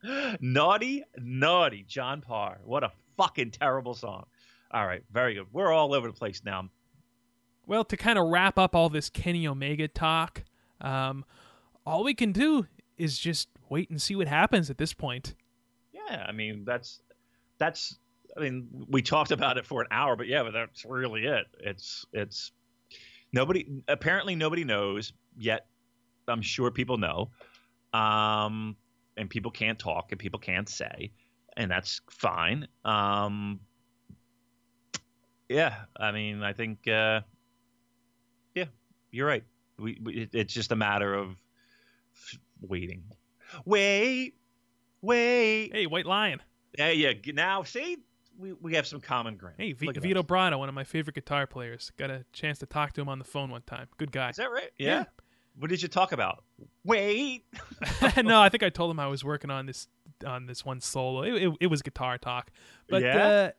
naughty, 0.42 1.04
naughty, 1.18 1.84
John 1.88 2.22
Parr. 2.22 2.60
What 2.64 2.84
a 2.84 2.92
fucking 3.20 3.52
terrible 3.52 3.94
song. 3.94 4.26
All 4.72 4.88
right, 4.88 5.04
very 5.12 5.34
good. 5.34 5.48
We're 5.52 5.74
all 5.74 5.94
over 5.94 6.08
the 6.08 6.14
place 6.14 6.42
now. 6.46 6.70
Well, 7.68 7.84
to 7.84 7.98
kind 7.98 8.18
of 8.18 8.28
wrap 8.30 8.58
up 8.58 8.76
all 8.76 8.90
this 8.90 9.10
Kenny 9.10 9.46
Omega 9.46 9.88
talk, 9.88 10.44
um, 10.80 11.26
all 11.86 12.04
we 12.04 12.14
can 12.14 12.32
do 12.32 12.66
is 12.98 13.20
just 13.20 13.50
wait 13.68 13.90
and 13.90 14.02
see 14.02 14.16
what 14.16 14.28
happens 14.28 14.70
at 14.70 14.78
this 14.78 14.94
point. 14.94 15.36
Yeah, 15.92 16.26
I 16.28 16.32
mean 16.32 16.64
that's 16.66 17.02
that's. 17.58 18.00
I 18.38 18.42
mean, 18.42 18.86
we 18.88 19.02
talked 19.02 19.32
about 19.32 19.58
it 19.58 19.66
for 19.66 19.82
an 19.82 19.88
hour, 19.92 20.16
but 20.16 20.28
yeah, 20.28 20.44
but 20.44 20.54
that's 20.54 20.86
really 20.86 21.26
it. 21.26 21.46
It's 21.60 22.06
it's 22.14 22.52
nobody. 23.34 23.68
Apparently, 23.88 24.36
nobody 24.36 24.64
knows 24.64 25.14
yet. 25.38 25.66
I'm 26.28 26.44
sure 26.44 26.72
people 26.72 26.98
know, 26.98 27.32
um, 27.92 28.78
and 29.18 29.30
people 29.30 29.52
can't 29.52 29.80
talk 29.80 30.12
and 30.12 30.20
people 30.20 30.40
can't 30.40 30.70
say, 30.70 31.12
and 31.60 31.70
that's 31.70 32.02
fine. 32.10 32.68
Um, 32.86 33.60
yeah, 35.50 35.76
I 36.00 36.12
mean, 36.12 36.42
I 36.42 36.54
think, 36.54 36.88
uh, 36.88 37.22
yeah, 38.56 38.66
you're 39.12 39.28
right. 39.28 39.44
We, 39.78 40.00
we 40.02 40.14
it- 40.14 40.30
it's 40.34 40.54
just 40.54 40.72
a 40.72 40.76
matter 40.76 41.14
of 41.14 41.36
waiting. 42.62 43.04
Wait, 43.66 44.36
wait. 45.02 45.72
Hey, 45.74 45.86
White 45.86 46.06
Lion. 46.06 46.42
Yeah, 46.78 46.92
yeah. 46.92 47.14
Now, 47.34 47.64
see, 47.64 47.98
we, 48.38 48.54
we 48.54 48.76
have 48.76 48.88
some 48.88 49.02
common 49.02 49.36
ground. 49.36 49.56
Hey, 49.58 49.74
v- 49.74 49.92
Vito 50.00 50.20
us. 50.22 50.26
Bratta, 50.26 50.58
one 50.58 50.70
of 50.70 50.76
my 50.76 50.84
favorite 50.84 51.16
guitar 51.16 51.46
players. 51.48 51.92
Got 51.98 52.10
a 52.12 52.26
chance 52.32 52.60
to 52.60 52.66
talk 52.66 52.94
to 52.94 53.02
him 53.02 53.10
on 53.10 53.20
the 53.20 53.26
phone 53.26 53.50
one 53.50 53.64
time. 53.64 53.88
Good 53.98 54.12
guy. 54.12 54.30
Is 54.30 54.38
that 54.38 54.52
right? 54.52 54.70
Yeah. 54.78 55.06
What 55.58 55.70
did 55.70 55.82
you 55.82 55.88
talk 55.90 56.12
about? 56.14 56.44
Wait. 56.86 57.44
no, 58.24 58.40
I 58.40 58.48
think 58.50 58.64
I 58.64 58.70
told 58.70 58.92
him 58.92 59.00
I 59.00 59.08
was 59.08 59.24
working 59.26 59.50
on 59.50 59.66
this 59.66 59.88
on 60.26 60.46
this 60.46 60.66
one 60.66 60.82
solo. 60.82 61.24
It, 61.24 61.44
it, 61.44 61.54
it 61.62 61.68
was 61.68 61.82
guitar 61.82 62.18
talk, 62.18 62.52
but 62.90 63.02
Yeah? 63.02 63.18
uh, 63.28 63.52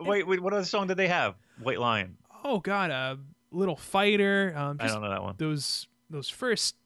Wait, 0.00 0.26
wait. 0.28 0.40
What 0.40 0.52
other 0.52 0.64
song 0.64 0.86
did 0.86 0.96
they 0.96 1.08
have? 1.08 1.34
White 1.60 1.80
Lion. 1.80 2.16
oh 2.44 2.60
god, 2.60 2.90
a 2.90 3.18
little 3.50 3.76
fighter. 3.76 4.54
Um, 4.56 4.76
I 4.80 4.86
don't 4.86 5.02
know 5.02 5.10
that 5.10 5.22
one. 5.22 5.34
those 5.38 5.88
those 6.08 6.28
first. 6.28 6.76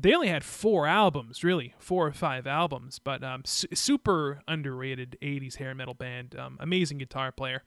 They 0.00 0.14
only 0.14 0.28
had 0.28 0.44
four 0.44 0.86
albums, 0.86 1.42
really, 1.42 1.74
four 1.78 2.06
or 2.06 2.12
five 2.12 2.46
albums, 2.46 3.00
but 3.00 3.24
um, 3.24 3.42
su- 3.44 3.66
super 3.74 4.40
underrated 4.46 5.16
'80s 5.22 5.56
hair 5.56 5.74
metal 5.74 5.94
band. 5.94 6.36
Um, 6.38 6.56
amazing 6.60 6.98
guitar 6.98 7.32
player. 7.32 7.64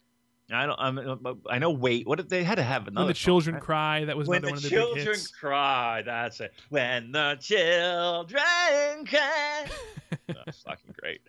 I 0.53 0.65
don't. 0.65 0.79
I'm, 0.79 1.37
I 1.49 1.59
know. 1.59 1.71
Wait. 1.71 2.07
What 2.07 2.17
did 2.17 2.29
they 2.29 2.43
had 2.43 2.55
to 2.55 2.63
have 2.63 2.87
another? 2.87 3.05
when 3.05 3.07
the 3.13 3.15
song, 3.15 3.23
children 3.25 3.55
right? 3.55 3.63
cry, 3.63 4.05
that 4.05 4.17
was 4.17 4.27
When 4.27 4.37
another 4.39 4.47
the 4.47 4.51
one 4.51 4.57
of 4.57 4.63
the 4.63 4.69
children 4.69 5.05
big 5.05 5.07
hits. 5.07 5.27
cry. 5.27 6.01
That's 6.05 6.39
it. 6.39 6.53
When 6.69 7.11
the 7.11 7.37
children 7.39 9.05
cry. 9.05 9.65
That's 10.27 10.61
fucking 10.61 10.95
great. 10.99 11.21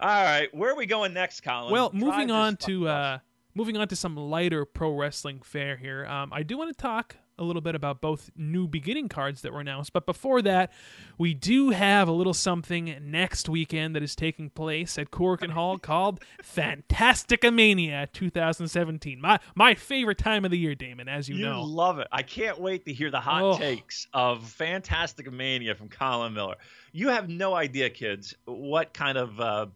All 0.00 0.08
right, 0.08 0.54
where 0.54 0.70
are 0.70 0.76
we 0.76 0.86
going 0.86 1.14
next, 1.14 1.40
Colin? 1.42 1.72
Well, 1.72 1.88
Drive 1.90 2.00
moving 2.02 2.30
on 2.30 2.56
to 2.58 2.88
uh, 2.88 3.18
moving 3.54 3.76
on 3.78 3.88
to 3.88 3.96
some 3.96 4.16
lighter 4.16 4.64
pro 4.64 4.90
wrestling 4.94 5.40
fare 5.42 5.76
here. 5.76 6.04
Um, 6.06 6.32
I 6.32 6.42
do 6.42 6.58
want 6.58 6.76
to 6.76 6.80
talk 6.80 7.16
a 7.38 7.44
little 7.44 7.60
bit 7.62 7.74
about 7.74 8.00
both 8.00 8.30
new 8.36 8.66
beginning 8.66 9.08
cards 9.08 9.42
that 9.42 9.52
were 9.52 9.60
announced, 9.60 9.92
but 9.92 10.06
before 10.06 10.40
that, 10.42 10.72
we 11.18 11.34
do 11.34 11.70
have 11.70 12.08
a 12.08 12.12
little 12.12 12.32
something 12.34 12.96
next 13.02 13.48
weekend 13.48 13.94
that 13.94 14.02
is 14.02 14.14
taking 14.16 14.48
place 14.50 14.96
at 14.98 15.10
Korakuen 15.10 15.50
Hall 15.50 15.78
called 15.78 16.20
Fantasticamania 16.42 18.10
2017. 18.12 19.20
My 19.20 19.38
my 19.54 19.74
favorite 19.74 20.18
time 20.18 20.44
of 20.44 20.50
the 20.50 20.58
year, 20.58 20.74
Damon, 20.74 21.08
as 21.08 21.28
you, 21.28 21.36
You 21.36 21.44
know. 21.46 21.62
love 21.62 21.98
it. 21.98 22.08
I 22.12 22.22
can't 22.22 22.60
wait 22.60 22.84
to 22.86 22.92
hear 22.92 23.10
the 23.10 23.20
hot 23.20 23.42
Oh. 23.42 23.56
takes 23.58 24.06
of 24.12 24.48
Fantastic 24.48 25.30
Mania 25.32 25.74
from 25.74 25.88
Colin 25.88 26.32
Miller. 26.34 26.56
You 26.92 27.08
have 27.10 27.28
no 27.28 27.54
idea, 27.54 27.90
kids, 27.90 28.34
what 28.46 28.94
kind 28.94 29.18
of 29.18 29.38
uh, 29.40 29.66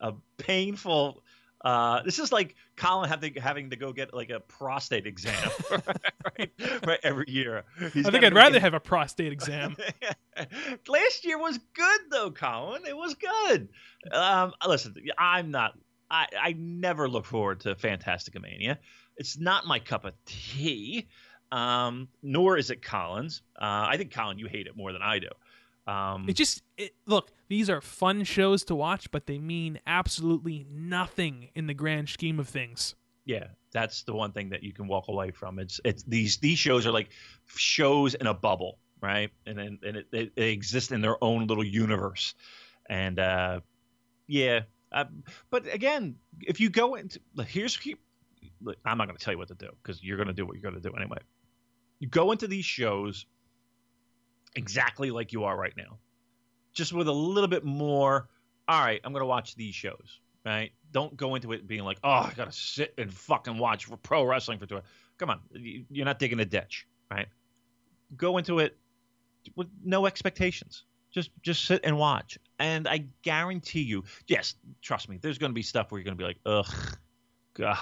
a 0.00 0.14
painful. 0.38 1.22
Uh, 1.62 2.02
this 2.04 2.18
is 2.18 2.32
like 2.32 2.54
Colin 2.76 3.08
having 3.08 3.34
having 3.34 3.70
to 3.70 3.76
go 3.76 3.92
get 3.92 4.14
like 4.14 4.30
a 4.30 4.40
prostate 4.40 5.06
exam, 5.06 5.50
right? 5.70 6.50
Right 6.86 7.00
every 7.02 7.26
year. 7.28 7.64
He's 7.92 8.06
I 8.06 8.10
think 8.10 8.24
I'd 8.24 8.34
rather 8.34 8.54
get- 8.54 8.62
have 8.62 8.74
a 8.74 8.80
prostate 8.80 9.32
exam. 9.32 9.76
Last 10.88 11.24
year 11.24 11.38
was 11.38 11.58
good 11.74 12.00
though, 12.10 12.30
Colin. 12.30 12.82
It 12.86 12.96
was 12.96 13.14
good. 13.14 13.68
Um, 14.10 14.52
listen, 14.66 14.94
I'm 15.18 15.50
not. 15.50 15.72
I, 16.10 16.26
I 16.40 16.52
never 16.58 17.08
look 17.08 17.24
forward 17.26 17.60
to 17.60 17.74
Fantasticamania. 17.74 18.78
It's 19.16 19.38
not 19.38 19.66
my 19.66 19.78
cup 19.78 20.04
of 20.04 20.14
tea. 20.24 21.08
Um, 21.52 22.08
nor 22.22 22.56
is 22.56 22.70
it 22.70 22.80
Colin's. 22.82 23.42
Uh, 23.60 23.86
I 23.88 23.96
think 23.96 24.12
Colin, 24.12 24.38
you 24.38 24.46
hate 24.46 24.66
it 24.66 24.76
more 24.76 24.92
than 24.92 25.02
I 25.02 25.18
do. 25.18 25.28
Um, 25.86 26.26
It 26.28 26.34
just 26.34 26.62
it, 26.76 26.94
look. 27.06 27.30
These 27.50 27.68
are 27.68 27.80
fun 27.80 28.22
shows 28.22 28.64
to 28.64 28.76
watch, 28.76 29.10
but 29.10 29.26
they 29.26 29.38
mean 29.38 29.80
absolutely 29.84 30.64
nothing 30.70 31.50
in 31.54 31.66
the 31.66 31.74
grand 31.74 32.08
scheme 32.08 32.38
of 32.38 32.48
things. 32.48 32.94
yeah, 33.24 33.48
that's 33.72 34.02
the 34.02 34.14
one 34.14 34.32
thing 34.32 34.50
that 34.50 34.62
you 34.62 34.72
can 34.72 34.88
walk 34.88 35.08
away 35.08 35.30
from. 35.30 35.58
It's 35.58 35.80
it's 35.84 36.02
these 36.04 36.38
these 36.38 36.58
shows 36.58 36.86
are 36.86 36.92
like 36.92 37.10
shows 37.46 38.14
in 38.14 38.26
a 38.26 38.34
bubble, 38.34 38.78
right? 39.00 39.30
And 39.46 39.58
then 39.58 39.78
and 39.84 39.96
it, 39.96 40.06
they, 40.10 40.30
they 40.34 40.50
exist 40.52 40.92
in 40.92 41.00
their 41.00 41.22
own 41.22 41.46
little 41.46 41.64
universe. 41.64 42.34
And 42.88 43.18
uh, 43.18 43.60
yeah, 44.26 44.62
uh, 44.90 45.04
but 45.50 45.72
again, 45.72 46.16
if 46.40 46.60
you 46.60 46.70
go 46.70 46.94
into 46.94 47.20
here's 47.46 47.78
I'm 48.84 48.98
not 48.98 49.06
going 49.06 49.16
to 49.16 49.24
tell 49.24 49.32
you 49.34 49.38
what 49.38 49.48
to 49.48 49.54
do 49.54 49.70
because 49.82 50.02
you're 50.02 50.16
going 50.16 50.28
to 50.28 50.34
do 50.34 50.44
what 50.44 50.54
you're 50.54 50.70
going 50.70 50.80
to 50.80 50.88
do 50.88 50.94
anyway. 50.96 51.18
You 51.98 52.08
go 52.08 52.32
into 52.32 52.48
these 52.48 52.64
shows 52.64 53.26
exactly 54.56 55.10
like 55.10 55.32
you 55.32 55.44
are 55.44 55.56
right 55.56 55.76
now, 55.76 55.98
just 56.72 56.92
with 56.92 57.08
a 57.08 57.12
little 57.12 57.48
bit 57.48 57.64
more. 57.64 58.28
All 58.68 58.80
right, 58.80 59.00
I'm 59.04 59.12
to 59.20 59.26
watch 59.26 59.54
these 59.56 59.74
shows. 59.74 60.20
right? 60.46 60.70
Don't 60.92 61.16
go 61.16 61.34
into 61.34 61.52
it 61.52 61.66
being 61.66 61.82
like, 61.84 61.98
oh, 62.02 62.10
I 62.10 62.32
gotta 62.34 62.52
sit 62.52 62.94
and 62.98 63.12
fucking 63.12 63.58
watch 63.58 63.88
pro 64.02 64.24
wrestling 64.24 64.58
for 64.58 64.66
two. 64.66 64.80
Come 65.18 65.30
on, 65.30 65.40
you- 65.52 65.84
you're 65.90 66.06
not 66.06 66.18
digging 66.18 66.40
a 66.40 66.44
ditch, 66.46 66.86
right? 67.10 67.28
Go 68.16 68.38
into 68.38 68.58
it 68.58 68.76
with 69.56 69.68
no 69.84 70.06
expectations. 70.06 70.84
Just 71.12 71.30
just 71.42 71.64
sit 71.64 71.80
and 71.84 71.98
watch, 71.98 72.38
and 72.60 72.86
I 72.88 73.06
guarantee 73.22 73.82
you, 73.82 74.04
yes, 74.28 74.54
trust 74.80 75.08
me, 75.08 75.18
there's 75.20 75.38
to 75.50 75.54
be 75.54 75.62
stuff 75.62 75.90
where 75.90 75.98
you're 75.98 76.04
to 76.16 76.22
be 76.22 76.24
like, 76.24 76.38
ugh, 76.46 76.96
God, 77.54 77.76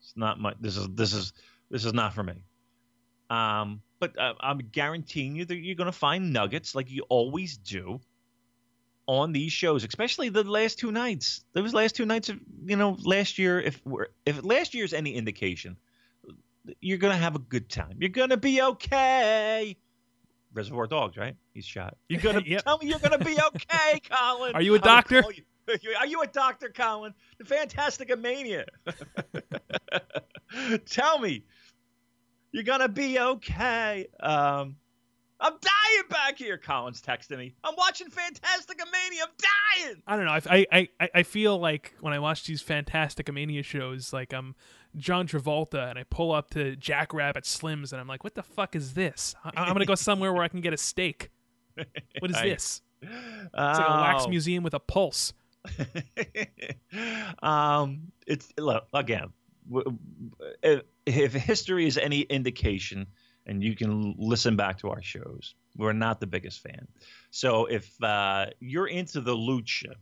it's 0.00 0.12
not 0.16 0.40
my. 0.40 0.54
This 0.60 0.76
is 0.76 0.88
this 0.90 1.12
is 1.14 1.32
this 1.70 1.84
is 1.84 1.92
not 1.94 2.12
for 2.14 2.22
me. 2.24 2.44
Um, 3.30 3.80
but 4.00 4.18
uh, 4.18 4.34
I'm 4.40 4.58
guaranteeing 4.58 5.36
you 5.36 5.44
that 5.44 5.56
you're 5.56 5.76
to 5.86 5.92
find 5.92 6.32
nuggets 6.32 6.74
like 6.74 6.90
you 6.90 7.02
always 7.08 7.56
do 7.56 8.00
on 9.06 9.32
these 9.32 9.52
shows, 9.52 9.84
especially 9.84 10.28
the 10.30 10.44
last 10.44 10.78
two 10.78 10.90
nights. 10.92 11.44
Those 11.52 11.74
last 11.74 11.94
two 11.96 12.06
nights 12.06 12.28
of 12.28 12.38
you 12.64 12.76
know 12.76 12.96
last 13.02 13.38
year, 13.38 13.60
if 13.60 13.80
we're 13.84 14.06
if 14.26 14.42
last 14.44 14.74
year's 14.74 14.92
any 14.92 15.14
indication, 15.14 15.76
you're 16.80 16.98
gonna 16.98 17.16
have 17.16 17.34
a 17.36 17.38
good 17.40 17.68
time. 17.68 17.96
You're 18.00 18.08
gonna 18.10 18.36
be 18.36 18.62
okay. 18.62 19.76
Reservoir 20.52 20.86
Dogs, 20.86 21.16
right? 21.16 21.36
He's 21.52 21.64
shot. 21.66 21.96
You're 22.08 22.20
gonna 22.22 22.42
Yep. 22.46 22.64
tell 22.64 22.78
me 22.78 22.86
you're 22.88 22.98
gonna 23.00 23.18
be 23.18 23.36
okay, 23.48 24.00
Colin. 24.10 24.54
Are 24.54 24.62
you 24.62 24.74
a 24.74 24.78
doctor? 24.78 25.22
you- 25.34 25.44
Are 25.98 26.06
you 26.06 26.20
a 26.20 26.26
doctor, 26.26 26.68
Colin? 26.68 27.14
The 27.38 27.46
Fantastic 27.46 28.16
Mania. 28.18 28.66
tell 30.86 31.18
me 31.18 31.42
you're 32.52 32.62
gonna 32.64 32.88
be 32.88 33.18
okay. 33.18 34.06
Um, 34.20 34.76
I'm 35.44 35.52
dying 35.52 36.08
back 36.08 36.38
here. 36.38 36.56
Colin's 36.56 37.02
texting 37.02 37.36
me. 37.36 37.54
I'm 37.62 37.74
watching 37.76 38.08
Fantastic 38.08 38.78
Mania. 38.90 39.24
I'm 39.24 39.84
dying. 39.84 40.02
I 40.06 40.16
don't 40.16 40.24
know. 40.24 40.32
I, 40.50 40.66
I, 40.72 40.88
I, 41.00 41.08
I 41.16 41.22
feel 41.22 41.58
like 41.58 41.94
when 42.00 42.14
I 42.14 42.18
watch 42.18 42.44
these 42.46 42.62
Fantastic 42.62 43.30
Mania 43.30 43.62
shows, 43.62 44.10
like 44.12 44.32
I'm 44.32 44.54
John 44.96 45.28
Travolta 45.28 45.90
and 45.90 45.98
I 45.98 46.04
pull 46.04 46.32
up 46.32 46.48
to 46.50 46.76
Jackrabbit 46.76 47.44
Slims 47.44 47.92
and 47.92 48.00
I'm 48.00 48.08
like, 48.08 48.24
what 48.24 48.34
the 48.34 48.42
fuck 48.42 48.74
is 48.74 48.94
this? 48.94 49.34
I, 49.44 49.50
I'm 49.56 49.68
going 49.68 49.80
to 49.80 49.84
go 49.86 49.94
somewhere 49.94 50.32
where 50.32 50.42
I 50.44 50.48
can 50.48 50.62
get 50.62 50.72
a 50.72 50.78
steak. 50.78 51.30
What 52.20 52.30
is 52.30 52.36
I- 52.38 52.48
this? 52.48 52.80
It's 53.02 53.10
like 53.52 53.86
a 53.86 54.00
wax 54.00 54.24
Oh. 54.24 54.28
museum 54.30 54.64
with 54.64 54.72
a 54.72 54.80
pulse. 54.80 55.34
um, 57.42 58.12
it's 58.26 58.52
look 58.58 58.86
again. 58.94 59.28
If, 60.62 60.82
if 61.06 61.32
history 61.34 61.86
is 61.86 61.98
any 61.98 62.20
indication, 62.22 63.06
and 63.46 63.62
you 63.62 63.76
can 63.76 64.14
listen 64.18 64.56
back 64.56 64.78
to 64.78 64.90
our 64.90 65.02
shows, 65.02 65.54
we're 65.76 65.92
not 65.92 66.20
the 66.20 66.26
biggest 66.26 66.60
fan. 66.60 66.86
So 67.30 67.66
if 67.66 68.02
uh, 68.02 68.46
you're 68.60 68.86
into 68.86 69.20
the 69.20 69.34
lucha, 69.34 69.94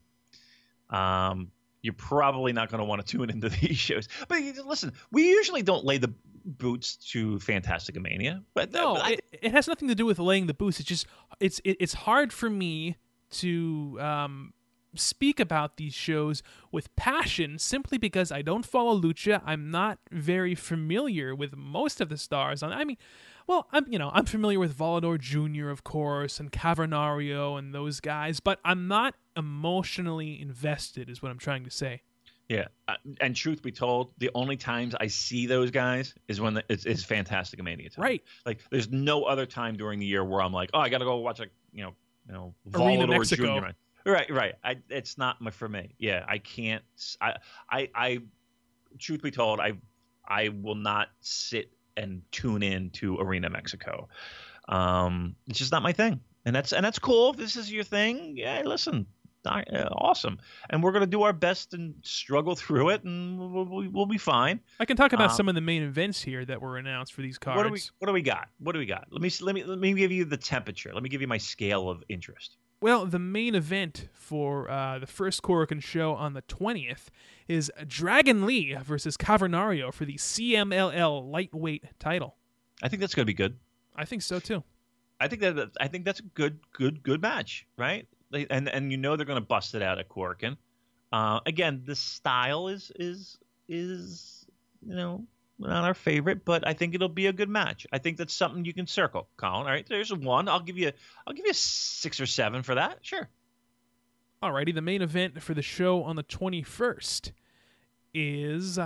um, 0.91 1.51
you're 1.83 1.95
probably 1.95 2.53
not 2.53 2.71
going 2.71 2.79
to 2.79 2.85
want 2.85 3.05
to 3.05 3.07
tune 3.07 3.31
into 3.31 3.49
these 3.49 3.79
shows. 3.79 4.09
But 4.29 4.41
listen, 4.65 4.93
we 5.11 5.29
usually 5.29 5.63
don't 5.63 5.85
lay 5.85 5.99
the 5.99 6.13
boots 6.45 6.97
to 7.13 7.39
Fantastic 7.41 8.01
Mania, 8.01 8.43
but 8.55 8.73
No, 8.73 8.97
I, 8.97 9.11
it, 9.11 9.25
it 9.43 9.53
has 9.53 9.69
nothing 9.69 9.89
to 9.89 9.95
do 9.95 10.07
with 10.07 10.19
laying 10.19 10.47
the 10.47 10.55
boots. 10.55 10.81
It's 10.81 10.89
just 10.89 11.07
it's 11.41 11.61
it, 11.65 11.77
it's 11.81 11.95
hard 11.95 12.33
for 12.33 12.51
me 12.51 12.97
to 13.31 13.99
um, 14.01 14.53
speak 14.95 15.41
about 15.41 15.77
these 15.77 15.95
shows 15.95 16.43
with 16.71 16.95
passion 16.97 17.59
simply 17.59 17.99
because 17.99 18.31
I 18.31 18.43
don't 18.43 18.67
follow 18.67 19.01
lucha. 19.01 19.41
I'm 19.45 19.71
not 19.71 19.99
very 20.11 20.55
familiar 20.55 21.35
with 21.35 21.57
most 21.57 22.01
of 22.01 22.09
the 22.09 22.17
stars. 22.17 22.63
On 22.63 22.73
I 22.73 22.85
mean, 22.85 22.99
well, 23.47 23.69
I'm 23.73 23.87
you 23.91 23.99
know 23.99 24.11
I'm 24.13 24.27
familiar 24.27 24.59
with 24.59 24.77
Volador 24.77 25.19
Jr. 25.19 25.69
of 25.69 25.85
course 25.85 26.41
and 26.41 26.51
Cavernario 26.53 27.59
and 27.59 27.75
those 27.75 28.01
guys, 28.01 28.41
but 28.41 28.61
I'm 28.65 28.89
not 28.89 29.15
emotionally 29.37 30.41
invested. 30.41 31.09
Is 31.11 31.23
what 31.23 31.31
I'm 31.31 31.39
trying 31.39 31.65
to 31.65 31.71
say. 31.71 32.03
Yeah, 32.49 32.67
uh, 32.87 32.97
and 33.21 33.35
truth 33.35 33.63
be 33.63 33.73
told, 33.73 34.13
the 34.19 34.31
only 34.35 34.59
times 34.59 34.95
I 35.01 35.07
see 35.07 35.47
those 35.47 35.71
guys 35.71 36.15
is 36.29 36.39
when 36.39 36.55
the, 36.55 36.65
it's, 36.69 36.85
it's 36.85 37.03
Fantastic 37.03 37.63
Mania 37.63 37.89
time. 37.89 38.03
Right. 38.03 38.23
Like, 38.45 38.59
there's 38.71 38.91
no 38.91 39.23
other 39.23 39.47
time 39.47 39.77
during 39.77 39.99
the 39.99 40.05
year 40.05 40.23
where 40.23 40.43
I'm 40.43 40.53
like, 40.53 40.69
oh, 40.75 40.81
I 40.81 40.91
got 40.91 40.99
to 40.99 41.07
go 41.07 41.17
watch 41.17 41.41
a 41.41 41.47
you 41.73 41.83
know, 41.85 41.95
you 42.27 42.35
know, 42.35 42.55
Arena 42.75 43.07
Volador 43.07 43.11
Mexico. 43.11 43.47
Junior. 43.47 43.75
Right, 44.05 44.31
right. 44.31 44.55
I, 44.63 44.77
it's 44.91 45.17
not 45.17 45.41
my, 45.41 45.51
for 45.51 45.69
me. 45.69 45.95
Yeah, 45.99 46.25
I 46.29 46.39
can't. 46.39 46.83
I, 47.21 47.37
I, 47.71 47.89
I. 47.95 48.19
truth 48.99 49.23
be 49.23 49.31
told, 49.31 49.61
I, 49.61 49.73
I 50.27 50.49
will 50.49 50.75
not 50.75 51.09
sit 51.21 51.71
and 51.97 52.23
tune 52.33 52.63
in 52.63 52.91
to 52.91 53.19
Arena 53.19 53.51
Mexico. 53.51 54.09
Um, 54.69 55.35
it's 55.49 55.59
just 55.59 55.73
not 55.73 55.83
my 55.83 55.93
thing, 55.93 56.21
and 56.45 56.55
that's 56.55 56.73
and 56.73 56.85
that's 56.85 56.99
cool. 56.99 57.31
If 57.31 57.37
this 57.37 57.57
is 57.57 57.71
your 57.73 57.85
thing, 57.85 58.37
yeah, 58.37 58.63
listen, 58.65 59.07
I- 59.45 59.63
uh, 59.65 59.89
awesome. 59.97 60.39
And 60.71 60.83
we're 60.83 60.93
gonna 60.93 61.07
do 61.07 61.23
our 61.23 61.33
best 61.33 61.75
and 61.75 61.95
struggle 62.03 62.55
through 62.55 62.91
it, 62.91 63.03
and 63.03 63.39
we'll, 63.39 63.65
we'll, 63.65 63.89
we'll 63.91 64.07
be 64.07 64.19
fine. 64.19 64.61
I 64.79 64.85
can 64.85 64.97
talk 64.97 65.13
about 65.13 65.31
Um, 65.31 65.37
some 65.37 65.49
of 65.49 65.55
the 65.57 65.61
main 65.61 65.83
events 65.83 66.23
here 66.23 66.45
that 66.45 66.61
were 66.63 66.77
announced 66.79 67.13
for 67.13 67.23
these 67.23 67.39
cards. 67.39 67.57
What 67.57 67.65
do 67.65 67.73
we 67.73 67.81
What 67.99 68.07
do 68.07 68.13
we 68.13 68.23
got? 68.23 68.49
What 68.59 68.73
do 68.73 68.79
we 68.79 68.87
got? 68.87 69.09
Let 69.11 69.21
me 69.21 69.31
let 69.41 69.55
me 69.55 69.65
let 69.65 69.79
me 69.79 69.93
give 69.95 70.13
you 70.13 70.25
the 70.25 70.37
temperature. 70.37 70.93
Let 70.95 71.03
me 71.03 71.09
give 71.09 71.21
you 71.21 71.29
my 71.29 71.39
scale 71.39 71.91
of 71.91 72.03
interest. 72.09 72.57
Well, 72.83 73.07
the 73.07 73.21
main 73.21 73.55
event 73.55 74.09
for 74.13 74.69
uh, 74.69 74.99
the 74.99 75.07
first 75.07 75.41
Korakuen 75.41 75.81
show 75.81 76.15
on 76.15 76.35
the 76.35 76.43
20th 76.43 77.11
is 77.47 77.71
Dragon 77.87 78.45
Lee 78.45 78.75
versus 78.83 79.17
Cavernario 79.17 79.95
for 79.95 80.05
the 80.05 80.17
CMLL 80.17 81.31
lightweight 81.31 81.85
title. 82.01 82.35
I 82.83 82.89
think 82.89 82.99
that's 82.99 83.15
gonna 83.15 83.25
be 83.25 83.35
good. 83.35 83.57
I 83.95 84.05
think 84.05 84.23
so 84.23 84.41
too. 84.41 84.65
I 85.21 85.29
think 85.29 85.43
that 85.43 85.71
I 85.81 85.87
think 85.87 86.05
that's 86.05 86.19
a 86.19 86.25
good 86.25 86.59
good 86.73 87.05
good 87.05 87.23
match, 87.23 87.69
right? 87.79 88.09
And 88.51 88.69
and 88.69 88.91
you 88.91 88.99
know 88.99 89.15
they're 89.15 89.27
going 89.27 89.41
to 89.41 89.47
bust 89.47 89.77
it 89.77 89.83
out 89.83 90.01
at 90.01 90.09
Korakuen. 90.09 90.57
Uh, 91.13 91.39
again, 91.47 91.83
the 91.85 91.95
style 91.95 92.67
is 92.67 92.91
is 92.97 93.39
is 93.69 94.45
you 94.85 94.97
know 94.97 95.25
not 95.63 95.85
our 95.85 95.95
favorite, 95.95 96.45
but 96.45 96.67
I 96.67 96.75
think 96.75 96.95
it'll 96.95 97.09
be 97.09 97.27
a 97.27 97.33
good 97.33 97.49
match. 97.49 97.87
I 97.93 97.99
think 97.99 98.17
that's 98.17 98.35
something 98.35 98.65
you 98.65 98.75
can 98.75 98.87
circle, 98.87 99.29
Colin. 99.37 99.67
All 99.67 99.73
right, 99.73 99.87
there's 99.89 100.13
one. 100.13 100.49
I'll 100.49 100.61
give 100.61 100.79
you 100.79 100.93
I'll 101.27 101.35
give 101.35 101.45
you 101.45 101.51
a 101.53 101.55
six 101.55 102.21
or 102.21 102.27
seven 102.27 102.63
for 102.63 102.75
that. 102.75 102.99
Sure. 103.03 103.29
Alrighty, 104.43 104.75
the 104.75 104.83
main 104.83 105.03
event 105.03 105.41
for 105.41 105.55
the 105.55 105.63
show 105.63 106.03
on 106.03 106.17
the 106.17 106.25
21st 106.25 107.31
is 108.13 108.79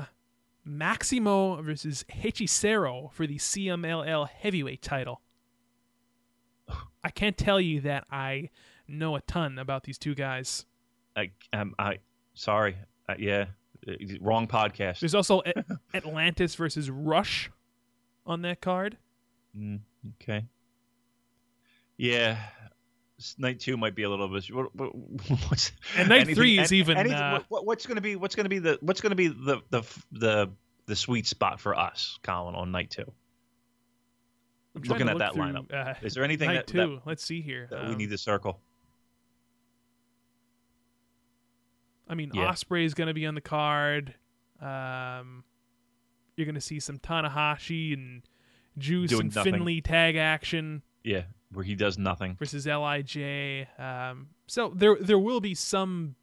Maximo 0.65 1.63
versus 1.63 2.05
Hechicero 2.11 3.11
for 3.13 3.27
the 3.27 3.39
CMLL 3.39 4.29
heavyweight 4.29 4.83
title. 4.83 5.23
I 7.03 7.11
can't 7.11 7.39
tell 7.39 7.61
you 7.61 7.81
that 7.83 8.05
I 8.11 8.51
know 8.89 9.17
a 9.17 9.21
ton 9.23 9.59
about 9.59 9.85
these 9.85 9.97
two 9.97 10.15
guys. 10.15 10.67
I 11.17 11.31
um, 11.53 11.75
I 11.79 11.99
sorry. 12.35 12.77
Uh, 13.09 13.15
yeah, 13.19 13.47
uh, 13.89 13.93
wrong 14.21 14.47
podcast. 14.47 15.01
There's 15.01 15.15
also 15.15 15.43
Atlantis 15.95 16.55
versus 16.55 16.91
Rush 16.91 17.51
on 18.27 18.43
that 18.43 18.61
card. 18.61 18.97
Mm, 19.57 19.81
okay. 20.21 20.45
Yeah. 21.97 22.39
Night 23.39 23.61
two 23.61 23.77
might 23.79 23.95
be 23.95 24.03
a 24.03 24.11
little 24.11 24.29
bit. 24.29 24.45
What, 24.53 24.75
what, 24.77 24.91
what's 25.49 25.73
And 25.97 26.09
night 26.11 26.17
anything- 26.17 26.35
three 26.35 26.59
is 26.59 26.71
an- 26.71 26.77
even, 26.77 26.97
anything- 26.99 27.17
uh, 27.19 27.41
what- 27.49 27.65
what's 27.65 27.87
going 27.87 27.95
to 27.97 28.03
be? 28.03 28.15
What's 28.17 28.35
going 28.35 28.45
to 28.45 28.51
be 28.51 28.59
the? 28.59 28.79
What's 28.83 29.01
going 29.01 29.11
to 29.11 29.17
be 29.17 29.29
the 29.29 29.63
the 29.71 29.83
the 30.13 30.51
the 30.87 30.97
sweet 30.97 31.27
spot 31.27 31.59
for 31.61 31.75
us, 31.79 32.19
Colin, 32.23 32.55
on 32.55 32.71
night 32.73 32.91
two? 32.91 33.11
I'm 34.75 34.83
Looking 34.83 35.09
at 35.09 35.15
look 35.17 35.21
that 35.21 35.33
through, 35.33 35.45
lineup, 35.45 35.73
uh, 35.73 35.95
is 36.03 36.13
there 36.13 36.23
anything 36.23 36.49
night 36.49 36.67
that, 36.67 36.67
two. 36.67 37.01
Let's 37.07 37.25
see 37.25 37.41
here. 37.41 37.67
that, 37.71 37.77
that 37.77 37.87
we 37.87 37.93
Um, 37.93 37.99
need 37.99 38.11
to 38.11 38.19
circle? 38.19 38.61
I 42.09 42.15
mean, 42.15 42.31
Yeah. 42.35 42.51
Osprey 42.51 42.85
is 42.85 42.93
going 42.95 43.09
to 43.09 43.15
be 43.15 43.25
on 43.27 43.35
the 43.35 43.41
card. 43.41 44.15
Um, 44.61 45.45
you're 46.37 46.45
going 46.47 46.55
to 46.55 46.61
see 46.61 46.81
some 46.81 46.99
Tanahashi 46.99 47.93
and 47.95 48.23
Juice 48.79 49.11
Doing 49.11 49.23
and 49.23 49.35
nothing. 49.35 49.53
Finlay 49.55 49.81
tag 49.81 50.17
action 50.17 50.83
Yeah, 51.03 51.23
where 51.53 51.65
he 51.65 51.75
does 51.75 51.97
nothing. 51.99 52.37
versus 52.39 52.67
Lij. 52.67 53.67
Um, 53.79 54.29
so 54.47 54.73
there 54.75 54.97
there 55.01 55.19
will 55.19 55.41
be 55.41 55.55
some 55.55 56.15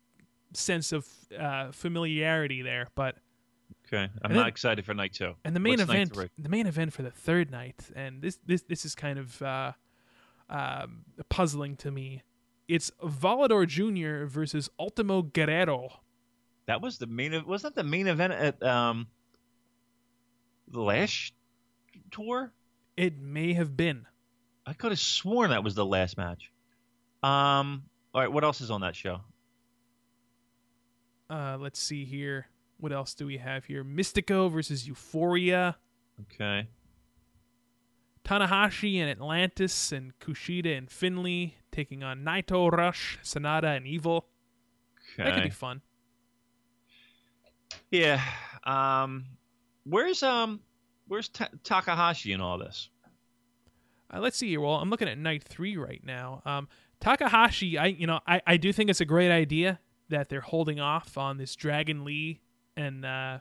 sense 0.54 0.92
of 0.92 1.08
uh, 1.38 1.72
familiarity 1.72 2.62
there, 2.62 2.88
but 2.96 3.18
Okay, 3.88 4.04
I'm 4.04 4.12
And 4.24 4.34
not 4.34 4.42
then- 4.42 4.48
excited 4.48 4.86
for 4.86 4.94
night 4.94 5.14
two. 5.14 5.34
and 5.44 5.56
the 5.56 5.60
main 5.60 5.74
What's 5.80 5.84
event 5.92 6.14
the 6.38 6.50
main 6.50 6.68
event 6.68 6.94
for 6.94 7.02
the 7.04 7.12
third 7.12 7.52
night, 7.52 7.90
and 7.96 8.22
this 8.22 8.38
this 8.46 8.62
this 8.64 8.86
is 8.86 8.96
kind 8.96 9.20
of 9.20 9.42
uh, 9.42 9.72
um, 10.50 11.06
puzzling 11.30 11.76
to 11.78 11.92
me. 11.92 12.22
It's 12.68 12.92
Volador 13.04 13.68
Jr. 13.68 14.26
versus 14.26 14.70
Ultimo 14.80 15.22
Guerrero. 15.24 16.00
That 16.66 16.82
was 16.82 16.98
the 16.98 17.08
main. 17.08 17.46
Wasn't 17.46 17.76
that 17.76 17.82
the 17.84 17.88
main 17.88 18.08
event 18.08 18.34
at 18.34 18.64
um 18.64 19.08
last 20.72 21.34
tour? 22.12 22.54
It 22.96 23.18
may 23.18 23.54
have 23.54 23.76
been. 23.76 24.06
I 24.66 24.74
could 24.74 24.92
have 24.92 25.00
sworn 25.00 25.50
that 25.50 25.64
was 25.64 25.76
the 25.76 25.86
last 25.86 26.18
match. 26.18 26.52
Um. 27.22 27.84
All 28.14 28.22
right. 28.22 28.32
What 28.32 28.44
else 28.44 28.62
is 28.62 28.70
on 28.70 28.82
that 28.82 28.96
show? 28.96 29.22
Uh, 31.30 31.58
let's 31.60 31.80
see 31.80 32.06
here. 32.06 32.48
What 32.80 32.92
else 32.92 33.14
do 33.14 33.26
we 33.26 33.38
have 33.38 33.66
here? 33.66 33.84
Mistico 33.84 34.52
versus 34.52 34.88
Euforia. 34.88 35.76
Okay. 36.22 36.68
Tanahashi 38.24 38.98
and 38.98 39.10
Atlantis 39.10 39.92
and 39.92 40.18
Kushida 40.20 40.78
and 40.78 40.90
Finlay 40.90 41.56
taking 41.72 42.04
on 42.04 42.24
Naito, 42.24 42.72
Rush, 42.72 43.20
Sanada, 43.24 43.76
and 43.76 43.88
Evil. 43.88 44.28
Okay. 45.14 45.24
That 45.24 45.36
could 45.36 45.44
be 45.44 45.50
fun. 45.50 45.82
Yeah. 47.92 48.22
Um, 48.64 49.26
where's 49.86 50.24
um, 50.24 50.60
where's 51.08 51.30
Ta- 51.30 51.50
Takahashi 51.64 52.34
in 52.34 52.42
all 52.42 52.58
this? 52.58 52.90
Uh, 54.14 54.20
let's 54.20 54.38
see 54.38 54.50
here. 54.50 54.62
Well, 54.62 54.76
I'm 54.76 54.90
looking 54.90 55.08
at 55.08 55.18
night 55.18 55.44
three 55.44 55.78
right 55.78 56.02
now. 56.04 56.42
Um, 56.46 56.68
Takahashi, 57.00 57.78
I 57.78 57.88
you 57.88 58.08
know, 58.08 58.20
I, 58.28 58.42
I 58.46 58.58
do 58.58 58.72
think 58.72 58.90
it's 58.90 59.02
a 59.02 59.06
great 59.06 59.32
idea 59.32 59.80
that 60.10 60.30
they're 60.30 60.42
holding 60.42 60.80
off 60.80 61.18
on 61.18 61.38
this 61.38 61.56
Dragon 61.56 62.06
Lee 62.06 62.42
and 62.78 63.06
uh, 63.06 63.40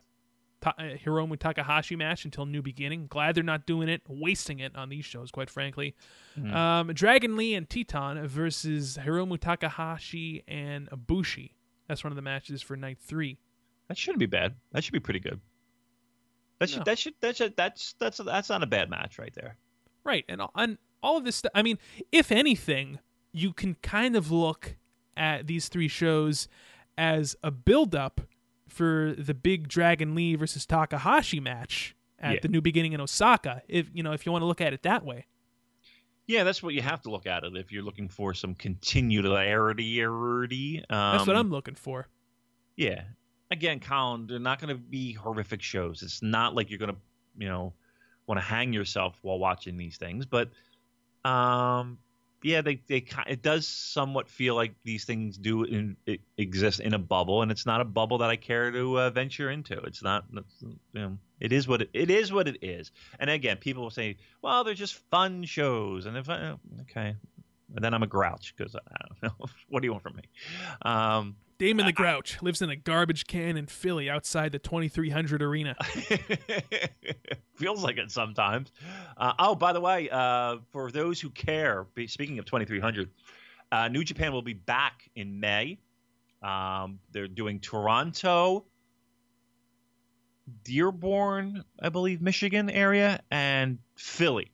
Ta- 0.60 0.74
uh, 0.78 0.97
Hiromu 1.05 1.39
Takahashi 1.39 1.97
match 1.97 2.24
until 2.24 2.47
New 2.47 2.62
Beginning. 2.62 3.06
Glad 3.09 3.35
they're 3.35 3.44
not 3.44 3.66
doing 3.66 3.89
it, 3.89 4.02
wasting 4.09 4.60
it 4.60 4.74
on 4.77 4.89
these 4.89 5.05
shows, 5.05 5.31
quite 5.31 5.51
frankly. 5.51 5.94
Mm-hmm. 6.39 6.55
Um, 6.55 6.93
Dragon 6.94 7.36
Lee 7.36 7.55
and 7.55 7.69
Titan 7.69 8.27
versus 8.28 8.98
Hiromu 9.01 9.39
Takahashi 9.39 10.44
and 10.47 10.89
Abushi. 10.90 11.51
That's 11.89 12.05
one 12.05 12.12
of 12.12 12.16
the 12.16 12.23
matches 12.23 12.62
for 12.62 12.77
night 12.77 12.98
three. 13.01 13.39
That 13.89 13.98
shouldn't 13.98 14.20
be 14.20 14.27
bad. 14.27 14.55
That 14.73 14.85
should 14.85 14.93
be 14.93 15.01
pretty 15.01 15.20
good. 15.20 15.40
That 16.63 16.71
should 16.71 16.79
No. 16.79 16.85
that 16.85 16.99
should 16.99 17.15
that 17.21 17.37
should 17.37 17.57
that's 17.57 17.95
that's 17.99 18.19
that's 18.19 18.49
not 18.49 18.63
a 18.63 18.67
bad 18.67 18.91
match 18.91 19.19
right 19.19 19.33
there. 19.35 19.57
Right, 20.05 20.25
and 20.29 20.43
on 20.55 20.79
all 21.03 21.17
of 21.17 21.25
this 21.25 21.37
stuff. 21.37 21.53
I 21.55 21.63
mean, 21.63 21.79
if 22.11 22.33
anything, 22.33 22.99
you 23.33 23.53
can 23.53 23.75
kind 23.83 24.17
of 24.17 24.31
look 24.31 24.77
at 25.17 25.47
these 25.47 25.69
three 25.69 25.89
shows 25.89 26.49
as 26.97 27.37
a 27.43 27.51
build-up 27.51 28.21
for 28.69 29.15
the 29.19 29.35
big 29.35 29.69
Dragon 29.69 30.15
Lee 30.15 30.35
versus 30.37 30.67
Takahashi 30.67 31.41
match 31.41 31.95
at 32.19 32.35
Yeah. 32.35 32.41
the 32.43 32.49
New 32.49 32.61
Beginning 32.61 32.93
in 32.93 33.01
Osaka. 33.01 33.63
If 33.69 33.89
you 33.93 34.03
know, 34.03 34.13
if 34.13 34.27
you 34.27 34.33
want 34.33 34.43
to 34.43 34.47
look 34.47 34.61
at 34.61 34.73
it 34.73 34.83
that 34.83 35.05
way. 35.05 35.27
Yeah, 36.27 36.45
that's 36.45 36.63
what 36.63 36.73
you 36.75 36.83
have 36.83 37.03
to 37.03 37.11
look 37.11 37.27
at 37.27 37.43
it 37.45 37.57
if 37.57 37.73
you're 37.73 37.83
looking 37.83 38.09
for 38.09 38.33
some 38.33 38.55
continuity. 38.55 40.79
Um, 40.89 41.17
That's 41.17 41.27
what 41.27 41.37
I'm 41.37 41.51
looking 41.51 41.75
for. 41.75 42.09
Yeah. 42.77 43.03
Again, 43.53 43.81
Colin, 43.81 44.27
they're 44.27 44.39
not 44.39 44.61
going 44.61 44.74
to 44.74 44.81
be 44.83 45.12
horrific 45.12 45.61
shows. 45.61 46.03
It's 46.03 46.23
not 46.23 46.55
like 46.55 46.70
you're 46.70 46.79
going 46.79 46.93
to, 46.95 47.01
you 47.37 47.49
know, 47.49 47.74
want 48.27 48.41
to 48.41 48.45
hang 48.45 48.73
yourself 48.73 49.19
while 49.20 49.39
watching 49.39 49.77
these 49.77 49.99
things. 49.99 50.24
But, 50.24 50.49
um, 51.23 51.99
yeah, 52.43 52.62
they 52.62 52.81
they 52.89 53.05
it 53.29 53.43
does 53.43 53.66
somewhat 53.69 54.29
feel 54.29 54.55
like 54.55 54.74
these 54.85 55.05
things 55.05 55.37
do 55.37 55.65
in, 55.65 55.97
exist 56.37 56.81
in 56.81 56.95
a 56.95 56.99
bubble, 56.99 57.43
and 57.43 57.53
it's 57.53 57.66
not 57.66 57.81
a 57.81 57.85
bubble 57.85 58.19
that 58.19 58.31
I 58.31 58.37
care 58.37 58.70
to 58.70 59.01
uh, 59.01 59.11
venture 59.11 59.51
into. 59.51 59.79
It's 59.83 60.03
not, 60.03 60.24
you 60.33 60.74
know, 60.95 61.19
it 61.39 61.53
is 61.53 61.69
what 61.69 61.83
it, 61.83 61.91
it 61.93 62.11
is 62.11 62.33
what 62.33 62.49
it 62.49 62.59
is. 62.62 62.91
And 63.20 63.31
again, 63.31 63.59
people 63.59 63.83
will 63.85 63.91
say, 63.91 64.16
well, 64.41 64.65
they're 64.65 64.74
just 64.74 64.95
fun 65.11 65.45
shows, 65.45 66.07
and 66.07 66.16
if 66.16 66.29
I 66.29 66.55
okay, 66.81 67.15
and 67.74 67.85
then 67.85 67.94
I'm 67.94 68.03
a 68.03 68.07
grouch 68.07 68.55
because 68.57 68.74
I 68.77 69.07
don't 69.09 69.23
know 69.23 69.47
what 69.69 69.81
do 69.81 69.86
you 69.86 69.93
want 69.93 70.03
from 70.03 70.16
me. 70.16 70.23
Um, 70.82 71.36
Damon 71.59 71.86
the 71.86 71.93
Grouch 71.93 72.43
lives 72.43 72.61
in 72.61 72.70
a 72.70 72.77
garbage 72.77 73.24
can 73.28 73.57
in 73.57 73.66
Philly 73.66 74.11
outside 74.11 74.51
the 74.51 74.59
2300 74.59 75.43
arena. 75.43 75.77
Feels 77.55 77.85
like 77.85 77.99
it 77.99 78.11
sometimes. 78.11 78.73
Uh, 79.16 79.32
oh, 79.39 79.55
by 79.55 79.73
the 79.73 79.81
way, 79.81 80.09
uh, 80.11 80.57
for 80.73 80.90
those 80.90 81.20
who 81.20 81.31
care, 81.31 81.86
speaking 82.09 82.40
of 82.40 82.47
2300, 82.47 83.09
uh, 83.70 83.86
New 83.86 84.03
Japan 84.03 84.32
will 84.32 84.43
be 84.43 84.55
back 84.55 85.09
in 85.15 85.39
May. 85.39 85.78
Um, 86.43 86.99
they're 87.12 87.28
doing 87.28 87.61
Toronto, 87.61 88.65
Dearborn, 90.65 91.65
I 91.81 91.90
believe, 91.90 92.20
Michigan 92.20 92.70
area, 92.70 93.23
and 93.31 93.78
Philly. 93.94 94.51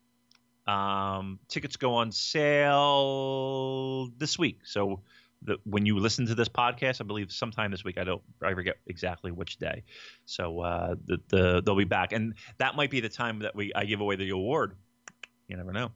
Um, 0.69 1.39
tickets 1.49 1.77
go 1.77 1.95
on 1.95 2.13
sale 2.13 4.09
this 4.19 4.39
week. 4.39 4.61
So 4.65 5.01
the, 5.43 5.57
when 5.65 5.87
you 5.87 5.99
listen 5.99 6.27
to 6.27 6.35
this 6.35 6.49
podcast, 6.49 7.01
I 7.01 7.05
believe 7.05 7.33
sometime 7.33 7.71
this 7.71 7.85
week. 7.85 7.97
I 7.97 8.05
don't, 8.05 8.23
I 8.43 8.53
forget 8.53 8.77
exactly 8.87 9.33
which 9.33 9.57
day. 9.57 9.83
So 10.27 10.61
uh, 10.61 10.97
the, 11.07 11.19
the 11.29 11.63
they'll 11.65 11.75
be 11.75 11.85
back, 11.85 12.13
and 12.13 12.35
that 12.59 12.77
might 12.77 12.91
be 12.91 13.01
the 13.01 13.09
time 13.09 13.39
that 13.41 13.57
we 13.57 13.73
I 13.75 13.87
give 13.87 14.01
away 14.01 14.17
the 14.17 14.29
award. 14.31 14.75
You 15.49 15.57
never 15.57 15.73
know. 15.73 15.91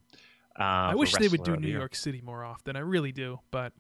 Uh, 0.59 0.63
I 0.63 0.95
wish 0.95 1.13
they 1.15 1.29
would 1.29 1.45
do 1.45 1.57
New 1.57 1.69
Year. 1.69 1.79
York 1.79 1.95
City 1.95 2.23
more 2.23 2.45
often. 2.45 2.77
I 2.77 2.81
really 2.81 3.13
do, 3.13 3.41
but 3.51 3.73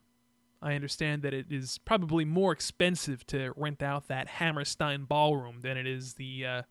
I 0.61 0.75
understand 0.75 1.23
that 1.23 1.35
it 1.35 1.47
is 1.51 1.79
probably 1.79 2.25
more 2.25 2.53
expensive 2.53 3.27
to 3.29 3.53
rent 3.57 3.83
out 3.83 4.09
that 4.09 4.29
Hammerstein 4.29 5.05
ballroom 5.05 5.61
than 5.63 5.77
it 5.77 5.87
is 5.87 6.15
the 6.15 6.47
uh, 6.47 6.63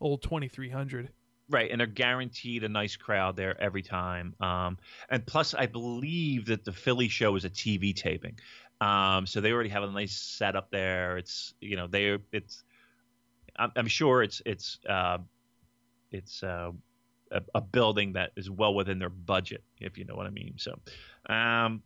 old 0.00 0.22
2300. 0.22 1.10
Right, 1.50 1.70
and 1.70 1.80
they're 1.80 1.88
guaranteed 1.88 2.62
a 2.62 2.68
nice 2.68 2.94
crowd 2.96 3.36
there 3.36 3.60
every 3.60 3.82
time. 3.82 4.34
Um, 4.40 4.78
and 5.08 5.26
plus, 5.26 5.52
I 5.52 5.66
believe 5.66 6.46
that 6.46 6.64
the 6.64 6.72
Philly 6.72 7.08
show 7.08 7.34
is 7.34 7.44
a 7.44 7.50
TV 7.50 7.94
taping, 7.94 8.38
um, 8.80 9.26
so 9.26 9.40
they 9.40 9.52
already 9.52 9.70
have 9.70 9.82
a 9.82 9.90
nice 9.90 10.16
setup 10.16 10.70
there. 10.70 11.18
It's 11.18 11.52
you 11.60 11.76
know 11.76 11.88
they 11.88 12.18
it's 12.32 12.62
I'm, 13.56 13.72
I'm 13.76 13.88
sure 13.88 14.22
it's 14.22 14.40
it's 14.46 14.78
uh, 14.88 15.18
it's 16.10 16.42
uh, 16.42 16.72
a, 17.30 17.42
a 17.54 17.60
building 17.60 18.14
that 18.14 18.30
is 18.36 18.50
well 18.50 18.74
within 18.74 18.98
their 18.98 19.10
budget, 19.10 19.62
if 19.80 19.98
you 19.98 20.04
know 20.04 20.14
what 20.14 20.26
I 20.26 20.30
mean. 20.30 20.54
So, 20.56 20.78
um, 21.28 21.82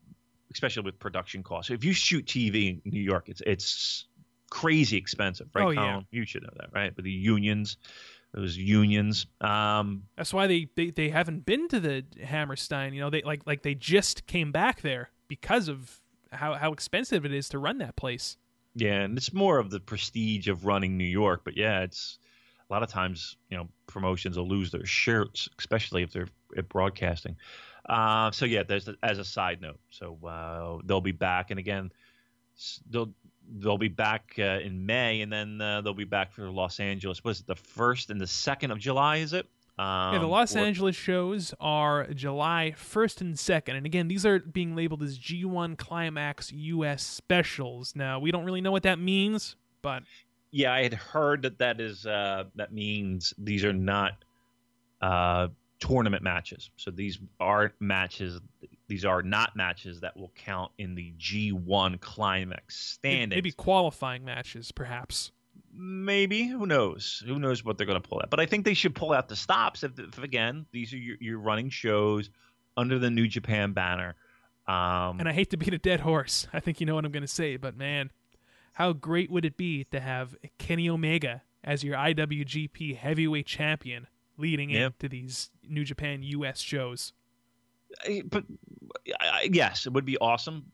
especially 0.53 0.83
with 0.85 0.99
production 0.99 1.43
costs. 1.43 1.71
If 1.71 1.85
you 1.85 1.93
shoot 1.93 2.27
TV 2.27 2.81
in 2.85 2.93
New 2.93 3.03
York, 3.03 3.29
it's 3.29 3.43
it's 3.47 4.07
crazy 4.51 4.97
expensive, 4.97 5.49
right? 5.55 5.67
Oh, 5.67 5.71
yeah. 5.71 6.01
You 6.11 6.25
should 6.25 6.43
know 6.43 6.55
that, 6.57 6.69
right? 6.73 6.95
But 6.95 7.05
the 7.05 7.11
unions, 7.11 7.77
those 8.35 8.57
unions. 8.57 9.27
Um, 9.41 10.05
That's 10.17 10.35
why 10.35 10.47
they, 10.47 10.69
they, 10.75 10.91
they 10.91 11.09
haven't 11.09 11.47
been 11.47 11.69
to 11.69 11.81
the 11.81 12.05
Hammerstein. 12.23 12.93
You 12.93 13.01
know, 13.01 13.11
they 13.11 13.23
like 13.23 13.43
like 13.47 13.63
they 13.63 13.75
just 13.75 14.27
came 14.27 14.53
back 14.53 14.83
there 14.83 15.11
because 15.29 15.69
of 15.69 16.01
how 16.33 16.55
how 16.55 16.73
expensive 16.73 17.25
it 17.25 17.33
is 17.33 17.49
to 17.51 17.59
run 17.59 17.79
that 17.79 17.97
place. 17.97 18.37
Yeah, 18.75 19.03
and 19.03 19.17
it's 19.17 19.33
more 19.33 19.59
of 19.59 19.71
the 19.71 19.79
prestige 19.79 20.49
of 20.49 20.67
running 20.67 20.99
New 20.99 21.05
York, 21.05 21.43
but 21.45 21.57
yeah, 21.57 21.83
it's 21.83 22.19
a 22.69 22.73
lot 22.73 22.83
of 22.83 22.89
times 22.89 23.37
you 23.49 23.57
know 23.57 23.69
promotions 23.87 24.37
will 24.37 24.49
lose 24.49 24.73
their 24.73 24.85
shirts, 24.85 25.49
especially 25.59 26.03
if 26.03 26.13
they're 26.13 26.29
at 26.57 26.69
broadcasting. 26.69 27.37
Uh, 27.89 28.33
so 28.33 28.47
yeah, 28.47 28.65
there's 28.65 28.89
as 29.03 29.19
a 29.19 29.25
side 29.25 29.61
note. 29.61 29.79
So 29.91 30.19
uh, 30.27 30.83
they'll 30.85 31.01
be 31.01 31.13
back, 31.13 31.51
and 31.51 31.61
again, 31.61 31.93
they'll 32.91 33.13
they'll 33.59 33.79
be 33.79 33.89
back 33.89 34.35
uh, 34.39 34.61
in 34.63 34.85
May, 34.87 35.21
and 35.21 35.33
then 35.33 35.61
uh, 35.61 35.81
they'll 35.81 35.95
be 35.95 36.05
back 36.05 36.33
for 36.33 36.51
Los 36.51 36.81
Angeles. 36.81 37.23
Was 37.25 37.41
it 37.41 37.47
the 37.47 37.57
first 37.57 38.11
and 38.11 38.21
the 38.21 38.27
second 38.27 38.71
of 38.71 38.79
July? 38.79 39.17
Is 39.19 39.33
it? 39.33 39.47
Um, 39.77 40.15
yeah, 40.15 40.19
the 40.21 40.27
Los 40.29 40.55
or- 40.55 40.61
Angeles 40.61 40.95
shows 40.95 41.53
are 41.59 42.07
July 42.15 42.75
1st 42.77 43.21
and 43.23 43.35
2nd. 43.35 43.77
And 43.77 43.87
again, 43.87 44.07
these 44.07 44.25
are 44.25 44.39
being 44.39 44.77
labeled 44.77 45.03
as 45.03 45.19
G1 45.19 45.77
Climax 45.79 46.53
US 46.53 47.03
specials. 47.05 47.97
Now, 47.97 48.21
we 48.21 48.31
don't 48.31 48.45
really 48.45 48.61
know 48.61 48.71
what 48.71 48.85
that 48.85 49.01
means, 49.01 49.57
but 49.83 50.05
Yeah, 50.53 50.73
I 50.73 50.85
had 50.85 50.95
heard 50.95 51.43
that 51.43 51.59
that 51.59 51.81
is 51.81 52.07
uh, 52.07 52.45
that 52.55 52.73
means 52.73 53.35
these 53.37 53.65
are 53.65 53.73
not 53.73 54.13
uh, 55.03 55.49
tournament 55.81 56.23
matches. 56.23 56.71
So 56.77 56.93
these 56.93 57.19
are 57.41 57.73
matches. 57.81 58.41
These 58.87 59.05
are 59.05 59.23
not 59.23 59.57
matches 59.57 60.01
that 60.01 60.17
will 60.17 60.33
count 60.35 60.73
in 60.79 60.95
the 60.95 61.13
G1 61.19 62.01
climax 62.01 62.77
standings. 62.77 63.31
maybe 63.37 63.51
qualifying 63.53 64.25
matches, 64.25 64.71
perhaps. 64.73 65.33
Maybe 65.77 66.45
who 66.47 66.67
knows? 66.67 67.23
Who 67.27 67.39
knows 67.39 67.65
what 67.65 67.79
they're 67.79 67.87
going 67.87 68.01
to 68.01 68.09
pull 68.09 68.21
out? 68.21 68.31
But 68.31 68.41
I 68.41 68.47
think 68.47 68.65
they 68.65 68.75
should 68.75 68.95
pull 68.95 69.13
out 69.13 69.29
the 69.29 69.37
stops. 69.37 69.83
If, 69.83 69.99
if 69.99 70.19
again, 70.19 70.67
these 70.73 70.93
are 70.93 70.99
your, 70.99 71.17
your 71.21 71.39
running 71.39 71.71
shows 71.71 72.31
under 72.77 72.99
the 72.99 73.11
New 73.11 73.27
Japan 73.27 73.73
banner. 73.73 74.15
Um, 74.67 75.19
And 75.19 75.29
I 75.29 75.33
hate 75.33 75.51
to 75.51 75.57
beat 75.57 75.75
a 75.75 75.79
dead 75.79 76.01
horse. 76.01 76.47
I 76.53 76.61
think 76.61 76.81
you 76.81 76.87
know 76.87 76.95
what 76.95 77.05
I'm 77.05 77.13
going 77.13 77.23
to 77.23 77.27
say, 77.29 77.57
but 77.57 77.77
man, 77.77 78.11
how 78.75 78.93
great 78.93 79.31
would 79.31 79.45
it 79.45 79.57
be 79.57 79.85
to 79.93 80.01
have 80.01 80.37
Kenny 80.59 80.89
Omega 80.89 81.43
as 81.63 81.83
your 81.83 81.97
IWGP 81.97 82.97
Heavyweight 82.97 83.47
Champion 83.47 84.07
leading 84.37 84.71
Yeah. 84.71 84.87
into 84.87 85.09
these 85.09 85.51
New 85.67 85.85
Japan 85.85 86.23
US 86.23 86.61
shows? 86.61 87.13
But 88.25 88.45
I, 89.21 89.29
I- 89.29 89.49
yes, 89.51 89.87
it 89.87 89.93
would 89.93 90.05
be 90.05 90.19
awesome. 90.19 90.67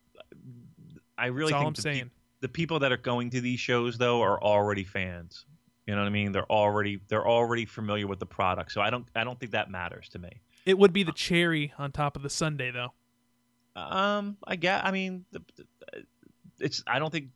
I 1.17 1.27
really 1.27 1.53
That's 1.53 1.83
think 1.83 1.97
I'm 1.97 1.99
the, 1.99 2.05
pe- 2.05 2.11
the 2.41 2.49
people 2.49 2.79
that 2.79 2.93
are 2.93 2.97
going 2.97 3.31
to 3.31 3.41
these 3.41 3.61
shows 3.61 3.99
though 3.99 4.23
are 4.23 4.43
already 4.43 4.85
fans. 4.85 5.45
You 5.87 5.95
know 5.95 6.03
what 6.03 6.09
I 6.09 6.11
mean? 6.11 6.33
They're 6.33 6.51
already 6.51 7.01
they're 7.09 7.27
already 7.27 7.67
familiar 7.67 8.07
with 8.07 8.21
the 8.21 8.27
product, 8.27 8.73
so 8.73 8.81
I 8.81 8.91
don't 8.91 9.07
I 9.15 9.25
don't 9.25 9.39
think 9.39 9.53
that 9.53 9.71
matters 9.71 10.09
to 10.11 10.19
me. 10.19 10.41
It 10.67 10.79
would 10.79 10.93
be 10.93 11.03
the 11.03 11.13
cherry 11.13 11.73
on 11.79 11.91
top 11.91 12.17
of 12.17 12.23
the 12.23 12.31
Sunday, 12.31 12.71
though. 12.71 12.93
Um, 13.75 14.37
I 14.47 14.57
get. 14.57 14.85
I 14.85 14.91
mean, 14.91 15.25
the, 15.33 15.43
the, 15.57 15.65
it's. 16.59 16.83
I 16.87 16.99
don't 16.99 17.11
think. 17.11 17.29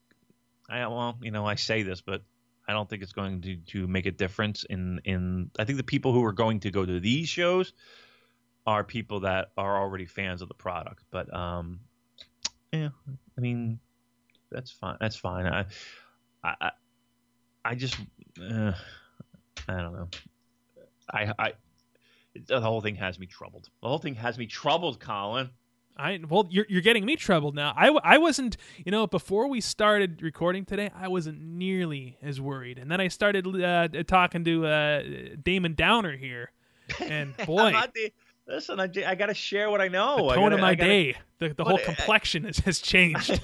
I 0.69 0.87
well, 0.87 1.17
you 1.21 1.31
know, 1.31 1.47
I 1.47 1.55
say 1.55 1.83
this, 1.83 2.01
but 2.01 2.23
I 2.69 2.73
don't 2.73 2.89
think 2.89 3.03
it's 3.03 3.13
going 3.13 3.41
to 3.43 3.57
to 3.57 3.87
make 3.87 4.07
a 4.07 4.11
difference 4.11 4.65
in 4.65 5.01
in. 5.05 5.51
I 5.59 5.65
think 5.65 5.79
the 5.79 5.85
people 5.85 6.13
who 6.13 6.25
are 6.25 6.33
going 6.33 6.61
to 6.61 6.71
go 6.71 6.85
to 6.85 7.01
these 7.01 7.29
shows 7.29 7.73
are 8.67 8.85
people 8.85 9.21
that 9.21 9.51
are 9.57 9.81
already 9.81 10.07
fans 10.07 10.43
of 10.43 10.49
the 10.49 10.55
product. 10.55 11.05
But 11.11 11.33
um, 11.35 11.81
yeah, 12.73 12.89
I 13.37 13.41
mean, 13.41 13.79
that's 14.51 14.71
fine. 14.71 14.97
That's 15.01 15.17
fine. 15.17 15.47
I, 15.47 15.65
I, 16.43 16.71
I- 17.65 17.75
just, 17.75 17.97
uh, 18.41 18.73
I 19.69 19.77
don't 19.81 19.93
know. 19.95 20.09
I, 21.13 21.33
I, 21.39 21.53
the 22.47 22.61
whole 22.61 22.81
thing 22.81 22.97
has 22.97 23.19
me 23.19 23.27
troubled. 23.27 23.69
The 23.83 23.89
whole 23.89 23.99
thing 23.99 24.15
has 24.17 24.39
me 24.39 24.47
troubled, 24.47 25.01
Colin. 25.01 25.51
I 25.97 26.19
well, 26.29 26.47
you're 26.51 26.67
you're 26.69 26.83
getting 26.83 27.05
me 27.05 27.15
troubled 27.15 27.55
now. 27.55 27.73
I 27.77 27.89
I 28.03 28.19
wasn't, 28.19 28.57
you 28.85 28.91
know, 28.91 29.07
before 29.07 29.47
we 29.47 29.61
started 29.61 30.23
recording 30.23 30.65
today, 30.65 30.91
I 30.93 31.07
wasn't 31.07 31.41
nearly 31.41 32.19
as 32.21 32.41
worried, 32.41 32.79
and 32.79 32.91
then 32.91 33.01
I 33.01 33.07
started 33.07 33.47
uh, 33.47 33.87
talking 34.05 34.45
to 34.45 34.67
uh, 34.67 35.03
Damon 35.41 35.75
Downer 35.75 36.17
here, 36.17 36.51
and 37.01 37.37
boy, 37.47 37.73
the, 37.95 38.11
listen, 38.47 38.81
I, 38.81 38.91
I 39.07 39.15
got 39.15 39.27
to 39.27 39.35
share 39.35 39.71
what 39.71 39.81
I 39.81 39.89
know. 39.89 40.17
The 40.29 40.35
tone 40.35 40.45
gotta, 40.45 40.55
of 40.57 40.61
my 40.61 40.75
gotta, 40.75 40.89
day, 40.89 41.17
the, 41.39 41.55
the 41.55 41.65
whole 41.65 41.79
complexion 41.79 42.45
has, 42.45 42.59
has 42.59 42.79
changed. 42.81 43.31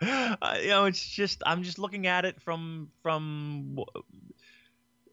uh, 0.00 0.56
you 0.60 0.68
know, 0.68 0.84
it's 0.84 1.06
just 1.06 1.42
I'm 1.46 1.62
just 1.62 1.78
looking 1.78 2.06
at 2.06 2.24
it 2.24 2.40
from 2.42 2.90
from 3.02 3.78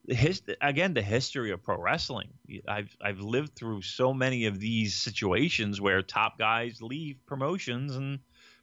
his 0.08 0.42
again 0.62 0.94
the 0.94 1.02
history 1.02 1.52
of 1.52 1.64
pro 1.64 1.80
wrestling. 1.80 2.30
I've 2.68 2.96
I've 3.02 3.20
lived 3.20 3.56
through 3.56 3.82
so 3.82 4.14
many 4.14 4.46
of 4.46 4.60
these 4.60 4.96
situations 4.96 5.80
where 5.80 6.02
top 6.02 6.38
guys 6.38 6.82
leave 6.82 7.18
promotions 7.26 7.96
and 7.96 8.20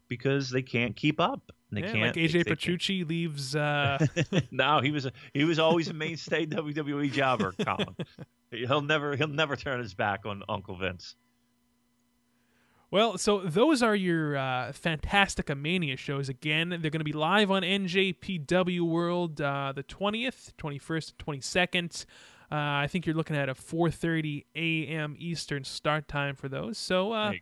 because 0.09 0.51
they 0.51 0.63
can't 0.63 0.97
keep 0.97 1.21
up. 1.21 1.53
They 1.73 1.83
yeah, 1.83 1.93
can't. 1.93 2.17
Like 2.17 2.31
AJ 2.31 2.47
Petrucci 2.47 3.05
leaves. 3.05 3.55
Uh... 3.55 4.05
no, 4.51 4.81
he 4.81 4.91
was 4.91 5.07
a, 5.07 5.13
he 5.33 5.45
was 5.45 5.59
always 5.59 5.89
a 5.89 5.95
mainstay 5.95 6.47
WWE 6.47 7.13
jobber. 7.13 7.53
Colin, 7.65 7.95
he'll 8.51 8.83
never 8.83 9.17
he'll 9.17 9.29
never 9.29 9.57
turn 9.57 9.81
his 9.81 9.95
back 9.95 10.27
on 10.27 10.43
Uncle 10.49 10.77
Vince. 10.77 11.17
Well, 12.93 13.19
so 13.19 13.39
those 13.39 13.85
are 13.85 13.95
your 13.95 14.37
uh, 14.37 14.73
Fantastica 14.73 15.57
Mania 15.57 15.97
shows. 15.97 16.29
Again, 16.29 16.71
they're 16.71 16.91
going 16.91 16.99
to 16.99 17.05
be 17.05 17.13
live 17.13 17.49
on 17.49 17.63
NJPW 17.63 18.81
World 18.81 19.41
uh, 19.41 19.73
the 19.73 19.85
20th, 19.85 20.55
21st, 20.61 21.13
22nd. 21.15 22.05
Uh, 22.51 22.57
I 22.57 22.89
think 22.89 23.07
you're 23.07 23.15
looking 23.15 23.37
at 23.37 23.49
a 23.49 23.55
4:30 23.55 24.45
a.m. 24.57 25.15
Eastern 25.21 25.63
start 25.63 26.09
time 26.09 26.35
for 26.35 26.49
those. 26.49 26.79
So 26.79 27.13
uh, 27.13 27.33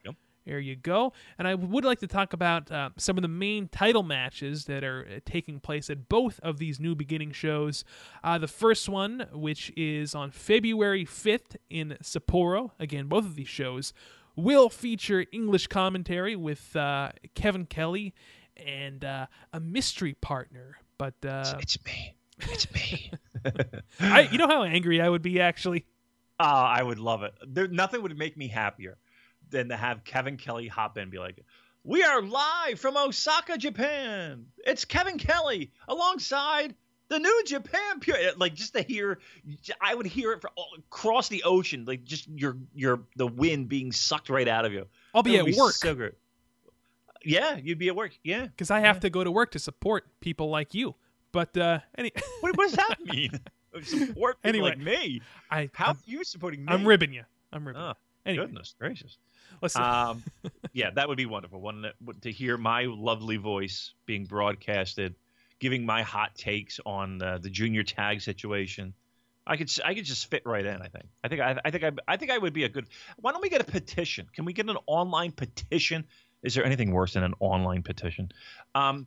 there 0.49 0.59
you 0.59 0.77
go. 0.77 0.79
There 0.79 0.95
you 0.95 1.09
go. 1.09 1.13
And 1.39 1.47
I 1.47 1.55
would 1.55 1.85
like 1.85 2.01
to 2.01 2.07
talk 2.07 2.33
about 2.33 2.73
uh, 2.73 2.91
some 2.97 3.17
of 3.19 3.23
the 3.23 3.29
main 3.29 3.69
title 3.69 4.03
matches 4.03 4.65
that 4.65 4.83
are 4.83 5.07
uh, 5.07 5.21
taking 5.25 5.61
place 5.61 5.91
at 5.91 6.09
both 6.09 6.41
of 6.41 6.59
these 6.59 6.81
new 6.81 6.95
beginning 6.95 7.33
shows. 7.33 7.85
Uh, 8.25 8.39
the 8.39 8.49
first 8.49 8.89
one, 8.89 9.27
which 9.33 9.71
is 9.77 10.15
on 10.15 10.31
February 10.31 11.05
5th 11.05 11.57
in 11.69 11.97
Sapporo. 12.03 12.73
Again, 12.81 13.07
both 13.07 13.25
of 13.25 13.37
these 13.37 13.49
shows 13.49 13.93
will 14.37 14.69
feature 14.69 15.27
English 15.33 15.67
commentary 15.67 16.35
with 16.35 16.75
uh, 16.75 17.11
Kevin 17.35 17.67
Kelly 17.67 18.15
and 18.57 19.05
uh, 19.05 19.27
a 19.53 19.61
mystery 19.61 20.15
partner. 20.15 20.79
But 20.97 21.15
uh, 21.25 21.45
it's, 21.61 21.77
it's 21.77 21.85
me. 21.85 22.15
It's 22.41 22.73
me. 22.73 23.13
I, 24.01 24.23
you 24.33 24.39
know 24.39 24.49
how 24.49 24.63
angry 24.63 25.01
I 25.01 25.09
would 25.09 25.23
be 25.23 25.41
actually. 25.41 25.85
Oh, 26.41 26.45
I 26.45 26.83
would 26.83 26.99
love 26.99 27.23
it. 27.23 27.35
There, 27.47 27.69
nothing 27.69 28.03
would 28.03 28.17
make 28.17 28.37
me 28.37 28.49
happier 28.49 28.97
than 29.51 29.69
to 29.69 29.77
have 29.77 30.05
Kevin 30.05 30.37
Kelly 30.37 30.69
hop 30.69 30.97
in 30.97 31.05
and 31.05 31.11
be 31.11 31.19
like, 31.19 31.45
"We 31.85 32.03
are 32.03 32.23
live 32.23 32.79
from 32.79 32.97
Osaka, 32.97 33.59
Japan. 33.59 34.47
It's 34.67 34.85
Kevin 34.85 35.19
Kelly 35.19 35.73
alongside 35.89 36.75
the 37.09 37.19
new 37.19 37.43
Japan 37.47 38.01
pure 38.01 38.17
like 38.37 38.55
just 38.55 38.75
to 38.75 38.83
hear 38.83 39.19
I 39.81 39.95
would 39.95 40.07
hear 40.07 40.33
it 40.33 40.41
from 40.41 40.51
across 40.77 41.29
the 41.29 41.43
ocean 41.45 41.85
like 41.87 42.05
just 42.05 42.29
your 42.29 42.59
your 42.75 43.03
the 43.17 43.27
wind 43.27 43.69
being 43.69 43.93
sucked 43.93 44.29
right 44.29 44.47
out 44.49 44.65
of 44.65 44.73
you. 44.73 44.87
I'll 45.15 45.23
be 45.23 45.39
at 45.39 45.47
be 45.47 45.55
work. 45.57 45.73
So 45.73 45.95
good. 45.95 46.17
Yeah, 47.25 47.57
you'd 47.57 47.79
be 47.79 47.89
at 47.89 47.97
work. 47.97 48.13
Yeah, 48.23 48.47
because 48.47 48.71
I 48.71 48.81
have 48.81 48.97
yeah. 48.97 49.01
to 49.01 49.11
go 49.11 49.25
to 49.25 49.31
work 49.31 49.53
to 49.53 49.59
support 49.59 50.07
people 50.21 50.51
like 50.51 50.75
you. 50.75 50.95
But 51.33 51.57
uh, 51.57 51.81
any 51.97 52.13
what, 52.41 52.57
what 52.57 52.71
does 52.71 52.77
that 52.77 52.97
mean? 53.05 53.31
support 53.83 54.41
people 54.43 54.49
anyway, 54.49 54.71
like 54.71 54.79
me. 54.79 55.23
I 55.51 55.71
how 55.73 55.91
I'm, 55.91 55.97
are 55.97 55.99
you 56.07 56.25
supporting 56.25 56.65
me? 56.65 56.73
I'm 56.73 56.87
ribbing 56.87 57.13
you. 57.13 57.25
I'm 57.53 57.67
ribbing. 57.67 57.83
Oh, 57.83 57.89
you. 57.89 57.95
Anyway. 58.27 58.47
Goodness 58.47 58.75
gracious. 58.79 59.19
Um, 59.77 60.23
yeah, 60.73 60.91
that 60.91 61.09
would 61.09 61.17
be 61.17 61.27
wonderful. 61.27 61.61
One 61.61 61.87
to 62.23 62.33
hear 62.33 62.57
my 62.57 62.85
lovely 62.85 63.37
voice 63.37 63.93
being 64.07 64.25
broadcasted 64.25 65.15
giving 65.59 65.85
my 65.85 66.03
hot 66.03 66.35
takes 66.35 66.81
on 66.87 67.19
the, 67.19 67.39
the 67.43 67.51
junior 67.51 67.83
tag 67.83 68.21
situation. 68.21 68.95
I 69.47 69.57
could 69.57 69.71
I 69.85 69.95
could 69.95 70.05
just 70.05 70.27
fit 70.27 70.43
right 70.45 70.65
in. 70.65 70.83
I 70.83 70.89
think. 70.89 71.05
I 71.25 71.29
think 71.29 71.41
I, 71.41 71.59
I 71.65 71.71
think 71.71 71.85
I, 71.85 71.93
I 72.07 72.17
think 72.17 72.31
I 72.31 72.39
would 72.39 72.53
be 72.53 72.65
a 72.65 72.69
good. 72.69 72.87
Why 73.17 73.33
don't 73.33 73.41
we 73.41 73.49
get 73.49 73.63
a 73.63 73.65
petition? 73.65 74.27
Can 74.35 74.45
we 74.45 74.53
get 74.53 74.69
an 74.69 74.77
online 74.87 75.33
petition? 75.33 76.05
Is 76.43 76.55
there 76.55 76.65
anything 76.65 76.93
worse 76.93 77.15
than 77.15 77.25
an 77.25 77.35
online 77.41 77.83
petition? 77.83 78.31
Um, 78.75 79.07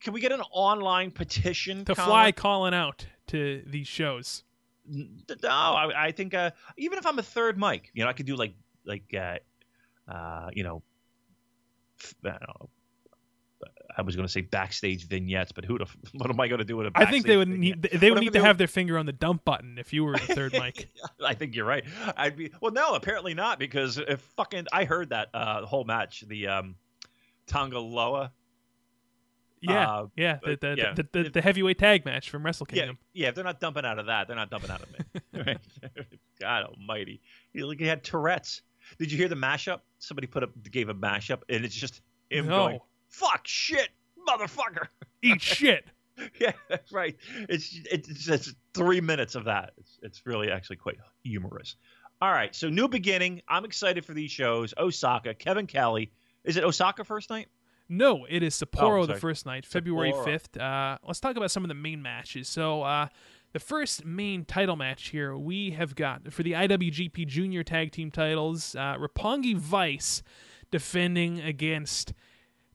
can 0.00 0.14
we 0.14 0.20
get 0.20 0.32
an 0.32 0.40
online 0.50 1.10
petition 1.10 1.84
to 1.84 1.94
Colin? 1.94 2.08
fly 2.08 2.32
calling 2.32 2.72
out 2.72 3.06
to 3.28 3.62
these 3.66 3.86
shows? 3.86 4.44
No, 4.86 5.48
I, 5.48 6.06
I 6.06 6.12
think 6.12 6.32
uh, 6.32 6.52
even 6.78 6.98
if 6.98 7.06
I'm 7.06 7.18
a 7.18 7.22
third 7.22 7.58
mic, 7.58 7.90
you 7.92 8.02
know, 8.02 8.08
I 8.08 8.14
could 8.14 8.26
do 8.26 8.34
like 8.34 8.54
like 8.86 9.14
uh, 9.14 9.36
uh, 10.08 10.48
you 10.52 10.62
know, 10.64 10.82
I 12.24 12.30
don't 12.30 12.40
know, 12.42 12.68
I 13.96 14.02
was 14.02 14.16
going 14.16 14.26
to 14.26 14.32
say 14.32 14.40
backstage 14.40 15.06
vignettes, 15.06 15.52
but 15.52 15.64
who 15.64 15.78
the, 15.78 15.86
what 16.14 16.30
am 16.30 16.40
I 16.40 16.48
going 16.48 16.58
to 16.60 16.64
do 16.64 16.76
with 16.76 16.86
a? 16.86 16.92
I 16.94 17.04
think 17.10 17.26
they 17.26 17.36
would 17.36 17.48
vignette? 17.48 17.82
need 17.92 18.00
they 18.00 18.10
would 18.10 18.18
What 18.18 18.24
need 18.24 18.32
to 18.32 18.42
have 18.42 18.58
their 18.58 18.66
finger 18.66 18.98
on 18.98 19.06
the 19.06 19.12
dump 19.12 19.44
button 19.44 19.76
if 19.78 19.92
you 19.92 20.04
were 20.04 20.12
the 20.14 20.34
third 20.34 20.52
mic. 20.54 20.88
I 21.24 21.34
think 21.34 21.54
you're 21.54 21.66
right. 21.66 21.84
I'd 22.16 22.36
be 22.36 22.50
well. 22.60 22.72
No, 22.72 22.94
apparently 22.94 23.34
not 23.34 23.58
because 23.58 23.98
if 23.98 24.20
fucking 24.36 24.66
I 24.72 24.84
heard 24.84 25.10
that 25.10 25.28
uh, 25.34 25.64
whole 25.66 25.84
match, 25.84 26.24
the 26.26 26.48
um, 26.48 26.74
Tanga 27.46 27.78
Loa. 27.78 28.32
Yeah, 29.60 29.88
Uh, 29.92 30.06
yeah, 30.16 30.38
the 30.42 30.58
the, 30.60 30.74
yeah. 30.76 30.94
the, 30.94 31.06
the, 31.12 31.30
the 31.30 31.40
heavyweight 31.40 31.78
tag 31.78 32.04
match 32.04 32.30
from 32.30 32.44
Wrestle 32.44 32.66
Yeah, 32.70 32.80
Kingdom. 32.80 32.98
yeah. 33.12 33.28
If 33.28 33.36
they're 33.36 33.44
not 33.44 33.60
dumping 33.60 33.84
out 33.84 34.00
of 34.00 34.06
that, 34.06 34.26
they're 34.26 34.34
not 34.34 34.50
dumping 34.50 34.70
out 34.72 34.82
of 34.82 34.88
me. 34.90 35.56
God 36.40 36.64
Almighty! 36.64 37.20
He, 37.52 37.62
like, 37.62 37.78
he 37.78 37.86
had 37.86 38.02
Tourette's. 38.02 38.62
Did 38.98 39.10
you 39.12 39.18
hear 39.18 39.28
the 39.28 39.34
mashup? 39.36 39.80
Somebody 39.98 40.26
put 40.26 40.42
up 40.42 40.50
gave 40.70 40.88
a 40.88 40.94
mashup, 40.94 41.42
and 41.48 41.64
it's 41.64 41.74
just 41.74 42.00
him 42.30 42.46
No. 42.46 42.56
going, 42.58 42.80
"Fuck 43.08 43.46
shit, 43.46 43.90
motherfucker." 44.28 44.88
Eat 45.22 45.40
shit. 45.42 45.86
yeah, 46.38 46.52
that's 46.68 46.92
right. 46.92 47.16
It's 47.48 47.78
it's 47.90 48.08
just 48.08 48.54
three 48.74 49.00
minutes 49.00 49.34
of 49.34 49.44
that. 49.44 49.72
It's 49.78 49.98
it's 50.02 50.26
really 50.26 50.50
actually 50.50 50.76
quite 50.76 50.96
humorous. 51.24 51.76
All 52.20 52.30
right, 52.30 52.54
so 52.54 52.68
new 52.68 52.86
beginning. 52.88 53.42
I'm 53.48 53.64
excited 53.64 54.04
for 54.04 54.14
these 54.14 54.30
shows. 54.30 54.72
Osaka, 54.78 55.34
Kevin 55.34 55.66
Kelly. 55.66 56.12
Is 56.44 56.56
it 56.56 56.64
Osaka 56.64 57.02
first 57.04 57.30
night? 57.30 57.48
No, 57.88 58.26
it 58.28 58.42
is 58.42 58.54
Sapporo 58.54 59.02
Oh, 59.02 59.06
the 59.06 59.16
first 59.16 59.44
night, 59.44 59.66
February 59.66 60.12
Sapporo. 60.12 60.40
5th. 60.56 60.60
Uh, 60.60 60.98
let's 61.06 61.20
talk 61.20 61.36
about 61.36 61.50
some 61.50 61.64
of 61.64 61.68
the 61.68 61.74
main 61.74 62.00
matches. 62.00 62.48
So, 62.48 62.82
uh, 62.82 63.08
the 63.52 63.60
first 63.60 64.04
main 64.04 64.44
title 64.44 64.76
match 64.76 65.08
here 65.08 65.36
we 65.36 65.70
have 65.72 65.94
got 65.94 66.32
for 66.32 66.42
the 66.42 66.52
IWGP 66.52 67.26
Junior 67.26 67.62
Tag 67.62 67.92
Team 67.92 68.10
titles 68.10 68.74
uh, 68.74 68.96
Roppongi 68.96 69.56
Vice 69.56 70.22
defending 70.70 71.40
against 71.40 72.14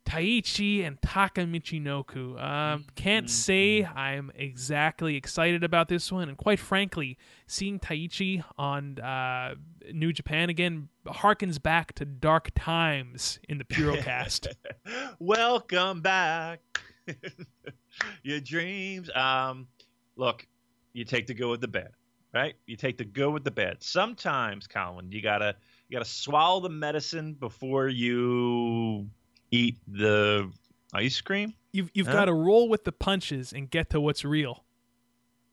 Taichi 0.06 0.86
and 0.88 1.02
Taka 1.02 1.42
Michinoku. 1.42 2.42
Um, 2.42 2.86
can't 2.96 3.30
say 3.30 3.84
I'm 3.84 4.32
exactly 4.36 5.18
excited 5.18 5.64
about 5.66 5.90
this 5.90 6.12
one, 6.12 6.30
and 6.30 6.38
quite 6.38 6.60
frankly, 6.60 7.18
seeing 7.46 7.78
Taichi 7.80 8.44
on 8.58 9.00
uh, 9.00 9.56
New 9.92 10.14
Japan 10.14 10.50
again 10.50 10.88
harkens 11.06 11.62
back 11.62 11.94
to 11.96 12.06
dark 12.06 12.52
times 12.56 13.40
in 13.50 13.58
the 13.58 13.66
Purocast. 13.66 14.48
Welcome 15.20 16.02
back. 16.02 16.62
Your 18.24 18.40
dreams. 18.40 19.10
Um, 19.14 19.68
look, 20.16 20.48
you 20.94 21.06
take 21.06 21.28
the 21.28 21.34
good 21.34 21.50
with 21.50 21.62
the 21.62 21.68
bad, 21.68 21.92
right? 22.34 22.56
You 22.66 22.76
take 22.76 22.98
the 22.98 23.06
good 23.06 23.32
with 23.32 23.44
the 23.44 23.52
bad. 23.52 23.82
Sometimes, 23.84 24.68
Colin, 24.68 25.12
you 25.12 25.22
gotta 25.22 25.56
you 25.90 25.96
gotta 25.98 26.10
swallow 26.10 26.60
the 26.62 26.70
medicine 26.70 27.34
before 27.34 27.88
you 27.88 29.08
eat 29.52 29.78
the 29.88 30.52
ice 30.94 31.22
cream. 31.22 31.54
You've 31.72 31.92
you've 31.94 32.08
Huh? 32.08 32.14
got 32.14 32.26
to 32.26 32.34
roll 32.34 32.70
with 32.70 32.84
the 32.84 32.92
punches 32.92 33.54
and 33.54 33.70
get 33.70 33.90
to 33.92 34.02
what's 34.02 34.26
real. 34.26 34.64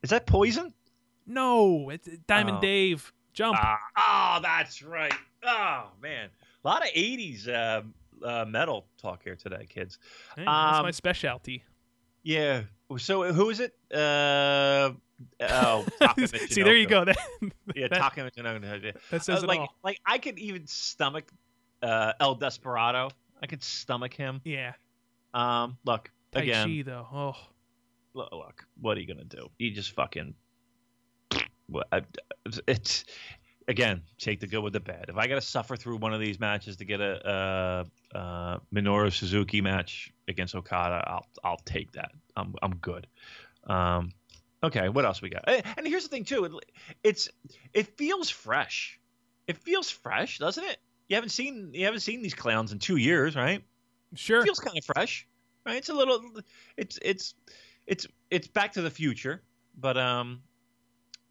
Is 0.02 0.10
that 0.10 0.26
poison? 0.26 0.72
No, 1.26 1.90
it's 1.90 2.08
Diamond 2.26 2.58
Oh. 2.58 2.60
Dave. 2.60 3.12
Jump. 3.32 3.58
Ah, 3.60 3.78
oh, 4.38 4.40
that's 4.42 4.82
right. 4.82 5.12
Oh 5.42 5.88
man, 6.00 6.28
a 6.64 6.68
lot 6.68 6.82
of 6.82 6.88
'80s 6.94 7.48
uh, 7.48 7.82
uh, 8.24 8.44
metal 8.44 8.86
talk 8.96 9.24
here 9.24 9.34
today, 9.34 9.66
kids. 9.68 9.98
Hey, 10.36 10.44
that's 10.44 10.78
um, 10.78 10.84
my 10.84 10.90
specialty. 10.92 11.64
Yeah. 12.22 12.62
So 12.96 13.32
who 13.32 13.50
is 13.50 13.58
it? 13.60 13.74
Uh, 13.92 14.92
oh, 15.40 15.84
See, 16.26 16.62
there 16.62 16.76
you 16.76 16.86
go. 16.86 17.04
That, 17.04 17.16
Yeah, 17.74 17.88
that, 17.88 18.12
that 19.10 19.22
says 19.24 19.40
Uh, 19.40 19.44
it 19.44 19.48
like, 19.48 19.60
all. 19.60 19.74
like 19.82 20.00
I 20.06 20.18
could 20.18 20.38
even 20.38 20.66
stomach 20.66 21.24
uh, 21.82 22.12
El 22.20 22.34
Desperado. 22.36 23.10
I 23.42 23.46
could 23.46 23.62
stomach 23.62 24.14
him. 24.14 24.40
Yeah. 24.44 24.72
Um, 25.34 25.76
look 25.84 26.10
Tai 26.32 26.42
again. 26.42 26.68
Chi, 26.68 26.82
though. 26.82 27.06
Oh. 27.12 27.36
Look, 28.14 28.30
look, 28.32 28.64
what 28.80 28.96
are 28.96 29.00
you 29.00 29.06
gonna 29.08 29.24
do? 29.24 29.48
You 29.58 29.70
just 29.72 29.92
fucking. 29.92 30.34
It's 32.68 33.04
again, 33.68 34.02
take 34.18 34.40
the 34.40 34.46
good 34.46 34.62
with 34.62 34.72
the 34.74 34.80
bad. 34.80 35.06
If 35.08 35.16
I 35.16 35.26
got 35.26 35.36
to 35.36 35.40
suffer 35.40 35.76
through 35.76 35.96
one 35.96 36.12
of 36.12 36.20
these 36.20 36.38
matches 36.38 36.76
to 36.76 36.84
get 36.84 37.00
a, 37.00 37.26
uh 38.14 38.16
uh 38.16 38.58
Minoru 38.72 39.12
Suzuki 39.12 39.60
match 39.60 40.12
against 40.28 40.54
Okada, 40.54 41.02
I'll 41.06 41.26
I'll 41.42 41.60
take 41.64 41.92
that. 41.92 42.12
I'm 42.36 42.54
I'm 42.62 42.76
good. 42.76 43.06
Um, 43.66 44.12
okay, 44.64 44.88
what 44.88 45.04
else 45.04 45.22
we 45.22 45.30
got? 45.30 45.44
And 45.48 45.86
here's 45.86 46.04
the 46.04 46.08
thing 46.08 46.24
too. 46.24 46.44
It, 46.44 46.52
it's 47.02 47.28
it 47.72 47.96
feels 47.96 48.30
fresh. 48.30 48.98
It 49.46 49.58
feels 49.58 49.90
fresh, 49.90 50.38
doesn't 50.38 50.64
it? 50.64 50.78
you 51.08 51.16
haven't 51.16 51.30
seen 51.30 51.70
you 51.72 51.84
haven't 51.84 52.00
seen 52.00 52.22
these 52.22 52.34
clowns 52.34 52.72
in 52.72 52.78
two 52.78 52.96
years, 52.96 53.36
right? 53.36 53.62
Sure. 54.14 54.42
Feels 54.42 54.60
kind 54.60 54.78
of 54.78 54.84
fresh, 54.84 55.26
right? 55.66 55.76
It's 55.76 55.88
a 55.88 55.94
little, 55.94 56.20
it's 56.76 56.98
it's 57.02 57.34
it's 57.86 58.06
it's 58.30 58.46
Back 58.46 58.72
to 58.72 58.82
the 58.82 58.90
Future, 58.90 59.42
but 59.78 59.96
um, 59.96 60.42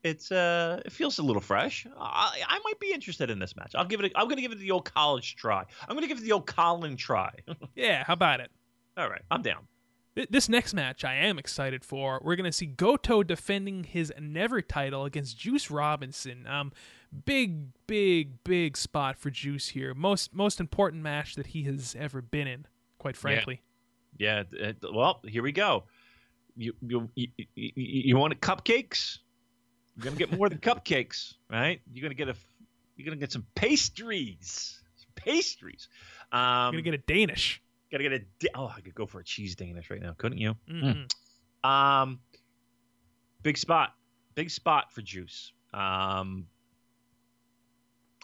it's 0.03 0.31
uh, 0.31 0.81
it 0.85 0.91
feels 0.91 1.17
a 1.19 1.23
little 1.23 1.41
fresh. 1.41 1.87
I, 1.97 2.41
I 2.47 2.59
might 2.63 2.79
be 2.79 2.93
interested 2.93 3.29
in 3.29 3.39
this 3.39 3.55
match. 3.55 3.73
I'll 3.75 3.85
give 3.85 3.99
it. 4.01 4.11
A, 4.11 4.19
I'm 4.19 4.25
going 4.25 4.37
to 4.37 4.41
give 4.41 4.51
it 4.51 4.59
the 4.59 4.71
old 4.71 4.85
college 4.85 5.35
try. 5.35 5.63
I'm 5.87 5.95
going 5.95 6.01
to 6.01 6.07
give 6.07 6.19
it 6.19 6.23
the 6.23 6.33
old 6.33 6.45
Colin 6.45 6.95
try. 6.97 7.33
yeah, 7.75 8.03
how 8.03 8.13
about 8.13 8.41
it? 8.41 8.51
All 8.97 9.09
right, 9.09 9.21
I'm 9.31 9.41
down. 9.41 9.67
This 10.15 10.47
next 10.47 10.75
match 10.75 11.03
I 11.03 11.15
am 11.15 11.39
excited 11.39 11.83
for. 11.83 12.21
We're 12.23 12.35
going 12.35 12.49
to 12.49 12.55
see 12.55 12.67
Goto 12.67 13.23
defending 13.23 13.83
his 13.83 14.13
Never 14.19 14.61
title 14.61 15.05
against 15.05 15.39
Juice 15.39 15.71
Robinson. 15.71 16.45
Um, 16.45 16.71
big, 17.25 17.69
big, 17.87 18.43
big 18.43 18.77
spot 18.77 19.17
for 19.17 19.31
Juice 19.31 19.69
here. 19.69 19.95
Most 19.95 20.33
most 20.33 20.59
important 20.59 21.01
match 21.01 21.33
that 21.35 21.47
he 21.47 21.63
has 21.63 21.95
ever 21.97 22.21
been 22.21 22.47
in, 22.47 22.67
quite 22.99 23.17
frankly. 23.17 23.61
Yeah. 24.17 24.43
yeah 24.53 24.73
well, 24.93 25.21
here 25.27 25.41
we 25.41 25.51
go. 25.51 25.85
You 26.55 26.73
you 26.81 27.09
you, 27.15 27.27
you, 27.55 27.71
you 27.75 28.17
want 28.17 28.39
cupcakes? 28.39 29.17
You're 29.95 30.05
gonna 30.05 30.17
get 30.17 30.31
more 30.31 30.47
than 30.47 30.57
cupcakes, 30.59 31.33
right? 31.49 31.81
You're 31.91 32.03
gonna 32.03 32.13
get 32.13 32.29
a 32.29 32.35
you're 32.95 33.05
gonna 33.05 33.17
get 33.17 33.31
some 33.31 33.47
pastries. 33.55 34.79
Some 34.97 35.09
pastries. 35.15 35.87
Um, 36.31 36.73
you're 36.73 36.83
gonna 36.83 36.83
get 36.83 36.93
a 36.93 37.13
Danish. 37.13 37.62
Gotta 37.93 38.09
get 38.09 38.13
a. 38.13 38.57
Oh, 38.57 38.73
I 38.75 38.81
could 38.81 38.95
go 38.95 39.05
for 39.05 39.19
a 39.19 39.23
cheese 39.23 39.55
Danish 39.55 39.91
right 39.91 40.01
now, 40.01 40.15
couldn't 40.17 40.39
you? 40.39 40.55
Mm-hmm. 40.67 41.03
Mm. 41.63 41.69
Um, 41.69 42.19
big 43.43 43.55
spot, 43.55 43.93
big 44.33 44.49
spot 44.49 44.91
for 44.91 45.03
Juice. 45.03 45.53
Um, 45.75 46.47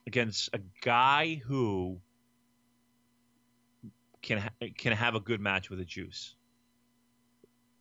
against 0.07 0.49
a 0.53 0.59
guy 0.81 1.39
who 1.45 2.01
can 4.23 4.39
ha- 4.39 4.67
can 4.75 4.93
have 4.93 5.13
a 5.13 5.19
good 5.19 5.39
match 5.39 5.69
with 5.69 5.79
a 5.79 5.85
Juice. 5.85 6.33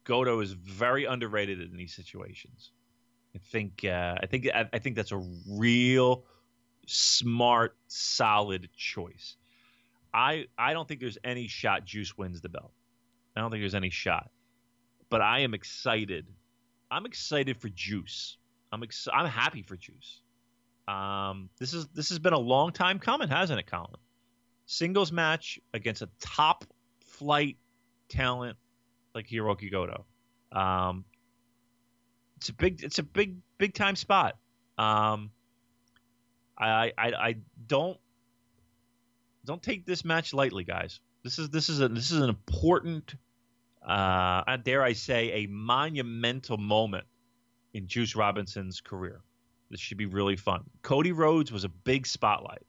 Goto 0.04 0.40
is 0.40 0.52
very 0.52 1.06
underrated 1.06 1.58
in 1.58 1.74
these 1.74 1.94
situations. 1.94 2.70
I 3.34 3.38
think 3.38 3.86
uh, 3.86 4.16
I 4.22 4.26
think 4.26 4.46
I, 4.54 4.66
I 4.74 4.78
think 4.78 4.94
that's 4.94 5.12
a 5.12 5.26
real 5.50 6.24
smart, 6.86 7.78
solid 7.86 8.68
choice. 8.76 9.37
I 10.18 10.46
I 10.58 10.72
don't 10.72 10.88
think 10.88 10.98
there's 10.98 11.18
any 11.22 11.46
shot 11.46 11.84
Juice 11.84 12.18
wins 12.18 12.40
the 12.40 12.48
belt. 12.48 12.72
I 13.36 13.40
don't 13.40 13.52
think 13.52 13.62
there's 13.62 13.76
any 13.76 13.90
shot. 13.90 14.30
But 15.10 15.20
I 15.20 15.40
am 15.40 15.54
excited. 15.54 16.26
I'm 16.90 17.06
excited 17.06 17.56
for 17.56 17.68
Juice. 17.68 18.36
I'm 18.72 18.82
ex- 18.82 19.06
I'm 19.12 19.26
happy 19.26 19.62
for 19.62 19.76
Juice. 19.76 20.20
Um, 20.88 21.50
this 21.58 21.72
is 21.72 21.86
this 21.94 22.08
has 22.08 22.18
been 22.18 22.32
a 22.32 22.38
long 22.38 22.72
time 22.72 22.98
coming, 22.98 23.28
hasn't 23.28 23.60
it, 23.60 23.66
Colin? 23.70 23.94
Singles 24.66 25.12
match 25.12 25.60
against 25.72 26.02
a 26.02 26.08
top 26.18 26.64
flight 27.00 27.56
talent 28.08 28.58
like 29.14 29.28
Hirooki 29.28 29.70
Goto. 29.70 30.04
Um, 30.50 31.04
it's 32.38 32.48
a 32.48 32.54
big 32.54 32.82
it's 32.82 32.98
a 32.98 33.04
big 33.04 33.36
big 33.56 33.72
time 33.72 33.94
spot. 33.94 34.36
Um, 34.78 35.30
I 36.58 36.92
I 36.98 37.12
I 37.12 37.36
don't 37.68 37.98
don't 39.48 39.62
take 39.62 39.86
this 39.86 40.04
match 40.04 40.34
lightly, 40.34 40.62
guys. 40.62 41.00
This 41.24 41.38
is 41.38 41.48
this 41.48 41.70
is 41.70 41.80
a 41.80 41.88
this 41.88 42.10
is 42.10 42.20
an 42.20 42.28
important, 42.28 43.14
uh, 43.82 44.56
dare 44.58 44.82
I 44.82 44.92
say, 44.92 45.44
a 45.44 45.46
monumental 45.46 46.58
moment 46.58 47.06
in 47.72 47.88
Juice 47.88 48.14
Robinson's 48.14 48.82
career. 48.82 49.22
This 49.70 49.80
should 49.80 49.96
be 49.96 50.04
really 50.04 50.36
fun. 50.36 50.64
Cody 50.82 51.12
Rhodes 51.12 51.50
was 51.50 51.64
a 51.64 51.68
big 51.70 52.06
spotlight. 52.06 52.66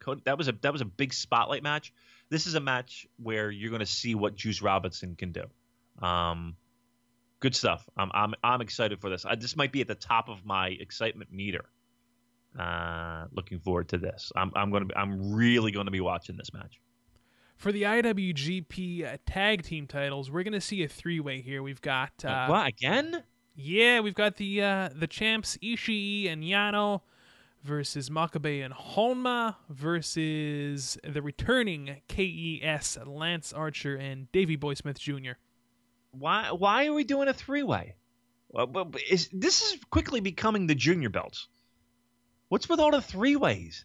Cody, 0.00 0.22
that 0.24 0.36
was 0.36 0.48
a 0.48 0.52
that 0.62 0.72
was 0.72 0.80
a 0.80 0.86
big 0.86 1.14
spotlight 1.14 1.62
match. 1.62 1.92
This 2.30 2.48
is 2.48 2.54
a 2.54 2.60
match 2.60 3.06
where 3.22 3.48
you're 3.48 3.70
going 3.70 3.80
to 3.80 3.86
see 3.86 4.16
what 4.16 4.34
Juice 4.34 4.60
Robinson 4.60 5.14
can 5.14 5.30
do. 5.32 5.44
Um, 6.04 6.56
good 7.38 7.54
stuff. 7.54 7.88
I'm 7.96 8.10
I'm 8.12 8.34
I'm 8.42 8.60
excited 8.60 9.00
for 9.00 9.08
this. 9.08 9.24
I, 9.24 9.36
this 9.36 9.54
might 9.54 9.70
be 9.70 9.82
at 9.82 9.88
the 9.88 9.94
top 9.94 10.28
of 10.28 10.44
my 10.44 10.68
excitement 10.68 11.32
meter. 11.32 11.64
Uh, 12.58 13.26
looking 13.32 13.58
forward 13.58 13.88
to 13.88 13.98
this. 13.98 14.32
I'm 14.36 14.50
I'm 14.54 14.70
going 14.70 14.82
to 14.82 14.86
be, 14.86 14.96
I'm 14.96 15.32
really 15.34 15.70
going 15.70 15.86
to 15.86 15.92
be 15.92 16.00
watching 16.00 16.36
this 16.36 16.52
match. 16.52 16.80
For 17.56 17.72
the 17.72 17.82
IWGP 17.82 19.04
uh, 19.04 19.16
Tag 19.26 19.62
Team 19.62 19.86
titles, 19.86 20.30
we're 20.30 20.44
going 20.44 20.52
to 20.52 20.60
see 20.60 20.84
a 20.84 20.88
three 20.88 21.18
way 21.18 21.40
here. 21.40 21.62
We've 21.62 21.80
got 21.80 22.24
uh, 22.24 22.46
what 22.46 22.68
again? 22.68 23.24
Yeah, 23.54 24.00
we've 24.00 24.14
got 24.14 24.36
the 24.36 24.62
uh, 24.62 24.88
the 24.94 25.08
champs 25.08 25.58
Ishii 25.62 26.30
and 26.32 26.44
Yano 26.44 27.02
versus 27.64 28.10
Makabe 28.10 28.64
and 28.64 28.72
Honma 28.72 29.56
versus 29.68 30.96
the 31.02 31.20
returning 31.20 31.96
KES 32.08 32.98
Lance 33.04 33.52
Archer 33.52 33.96
and 33.96 34.30
Davey 34.30 34.56
Boy 34.56 34.74
Smith 34.74 34.98
Jr. 34.98 35.32
Why 36.12 36.52
why 36.52 36.86
are 36.86 36.94
we 36.94 37.04
doing 37.04 37.28
a 37.28 37.34
three 37.34 37.64
way? 37.64 37.96
Well, 38.50 38.92
is 39.10 39.28
this 39.32 39.62
is 39.62 39.80
quickly 39.90 40.20
becoming 40.20 40.66
the 40.66 40.74
junior 40.74 41.10
belts? 41.10 41.48
What's 42.48 42.68
with 42.68 42.80
all 42.80 42.90
the 42.90 43.02
three 43.02 43.36
ways? 43.36 43.84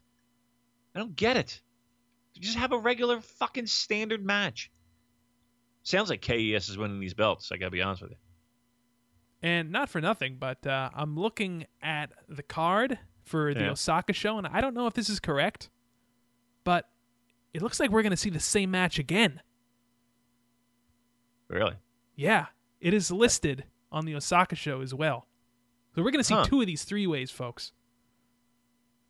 I 0.96 1.00
don't 1.00 1.16
get 1.16 1.38
it. 1.38 1.62
Just 2.40 2.58
have 2.58 2.72
a 2.72 2.78
regular 2.78 3.22
fucking 3.22 3.68
standard 3.68 4.26
match. 4.26 4.72
Sounds 5.84 6.10
like 6.10 6.22
KES 6.22 6.70
is 6.70 6.78
winning 6.78 7.00
these 7.00 7.14
belts. 7.14 7.52
I 7.52 7.58
gotta 7.58 7.72
be 7.72 7.82
honest 7.82 8.02
with 8.02 8.12
you. 8.12 8.18
And 9.42 9.72
not 9.72 9.90
for 9.90 10.00
nothing, 10.00 10.38
but 10.40 10.66
uh, 10.66 10.90
I'm 10.96 11.18
looking 11.18 11.66
at 11.82 12.12
the 12.30 12.44
card 12.44 12.98
for 13.26 13.54
the 13.54 13.62
yeah. 13.62 13.72
Osaka 13.72 14.14
show, 14.14 14.38
and 14.38 14.48
I 14.48 14.62
don't 14.62 14.74
know 14.74 14.88
if 14.88 14.94
this 14.94 15.10
is 15.10 15.20
correct, 15.20 15.70
but 16.64 16.90
it 17.54 17.62
looks 17.62 17.80
like 17.80 17.92
we're 17.92 18.04
gonna 18.04 18.18
see 18.18 18.30
the 18.30 18.40
same 18.40 18.72
match 18.72 18.98
again. 18.98 19.42
Really? 21.50 21.76
Yeah, 22.16 22.48
it 22.80 22.94
is 22.94 23.12
listed 23.12 23.66
on 23.92 24.06
the 24.06 24.16
Osaka 24.16 24.56
show 24.56 24.82
as 24.82 24.94
well. 24.94 25.28
So 25.94 26.02
we're 26.02 26.12
gonna 26.12 26.24
see 26.24 26.34
huh. 26.34 26.46
two 26.46 26.62
of 26.62 26.68
these 26.68 26.84
three 26.84 27.06
ways, 27.06 27.30
folks 27.30 27.74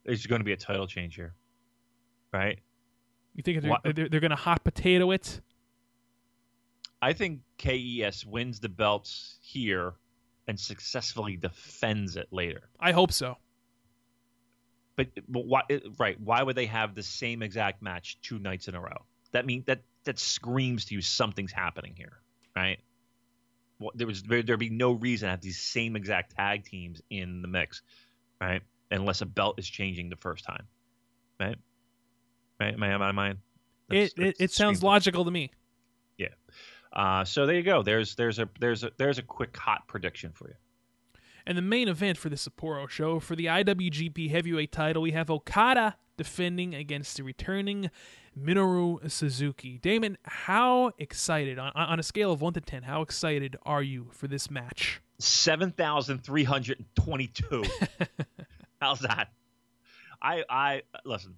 there's 0.06 0.26
going 0.26 0.40
to 0.42 0.46
be 0.46 0.54
a 0.54 0.58
title 0.58 0.88
change 0.88 1.16
here, 1.16 1.34
right? 2.32 2.60
You 3.36 3.44
think 3.44 3.62
they're, 3.62 3.94
they're, 3.94 4.10
they're 4.10 4.20
going 4.20 4.32
to 4.32 4.36
hot 4.36 4.64
potato 4.64 5.12
it? 5.12 5.42
I 7.02 7.14
think 7.14 7.42
KES 7.58 8.26
wins 8.26 8.60
the 8.60 8.70
belts 8.70 9.38
here 9.42 9.94
and 10.48 10.60
successfully 10.60 11.36
defends 11.38 12.16
it 12.16 12.28
later. 12.32 12.70
I 12.80 12.92
hope 12.92 13.12
so. 13.12 13.38
But, 14.96 15.08
but 15.28 15.46
why? 15.46 15.62
Right? 15.98 16.20
Why 16.20 16.44
would 16.44 16.56
they 16.56 16.68
have 16.68 16.94
the 16.94 17.04
same 17.04 17.42
exact 17.42 17.82
match 17.82 18.20
two 18.22 18.40
nights 18.40 18.68
in 18.68 18.76
a 18.76 18.82
row? 18.82 19.06
That 19.32 19.46
mean 19.46 19.64
that 19.66 19.82
that 20.04 20.20
screams 20.20 20.86
to 20.86 20.96
you 20.96 21.02
something's 21.02 21.52
happening 21.52 21.96
here, 21.98 22.20
right? 22.56 22.78
Well, 23.80 23.92
there 23.96 24.06
was 24.06 24.22
there, 24.24 24.44
there'd 24.44 24.60
be 24.60 24.70
no 24.70 24.92
reason 24.92 25.28
to 25.28 25.32
have 25.32 25.42
these 25.42 25.60
same 25.60 25.96
exact 25.96 26.36
tag 26.36 26.66
teams 26.66 27.02
in 27.10 27.42
the 27.42 27.48
mix, 27.48 27.82
right? 28.40 28.62
unless 28.94 29.22
a 29.22 29.26
belt 29.26 29.60
is 29.60 29.68
changing 29.68 30.10
the 30.10 30.16
first 30.16 30.46
time. 30.46 30.66
Right? 31.40 31.56
Right? 32.60 32.74
Am 32.74 32.84
I 32.84 32.94
out 32.94 33.02
of 33.02 33.16
mind? 33.16 33.40
It, 33.90 34.14
it, 34.18 34.36
it 34.40 34.52
sounds 34.52 34.84
logical 34.84 35.26
to 35.26 35.32
me. 35.32 35.52
Yeah. 36.18 36.28
Uh, 36.94 37.26
so 37.26 37.46
there 37.46 37.56
you 37.56 37.64
go. 37.64 37.84
There's 37.84 38.16
there's 38.16 38.40
a 38.40 38.48
there's 38.60 38.84
a 38.84 38.92
there's 38.98 39.18
a 39.18 39.24
quick 39.24 39.58
hot 39.58 39.88
prediction 39.88 40.32
for 40.34 40.48
you. 40.48 40.54
And 41.46 41.58
the 41.58 41.62
main 41.62 41.90
event 41.90 42.18
for 42.18 42.30
the 42.30 42.38
Sapporo 42.38 42.88
show 42.88 43.20
for 43.20 43.36
the 43.36 43.48
IWGP 43.48 44.30
Heavyweight 44.30 44.72
title, 44.72 45.02
we 45.02 45.12
have 45.12 45.30
Okada 45.30 45.98
defending 46.16 46.74
against 46.74 47.18
the 47.18 47.24
returning 47.24 47.92
Minoru 48.40 49.12
Suzuki. 49.12 49.78
Damon, 49.80 50.18
how 50.24 50.92
excited 50.98 51.60
on 51.60 51.74
on 51.76 52.00
a 52.00 52.04
scale 52.04 52.32
of 52.32 52.40
1 52.42 52.54
to 52.54 52.62
10, 52.62 52.84
how 52.84 53.02
excited 53.02 53.58
are 53.66 53.84
you 53.84 54.08
for 54.12 54.28
this 54.28 54.50
match? 54.50 55.02
7,322. 55.20 57.64
How's 58.84 59.00
that? 59.00 59.30
I 60.22 60.44
I 60.50 60.82
listen. 61.06 61.38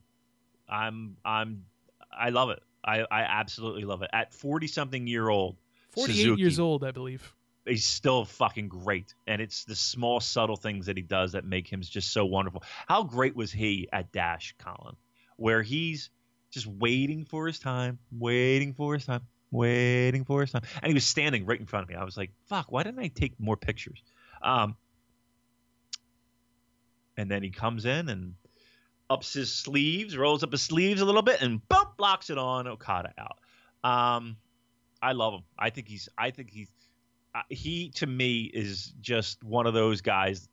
I'm 0.67 1.17
I'm 1.23 1.65
I 2.11 2.29
love 2.29 2.49
it. 2.49 2.63
I 2.83 3.01
I 3.01 3.21
absolutely 3.21 3.83
love 3.83 4.01
it. 4.01 4.09
At 4.11 4.33
40 4.33 4.65
something 4.65 5.05
year 5.05 5.29
old, 5.29 5.57
48 5.91 6.15
Suzuki, 6.15 6.41
years 6.41 6.59
old, 6.59 6.83
I 6.83 6.89
believe. 6.89 7.35
He's 7.67 7.85
still 7.85 8.25
fucking 8.25 8.67
great, 8.67 9.13
and 9.27 9.43
it's 9.43 9.63
the 9.63 9.75
small 9.75 10.19
subtle 10.19 10.55
things 10.55 10.87
that 10.87 10.97
he 10.97 11.03
does 11.03 11.33
that 11.33 11.45
make 11.45 11.71
him 11.71 11.81
just 11.81 12.11
so 12.11 12.25
wonderful. 12.25 12.63
How 12.87 13.03
great 13.03 13.35
was 13.35 13.51
he 13.51 13.89
at 13.93 14.11
Dash, 14.11 14.55
Colin, 14.57 14.95
where 15.37 15.61
he's 15.61 16.09
just 16.49 16.65
waiting 16.65 17.25
for 17.25 17.45
his 17.45 17.59
time, 17.59 17.99
waiting 18.11 18.73
for 18.73 18.95
his 18.95 19.05
time, 19.05 19.21
waiting 19.51 20.25
for 20.25 20.41
his 20.41 20.51
time, 20.51 20.63
and 20.81 20.87
he 20.87 20.95
was 20.95 21.05
standing 21.05 21.45
right 21.45 21.59
in 21.59 21.67
front 21.67 21.83
of 21.83 21.89
me. 21.89 21.95
I 21.95 22.03
was 22.03 22.17
like, 22.17 22.31
"Fuck, 22.47 22.71
why 22.71 22.81
didn't 22.81 23.01
I 23.01 23.09
take 23.09 23.39
more 23.39 23.55
pictures?" 23.55 24.01
Um, 24.41 24.75
and 27.17 27.29
then 27.29 27.43
he 27.43 27.49
comes 27.49 27.85
in 27.85 28.09
and 28.09 28.35
ups 29.09 29.33
his 29.33 29.53
sleeves, 29.53 30.17
rolls 30.17 30.43
up 30.43 30.51
his 30.51 30.61
sleeves 30.61 31.01
a 31.01 31.05
little 31.05 31.21
bit, 31.21 31.41
and 31.41 31.67
boom, 31.67 31.85
blocks 31.97 32.29
it 32.29 32.37
on 32.37 32.67
Okada 32.67 33.13
out. 33.17 33.37
Um, 33.83 34.37
I 35.01 35.11
love 35.11 35.33
him. 35.33 35.43
I 35.57 35.69
think 35.69 35.87
he's. 35.87 36.09
I 36.17 36.31
think 36.31 36.49
he's. 36.49 36.71
Uh, 37.33 37.41
he 37.49 37.89
to 37.95 38.07
me 38.07 38.43
is 38.43 38.93
just 39.01 39.43
one 39.43 39.67
of 39.67 39.73
those 39.73 40.01
guys. 40.01 40.47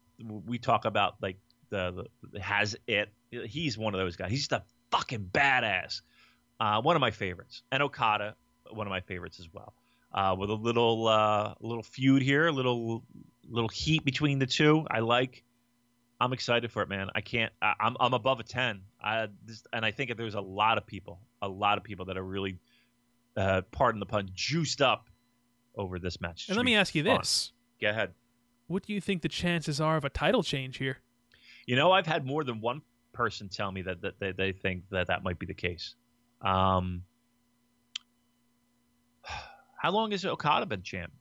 We 0.47 0.59
talk 0.59 0.85
about 0.85 1.15
like 1.23 1.39
the, 1.71 2.07
the 2.31 2.41
has 2.41 2.77
it. 2.87 3.09
He's 3.31 3.79
one 3.79 3.95
of 3.95 4.01
those 4.01 4.17
guys. 4.17 4.31
He's 4.31 4.41
just 4.41 4.53
a 4.53 4.63
fucking 4.91 5.31
badass. 5.33 6.03
Uh, 6.61 6.81
one 6.83 6.95
of 6.95 7.01
my 7.01 7.11
favorites, 7.11 7.63
and 7.73 7.83
Okada, 7.83 8.37
one 8.71 8.87
of 8.87 8.91
my 8.91 9.01
favorites 9.01 9.41
as 9.41 9.49
well. 9.53 9.75
Uh, 10.13 10.37
with 10.39 10.51
a 10.51 10.55
little 10.55 11.09
uh, 11.09 11.55
little 11.61 11.83
feud 11.83 12.23
here, 12.23 12.47
a 12.47 12.53
little 12.53 13.03
little 13.49 13.71
heat 13.71 14.05
between 14.05 14.39
the 14.39 14.47
two. 14.47 14.87
I 14.91 15.01
like. 15.01 15.43
I'm 16.23 16.33
excited 16.33 16.71
for 16.71 16.83
it, 16.83 16.89
man. 16.89 17.09
I 17.17 17.21
can't. 17.21 17.53
I, 17.61 17.75
I'm 17.81 17.97
I'm 17.99 18.15
above 18.15 18.39
a 18.39 18.45
ten. 18.45 18.83
I 19.03 19.27
this, 19.45 19.65
and 19.73 19.85
I 19.85 19.91
think 19.91 20.09
that 20.09 20.17
there's 20.17 20.37
a 20.37 20.41
lot 20.41 20.79
of 20.79 20.87
people, 20.87 21.19
a 21.43 21.49
lot 21.49 21.79
of 21.79 21.85
people 21.85 22.05
that 22.05 22.17
are 22.17 22.23
really, 22.23 22.61
uh, 23.37 23.63
pardon 23.73 23.99
the 23.99 24.07
pun, 24.07 24.31
juiced 24.33 24.81
up 24.81 25.11
over 25.77 25.99
this 25.99 26.21
match. 26.21 26.47
And 26.47 26.57
let 26.57 26.65
me 26.65 26.77
ask 26.77 26.95
you 26.95 27.03
fun. 27.03 27.19
this: 27.19 27.51
Go 27.81 27.91
ahead. 27.91 28.13
What 28.69 28.87
do 28.87 28.93
you 28.93 29.01
think 29.01 29.23
the 29.23 29.29
chances 29.29 29.81
are 29.81 29.97
of 29.97 30.05
a 30.05 30.11
title 30.11 30.45
change 30.45 30.77
here? 30.77 30.99
You 31.67 31.75
know, 31.75 31.91
I've 31.91 32.07
had 32.07 32.25
more 32.25 32.45
than 32.45 32.61
one 32.61 32.83
person 33.13 33.49
tell 33.49 33.73
me 33.73 33.83
that, 33.83 34.01
that 34.03 34.21
they, 34.21 34.31
they 34.31 34.53
think 34.53 34.85
that 34.91 35.09
that 35.09 35.25
might 35.25 35.41
be 35.41 35.47
the 35.47 35.55
case. 35.55 35.97
Um, 36.41 37.03
how 39.77 39.91
long 39.91 40.13
has 40.13 40.25
Okada 40.25 40.67
been 40.67 40.83
champ? 40.83 41.13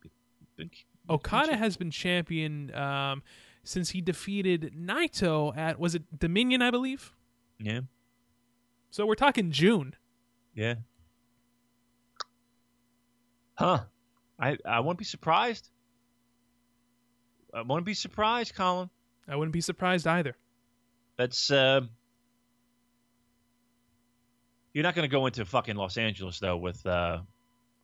Been, 0.58 0.70
Okada 1.10 1.58
has 1.58 1.76
been 1.76 1.90
champion 1.90 2.74
um, 2.76 3.24
since 3.64 3.92
he 3.92 4.02
defeated 4.02 4.74
Naito 4.78 5.56
at 5.56 5.80
was 5.80 5.96
it 5.96 6.20
Dominion, 6.20 6.62
I 6.62 6.72
believe. 6.72 7.12
yeah, 7.60 7.82
So 8.90 9.06
we're 9.06 9.16
talking 9.16 9.52
June. 9.52 9.96
yeah. 10.56 10.76
Huh. 13.56 13.82
I 14.40 14.58
I 14.66 14.80
wouldn't 14.80 14.98
be 14.98 15.06
surprised. 15.06 15.70
I 17.54 17.62
wouldn't 17.62 17.86
be 17.86 17.94
surprised, 17.94 18.56
Colin. 18.56 18.90
I 19.28 19.36
wouldn't 19.36 19.54
be 19.54 19.62
surprised 19.62 20.08
either. 20.08 20.36
That's 21.18 21.52
uh, 21.52 21.82
you're 24.74 24.84
not 24.84 24.96
going 24.96 25.08
to 25.08 25.12
go 25.12 25.26
into 25.28 25.46
fucking 25.46 25.76
Los 25.76 25.98
Angeles 25.98 26.40
though 26.40 26.58
with 26.58 26.84
uh, 26.86 27.20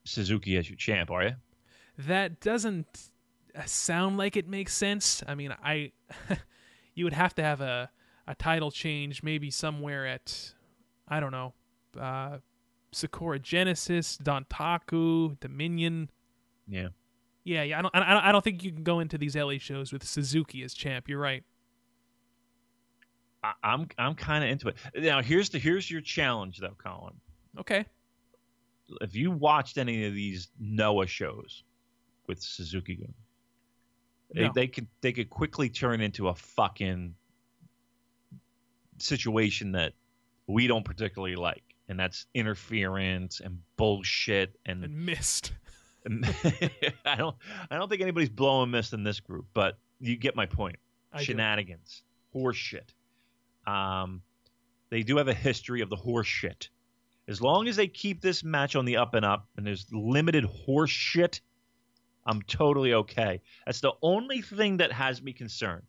Suzuki 0.05 0.57
as 0.57 0.67
your 0.69 0.77
champ, 0.77 1.11
are 1.11 1.23
you? 1.25 1.35
That 1.99 2.39
doesn't 2.39 3.09
sound 3.65 4.17
like 4.17 4.35
it 4.35 4.47
makes 4.47 4.73
sense. 4.73 5.23
I 5.27 5.35
mean, 5.35 5.53
I 5.63 5.91
you 6.95 7.03
would 7.03 7.13
have 7.13 7.35
to 7.35 7.43
have 7.43 7.61
a 7.61 7.89
a 8.27 8.35
title 8.35 8.71
change 8.71 9.23
maybe 9.23 9.49
somewhere 9.49 10.05
at 10.05 10.53
I 11.07 11.19
don't 11.19 11.31
know, 11.31 11.53
uh, 11.99 12.39
Sakura 12.91 13.39
Genesis, 13.39 14.17
Dontaku, 14.17 15.39
Dominion. 15.39 16.09
Yeah. 16.67 16.89
Yeah, 17.43 17.63
yeah. 17.63 17.79
I 17.79 17.81
don't, 17.81 17.95
I 17.95 18.13
don't, 18.13 18.23
I 18.25 18.31
don't 18.33 18.43
think 18.43 18.63
you 18.63 18.73
can 18.73 18.83
go 18.83 18.99
into 18.99 19.17
these 19.17 19.35
LA 19.35 19.57
shows 19.57 19.93
with 19.93 20.03
Suzuki 20.03 20.63
as 20.63 20.73
champ. 20.73 21.07
You're 21.07 21.19
right. 21.19 21.43
I, 23.41 23.53
I'm 23.63 23.87
I'm 23.97 24.15
kind 24.15 24.43
of 24.43 24.49
into 24.49 24.67
it. 24.69 24.75
Now 24.95 25.21
here's 25.21 25.49
the 25.49 25.59
here's 25.59 25.89
your 25.89 26.01
challenge 26.01 26.57
though, 26.59 26.75
Colin. 26.77 27.13
Okay. 27.57 27.85
If 29.01 29.15
you 29.15 29.31
watched 29.31 29.77
any 29.77 30.05
of 30.05 30.13
these 30.13 30.49
Noah 30.59 31.07
shows 31.07 31.63
with 32.27 32.41
Suzuki 32.41 32.95
They, 34.33 34.49
they 34.53 34.67
could 34.67 34.87
they 35.01 35.13
could 35.13 35.29
quickly 35.29 35.69
turn 35.69 36.01
into 36.01 36.27
a 36.27 36.35
fucking 36.35 37.15
situation 38.97 39.71
that 39.73 39.93
we 40.47 40.67
don't 40.67 40.83
particularly 40.83 41.35
like, 41.35 41.63
and 41.87 41.99
that's 41.99 42.25
interference 42.33 43.39
and 43.39 43.59
bullshit 43.77 44.57
and 44.65 44.83
And 44.83 45.05
missed. 45.05 45.53
I 47.05 47.15
don't 47.17 47.35
I 47.69 47.77
don't 47.77 47.89
think 47.89 48.01
anybody's 48.01 48.29
blowing 48.29 48.71
mist 48.71 48.93
in 48.93 49.03
this 49.03 49.19
group, 49.19 49.45
but 49.53 49.77
you 49.99 50.15
get 50.17 50.35
my 50.35 50.45
point. 50.45 50.77
I. 51.13 51.23
Shenanigans, 51.23 52.03
horse 52.31 52.57
shit. 52.57 52.93
Um, 53.65 54.21
they 54.89 55.03
do 55.03 55.17
have 55.17 55.27
a 55.27 55.33
history 55.33 55.81
of 55.81 55.89
the 55.89 55.97
horseshit. 55.97 56.69
As 57.27 57.41
long 57.41 57.67
as 57.67 57.75
they 57.75 57.87
keep 57.87 58.21
this 58.21 58.43
match 58.43 58.75
on 58.75 58.85
the 58.85 58.97
up 58.97 59.13
and 59.13 59.25
up, 59.25 59.47
and 59.57 59.67
there's 59.67 59.85
limited 59.91 60.45
horse 60.45 60.89
shit, 60.89 61.41
I'm 62.27 62.41
totally 62.43 62.93
okay. 62.93 63.41
That's 63.65 63.79
the 63.81 63.93
only 64.03 64.41
thing 64.41 64.77
that 64.77 64.91
has 64.91 65.21
me 65.23 65.33
concerned. 65.33 65.83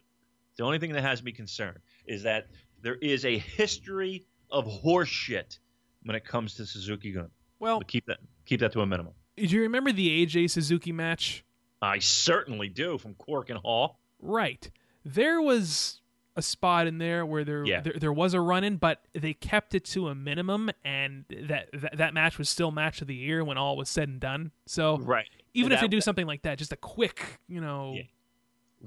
The 0.56 0.64
only 0.64 0.78
thing 0.78 0.92
that 0.92 1.02
has 1.02 1.22
me 1.22 1.32
concerned 1.32 1.78
is 2.06 2.22
that 2.22 2.46
there 2.82 2.94
is 2.96 3.24
a 3.24 3.36
history 3.38 4.24
of 4.50 4.64
horseshit 4.66 5.58
when 6.04 6.16
it 6.16 6.24
comes 6.24 6.54
to 6.54 6.64
Suzuki 6.66 7.12
Gun. 7.12 7.28
Well, 7.60 7.80
keep 7.80 8.06
that 8.06 8.18
keep 8.46 8.60
that 8.60 8.72
to 8.72 8.80
a 8.80 8.86
minimum. 8.86 9.12
do 9.36 9.44
you 9.44 9.62
remember 9.62 9.92
the 9.92 10.24
AJ 10.24 10.50
Suzuki 10.50 10.92
match? 10.92 11.44
I 11.82 11.98
certainly 11.98 12.68
do 12.68 12.98
from 12.98 13.14
Korakuen 13.14 13.56
Hall. 13.56 13.98
Right. 14.20 14.70
There 15.04 15.40
was 15.40 16.00
a 16.36 16.42
spot 16.42 16.86
in 16.86 16.98
there 16.98 17.26
where 17.26 17.44
there 17.44 17.64
Yeah. 17.64 17.80
there, 17.80 17.94
there 17.94 18.12
was 18.12 18.32
a 18.34 18.40
run 18.40 18.62
in, 18.62 18.76
but 18.76 19.04
they 19.12 19.34
kept 19.34 19.74
it 19.74 19.84
to 19.86 20.06
a 20.08 20.14
minimum, 20.14 20.70
and 20.84 21.24
that, 21.28 21.68
that 21.72 21.96
that 21.98 22.14
match 22.14 22.38
was 22.38 22.48
still 22.48 22.70
match 22.70 23.00
of 23.00 23.08
the 23.08 23.14
year 23.16 23.44
when 23.44 23.58
all 23.58 23.76
was 23.76 23.88
said 23.88 24.08
and 24.08 24.20
done. 24.20 24.52
So 24.66 24.98
Right. 24.98 25.28
Even 25.58 25.72
if 25.72 25.80
That- 25.80 25.90
they 25.90 25.96
do 25.96 26.00
something 26.00 26.26
like 26.26 26.42
that, 26.42 26.56
just 26.58 26.72
a 26.72 26.76
quick, 26.76 27.40
you 27.48 27.60
know, 27.60 27.94
Yeah. 27.96 28.02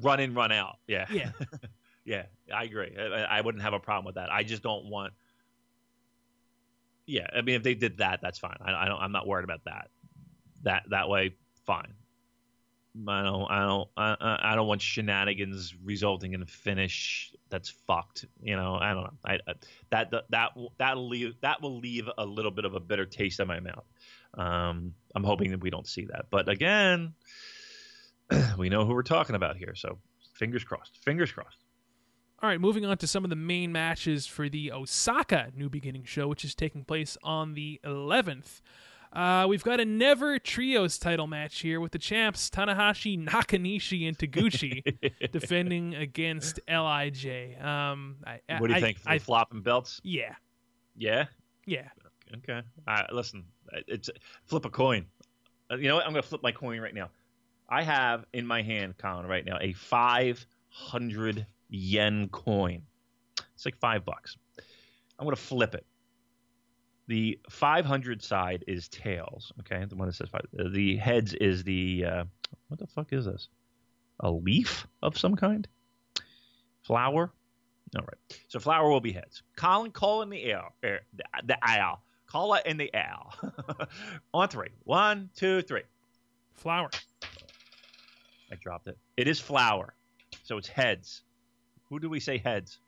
Run 0.02 0.22
in, 0.22 0.34
run 0.34 0.54
out. 0.54 0.78
Yeah. 0.88 1.06
yeah, 1.12 1.32
Yeah, 2.06 2.24
I 2.54 2.64
agree. 2.64 2.96
I, 2.98 3.24
I 3.38 3.42
wouldn't 3.42 3.62
have 3.62 3.74
a 3.74 3.80
problem 3.80 4.06
with 4.06 4.16
that. 4.16 4.32
I 4.32 4.44
just 4.44 4.64
don't 4.64 4.86
want. 4.86 5.14
Yeah, 7.06 7.28
I 7.36 7.42
mean, 7.42 7.56
if 7.56 7.64
they 7.64 7.76
did 7.76 7.98
that, 7.98 8.20
that's 8.22 8.40
fine. 8.40 8.56
I, 8.62 8.86
I 8.86 8.88
don't. 8.88 9.00
I'm 9.02 9.12
not 9.12 9.28
worried 9.28 9.44
about 9.44 9.66
that. 9.66 9.90
That 10.64 10.84
that 10.92 11.10
way, 11.10 11.36
fine. 11.66 11.94
I 13.08 13.24
don't. 13.24 13.52
I 13.52 13.66
don't. 13.66 13.90
I, 13.98 14.40
I 14.54 14.56
don't 14.56 14.68
want 14.68 14.82
shenanigans 14.82 15.76
resulting 15.84 16.34
in 16.34 16.42
a 16.42 16.46
finish 16.46 17.34
that's 17.50 17.70
fucked. 17.70 18.26
You 18.42 18.56
know. 18.56 18.76
I 18.76 18.94
don't 18.94 19.04
know. 19.04 19.14
I, 19.26 19.34
I 19.46 19.54
that 19.90 20.12
that 20.30 20.54
that'll 20.78 21.10
leave 21.10 21.36
that 21.42 21.62
will 21.62 21.80
leave 21.80 22.10
a 22.18 22.26
little 22.26 22.52
bit 22.52 22.64
of 22.64 22.76
a 22.76 22.80
bitter 22.80 23.06
taste 23.06 23.42
in 23.42 23.48
my 23.48 23.60
mouth. 23.60 23.86
Um, 24.38 24.94
I'm 25.16 25.24
hoping 25.24 25.52
that 25.52 25.62
we 25.62 25.70
don't 25.70 25.88
see 25.88 26.06
that. 26.06 26.26
But 26.30 26.48
again, 26.50 27.14
we 28.58 28.70
know 28.70 28.86
who 28.86 28.94
we're 28.94 29.04
talking 29.04 29.36
about 29.36 29.58
here. 29.58 29.76
So 29.76 29.98
fingers 30.36 30.64
crossed. 30.64 30.98
Fingers 31.04 31.32
crossed. 31.32 31.58
All 32.42 32.50
right, 32.50 32.60
moving 32.60 32.86
on 32.86 32.98
to 32.98 33.08
some 33.08 33.24
of 33.24 33.30
the 33.30 33.36
main 33.36 33.72
matches 33.72 34.26
for 34.26 34.50
the 34.50 34.72
Osaka 34.72 35.52
New 35.56 35.70
Beginning 35.70 36.06
show, 36.06 36.28
which 36.28 36.44
is 36.44 36.56
taking 36.56 36.84
place 36.84 37.16
on 37.24 37.54
the 37.54 37.80
11th. 37.86 38.62
Uh, 39.14 39.46
we've 39.48 39.64
got 39.64 39.80
a 39.80 39.86
Never 39.86 40.40
Trios 40.40 40.98
title 40.98 41.28
match 41.28 41.60
here 41.60 41.80
with 41.80 41.92
the 41.92 42.00
champs 42.00 42.50
Tanahashi, 42.50 43.24
Nakanishi, 43.24 44.08
and 44.08 44.18
Taguchi 44.18 44.82
defending 45.32 45.94
against 45.94 46.60
Lij. 46.68 47.28
Um, 47.62 48.16
I, 48.26 48.40
What 48.58 48.68
do 48.68 48.74
you 48.74 48.78
I- 48.78 48.82
think? 48.82 48.98
I, 49.06 49.18
the 49.20 49.24
flopping 49.24 49.62
belts? 49.62 50.00
yeah, 50.04 50.34
Yeah. 50.96 51.26
yeah. 51.68 51.90
Okay. 52.38 52.62
Uh, 52.88 53.04
listen, 53.12 53.44
it's 53.88 54.10
flip 54.46 54.66
a 54.66 54.70
coin. 54.70 55.06
Uh, 55.72 55.76
You 55.76 55.88
know 55.90 55.96
what? 55.96 56.06
I'm 56.06 56.12
gonna 56.12 56.22
flip 56.24 56.42
my 56.44 56.52
coin 56.52 56.80
right 56.80 56.94
now. 56.94 57.10
I 57.70 57.84
have 57.84 58.26
in 58.34 58.46
my 58.46 58.62
hand, 58.62 58.98
Colin, 58.98 59.26
right 59.26 59.46
now, 59.46 59.58
a 59.62 59.74
500 59.74 61.46
yen 61.70 62.28
coin. 62.30 62.82
It's 63.56 63.66
like 63.66 63.78
five 63.80 64.04
bucks. 64.06 64.38
I'm 65.20 65.26
gonna 65.26 65.36
flip 65.36 65.76
it. 65.76 65.86
The 67.08 67.40
500 67.50 68.22
side 68.24 68.64
is 68.68 68.88
tails. 68.88 69.52
Okay, 69.62 69.84
the 69.86 69.96
one 69.96 70.08
that 70.08 70.16
says 70.16 70.30
five. 70.30 70.46
uh, 70.60 70.70
The 70.72 70.98
heads 70.98 71.34
is 71.34 71.64
the 71.64 72.06
uh, 72.06 72.24
what 72.68 72.80
the 72.80 72.88
fuck 72.88 73.12
is 73.14 73.26
this? 73.26 73.50
A 74.22 74.32
leaf 74.32 74.88
of 75.02 75.18
some 75.18 75.36
kind? 75.36 75.68
Flower? 76.84 77.32
All 77.98 78.06
right. 78.06 78.40
So 78.48 78.60
flower 78.60 78.90
will 78.90 79.02
be 79.02 79.12
heads. 79.12 79.44
Colin, 79.58 79.92
call 79.92 80.22
in 80.22 80.30
the 80.30 80.42
air, 80.44 80.64
air 80.84 81.02
the, 81.14 81.24
the 81.46 81.58
owl. 81.62 82.04
Call 82.32 82.54
it 82.54 82.66
in 82.66 82.78
the 82.78 82.90
owl. 82.94 83.34
On 84.34 84.48
three. 84.48 84.70
One, 84.86 85.30
two, 85.36 85.62
three. 85.64 85.82
Flower. 86.54 86.90
I 88.52 88.56
dropped 88.56 88.88
it. 88.88 88.98
It 89.18 89.28
is 89.28 89.40
flower. 89.40 89.94
So 90.44 90.58
it's 90.58 90.70
heads. 90.70 91.24
Who 91.90 92.00
do 92.00 92.10
we 92.10 92.22
say 92.22 92.38
heads? 92.38 92.80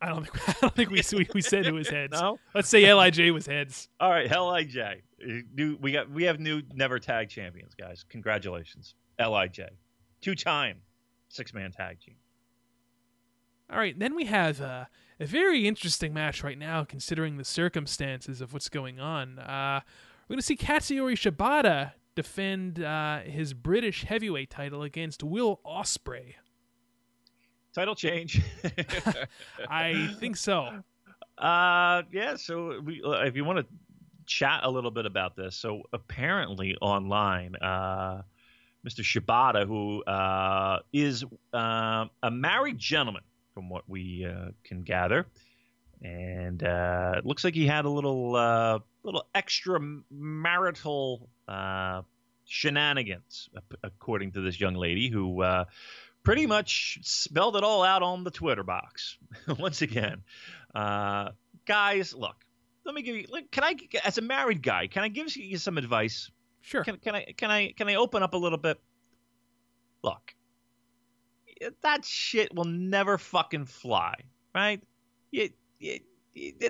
I 0.00 0.08
don't 0.08 0.24
think 0.26 0.48
I 0.48 0.54
don't 0.62 0.74
think 0.74 0.90
we 0.90 1.02
we, 1.14 1.28
we 1.34 1.42
said 1.42 1.66
it 1.66 1.72
was 1.72 1.88
heads. 1.88 2.12
No. 2.20 2.38
Let's 2.54 2.68
say 2.70 2.92
Lij 2.92 3.30
was 3.32 3.46
heads. 3.46 3.88
All 4.00 4.10
right, 4.10 4.30
Lij. 4.30 5.02
New, 5.54 5.76
we 5.80 5.92
got 5.92 6.10
we 6.10 6.24
have 6.24 6.40
new 6.40 6.62
never 6.72 6.98
tag 6.98 7.28
champions, 7.28 7.74
guys. 7.74 8.04
Congratulations, 8.08 8.94
Lij. 9.18 9.68
Two 10.22 10.34
time 10.34 10.78
six 11.28 11.52
man 11.52 11.70
tag 11.70 12.00
team. 12.00 12.16
All 13.70 13.78
right, 13.78 13.98
then 13.98 14.14
we 14.14 14.24
have 14.24 14.60
uh, 14.60 14.84
a 15.20 15.26
very 15.26 15.66
interesting 15.66 16.12
match 16.12 16.42
right 16.42 16.58
now, 16.58 16.84
considering 16.84 17.36
the 17.36 17.44
circumstances 17.44 18.40
of 18.40 18.52
what's 18.52 18.68
going 18.68 19.00
on. 19.00 19.38
Uh, 19.38 19.80
we're 20.28 20.34
going 20.34 20.40
to 20.40 20.46
see 20.46 20.56
Katsuyori 20.56 21.14
Shibata 21.14 21.92
defend 22.14 22.82
uh, 22.82 23.20
his 23.20 23.54
British 23.54 24.04
heavyweight 24.04 24.50
title 24.50 24.82
against 24.82 25.22
Will 25.22 25.60
Ospreay. 25.64 26.34
Title 27.74 27.94
change. 27.94 28.40
I 29.68 30.14
think 30.20 30.36
so. 30.36 30.82
Uh, 31.36 32.02
yeah. 32.12 32.36
So 32.36 32.80
we, 32.80 33.02
uh, 33.04 33.22
if 33.22 33.34
you 33.34 33.44
want 33.44 33.58
to 33.58 33.66
chat 34.26 34.60
a 34.62 34.70
little 34.70 34.92
bit 34.92 35.06
about 35.06 35.36
this, 35.36 35.56
so 35.56 35.82
apparently 35.92 36.76
online, 36.80 37.56
uh, 37.56 38.22
Mr. 38.86 39.00
Shibata, 39.02 39.66
who 39.66 40.04
uh, 40.04 40.80
is 40.92 41.24
uh, 41.52 42.06
a 42.22 42.30
married 42.30 42.78
gentleman, 42.78 43.22
from 43.54 43.68
what 43.68 43.88
we 43.88 44.26
uh, 44.26 44.50
can 44.64 44.82
gather, 44.82 45.26
and 46.02 46.62
uh, 46.62 47.14
it 47.16 47.24
looks 47.24 47.44
like 47.44 47.54
he 47.54 47.66
had 47.66 47.84
a 47.84 47.90
little 47.90 48.36
uh, 48.36 48.78
little 49.02 49.26
extra 49.34 49.80
marital 50.10 51.28
uh, 51.48 52.02
shenanigans, 52.44 53.48
according 53.82 54.32
to 54.32 54.40
this 54.40 54.60
young 54.60 54.74
lady 54.74 55.08
who 55.08 55.40
uh, 55.42 55.64
pretty 56.24 56.46
much 56.46 56.98
spelled 57.02 57.56
it 57.56 57.64
all 57.64 57.82
out 57.82 58.02
on 58.02 58.24
the 58.24 58.30
Twitter 58.30 58.64
box. 58.64 59.18
Once 59.58 59.82
again, 59.82 60.22
uh, 60.74 61.30
guys, 61.66 62.14
look, 62.14 62.36
let 62.84 62.94
me 62.94 63.02
give 63.02 63.16
you. 63.16 63.26
Can 63.50 63.64
I, 63.64 63.76
as 64.04 64.18
a 64.18 64.22
married 64.22 64.62
guy, 64.62 64.88
can 64.88 65.04
I 65.04 65.08
give 65.08 65.34
you 65.36 65.58
some 65.58 65.78
advice? 65.78 66.30
Sure. 66.60 66.82
Can, 66.82 66.96
can 66.96 67.14
I 67.14 67.34
can 67.36 67.50
I 67.50 67.72
can 67.72 67.88
I 67.88 67.96
open 67.96 68.22
up 68.22 68.34
a 68.34 68.38
little 68.38 68.58
bit? 68.58 68.80
Look, 70.02 70.34
that 71.82 72.04
shit 72.04 72.54
will 72.54 72.64
never 72.64 73.18
fucking 73.18 73.66
fly, 73.66 74.14
right? 74.54 74.82
It, 75.32 75.54
it, 75.80 76.02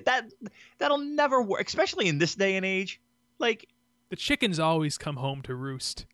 that 0.04 0.30
that'll 0.78 0.98
never 0.98 1.42
work, 1.42 1.66
especially 1.66 2.08
in 2.08 2.18
this 2.18 2.34
day 2.34 2.56
and 2.56 2.66
age. 2.66 3.00
Like 3.38 3.68
the 4.10 4.16
chickens 4.16 4.58
always 4.58 4.98
come 4.98 5.16
home 5.16 5.42
to 5.42 5.54
roost. 5.54 6.06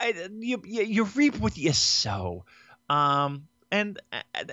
I, 0.00 0.28
you, 0.38 0.62
you, 0.64 0.82
you 0.82 1.04
reap 1.04 1.38
what 1.38 1.56
you 1.56 1.72
sow. 1.72 2.44
Um, 2.88 3.48
and 3.70 4.00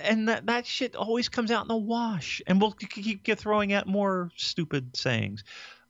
and 0.02 0.28
that, 0.28 0.46
that 0.46 0.66
shit 0.66 0.96
always 0.96 1.28
comes 1.28 1.50
out 1.50 1.62
in 1.62 1.68
the 1.68 1.76
wash, 1.76 2.42
and 2.46 2.60
we'll 2.60 2.72
keep 2.72 3.22
get 3.22 3.38
throwing 3.38 3.72
out 3.72 3.86
more 3.86 4.30
stupid 4.36 4.96
sayings. 4.96 5.44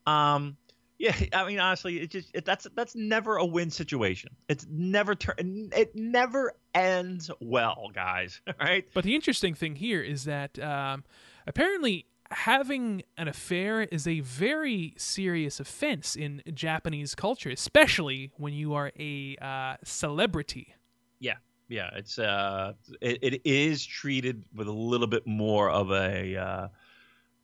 Um, 0.07 0.57
yeah, 0.99 1.15
I 1.33 1.47
mean 1.47 1.61
honestly, 1.61 2.01
it 2.01 2.11
just 2.11 2.31
it, 2.35 2.45
that's 2.45 2.67
that's 2.75 2.95
never 2.95 3.37
a 3.37 3.45
win 3.45 3.71
situation. 3.71 4.31
It's 4.49 4.67
never 4.71 5.15
turn 5.15 5.71
it 5.75 5.95
never 5.95 6.55
ends 6.75 7.31
well, 7.41 7.91
guys. 7.95 8.41
Right. 8.61 8.87
But 8.95 9.05
the 9.05 9.15
interesting 9.15 9.55
thing 9.55 9.77
here 9.77 10.03
is 10.03 10.25
that 10.25 10.59
um, 10.59 11.05
apparently 11.47 12.07
having 12.31 13.03
an 13.17 13.29
affair 13.29 13.83
is 13.83 14.07
a 14.07 14.21
very 14.21 14.95
serious 14.97 15.61
offense 15.61 16.17
in 16.17 16.43
Japanese 16.53 17.15
culture, 17.15 17.51
especially 17.51 18.31
when 18.37 18.55
you 18.55 18.75
are 18.75 18.93
a 18.99 19.37
uh, 19.41 19.77
celebrity. 19.85 20.75
Yeah, 21.21 21.37
yeah, 21.69 21.91
it's 21.95 22.19
uh, 22.19 22.73
it, 23.01 23.19
it 23.23 23.43
is 23.45 23.85
treated 23.85 24.45
with 24.55 24.69
a 24.69 24.73
little 24.73 25.07
bit 25.07 25.27
more 25.27 25.71
of 25.71 25.91
a 25.91 26.37
uh, 26.37 26.69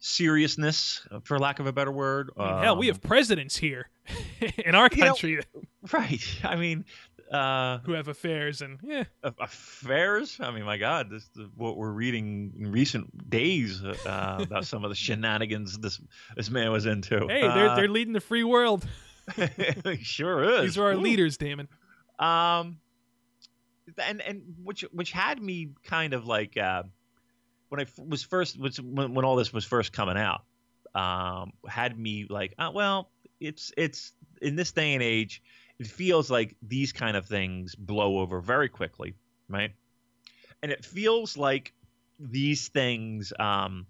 seriousness, 0.03 1.07
for 1.23 1.39
lack 1.39 1.61
of 1.61 1.67
a 1.67 1.73
better 1.73 1.93
word. 1.93 2.31
I 2.37 2.53
mean, 2.53 2.63
hell, 2.65 2.77
we 2.77 2.89
have 2.89 2.97
um, 2.97 3.09
presidents 3.09 3.57
here 3.57 3.89
in 4.59 4.75
our 4.75 4.89
country, 4.89 5.37
know, 5.37 5.63
right? 5.93 6.41
I 6.43 6.57
mean, 6.57 6.85
uh, 7.31 7.79
who 7.85 7.93
have 7.93 8.09
affairs 8.09 8.61
and 8.61 8.79
yeah, 8.83 9.05
affairs. 9.23 10.39
I 10.41 10.51
mean, 10.51 10.65
my 10.65 10.77
God, 10.77 11.09
this 11.09 11.23
is 11.37 11.47
what 11.57 11.77
we're 11.77 11.93
reading 11.93 12.53
in 12.59 12.73
recent 12.73 13.31
days 13.31 13.83
uh, 13.83 14.39
about 14.43 14.67
some 14.67 14.85
of 14.85 14.91
the 14.91 14.95
shenanigans 14.97 15.79
this 15.79 16.01
this 16.37 16.51
man 16.51 16.73
was 16.73 16.85
into. 16.85 17.29
Hey, 17.29 17.41
they're 17.41 17.71
uh, 17.71 17.77
they're 17.77 17.89
leading 17.89 18.13
the 18.13 18.21
free 18.21 18.45
world. 18.45 18.87
sure 20.03 20.43
is. 20.43 20.63
These 20.63 20.79
are 20.79 20.87
our 20.87 20.93
Ooh. 20.93 21.01
leaders, 21.01 21.37
Damon. 21.37 21.69
Um, 22.19 22.79
and 23.99 24.21
and 24.21 24.43
which 24.63 24.83
which 24.93 25.13
had 25.13 25.41
me 25.41 25.71
kind 25.85 26.13
of 26.13 26.27
like 26.27 26.57
uh, 26.57 26.83
when 27.73 27.81
I 27.81 27.87
was 28.07 28.23
first 28.23 28.59
when, 28.59 29.15
when 29.15 29.25
all 29.25 29.37
this 29.37 29.51
was 29.51 29.65
first 29.65 29.95
coming 29.95 30.19
out, 30.19 30.43
um, 30.95 31.55
had 31.67 31.99
me 31.99 32.27
like, 32.29 32.53
uh, 32.59 32.71
well, 32.75 33.11
it's 33.41 33.73
it's 33.79 34.13
in 34.43 34.57
this 34.57 34.73
day 34.73 34.93
and 34.93 35.03
age, 35.03 35.43
it 35.79 35.87
feels 35.87 36.31
like 36.31 36.55
these 36.61 36.93
kind 36.93 37.17
of 37.17 37.25
things 37.25 37.75
blow 37.75 38.19
over 38.19 38.43
very 38.43 38.69
quickly, 38.69 39.15
right? 39.49 39.71
And 40.63 40.71
it 40.71 40.85
feels 40.85 41.39
like 41.39 41.73
these 42.21 42.69
things, 42.69 43.33
um, 43.41 43.87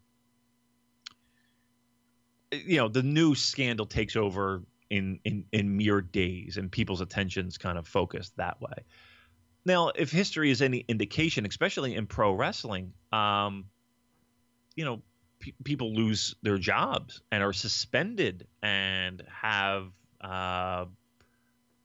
you 2.52 2.76
know, 2.76 2.86
the 2.86 3.02
new 3.02 3.34
scandal 3.34 3.86
takes 3.86 4.14
over 4.14 4.62
in 4.90 5.18
in 5.24 5.44
in 5.50 5.76
mere 5.76 6.00
days, 6.00 6.56
and 6.56 6.70
people's 6.70 7.00
attentions 7.00 7.59
kind 7.59 7.76
of 7.76 7.88
focused 7.88 8.36
that 8.36 8.60
way. 8.60 8.84
Now, 9.64 9.89
if 9.89 10.10
history 10.10 10.51
is 10.51 10.60
any 10.60 10.84
indication, 10.89 11.47
especially 11.47 11.94
in 11.94 12.06
pro 12.06 12.32
wrestling, 12.32 12.93
um, 13.12 13.66
you 14.74 14.84
know, 14.84 15.02
pe- 15.39 15.52
people 15.62 15.94
lose 15.94 16.34
their 16.43 16.59
jobs 16.59 17.20
and 17.30 17.43
are 17.43 17.52
suspended 17.52 18.47
and 18.62 19.22
have, 19.28 19.89
uh, 20.20 20.86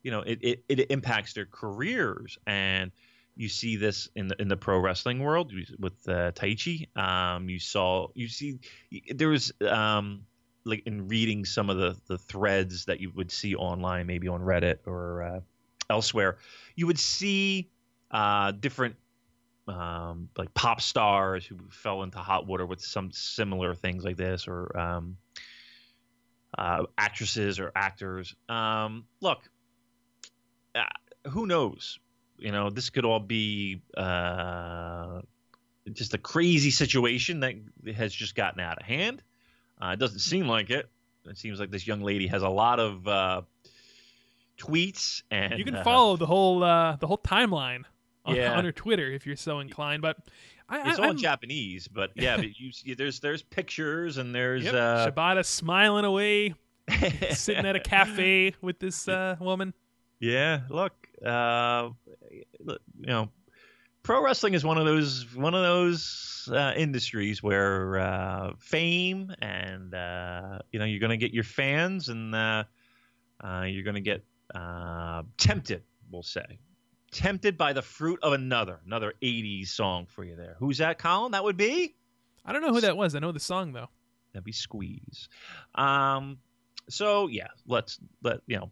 you 0.02 0.12
know, 0.12 0.22
it, 0.22 0.40
it, 0.41 0.64
it 0.68 0.91
impacts 0.91 1.34
their 1.34 1.45
careers. 1.45 2.40
And 2.48 2.91
you 3.38 3.49
see 3.49 3.76
this 3.76 4.10
in 4.16 4.28
the 4.28 4.41
in 4.41 4.48
the 4.48 4.58
pro 4.58 4.80
wrestling 4.80 5.20
world 5.20 5.54
with 5.80 5.94
uh, 6.08 6.32
Taichi. 6.32 6.88
Um, 6.98 7.49
you 7.49 7.60
saw 7.60 8.08
you 8.16 8.28
see 8.28 8.60
there 9.14 9.30
was 9.30 9.54
um, 9.62 10.26
like 10.66 10.84
in 10.88 11.08
reading 11.08 11.45
some 11.45 11.70
of 11.70 11.78
the 11.78 11.95
the 12.08 12.18
threads 12.18 12.86
that 12.86 12.99
you 12.99 13.12
would 13.16 13.32
see 13.32 13.56
online, 13.56 14.08
maybe 14.08 14.28
on 14.28 14.41
Reddit 14.41 14.80
or 14.88 15.24
uh, 15.24 15.40
elsewhere, 15.90 16.38
you 16.76 16.88
would 16.88 17.00
see 17.00 17.70
uh, 18.12 18.52
different 18.52 18.96
um, 19.68 20.30
like 20.38 20.54
pop 20.54 20.82
stars 20.82 21.46
who 21.46 21.58
fell 21.70 22.04
into 22.04 22.20
hot 22.20 22.48
water 22.48 22.66
with 22.66 22.82
some 22.82 23.12
similar 23.12 23.76
things 23.76 24.04
like 24.04 24.18
this, 24.18 24.48
or 24.48 24.78
um, 24.78 25.18
uh, 26.58 26.84
actresses 26.98 27.60
or 27.60 27.72
actors. 27.76 28.36
Um, 28.48 29.06
look, 29.22 29.40
uh, 30.76 30.84
who 31.30 31.46
knows? 31.46 32.00
You 32.38 32.52
know, 32.52 32.70
this 32.70 32.90
could 32.90 33.06
all 33.06 33.20
be 33.20 33.82
uh, 33.96 35.22
just 35.92 36.14
a 36.14 36.18
crazy 36.18 36.72
situation 36.72 37.42
that 37.42 37.56
has 37.96 38.14
just 38.14 38.36
gotten 38.36 38.60
out 38.60 38.78
of 38.78 38.86
hand. 38.86 39.22
Uh, 39.82 39.90
it 39.90 40.00
doesn't 40.00 40.20
seem 40.20 40.48
like 40.48 40.70
it. 40.70 40.90
It 41.26 41.38
seems 41.38 41.60
like 41.60 41.72
this 41.72 41.86
young 41.86 42.02
lady 42.02 42.28
has 42.28 42.42
a 42.42 42.50
lot 42.50 42.80
of 42.80 43.08
uh, 43.08 43.42
tweets 44.58 45.24
and 45.32 45.58
you 45.58 45.66
can 45.66 45.76
uh, 45.76 45.84
follow 45.84 46.18
the 46.18 46.26
whole 46.26 46.64
uh, 46.64 46.96
the 46.98 47.08
whole 47.08 47.18
timeline 47.18 47.84
on, 48.26 48.36
yeah. 48.36 48.54
on 48.58 48.66
her 48.66 48.72
Twitter 48.72 49.12
if 49.12 49.26
you're 49.26 49.36
so 49.36 49.60
inclined. 49.60 50.02
But 50.02 50.18
I, 50.70 50.90
it's 50.90 51.00
I, 51.00 51.04
all 51.04 51.12
in 51.12 51.18
Japanese, 51.18 51.88
but 51.88 52.12
yeah, 52.16 52.38
but 52.38 52.48
you, 52.58 52.96
there's 52.96 53.20
there's 53.20 53.44
pictures 53.44 54.18
and 54.18 54.34
there's 54.34 54.64
yep. 54.64 54.74
uh, 54.74 55.10
Shibata 55.10 55.46
smiling 55.46 56.06
away, 56.06 56.54
sitting 57.32 57.66
at 57.66 57.76
a 57.76 57.80
cafe 57.80 58.54
with 58.62 58.80
this 58.80 59.08
uh, 59.08 59.36
woman. 59.40 59.74
Yeah, 60.20 60.62
look, 60.70 60.94
uh, 61.24 61.90
you 62.66 62.78
know, 63.06 63.30
pro 64.08 64.24
wrestling 64.24 64.54
is 64.54 64.64
one 64.64 64.78
of 64.78 64.86
those 64.86 65.28
one 65.36 65.54
of 65.54 65.62
those 65.62 66.50
uh, 66.52 66.74
industries 66.78 67.44
where 67.44 68.00
uh, 68.00 68.54
fame 68.58 69.34
and 69.42 69.94
uh, 69.94 70.60
you 70.72 70.80
know 70.80 70.86
you're 70.86 71.02
going 71.02 71.12
to 71.12 71.18
get 71.18 71.34
your 71.34 71.44
fans 71.44 72.10
and 72.10 72.34
uh, 72.34 72.64
uh, 73.44 73.64
you're 73.68 73.84
going 73.84 73.96
to 73.96 74.02
get 74.02 74.24
uh, 74.58 75.24
tempted, 75.38 75.84
we'll 76.12 76.24
say, 76.24 76.60
tempted 77.12 77.58
by 77.58 77.74
the 77.74 77.82
fruit 77.82 78.20
of 78.24 78.34
another. 78.34 78.80
Another 78.86 79.14
80s 79.22 79.68
song 79.68 80.08
for 80.08 80.24
you 80.24 80.36
there. 80.36 80.56
Who's 80.60 80.80
that, 80.80 80.98
Colin? 80.98 81.32
That 81.34 81.44
would 81.44 81.58
be? 81.58 81.96
I 82.44 82.54
don't 82.54 82.62
know 82.62 82.74
who 82.74 82.82
that 82.82 82.98
was. 82.98 83.14
I 83.14 83.20
know 83.20 83.32
the 83.32 83.40
song, 83.40 83.74
though. 83.74 83.90
That'd 84.34 84.44
be 84.44 84.52
Squeeze. 84.52 85.30
Um, 85.76 86.38
so, 86.90 87.28
yeah, 87.28 87.48
let's, 87.68 88.00
let, 88.24 88.40
you 88.48 88.58
know, 88.58 88.72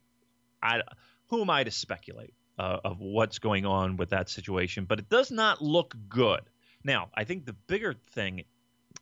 I, 0.64 0.82
who 1.28 1.42
am 1.42 1.50
I 1.50 1.64
to 1.64 1.72
speculate 1.72 2.34
uh, 2.58 2.80
of 2.84 3.00
what's 3.00 3.40
going 3.40 3.66
on 3.66 3.98
with 3.98 4.10
that 4.10 4.30
situation? 4.30 4.86
But 4.86 5.00
it 5.00 5.10
does 5.10 5.30
not 5.30 5.62
look 5.62 5.96
good. 6.10 6.42
Now, 6.84 7.10
I 7.14 7.26
think 7.26 7.46
the 7.46 7.54
bigger 7.54 7.96
thing 8.12 8.44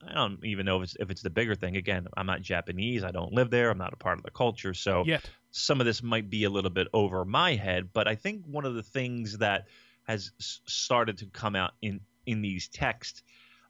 I 0.07 0.13
don't 0.13 0.43
even 0.43 0.65
know 0.65 0.77
if 0.77 0.83
it's 0.83 0.97
if 0.99 1.09
it's 1.09 1.21
the 1.21 1.29
bigger 1.29 1.55
thing. 1.55 1.77
Again, 1.77 2.07
I'm 2.15 2.25
not 2.25 2.41
Japanese. 2.41 3.03
I 3.03 3.11
don't 3.11 3.33
live 3.33 3.49
there. 3.49 3.69
I'm 3.69 3.77
not 3.77 3.93
a 3.93 3.97
part 3.97 4.17
of 4.17 4.23
the 4.23 4.31
culture. 4.31 4.73
So 4.73 5.03
Yet. 5.05 5.29
some 5.51 5.79
of 5.79 5.85
this 5.85 6.03
might 6.03 6.29
be 6.29 6.43
a 6.43 6.49
little 6.49 6.69
bit 6.69 6.87
over 6.93 7.25
my 7.25 7.55
head. 7.55 7.89
But 7.93 8.07
I 8.07 8.15
think 8.15 8.43
one 8.45 8.65
of 8.65 8.75
the 8.75 8.83
things 8.83 9.37
that 9.39 9.67
has 10.03 10.31
started 10.39 11.17
to 11.19 11.25
come 11.27 11.55
out 11.55 11.71
in 11.81 12.01
in 12.25 12.41
these 12.41 12.67
texts, 12.67 13.23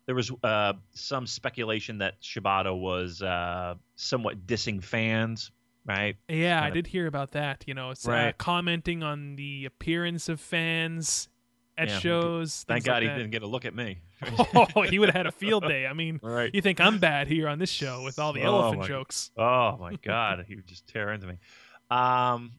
there 0.06 0.16
was 0.16 0.32
uh, 0.44 0.74
some 0.94 1.28
speculation 1.28 2.00
that 2.00 2.22
Shibata 2.22 2.78
was 2.78 3.22
uh, 3.22 3.76
somewhat 3.96 4.46
dissing 4.46 4.84
fans. 4.84 5.52
Right. 5.86 6.16
Yeah, 6.30 6.62
kind 6.62 6.72
I 6.72 6.74
did 6.74 6.88
hear 6.88 7.08
about 7.08 7.32
that. 7.32 7.66
You 7.68 7.74
know, 7.74 7.90
uh, 7.90 7.96
right. 8.06 8.28
uh, 8.30 8.34
commenting 8.38 9.04
on 9.04 9.36
the 9.36 9.66
appearance 9.66 10.30
of 10.30 10.40
fans 10.40 11.28
at 11.78 11.90
yeah, 11.90 12.00
shows. 12.00 12.66
Thank 12.68 12.86
God 12.86 13.04
like 13.04 13.04
he 13.04 13.08
didn't 13.10 13.32
get 13.32 13.42
a 13.42 13.48
look 13.48 13.66
at 13.66 13.76
me. 13.76 14.00
oh, 14.56 14.82
he 14.84 15.00
would 15.00 15.10
have 15.10 15.16
had 15.16 15.28
a 15.28 15.32
field 15.32 15.64
day. 15.68 15.86
I 15.88 15.94
mean, 15.94 16.20
right. 16.24 16.54
you 16.54 16.62
think 16.62 16.80
I'm 16.80 17.00
bad 17.00 17.28
here 17.28 17.48
on 17.48 17.60
this 17.60 17.70
show 17.70 18.04
with 18.04 18.20
all 18.20 18.34
the 18.34 18.42
oh 18.44 18.56
elephant 18.56 18.82
my, 18.82 18.88
jokes? 18.88 19.32
Oh 19.38 19.78
my 19.78 19.96
God, 20.04 20.46
he 20.48 20.56
would 20.56 20.68
just 20.68 20.88
tear 20.88 21.12
into 21.12 21.28
me. 21.28 21.38
Um, 21.90 22.52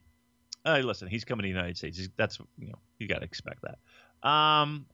hey, 0.63 0.81
listen, 0.81 1.07
he's 1.07 1.23
coming 1.23 1.43
to 1.43 1.45
the 1.45 1.55
United 1.55 1.77
States. 1.77 1.97
He's, 1.97 2.09
that's 2.17 2.39
you 2.57 2.67
know 2.67 2.79
you 2.99 3.07
got 3.07 3.19
to 3.19 3.25
expect 3.25 3.63
that. 3.63 4.27
Um, 4.27 4.85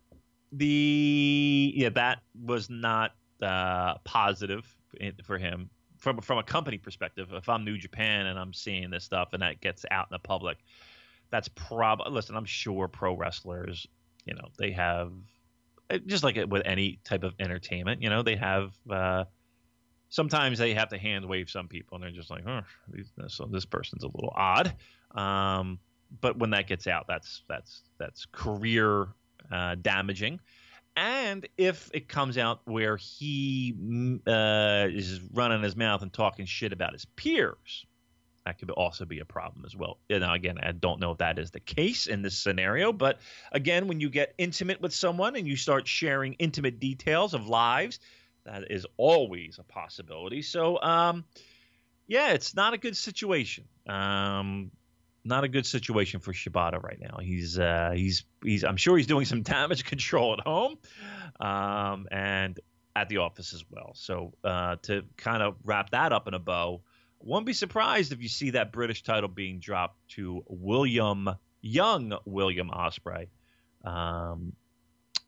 the 0.52 1.73
yeah, 1.76 1.89
that 1.89 2.19
was 2.39 2.69
not 2.69 3.11
uh, 3.41 3.95
positive 4.03 4.76
for 5.23 5.38
him 5.38 5.69
from 5.98 6.19
from 6.22 6.38
a 6.38 6.43
company 6.43 6.77
perspective. 6.77 7.30
If 7.34 7.49
I'm 7.49 7.65
New 7.65 7.77
Japan 7.77 8.27
and 8.27 8.38
I'm 8.38 8.53
seeing 8.53 8.89
this 8.89 9.03
stuff 9.03 9.30
and 9.34 9.41
that 9.41 9.61
gets 9.61 9.85
out 9.89 10.07
in 10.11 10.14
the 10.14 10.19
public, 10.19 10.57
that's 11.31 11.48
probably 11.49 12.11
listen. 12.11 12.35
I'm 12.35 12.45
sure 12.45 12.88
pro 12.88 13.15
wrestlers 13.15 13.88
you 14.26 14.34
know 14.34 14.48
they 14.57 14.72
have 14.72 15.11
uh, 15.89 15.98
just 16.06 16.23
like 16.23 16.38
with 16.48 16.64
any 16.65 16.99
type 17.03 17.23
of 17.23 17.34
entertainment 17.39 18.02
you 18.02 18.10
know 18.10 18.22
they 18.23 18.35
have 18.35 18.73
uh, 18.89 19.23
sometimes 20.11 20.60
they 20.60 20.76
have 20.76 20.89
to 20.89 20.98
hand 20.99 21.26
wave 21.26 21.49
some 21.49 21.68
people, 21.68 21.95
and 21.95 22.03
they're 22.03 22.11
just 22.11 22.30
like, 22.30 22.43
oh, 22.45 22.61
so 23.27 23.45
this 23.45 23.65
person's 23.65 24.03
a 24.03 24.07
little 24.07 24.31
odd. 24.35 24.76
Um, 25.15 25.80
but 26.19 26.38
when 26.38 26.52
that 26.52 26.68
gets 26.68 26.85
out, 26.85 27.06
that's 27.07 27.43
that's 27.49 27.81
that's 27.98 28.27
career 28.31 29.07
uh, 29.52 29.76
damaging. 29.81 30.39
And 30.98 31.48
if 31.57 31.89
it 31.93 32.10
comes 32.10 32.38
out 32.38 32.61
where 32.65 32.98
he 32.98 33.73
mm, 33.81 34.19
uh, 34.27 34.89
is 34.89 35.22
running 35.34 35.64
his 35.64 35.76
mouth 35.76 36.02
and 36.02 36.11
talking 36.11 36.45
shit 36.45 36.73
about 36.73 36.91
his 36.91 37.06
peers, 37.15 37.85
that 38.46 38.58
could 38.58 38.72
also 38.72 39.06
be 39.06 39.20
a 39.20 39.26
problem 39.26 39.66
as 39.66 39.76
well. 39.76 40.00
Know, 40.10 40.34
again, 40.34 40.58
I 40.62 40.72
don't 40.72 41.00
know 41.00 41.12
if 41.12 41.20
that 41.20 41.38
is 41.38 41.52
the 41.52 41.60
case 41.60 42.08
in 42.08 42.22
this 42.22 42.38
scenario, 42.38 42.92
but 42.92 43.20
again, 43.52 43.88
when 43.88 44.00
you 44.00 44.10
get 44.10 44.34
intimate 44.38 44.82
with 44.82 44.94
someone 44.94 45.36
and 45.36 45.48
you 45.48 45.56
start 45.56 45.88
sharing 45.88 46.34
intimate 46.34 46.80
details 46.80 47.34
of 47.34 47.48
lives, 47.48 48.00
that 48.46 48.72
is 48.72 48.88
always 48.98 49.60
a 49.60 49.64
possibility. 49.64 50.42
So, 50.42 50.82
um, 50.82 51.26
yeah, 52.08 52.32
it's 52.32 52.56
not 52.56 52.74
a 52.74 52.78
good 52.78 52.98
situation. 52.98 53.66
Um, 53.88 54.72
not 55.24 55.44
a 55.44 55.48
good 55.48 55.68
situation 55.68 56.20
for 56.20 56.34
Shibata 56.34 56.82
right 56.82 57.00
now. 57.00 57.18
He's 57.22 57.60
uh, 57.60 57.92
he's 57.94 58.26
he's 58.44 58.64
I'm 58.64 58.78
sure 58.78 58.98
he's 58.98 59.08
doing 59.08 59.26
some 59.26 59.42
damage 59.44 59.86
control 59.86 60.34
at 60.34 60.40
home, 60.40 60.78
um, 61.40 62.08
and 62.12 62.60
at 62.96 63.08
the 63.08 63.18
office 63.18 63.54
as 63.54 63.64
well. 63.70 63.92
So 63.94 64.34
uh, 64.44 64.78
to 64.84 65.04
kind 65.18 65.44
of 65.44 65.56
wrap 65.64 65.92
that 65.92 66.12
up 66.12 66.28
in 66.28 66.34
a 66.34 66.40
bow, 66.40 66.82
won't 67.23 67.45
be 67.45 67.53
surprised 67.53 68.11
if 68.11 68.22
you 68.22 68.30
see 68.30 68.52
that 68.52 68.72
British 68.72 69.03
title 69.03 69.30
being 69.30 69.60
dropped 69.60 69.98
to 70.10 70.43
William 70.48 71.30
young 71.61 72.18
William 72.26 72.69
Ospreay 72.69 73.27
um, 73.84 74.53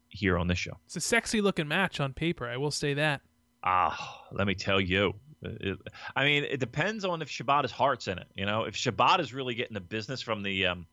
here 0.10 0.38
on 0.38 0.48
the 0.48 0.56
show. 0.56 0.78
It's 0.86 0.96
a 0.96 1.02
sexy 1.02 1.42
looking 1.42 1.68
match 1.68 2.00
on 2.00 2.14
paper. 2.14 2.48
I 2.48 2.58
will 2.58 2.72
say 2.72 2.96
that. 2.96 3.22
Ah, 3.64 4.26
let 4.32 4.46
me 4.46 4.56
tell 4.56 4.82
you, 4.82 5.14
it, 5.42 5.78
I 6.16 6.26
mean, 6.26 6.44
it 6.44 6.60
depends 6.60 7.06
on 7.06 7.22
if 7.22 7.30
Shibata's 7.30 7.72
heart's 7.72 8.08
in 8.08 8.18
it. 8.18 8.28
You 8.36 8.46
know, 8.46 8.64
if 8.64 8.76
Shibata's 8.76 9.34
really 9.34 9.56
getting 9.56 9.74
the 9.74 9.82
business 9.82 10.22
from 10.22 10.44
the 10.44 10.68
um, 10.68 10.86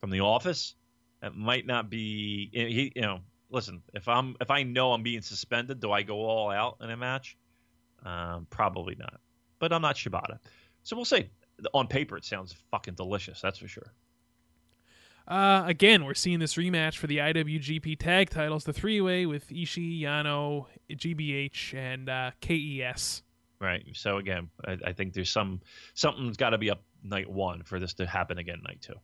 from 0.00 0.10
the 0.10 0.20
office, 0.20 0.74
it 1.22 1.34
might 1.34 1.66
not 1.66 1.90
be. 1.90 2.50
He, 2.52 2.92
you 2.94 3.02
know, 3.02 3.20
listen, 3.50 3.82
if 3.92 4.08
I'm 4.08 4.36
if 4.40 4.50
I 4.50 4.62
know 4.62 4.92
I'm 4.92 5.02
being 5.02 5.22
suspended, 5.22 5.80
do 5.80 5.92
I 5.92 6.02
go 6.02 6.16
all 6.16 6.50
out 6.50 6.78
in 6.80 6.90
a 6.90 6.96
match? 6.96 7.36
Um, 8.04 8.46
probably 8.50 8.96
not. 8.96 9.20
But 9.58 9.72
I'm 9.72 9.82
not 9.82 9.96
Shibata, 9.96 10.38
so 10.82 10.96
we'll 10.96 11.04
see. 11.04 11.30
On 11.72 11.86
paper, 11.86 12.16
it 12.16 12.24
sounds 12.24 12.54
fucking 12.70 12.94
delicious. 12.94 13.40
That's 13.40 13.58
for 13.58 13.68
sure. 13.68 13.92
Uh, 15.26 15.62
again, 15.66 16.04
we're 16.04 16.14
seeing 16.14 16.38
this 16.38 16.54
rematch 16.54 16.96
for 16.96 17.06
the 17.06 17.18
IWGP 17.18 17.98
Tag 17.98 18.28
Titles, 18.28 18.64
the 18.64 18.74
three-way 18.74 19.24
with 19.24 19.48
Ishii, 19.48 20.02
Yano, 20.02 20.66
GBH, 20.90 21.72
and 21.74 22.10
uh, 22.10 22.32
KES. 22.42 23.22
Right. 23.60 23.86
So 23.94 24.18
again, 24.18 24.50
I, 24.66 24.76
I 24.86 24.92
think 24.92 25.14
there's 25.14 25.30
some 25.30 25.60
something's 25.94 26.36
got 26.36 26.50
to 26.50 26.58
be 26.58 26.70
up 26.70 26.82
night 27.02 27.30
one 27.30 27.62
for 27.62 27.78
this 27.78 27.94
to 27.94 28.06
happen 28.06 28.36
again 28.38 28.60
night 28.66 28.82
two. 28.82 28.94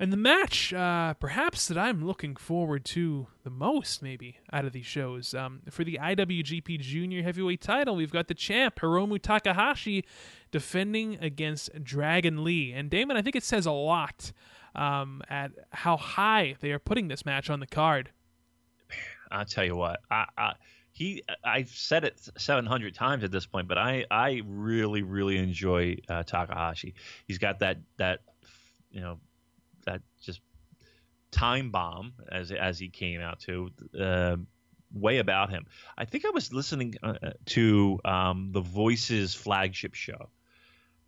And 0.00 0.10
the 0.10 0.16
match, 0.16 0.72
uh, 0.72 1.12
perhaps 1.12 1.68
that 1.68 1.76
I'm 1.76 2.06
looking 2.06 2.34
forward 2.34 2.86
to 2.86 3.26
the 3.44 3.50
most, 3.50 4.02
maybe 4.02 4.38
out 4.50 4.64
of 4.64 4.72
these 4.72 4.86
shows, 4.86 5.34
um, 5.34 5.60
for 5.68 5.84
the 5.84 5.98
IWGP 6.00 6.80
Junior 6.80 7.22
Heavyweight 7.22 7.60
Title, 7.60 7.96
we've 7.96 8.10
got 8.10 8.26
the 8.26 8.32
champ 8.32 8.80
Hiromu 8.80 9.20
Takahashi 9.20 10.06
defending 10.50 11.18
against 11.20 11.84
Dragon 11.84 12.42
Lee. 12.42 12.72
And 12.72 12.88
Damon, 12.88 13.18
I 13.18 13.22
think 13.22 13.36
it 13.36 13.44
says 13.44 13.66
a 13.66 13.72
lot 13.72 14.32
um, 14.74 15.20
at 15.28 15.52
how 15.68 15.98
high 15.98 16.56
they 16.60 16.72
are 16.72 16.78
putting 16.78 17.08
this 17.08 17.26
match 17.26 17.50
on 17.50 17.60
the 17.60 17.66
card. 17.66 18.08
I'll 19.30 19.44
tell 19.44 19.66
you 19.66 19.76
what, 19.76 20.00
I, 20.10 20.24
I 20.38 20.52
he 20.92 21.22
I've 21.44 21.68
said 21.68 22.04
it 22.04 22.18
700 22.38 22.94
times 22.94 23.22
at 23.22 23.30
this 23.30 23.44
point, 23.44 23.68
but 23.68 23.76
I 23.76 24.06
I 24.10 24.40
really 24.46 25.02
really 25.02 25.36
enjoy 25.36 25.98
uh, 26.08 26.22
Takahashi. 26.22 26.94
He's 27.26 27.38
got 27.38 27.58
that 27.58 27.78
that 27.98 28.20
you 28.90 29.00
know 29.00 29.18
that 29.86 30.02
just 30.20 30.40
time 31.30 31.70
bomb 31.70 32.12
as 32.30 32.50
as 32.50 32.78
he 32.78 32.88
came 32.88 33.20
out 33.20 33.40
to 33.40 33.70
uh, 33.98 34.36
way 34.92 35.18
about 35.18 35.50
him. 35.50 35.66
I 35.96 36.04
think 36.04 36.24
I 36.24 36.30
was 36.30 36.52
listening 36.52 36.94
uh, 37.02 37.14
to 37.46 38.00
um, 38.04 38.50
the 38.52 38.60
Voices 38.60 39.34
flagship 39.34 39.94
show. 39.94 40.28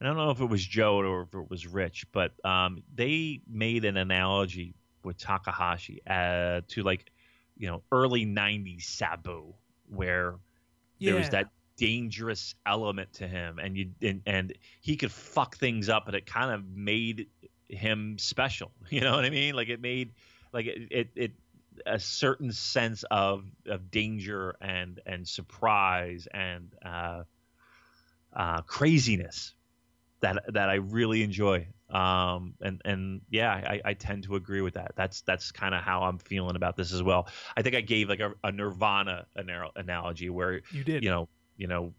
I 0.01 0.05
don't 0.05 0.17
know 0.17 0.31
if 0.31 0.41
it 0.41 0.47
was 0.47 0.65
Joe 0.65 0.97
or 0.97 1.23
if 1.23 1.35
it 1.35 1.49
was 1.49 1.67
Rich, 1.67 2.07
but 2.11 2.33
um, 2.45 2.83
they 2.93 3.41
made 3.49 3.85
an 3.85 3.97
analogy 3.97 4.75
with 5.05 5.17
Takahashi 5.17 6.03
uh, 6.09 6.63
to 6.69 6.83
like 6.83 7.11
you 7.57 7.69
know 7.69 7.83
early 7.93 8.27
'90s 8.27 8.83
Sabu 8.83 9.55
where 9.89 10.37
yeah. 10.99 11.11
there 11.11 11.19
was 11.19 11.31
that 11.31 11.51
dangerous 11.77 12.55
element 12.67 13.13
to 13.15 13.29
him, 13.29 13.59
and 13.59 13.77
you 13.77 13.91
and, 14.03 14.23
and 14.27 14.53
he 14.81 14.97
could 14.97 15.13
fuck 15.13 15.57
things 15.57 15.89
up, 15.89 16.07
and 16.07 16.17
it 16.17 16.27
kind 16.27 16.51
of 16.51 16.65
made 16.67 17.29
him 17.73 18.19
special. 18.19 18.73
You 18.91 19.01
know 19.01 19.13
what 19.13 19.25
I 19.25 19.31
mean? 19.31 19.55
Like 19.55 19.69
it 19.69 19.81
made 19.81 20.13
like 20.53 20.67
it 20.67 20.89
it, 20.91 21.09
it 21.17 21.33
a 21.87 21.99
certain 21.99 22.53
sense 22.53 23.05
of 23.11 23.45
of 23.67 23.91
danger 23.91 24.57
and 24.61 25.01
and 25.07 25.27
surprise 25.27 26.29
and 26.33 26.73
uh, 26.85 27.23
uh, 28.35 28.61
craziness 28.63 29.55
that 30.21 30.43
that 30.53 30.69
I 30.69 30.75
really 30.75 31.23
enjoy. 31.23 31.69
Um, 31.91 32.55
and 32.61 32.81
and 32.85 33.21
yeah, 33.29 33.51
I, 33.51 33.81
I 33.85 33.95
tend 33.95 34.25
to 34.25 34.37
agree 34.37 34.63
with 34.63 34.75
that. 34.75 34.93
That's 34.97 35.23
that's 35.23 35.53
kind 35.53 35.75
of 35.75 35.83
how 35.83 36.05
I'm 36.05 36.19
feeling 36.19 36.57
about 36.57 36.77
this 36.77 36.93
as 36.93 37.03
well. 37.03 37.29
I 37.57 37.63
think 37.63 37.75
I 37.75 37.81
gave 37.81 38.09
like 38.09 38.21
a, 38.21 38.33
a 38.43 38.53
Nirvana 38.53 39.27
analogy 39.35 40.31
where 40.31 40.63
you 40.71 40.85
did, 40.85 41.03
you 41.03 41.11
know, 41.11 41.29
you 41.57 41.67
know, 41.67 41.93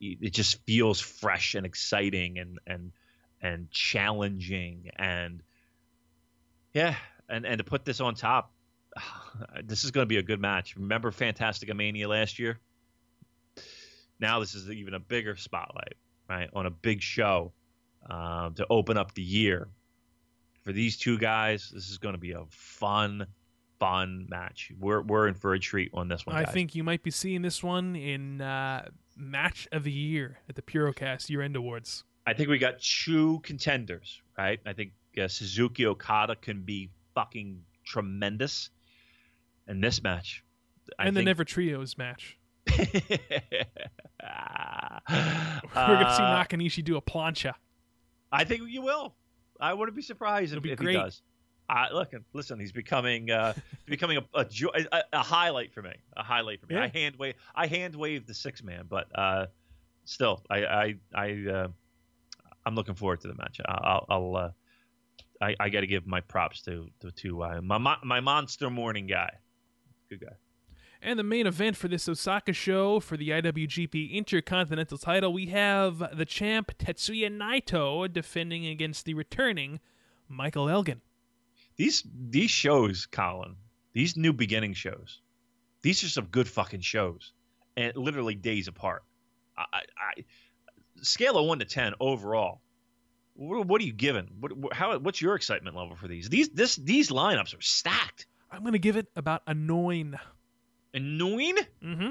it 0.00 0.32
just 0.32 0.64
feels 0.66 1.00
fresh 1.00 1.54
and 1.54 1.66
exciting 1.66 2.38
and 2.38 2.58
and 2.66 2.92
and 3.40 3.70
challenging 3.70 4.90
and 4.96 5.42
yeah, 6.72 6.94
and 7.28 7.44
and 7.44 7.58
to 7.58 7.64
put 7.64 7.84
this 7.84 8.00
on 8.00 8.14
top, 8.14 8.52
this 9.64 9.84
is 9.84 9.90
going 9.90 10.02
to 10.04 10.08
be 10.08 10.18
a 10.18 10.22
good 10.22 10.40
match. 10.40 10.76
Remember 10.76 11.10
Fantastica 11.10 11.74
Mania 11.74 12.08
last 12.08 12.38
year? 12.38 12.58
Now 14.18 14.40
this 14.40 14.54
is 14.54 14.70
even 14.70 14.94
a 14.94 15.00
bigger 15.00 15.36
spotlight, 15.36 15.94
right, 16.28 16.50
on 16.52 16.66
a 16.66 16.70
big 16.70 17.00
show 17.00 17.52
um, 18.08 18.54
to 18.54 18.66
open 18.68 18.96
up 18.96 19.14
the 19.14 19.22
year. 19.22 19.68
For 20.62 20.72
these 20.72 20.98
two 20.98 21.18
guys, 21.18 21.70
this 21.72 21.88
is 21.88 21.96
going 21.96 22.14
to 22.14 22.20
be 22.20 22.32
a 22.32 22.44
fun, 22.50 23.26
fun 23.78 24.26
match. 24.28 24.70
We're 24.78 25.00
we're 25.00 25.26
in 25.26 25.34
for 25.34 25.54
a 25.54 25.58
treat 25.58 25.90
on 25.94 26.08
this 26.08 26.26
one. 26.26 26.36
I 26.36 26.44
think 26.44 26.74
you 26.74 26.84
might 26.84 27.02
be 27.02 27.10
seeing 27.10 27.40
this 27.40 27.62
one 27.62 27.96
in 27.96 28.42
uh, 28.42 28.88
match 29.16 29.66
of 29.72 29.84
the 29.84 29.92
year 29.92 30.38
at 30.48 30.54
the 30.54 30.62
Purocast 30.62 31.30
Year 31.30 31.40
End 31.40 31.56
Awards. 31.56 32.04
I 32.26 32.34
think 32.34 32.48
we 32.48 32.58
got 32.58 32.80
two 32.80 33.40
contenders, 33.42 34.20
right? 34.36 34.60
I 34.66 34.72
think 34.72 34.92
uh, 35.20 35.28
Suzuki 35.28 35.86
Okada 35.86 36.36
can 36.36 36.62
be 36.62 36.90
fucking 37.14 37.62
tremendous 37.84 38.70
in 39.68 39.80
this 39.80 40.02
match. 40.02 40.44
I 40.98 41.06
and 41.06 41.14
think... 41.14 41.24
the 41.24 41.30
Never 41.30 41.44
Trios 41.44 41.96
match. 41.96 42.38
We're 45.74 45.96
gonna 45.96 46.14
see 46.14 46.22
uh, 46.22 46.44
Nakanishi 46.44 46.84
do 46.84 46.96
a 46.96 47.02
plancha. 47.02 47.54
I 48.32 48.44
think 48.44 48.62
you 48.68 48.82
will. 48.82 49.14
I 49.60 49.74
wouldn't 49.74 49.96
be 49.96 50.02
surprised 50.02 50.52
It'll 50.52 50.64
if, 50.64 50.80
if 50.80 50.86
he 50.86 50.92
does. 50.92 51.22
Uh, 51.68 51.86
look, 51.92 52.12
listen, 52.32 52.58
he's 52.58 52.72
becoming 52.72 53.30
uh, 53.30 53.54
becoming 53.86 54.18
a, 54.18 54.24
a, 54.34 54.46
a, 54.74 55.02
a, 55.12 55.18
highlight 55.18 55.72
for 55.72 55.82
me. 55.82 55.92
A 56.16 56.22
highlight 56.22 56.60
for 56.60 56.66
me. 56.66 56.74
Yeah. 56.74 56.84
I 56.84 56.88
hand 56.88 57.16
wave 57.16 57.34
I 57.54 57.66
hand 57.66 57.94
wave 57.94 58.26
the 58.26 58.34
six 58.34 58.62
man, 58.62 58.86
but 58.88 59.06
uh, 59.14 59.46
still, 60.04 60.42
I 60.50 60.64
I, 60.64 60.94
I 61.14 61.50
uh, 61.52 61.68
I'm 62.70 62.76
looking 62.76 62.94
forward 62.94 63.20
to 63.22 63.28
the 63.28 63.34
match. 63.34 63.60
I'll, 63.66 64.06
I'll 64.08 64.36
uh, 64.36 64.50
I, 65.42 65.56
I 65.58 65.68
got 65.70 65.80
to 65.80 65.88
give 65.88 66.06
my 66.06 66.20
props 66.20 66.62
to 66.62 66.88
to, 67.00 67.10
to 67.10 67.42
uh, 67.42 67.60
my 67.62 67.96
my 68.04 68.20
monster 68.20 68.70
morning 68.70 69.08
guy. 69.08 69.30
Good 70.08 70.20
guy. 70.20 70.36
And 71.02 71.18
the 71.18 71.24
main 71.24 71.46
event 71.46 71.76
for 71.76 71.88
this 71.88 72.08
Osaka 72.08 72.52
show 72.52 73.00
for 73.00 73.16
the 73.16 73.30
IWGP 73.30 74.12
Intercontinental 74.12 74.98
title, 74.98 75.32
we 75.32 75.46
have 75.46 76.16
the 76.16 76.26
champ 76.26 76.72
Tetsuya 76.78 77.30
Naito 77.30 78.12
defending 78.12 78.66
against 78.66 79.06
the 79.06 79.14
returning 79.14 79.80
Michael 80.28 80.68
Elgin. 80.68 81.00
These 81.76 82.04
these 82.14 82.50
shows, 82.50 83.06
Colin, 83.06 83.56
these 83.94 84.16
new 84.16 84.32
beginning 84.32 84.74
shows, 84.74 85.22
these 85.82 86.04
are 86.04 86.08
some 86.08 86.26
good 86.26 86.46
fucking 86.46 86.82
shows, 86.82 87.32
and 87.76 87.96
literally 87.96 88.36
days 88.36 88.68
apart. 88.68 89.02
I, 89.56 89.80
I 89.98 90.24
scale 91.02 91.38
of 91.38 91.46
one 91.46 91.58
to 91.58 91.64
ten 91.64 91.94
overall. 92.00 92.60
What, 93.34 93.66
what 93.66 93.80
are 93.80 93.84
you 93.84 93.92
giving? 93.92 94.28
What, 94.40 94.72
how, 94.72 94.98
what's 94.98 95.20
your 95.22 95.34
excitement 95.34 95.76
level 95.76 95.96
for 95.96 96.08
these? 96.08 96.28
These 96.28 96.50
this 96.50 96.76
these 96.76 97.10
lineups 97.10 97.56
are 97.56 97.62
stacked. 97.62 98.26
I'm 98.50 98.60
going 98.60 98.72
to 98.72 98.78
give 98.78 98.96
it 98.96 99.06
about 99.16 99.42
a 99.46 99.54
nine 99.54 100.18
annoying. 100.92 101.56
Mm-hmm. 101.82 102.10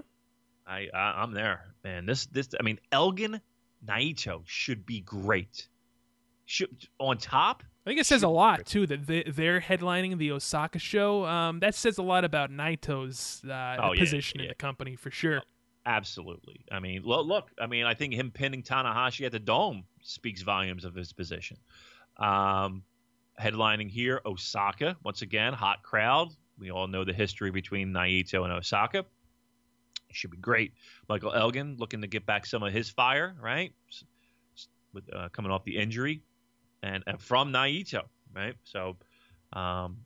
I, 0.65 0.87
I 0.93 1.23
am 1.23 1.33
there, 1.33 1.65
man. 1.83 2.05
This 2.05 2.25
this 2.27 2.49
I 2.59 2.63
mean 2.63 2.79
Elgin 2.91 3.41
Naito 3.85 4.41
should 4.45 4.85
be 4.85 5.01
great. 5.01 5.67
Should 6.45 6.87
on 6.97 7.17
top. 7.17 7.63
I 7.85 7.89
think 7.89 7.99
it 8.01 8.05
says 8.05 8.23
a 8.23 8.27
lot 8.27 8.65
too 8.65 8.85
that 8.87 9.07
they, 9.07 9.23
they're 9.23 9.61
headlining 9.61 10.17
the 10.17 10.31
Osaka 10.31 10.79
show. 10.79 11.25
Um, 11.25 11.59
that 11.59 11.75
says 11.75 11.97
a 11.97 12.03
lot 12.03 12.23
about 12.23 12.51
Naito's 12.51 13.43
uh, 13.49 13.77
oh, 13.81 13.93
position 13.97 14.39
yeah, 14.39 14.43
yeah. 14.43 14.47
in 14.47 14.49
the 14.49 14.55
company 14.55 14.95
for 14.95 15.11
sure. 15.11 15.41
Absolutely. 15.85 16.65
I 16.71 16.79
mean, 16.79 17.03
look. 17.03 17.49
I 17.59 17.67
mean, 17.67 17.85
I 17.85 17.93
think 17.93 18.13
him 18.13 18.31
pinning 18.31 18.63
Tanahashi 18.63 19.25
at 19.25 19.31
the 19.31 19.39
Dome 19.39 19.85
speaks 20.01 20.41
volumes 20.41 20.85
of 20.85 20.93
his 20.93 21.13
position. 21.13 21.57
Um, 22.17 22.83
headlining 23.39 23.89
here, 23.89 24.21
Osaka 24.25 24.97
once 25.03 25.21
again, 25.21 25.53
hot 25.53 25.81
crowd. 25.83 26.29
We 26.57 26.71
all 26.71 26.87
know 26.87 27.05
the 27.05 27.13
history 27.13 27.51
between 27.51 27.93
Naito 27.93 28.43
and 28.43 28.51
Osaka. 28.51 29.05
Should 30.11 30.31
be 30.31 30.37
great. 30.37 30.73
Michael 31.07 31.33
Elgin 31.33 31.77
looking 31.77 32.01
to 32.01 32.07
get 32.07 32.25
back 32.25 32.45
some 32.45 32.63
of 32.63 32.73
his 32.73 32.89
fire, 32.89 33.35
right? 33.41 33.73
With 34.93 35.03
uh, 35.13 35.29
coming 35.29 35.51
off 35.51 35.63
the 35.63 35.77
injury, 35.77 36.21
and, 36.83 37.03
and 37.07 37.21
from 37.21 37.53
Naito, 37.53 38.01
right? 38.35 38.55
So, 38.63 38.97
um, 39.53 39.99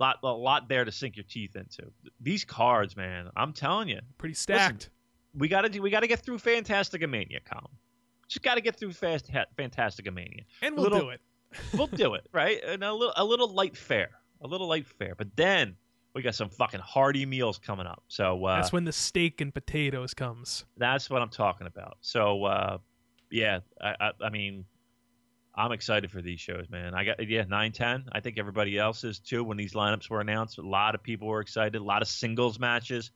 lot 0.00 0.18
a 0.22 0.26
lot 0.28 0.68
there 0.68 0.84
to 0.84 0.92
sink 0.92 1.16
your 1.16 1.24
teeth 1.28 1.56
into. 1.56 1.90
These 2.20 2.44
cards, 2.44 2.96
man, 2.96 3.30
I'm 3.36 3.52
telling 3.52 3.88
you, 3.88 4.00
Pretty 4.18 4.34
stacked. 4.34 4.74
Listen, 4.74 4.90
we 5.34 5.48
got 5.48 5.62
to 5.62 5.68
do. 5.68 5.80
We 5.82 5.90
got 5.90 6.00
to 6.00 6.06
get 6.06 6.20
through 6.20 6.38
Fantastica 6.38 7.08
Mania, 7.08 7.40
Colin. 7.44 7.64
Just 8.28 8.42
got 8.42 8.54
to 8.54 8.60
get 8.60 8.76
through 8.76 8.92
Fast 8.92 9.30
Fantastica 9.58 10.12
Mania. 10.12 10.42
and 10.62 10.74
we'll 10.74 10.84
little- 10.84 11.00
do 11.00 11.08
it. 11.10 11.20
We'll 11.74 11.86
do 11.86 12.14
it, 12.14 12.26
right? 12.32 12.58
And 12.66 12.82
a 12.82 12.92
little, 12.94 13.12
a 13.16 13.24
little 13.24 13.48
light 13.52 13.76
fare, 13.76 14.10
a 14.40 14.46
little 14.46 14.66
light 14.68 14.86
fare. 14.86 15.14
But 15.14 15.36
then 15.36 15.76
we 16.14 16.22
got 16.22 16.34
some 16.34 16.48
fucking 16.48 16.80
hearty 16.80 17.26
meals 17.26 17.58
coming 17.58 17.86
up. 17.86 18.02
So 18.08 18.42
uh, 18.46 18.56
That's 18.56 18.72
when 18.72 18.84
the 18.84 18.92
steak 18.92 19.42
and 19.42 19.52
potatoes 19.52 20.14
comes. 20.14 20.64
that's 20.78 21.10
what 21.10 21.20
I'm 21.20 21.28
talking 21.28 21.66
about. 21.66 21.98
So 22.00 22.44
uh, 22.44 22.78
yeah, 23.30 23.60
I, 23.82 23.94
I, 24.00 24.10
I 24.24 24.30
mean, 24.30 24.64
I'm 25.54 25.72
excited 25.72 26.10
for 26.10 26.22
these 26.22 26.40
shows, 26.40 26.70
man. 26.70 26.94
I 26.94 27.04
got 27.04 27.28
yeah 27.28 27.44
nine 27.46 27.72
ten. 27.72 28.04
I 28.12 28.20
think 28.20 28.38
everybody 28.38 28.78
else 28.78 29.04
is 29.04 29.18
too. 29.18 29.44
When 29.44 29.58
these 29.58 29.74
lineups 29.74 30.08
were 30.08 30.20
announced, 30.20 30.58
a 30.58 30.62
lot 30.62 30.94
of 30.94 31.02
people 31.02 31.28
were 31.28 31.40
excited. 31.40 31.80
A 31.80 31.84
lot 31.84 32.02
of 32.02 32.08
singles 32.08 32.58
matches. 32.58 33.10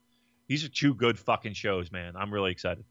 These 0.47 0.63
are 0.63 0.69
two 0.69 0.93
good 0.93 1.17
fucking 1.17 1.53
shows, 1.53 1.91
man. 1.91 2.15
I'm 2.15 2.33
really 2.33 2.51
excited. 2.51 2.85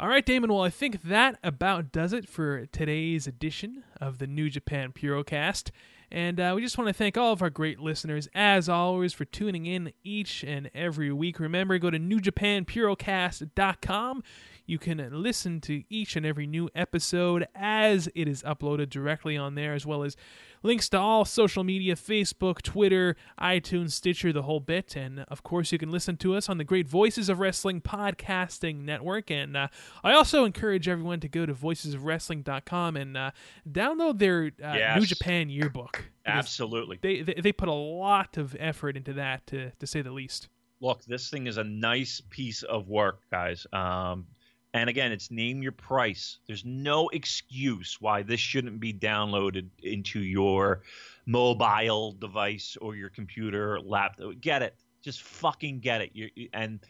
All 0.00 0.08
right, 0.08 0.24
Damon. 0.24 0.52
Well, 0.52 0.62
I 0.62 0.70
think 0.70 1.02
that 1.02 1.38
about 1.42 1.92
does 1.92 2.12
it 2.12 2.28
for 2.28 2.66
today's 2.66 3.26
edition 3.26 3.84
of 4.00 4.18
the 4.18 4.26
New 4.26 4.48
Japan 4.48 4.92
Purocast. 4.92 5.70
And 6.10 6.40
uh, 6.40 6.54
we 6.56 6.62
just 6.62 6.78
want 6.78 6.88
to 6.88 6.94
thank 6.94 7.18
all 7.18 7.32
of 7.32 7.42
our 7.42 7.50
great 7.50 7.80
listeners, 7.80 8.28
as 8.34 8.66
always, 8.68 9.12
for 9.12 9.26
tuning 9.26 9.66
in 9.66 9.92
each 10.02 10.42
and 10.42 10.70
every 10.74 11.12
week. 11.12 11.38
Remember, 11.38 11.78
go 11.78 11.90
to 11.90 11.98
newjapanpurocast.com. 11.98 14.22
You 14.64 14.78
can 14.78 15.06
listen 15.12 15.60
to 15.62 15.82
each 15.90 16.16
and 16.16 16.24
every 16.24 16.46
new 16.46 16.70
episode 16.74 17.46
as 17.54 18.08
it 18.14 18.26
is 18.26 18.42
uploaded 18.42 18.88
directly 18.88 19.36
on 19.36 19.54
there, 19.54 19.74
as 19.74 19.84
well 19.84 20.02
as 20.02 20.16
links 20.62 20.88
to 20.90 20.98
all 20.98 21.24
social 21.24 21.64
media 21.64 21.94
Facebook, 21.94 22.62
Twitter, 22.62 23.16
iTunes, 23.40 23.92
Stitcher, 23.92 24.32
the 24.32 24.42
whole 24.42 24.60
bit. 24.60 24.96
And 24.96 25.20
of 25.28 25.42
course, 25.42 25.72
you 25.72 25.78
can 25.78 25.90
listen 25.90 26.16
to 26.18 26.34
us 26.34 26.48
on 26.48 26.58
the 26.58 26.64
Great 26.64 26.88
Voices 26.88 27.28
of 27.28 27.38
Wrestling 27.40 27.80
Podcasting 27.80 28.84
Network. 28.84 29.30
And 29.30 29.56
uh, 29.56 29.68
I 30.02 30.12
also 30.12 30.44
encourage 30.44 30.88
everyone 30.88 31.20
to 31.20 31.28
go 31.28 31.46
to 31.46 31.54
voicesofwrestling.com 31.54 32.96
and 32.96 33.16
uh, 33.16 33.30
download 33.70 34.18
their 34.18 34.46
uh, 34.62 34.74
Yes. 34.74 35.00
New 35.00 35.06
Japan 35.06 35.48
yearbook. 35.50 36.04
Absolutely. 36.26 36.98
They, 37.00 37.22
they, 37.22 37.34
they 37.34 37.52
put 37.52 37.68
a 37.68 37.72
lot 37.72 38.36
of 38.36 38.56
effort 38.58 38.96
into 38.96 39.12
that, 39.14 39.46
to, 39.48 39.70
to 39.72 39.86
say 39.86 40.02
the 40.02 40.12
least. 40.12 40.48
look, 40.80 41.02
this 41.04 41.28
thing 41.30 41.46
is 41.46 41.56
a 41.56 41.64
nice 41.64 42.20
piece 42.30 42.62
of 42.62 42.88
work, 42.88 43.20
guys. 43.30 43.66
Um, 43.72 44.26
and 44.74 44.90
again, 44.90 45.12
it's 45.12 45.30
name 45.30 45.62
your 45.62 45.72
price. 45.72 46.38
There's 46.46 46.64
no 46.64 47.08
excuse 47.08 47.96
why 48.00 48.22
this 48.22 48.40
shouldn't 48.40 48.80
be 48.80 48.92
downloaded 48.92 49.68
into 49.82 50.20
your 50.20 50.82
mobile 51.26 52.12
device 52.12 52.76
or 52.80 52.94
your 52.94 53.08
computer, 53.08 53.80
laptop. 53.80 54.34
Get 54.40 54.62
it. 54.62 54.74
Just 55.02 55.22
fucking 55.22 55.80
get 55.80 56.02
it. 56.02 56.10
you 56.14 56.28
and 56.52 56.80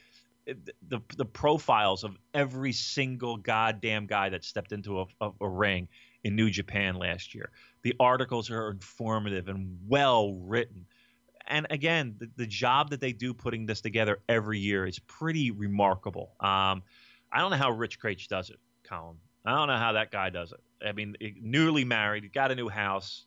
the 0.46 1.00
the 1.16 1.26
profiles 1.26 2.04
of 2.04 2.16
every 2.32 2.72
single 2.72 3.36
goddamn 3.36 4.06
guy 4.06 4.30
that 4.30 4.44
stepped 4.44 4.72
into 4.72 5.00
a, 5.00 5.04
a, 5.20 5.30
a 5.42 5.48
ring 5.48 5.88
in 6.24 6.34
New 6.34 6.50
Japan 6.50 6.96
last 6.96 7.34
year. 7.34 7.50
The 7.82 7.94
articles 8.00 8.50
are 8.50 8.70
informative 8.70 9.48
and 9.48 9.78
well 9.86 10.32
written 10.34 10.86
and 11.48 11.66
again, 11.70 12.14
the, 12.18 12.30
the 12.36 12.46
job 12.46 12.90
that 12.90 13.00
they 13.00 13.12
do 13.12 13.32
putting 13.32 13.66
this 13.66 13.80
together 13.80 14.18
every 14.28 14.58
year 14.58 14.86
is 14.86 14.98
pretty 14.98 15.50
remarkable. 15.50 16.34
Um, 16.40 16.82
I 17.32 17.40
don't 17.40 17.50
know 17.50 17.56
how 17.56 17.70
Rich 17.70 18.00
Kraetsch 18.00 18.28
does 18.28 18.50
it, 18.50 18.58
Colin. 18.84 19.16
I 19.44 19.54
don't 19.56 19.68
know 19.68 19.76
how 19.76 19.92
that 19.92 20.10
guy 20.10 20.30
does 20.30 20.52
it. 20.52 20.60
I 20.86 20.92
mean, 20.92 21.16
newly 21.40 21.84
married, 21.84 22.32
got 22.32 22.50
a 22.50 22.54
new 22.54 22.68
house, 22.68 23.24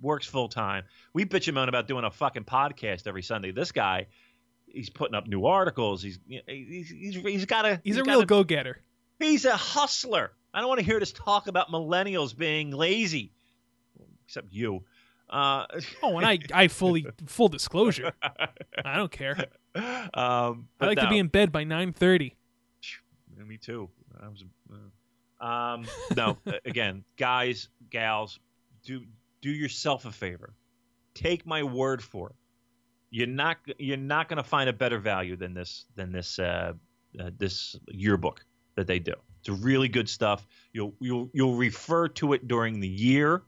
works 0.00 0.26
full 0.26 0.48
time. 0.48 0.84
We 1.12 1.24
bitch 1.24 1.46
him 1.48 1.58
on 1.58 1.68
about 1.68 1.88
doing 1.88 2.04
a 2.04 2.10
fucking 2.10 2.44
podcast 2.44 3.06
every 3.06 3.22
Sunday. 3.22 3.50
This 3.50 3.72
guy, 3.72 4.06
he's 4.66 4.90
putting 4.90 5.14
up 5.14 5.26
new 5.26 5.46
articles. 5.46 6.02
He's 6.02 6.18
he's 6.46 6.88
he's, 6.88 7.14
he's 7.16 7.44
got 7.46 7.64
a 7.66 7.80
He's, 7.84 7.96
a 7.96 8.04
real 8.04 8.24
go 8.24 8.44
getter. 8.44 8.80
He's 9.18 9.44
a 9.44 9.56
hustler. 9.56 10.32
I 10.52 10.60
don't 10.60 10.68
want 10.68 10.80
to 10.80 10.86
hear 10.86 11.00
this 11.00 11.12
talk 11.12 11.48
about 11.48 11.68
millennials 11.68 12.36
being 12.36 12.70
lazy, 12.70 13.32
except 14.26 14.52
you. 14.52 14.84
Uh, 15.28 15.66
Oh, 16.02 16.16
and 16.18 16.26
I, 16.26 16.38
I 16.52 16.68
fully, 16.68 17.06
full 17.26 17.48
disclosure, 17.48 18.12
I 18.84 18.96
don't 18.96 19.10
care. 19.10 19.46
um, 19.74 20.68
I 20.80 20.86
like 20.86 20.98
to 20.98 21.08
be 21.08 21.18
in 21.18 21.26
bed 21.28 21.50
by 21.50 21.64
9.30. 21.64 22.22
Yeah, 22.28 22.28
me 23.42 23.56
too. 23.56 23.88
I 24.20 24.28
was. 24.28 24.44
Uh, 24.70 25.44
um, 25.44 25.86
no, 26.16 26.38
again, 26.64 27.04
guys, 27.16 27.68
gals, 27.90 28.38
do 28.84 29.04
do 29.40 29.50
yourself 29.50 30.04
a 30.04 30.12
favor. 30.12 30.54
Take 31.14 31.46
my 31.46 31.62
word 31.62 32.02
for 32.02 32.30
it. 32.30 32.36
You're 33.10 33.26
not 33.26 33.58
you're 33.78 33.96
not 33.96 34.28
going 34.28 34.38
to 34.38 34.48
find 34.48 34.68
a 34.68 34.72
better 34.72 34.98
value 34.98 35.36
than 35.36 35.54
this 35.54 35.84
than 35.94 36.12
this 36.12 36.38
uh, 36.38 36.72
uh, 37.20 37.30
this 37.38 37.76
yearbook 37.88 38.44
that 38.76 38.86
they 38.86 38.98
do. 38.98 39.14
It's 39.40 39.48
really 39.48 39.88
good 39.88 40.08
stuff. 40.08 40.46
You'll 40.72 40.94
you'll 41.00 41.30
you'll 41.32 41.54
refer 41.56 42.08
to 42.08 42.32
it 42.32 42.48
during 42.48 42.80
the 42.80 42.88
year. 42.88 43.42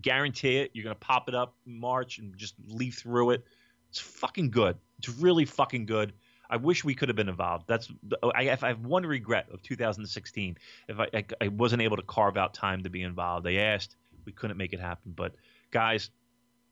Guarantee 0.00 0.58
it. 0.58 0.70
You're 0.74 0.92
to 0.92 0.94
pop 0.94 1.28
it 1.28 1.34
up 1.34 1.54
in 1.66 1.78
March 1.78 2.18
and 2.18 2.36
just 2.36 2.54
leaf 2.66 2.98
through 2.98 3.30
it. 3.30 3.44
It's 3.90 4.00
fucking 4.00 4.50
good. 4.50 4.76
It's 4.98 5.08
really 5.08 5.44
fucking 5.44 5.86
good. 5.86 6.12
I 6.50 6.56
wish 6.56 6.84
we 6.84 6.94
could 6.94 7.08
have 7.08 7.16
been 7.16 7.28
involved. 7.28 7.64
That's 7.66 7.90
I, 8.34 8.44
if 8.44 8.64
I 8.64 8.68
have 8.68 8.84
one 8.84 9.04
regret 9.04 9.48
of 9.52 9.62
2016. 9.62 10.56
If 10.88 10.98
I, 10.98 11.08
I 11.12 11.24
I 11.40 11.48
wasn't 11.48 11.82
able 11.82 11.96
to 11.96 12.02
carve 12.02 12.36
out 12.36 12.54
time 12.54 12.82
to 12.84 12.90
be 12.90 13.02
involved. 13.02 13.44
They 13.44 13.58
asked, 13.58 13.96
we 14.24 14.32
couldn't 14.32 14.56
make 14.56 14.72
it 14.72 14.80
happen. 14.80 15.12
But 15.14 15.34
guys, 15.70 16.10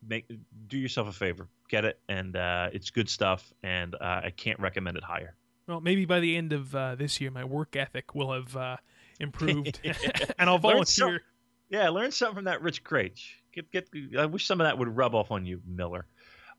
make 0.07 0.25
do 0.67 0.77
yourself 0.77 1.07
a 1.07 1.11
favor, 1.11 1.47
get 1.69 1.85
it, 1.85 1.99
and 2.09 2.35
uh, 2.35 2.69
it's 2.73 2.89
good 2.89 3.09
stuff. 3.09 3.53
And 3.63 3.95
uh, 3.95 4.21
I 4.25 4.33
can't 4.35 4.59
recommend 4.59 4.97
it 4.97 5.03
higher. 5.03 5.35
Well, 5.67 5.81
maybe 5.81 6.05
by 6.05 6.21
the 6.21 6.35
end 6.35 6.53
of 6.53 6.73
uh, 6.73 6.95
this 6.95 7.19
year, 7.19 7.29
my 7.29 7.43
work 7.43 7.75
ethic 7.75 8.15
will 8.15 8.31
have 8.31 8.55
uh, 8.55 8.77
improved, 9.19 9.79
and 10.39 10.49
I'll 10.49 10.59
volunteer. 10.59 11.21
Yeah, 11.69 11.89
learn 11.89 12.11
something 12.11 12.35
from 12.35 12.45
that 12.45 12.61
Rich 12.61 12.83
Kraetsch. 12.83 13.31
Get 13.53 13.71
get. 13.71 13.89
I 14.17 14.25
wish 14.25 14.45
some 14.45 14.61
of 14.61 14.65
that 14.65 14.77
would 14.77 14.95
rub 14.95 15.13
off 15.13 15.31
on 15.31 15.45
you, 15.45 15.61
Miller. 15.67 16.05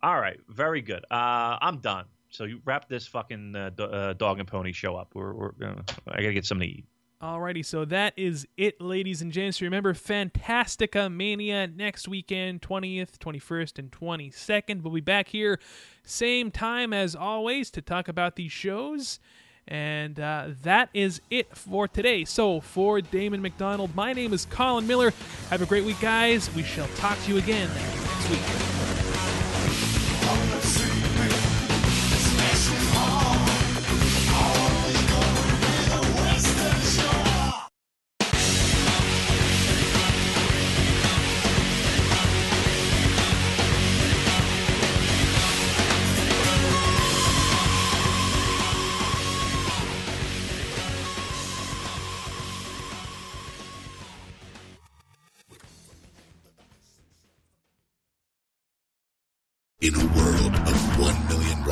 All 0.02 0.20
right, 0.20 0.38
very 0.48 0.82
good. 0.82 1.04
Uh, 1.10 1.58
I'm 1.60 1.78
done. 1.78 2.04
So 2.30 2.44
you 2.44 2.60
wrap 2.64 2.88
this 2.88 3.06
fucking 3.06 3.56
uh, 3.56 3.70
uh, 3.82 4.12
dog 4.14 4.38
and 4.38 4.48
pony 4.48 4.72
show 4.72 4.96
up. 4.96 5.10
We're, 5.14 5.32
we're 5.32 5.52
gonna, 5.52 5.84
I 6.06 6.20
gotta 6.20 6.34
get 6.34 6.44
something 6.44 6.68
to 6.68 6.74
eat. 6.74 6.84
Alrighty, 7.20 7.64
so 7.64 7.84
that 7.86 8.14
is 8.16 8.46
it, 8.56 8.80
ladies 8.80 9.22
and 9.22 9.32
gents. 9.32 9.60
Remember, 9.60 9.92
Fantastica 9.92 11.12
Mania 11.12 11.66
next 11.66 12.06
weekend, 12.06 12.62
20th, 12.62 13.18
21st, 13.18 13.78
and 13.80 13.90
22nd. 13.90 14.82
We'll 14.82 14.94
be 14.94 15.00
back 15.00 15.26
here, 15.26 15.58
same 16.04 16.52
time 16.52 16.92
as 16.92 17.16
always, 17.16 17.72
to 17.72 17.82
talk 17.82 18.06
about 18.06 18.36
these 18.36 18.52
shows. 18.52 19.18
And 19.66 20.20
uh, 20.20 20.50
that 20.62 20.90
is 20.94 21.20
it 21.28 21.56
for 21.56 21.88
today. 21.88 22.24
So, 22.24 22.60
for 22.60 23.00
Damon 23.00 23.42
McDonald, 23.42 23.96
my 23.96 24.12
name 24.12 24.32
is 24.32 24.46
Colin 24.46 24.86
Miller. 24.86 25.12
Have 25.50 25.60
a 25.60 25.66
great 25.66 25.84
week, 25.84 26.00
guys. 26.00 26.54
We 26.54 26.62
shall 26.62 26.88
talk 26.96 27.18
to 27.24 27.32
you 27.32 27.38
again 27.38 27.68
next 27.74 28.30
week. 28.30 28.77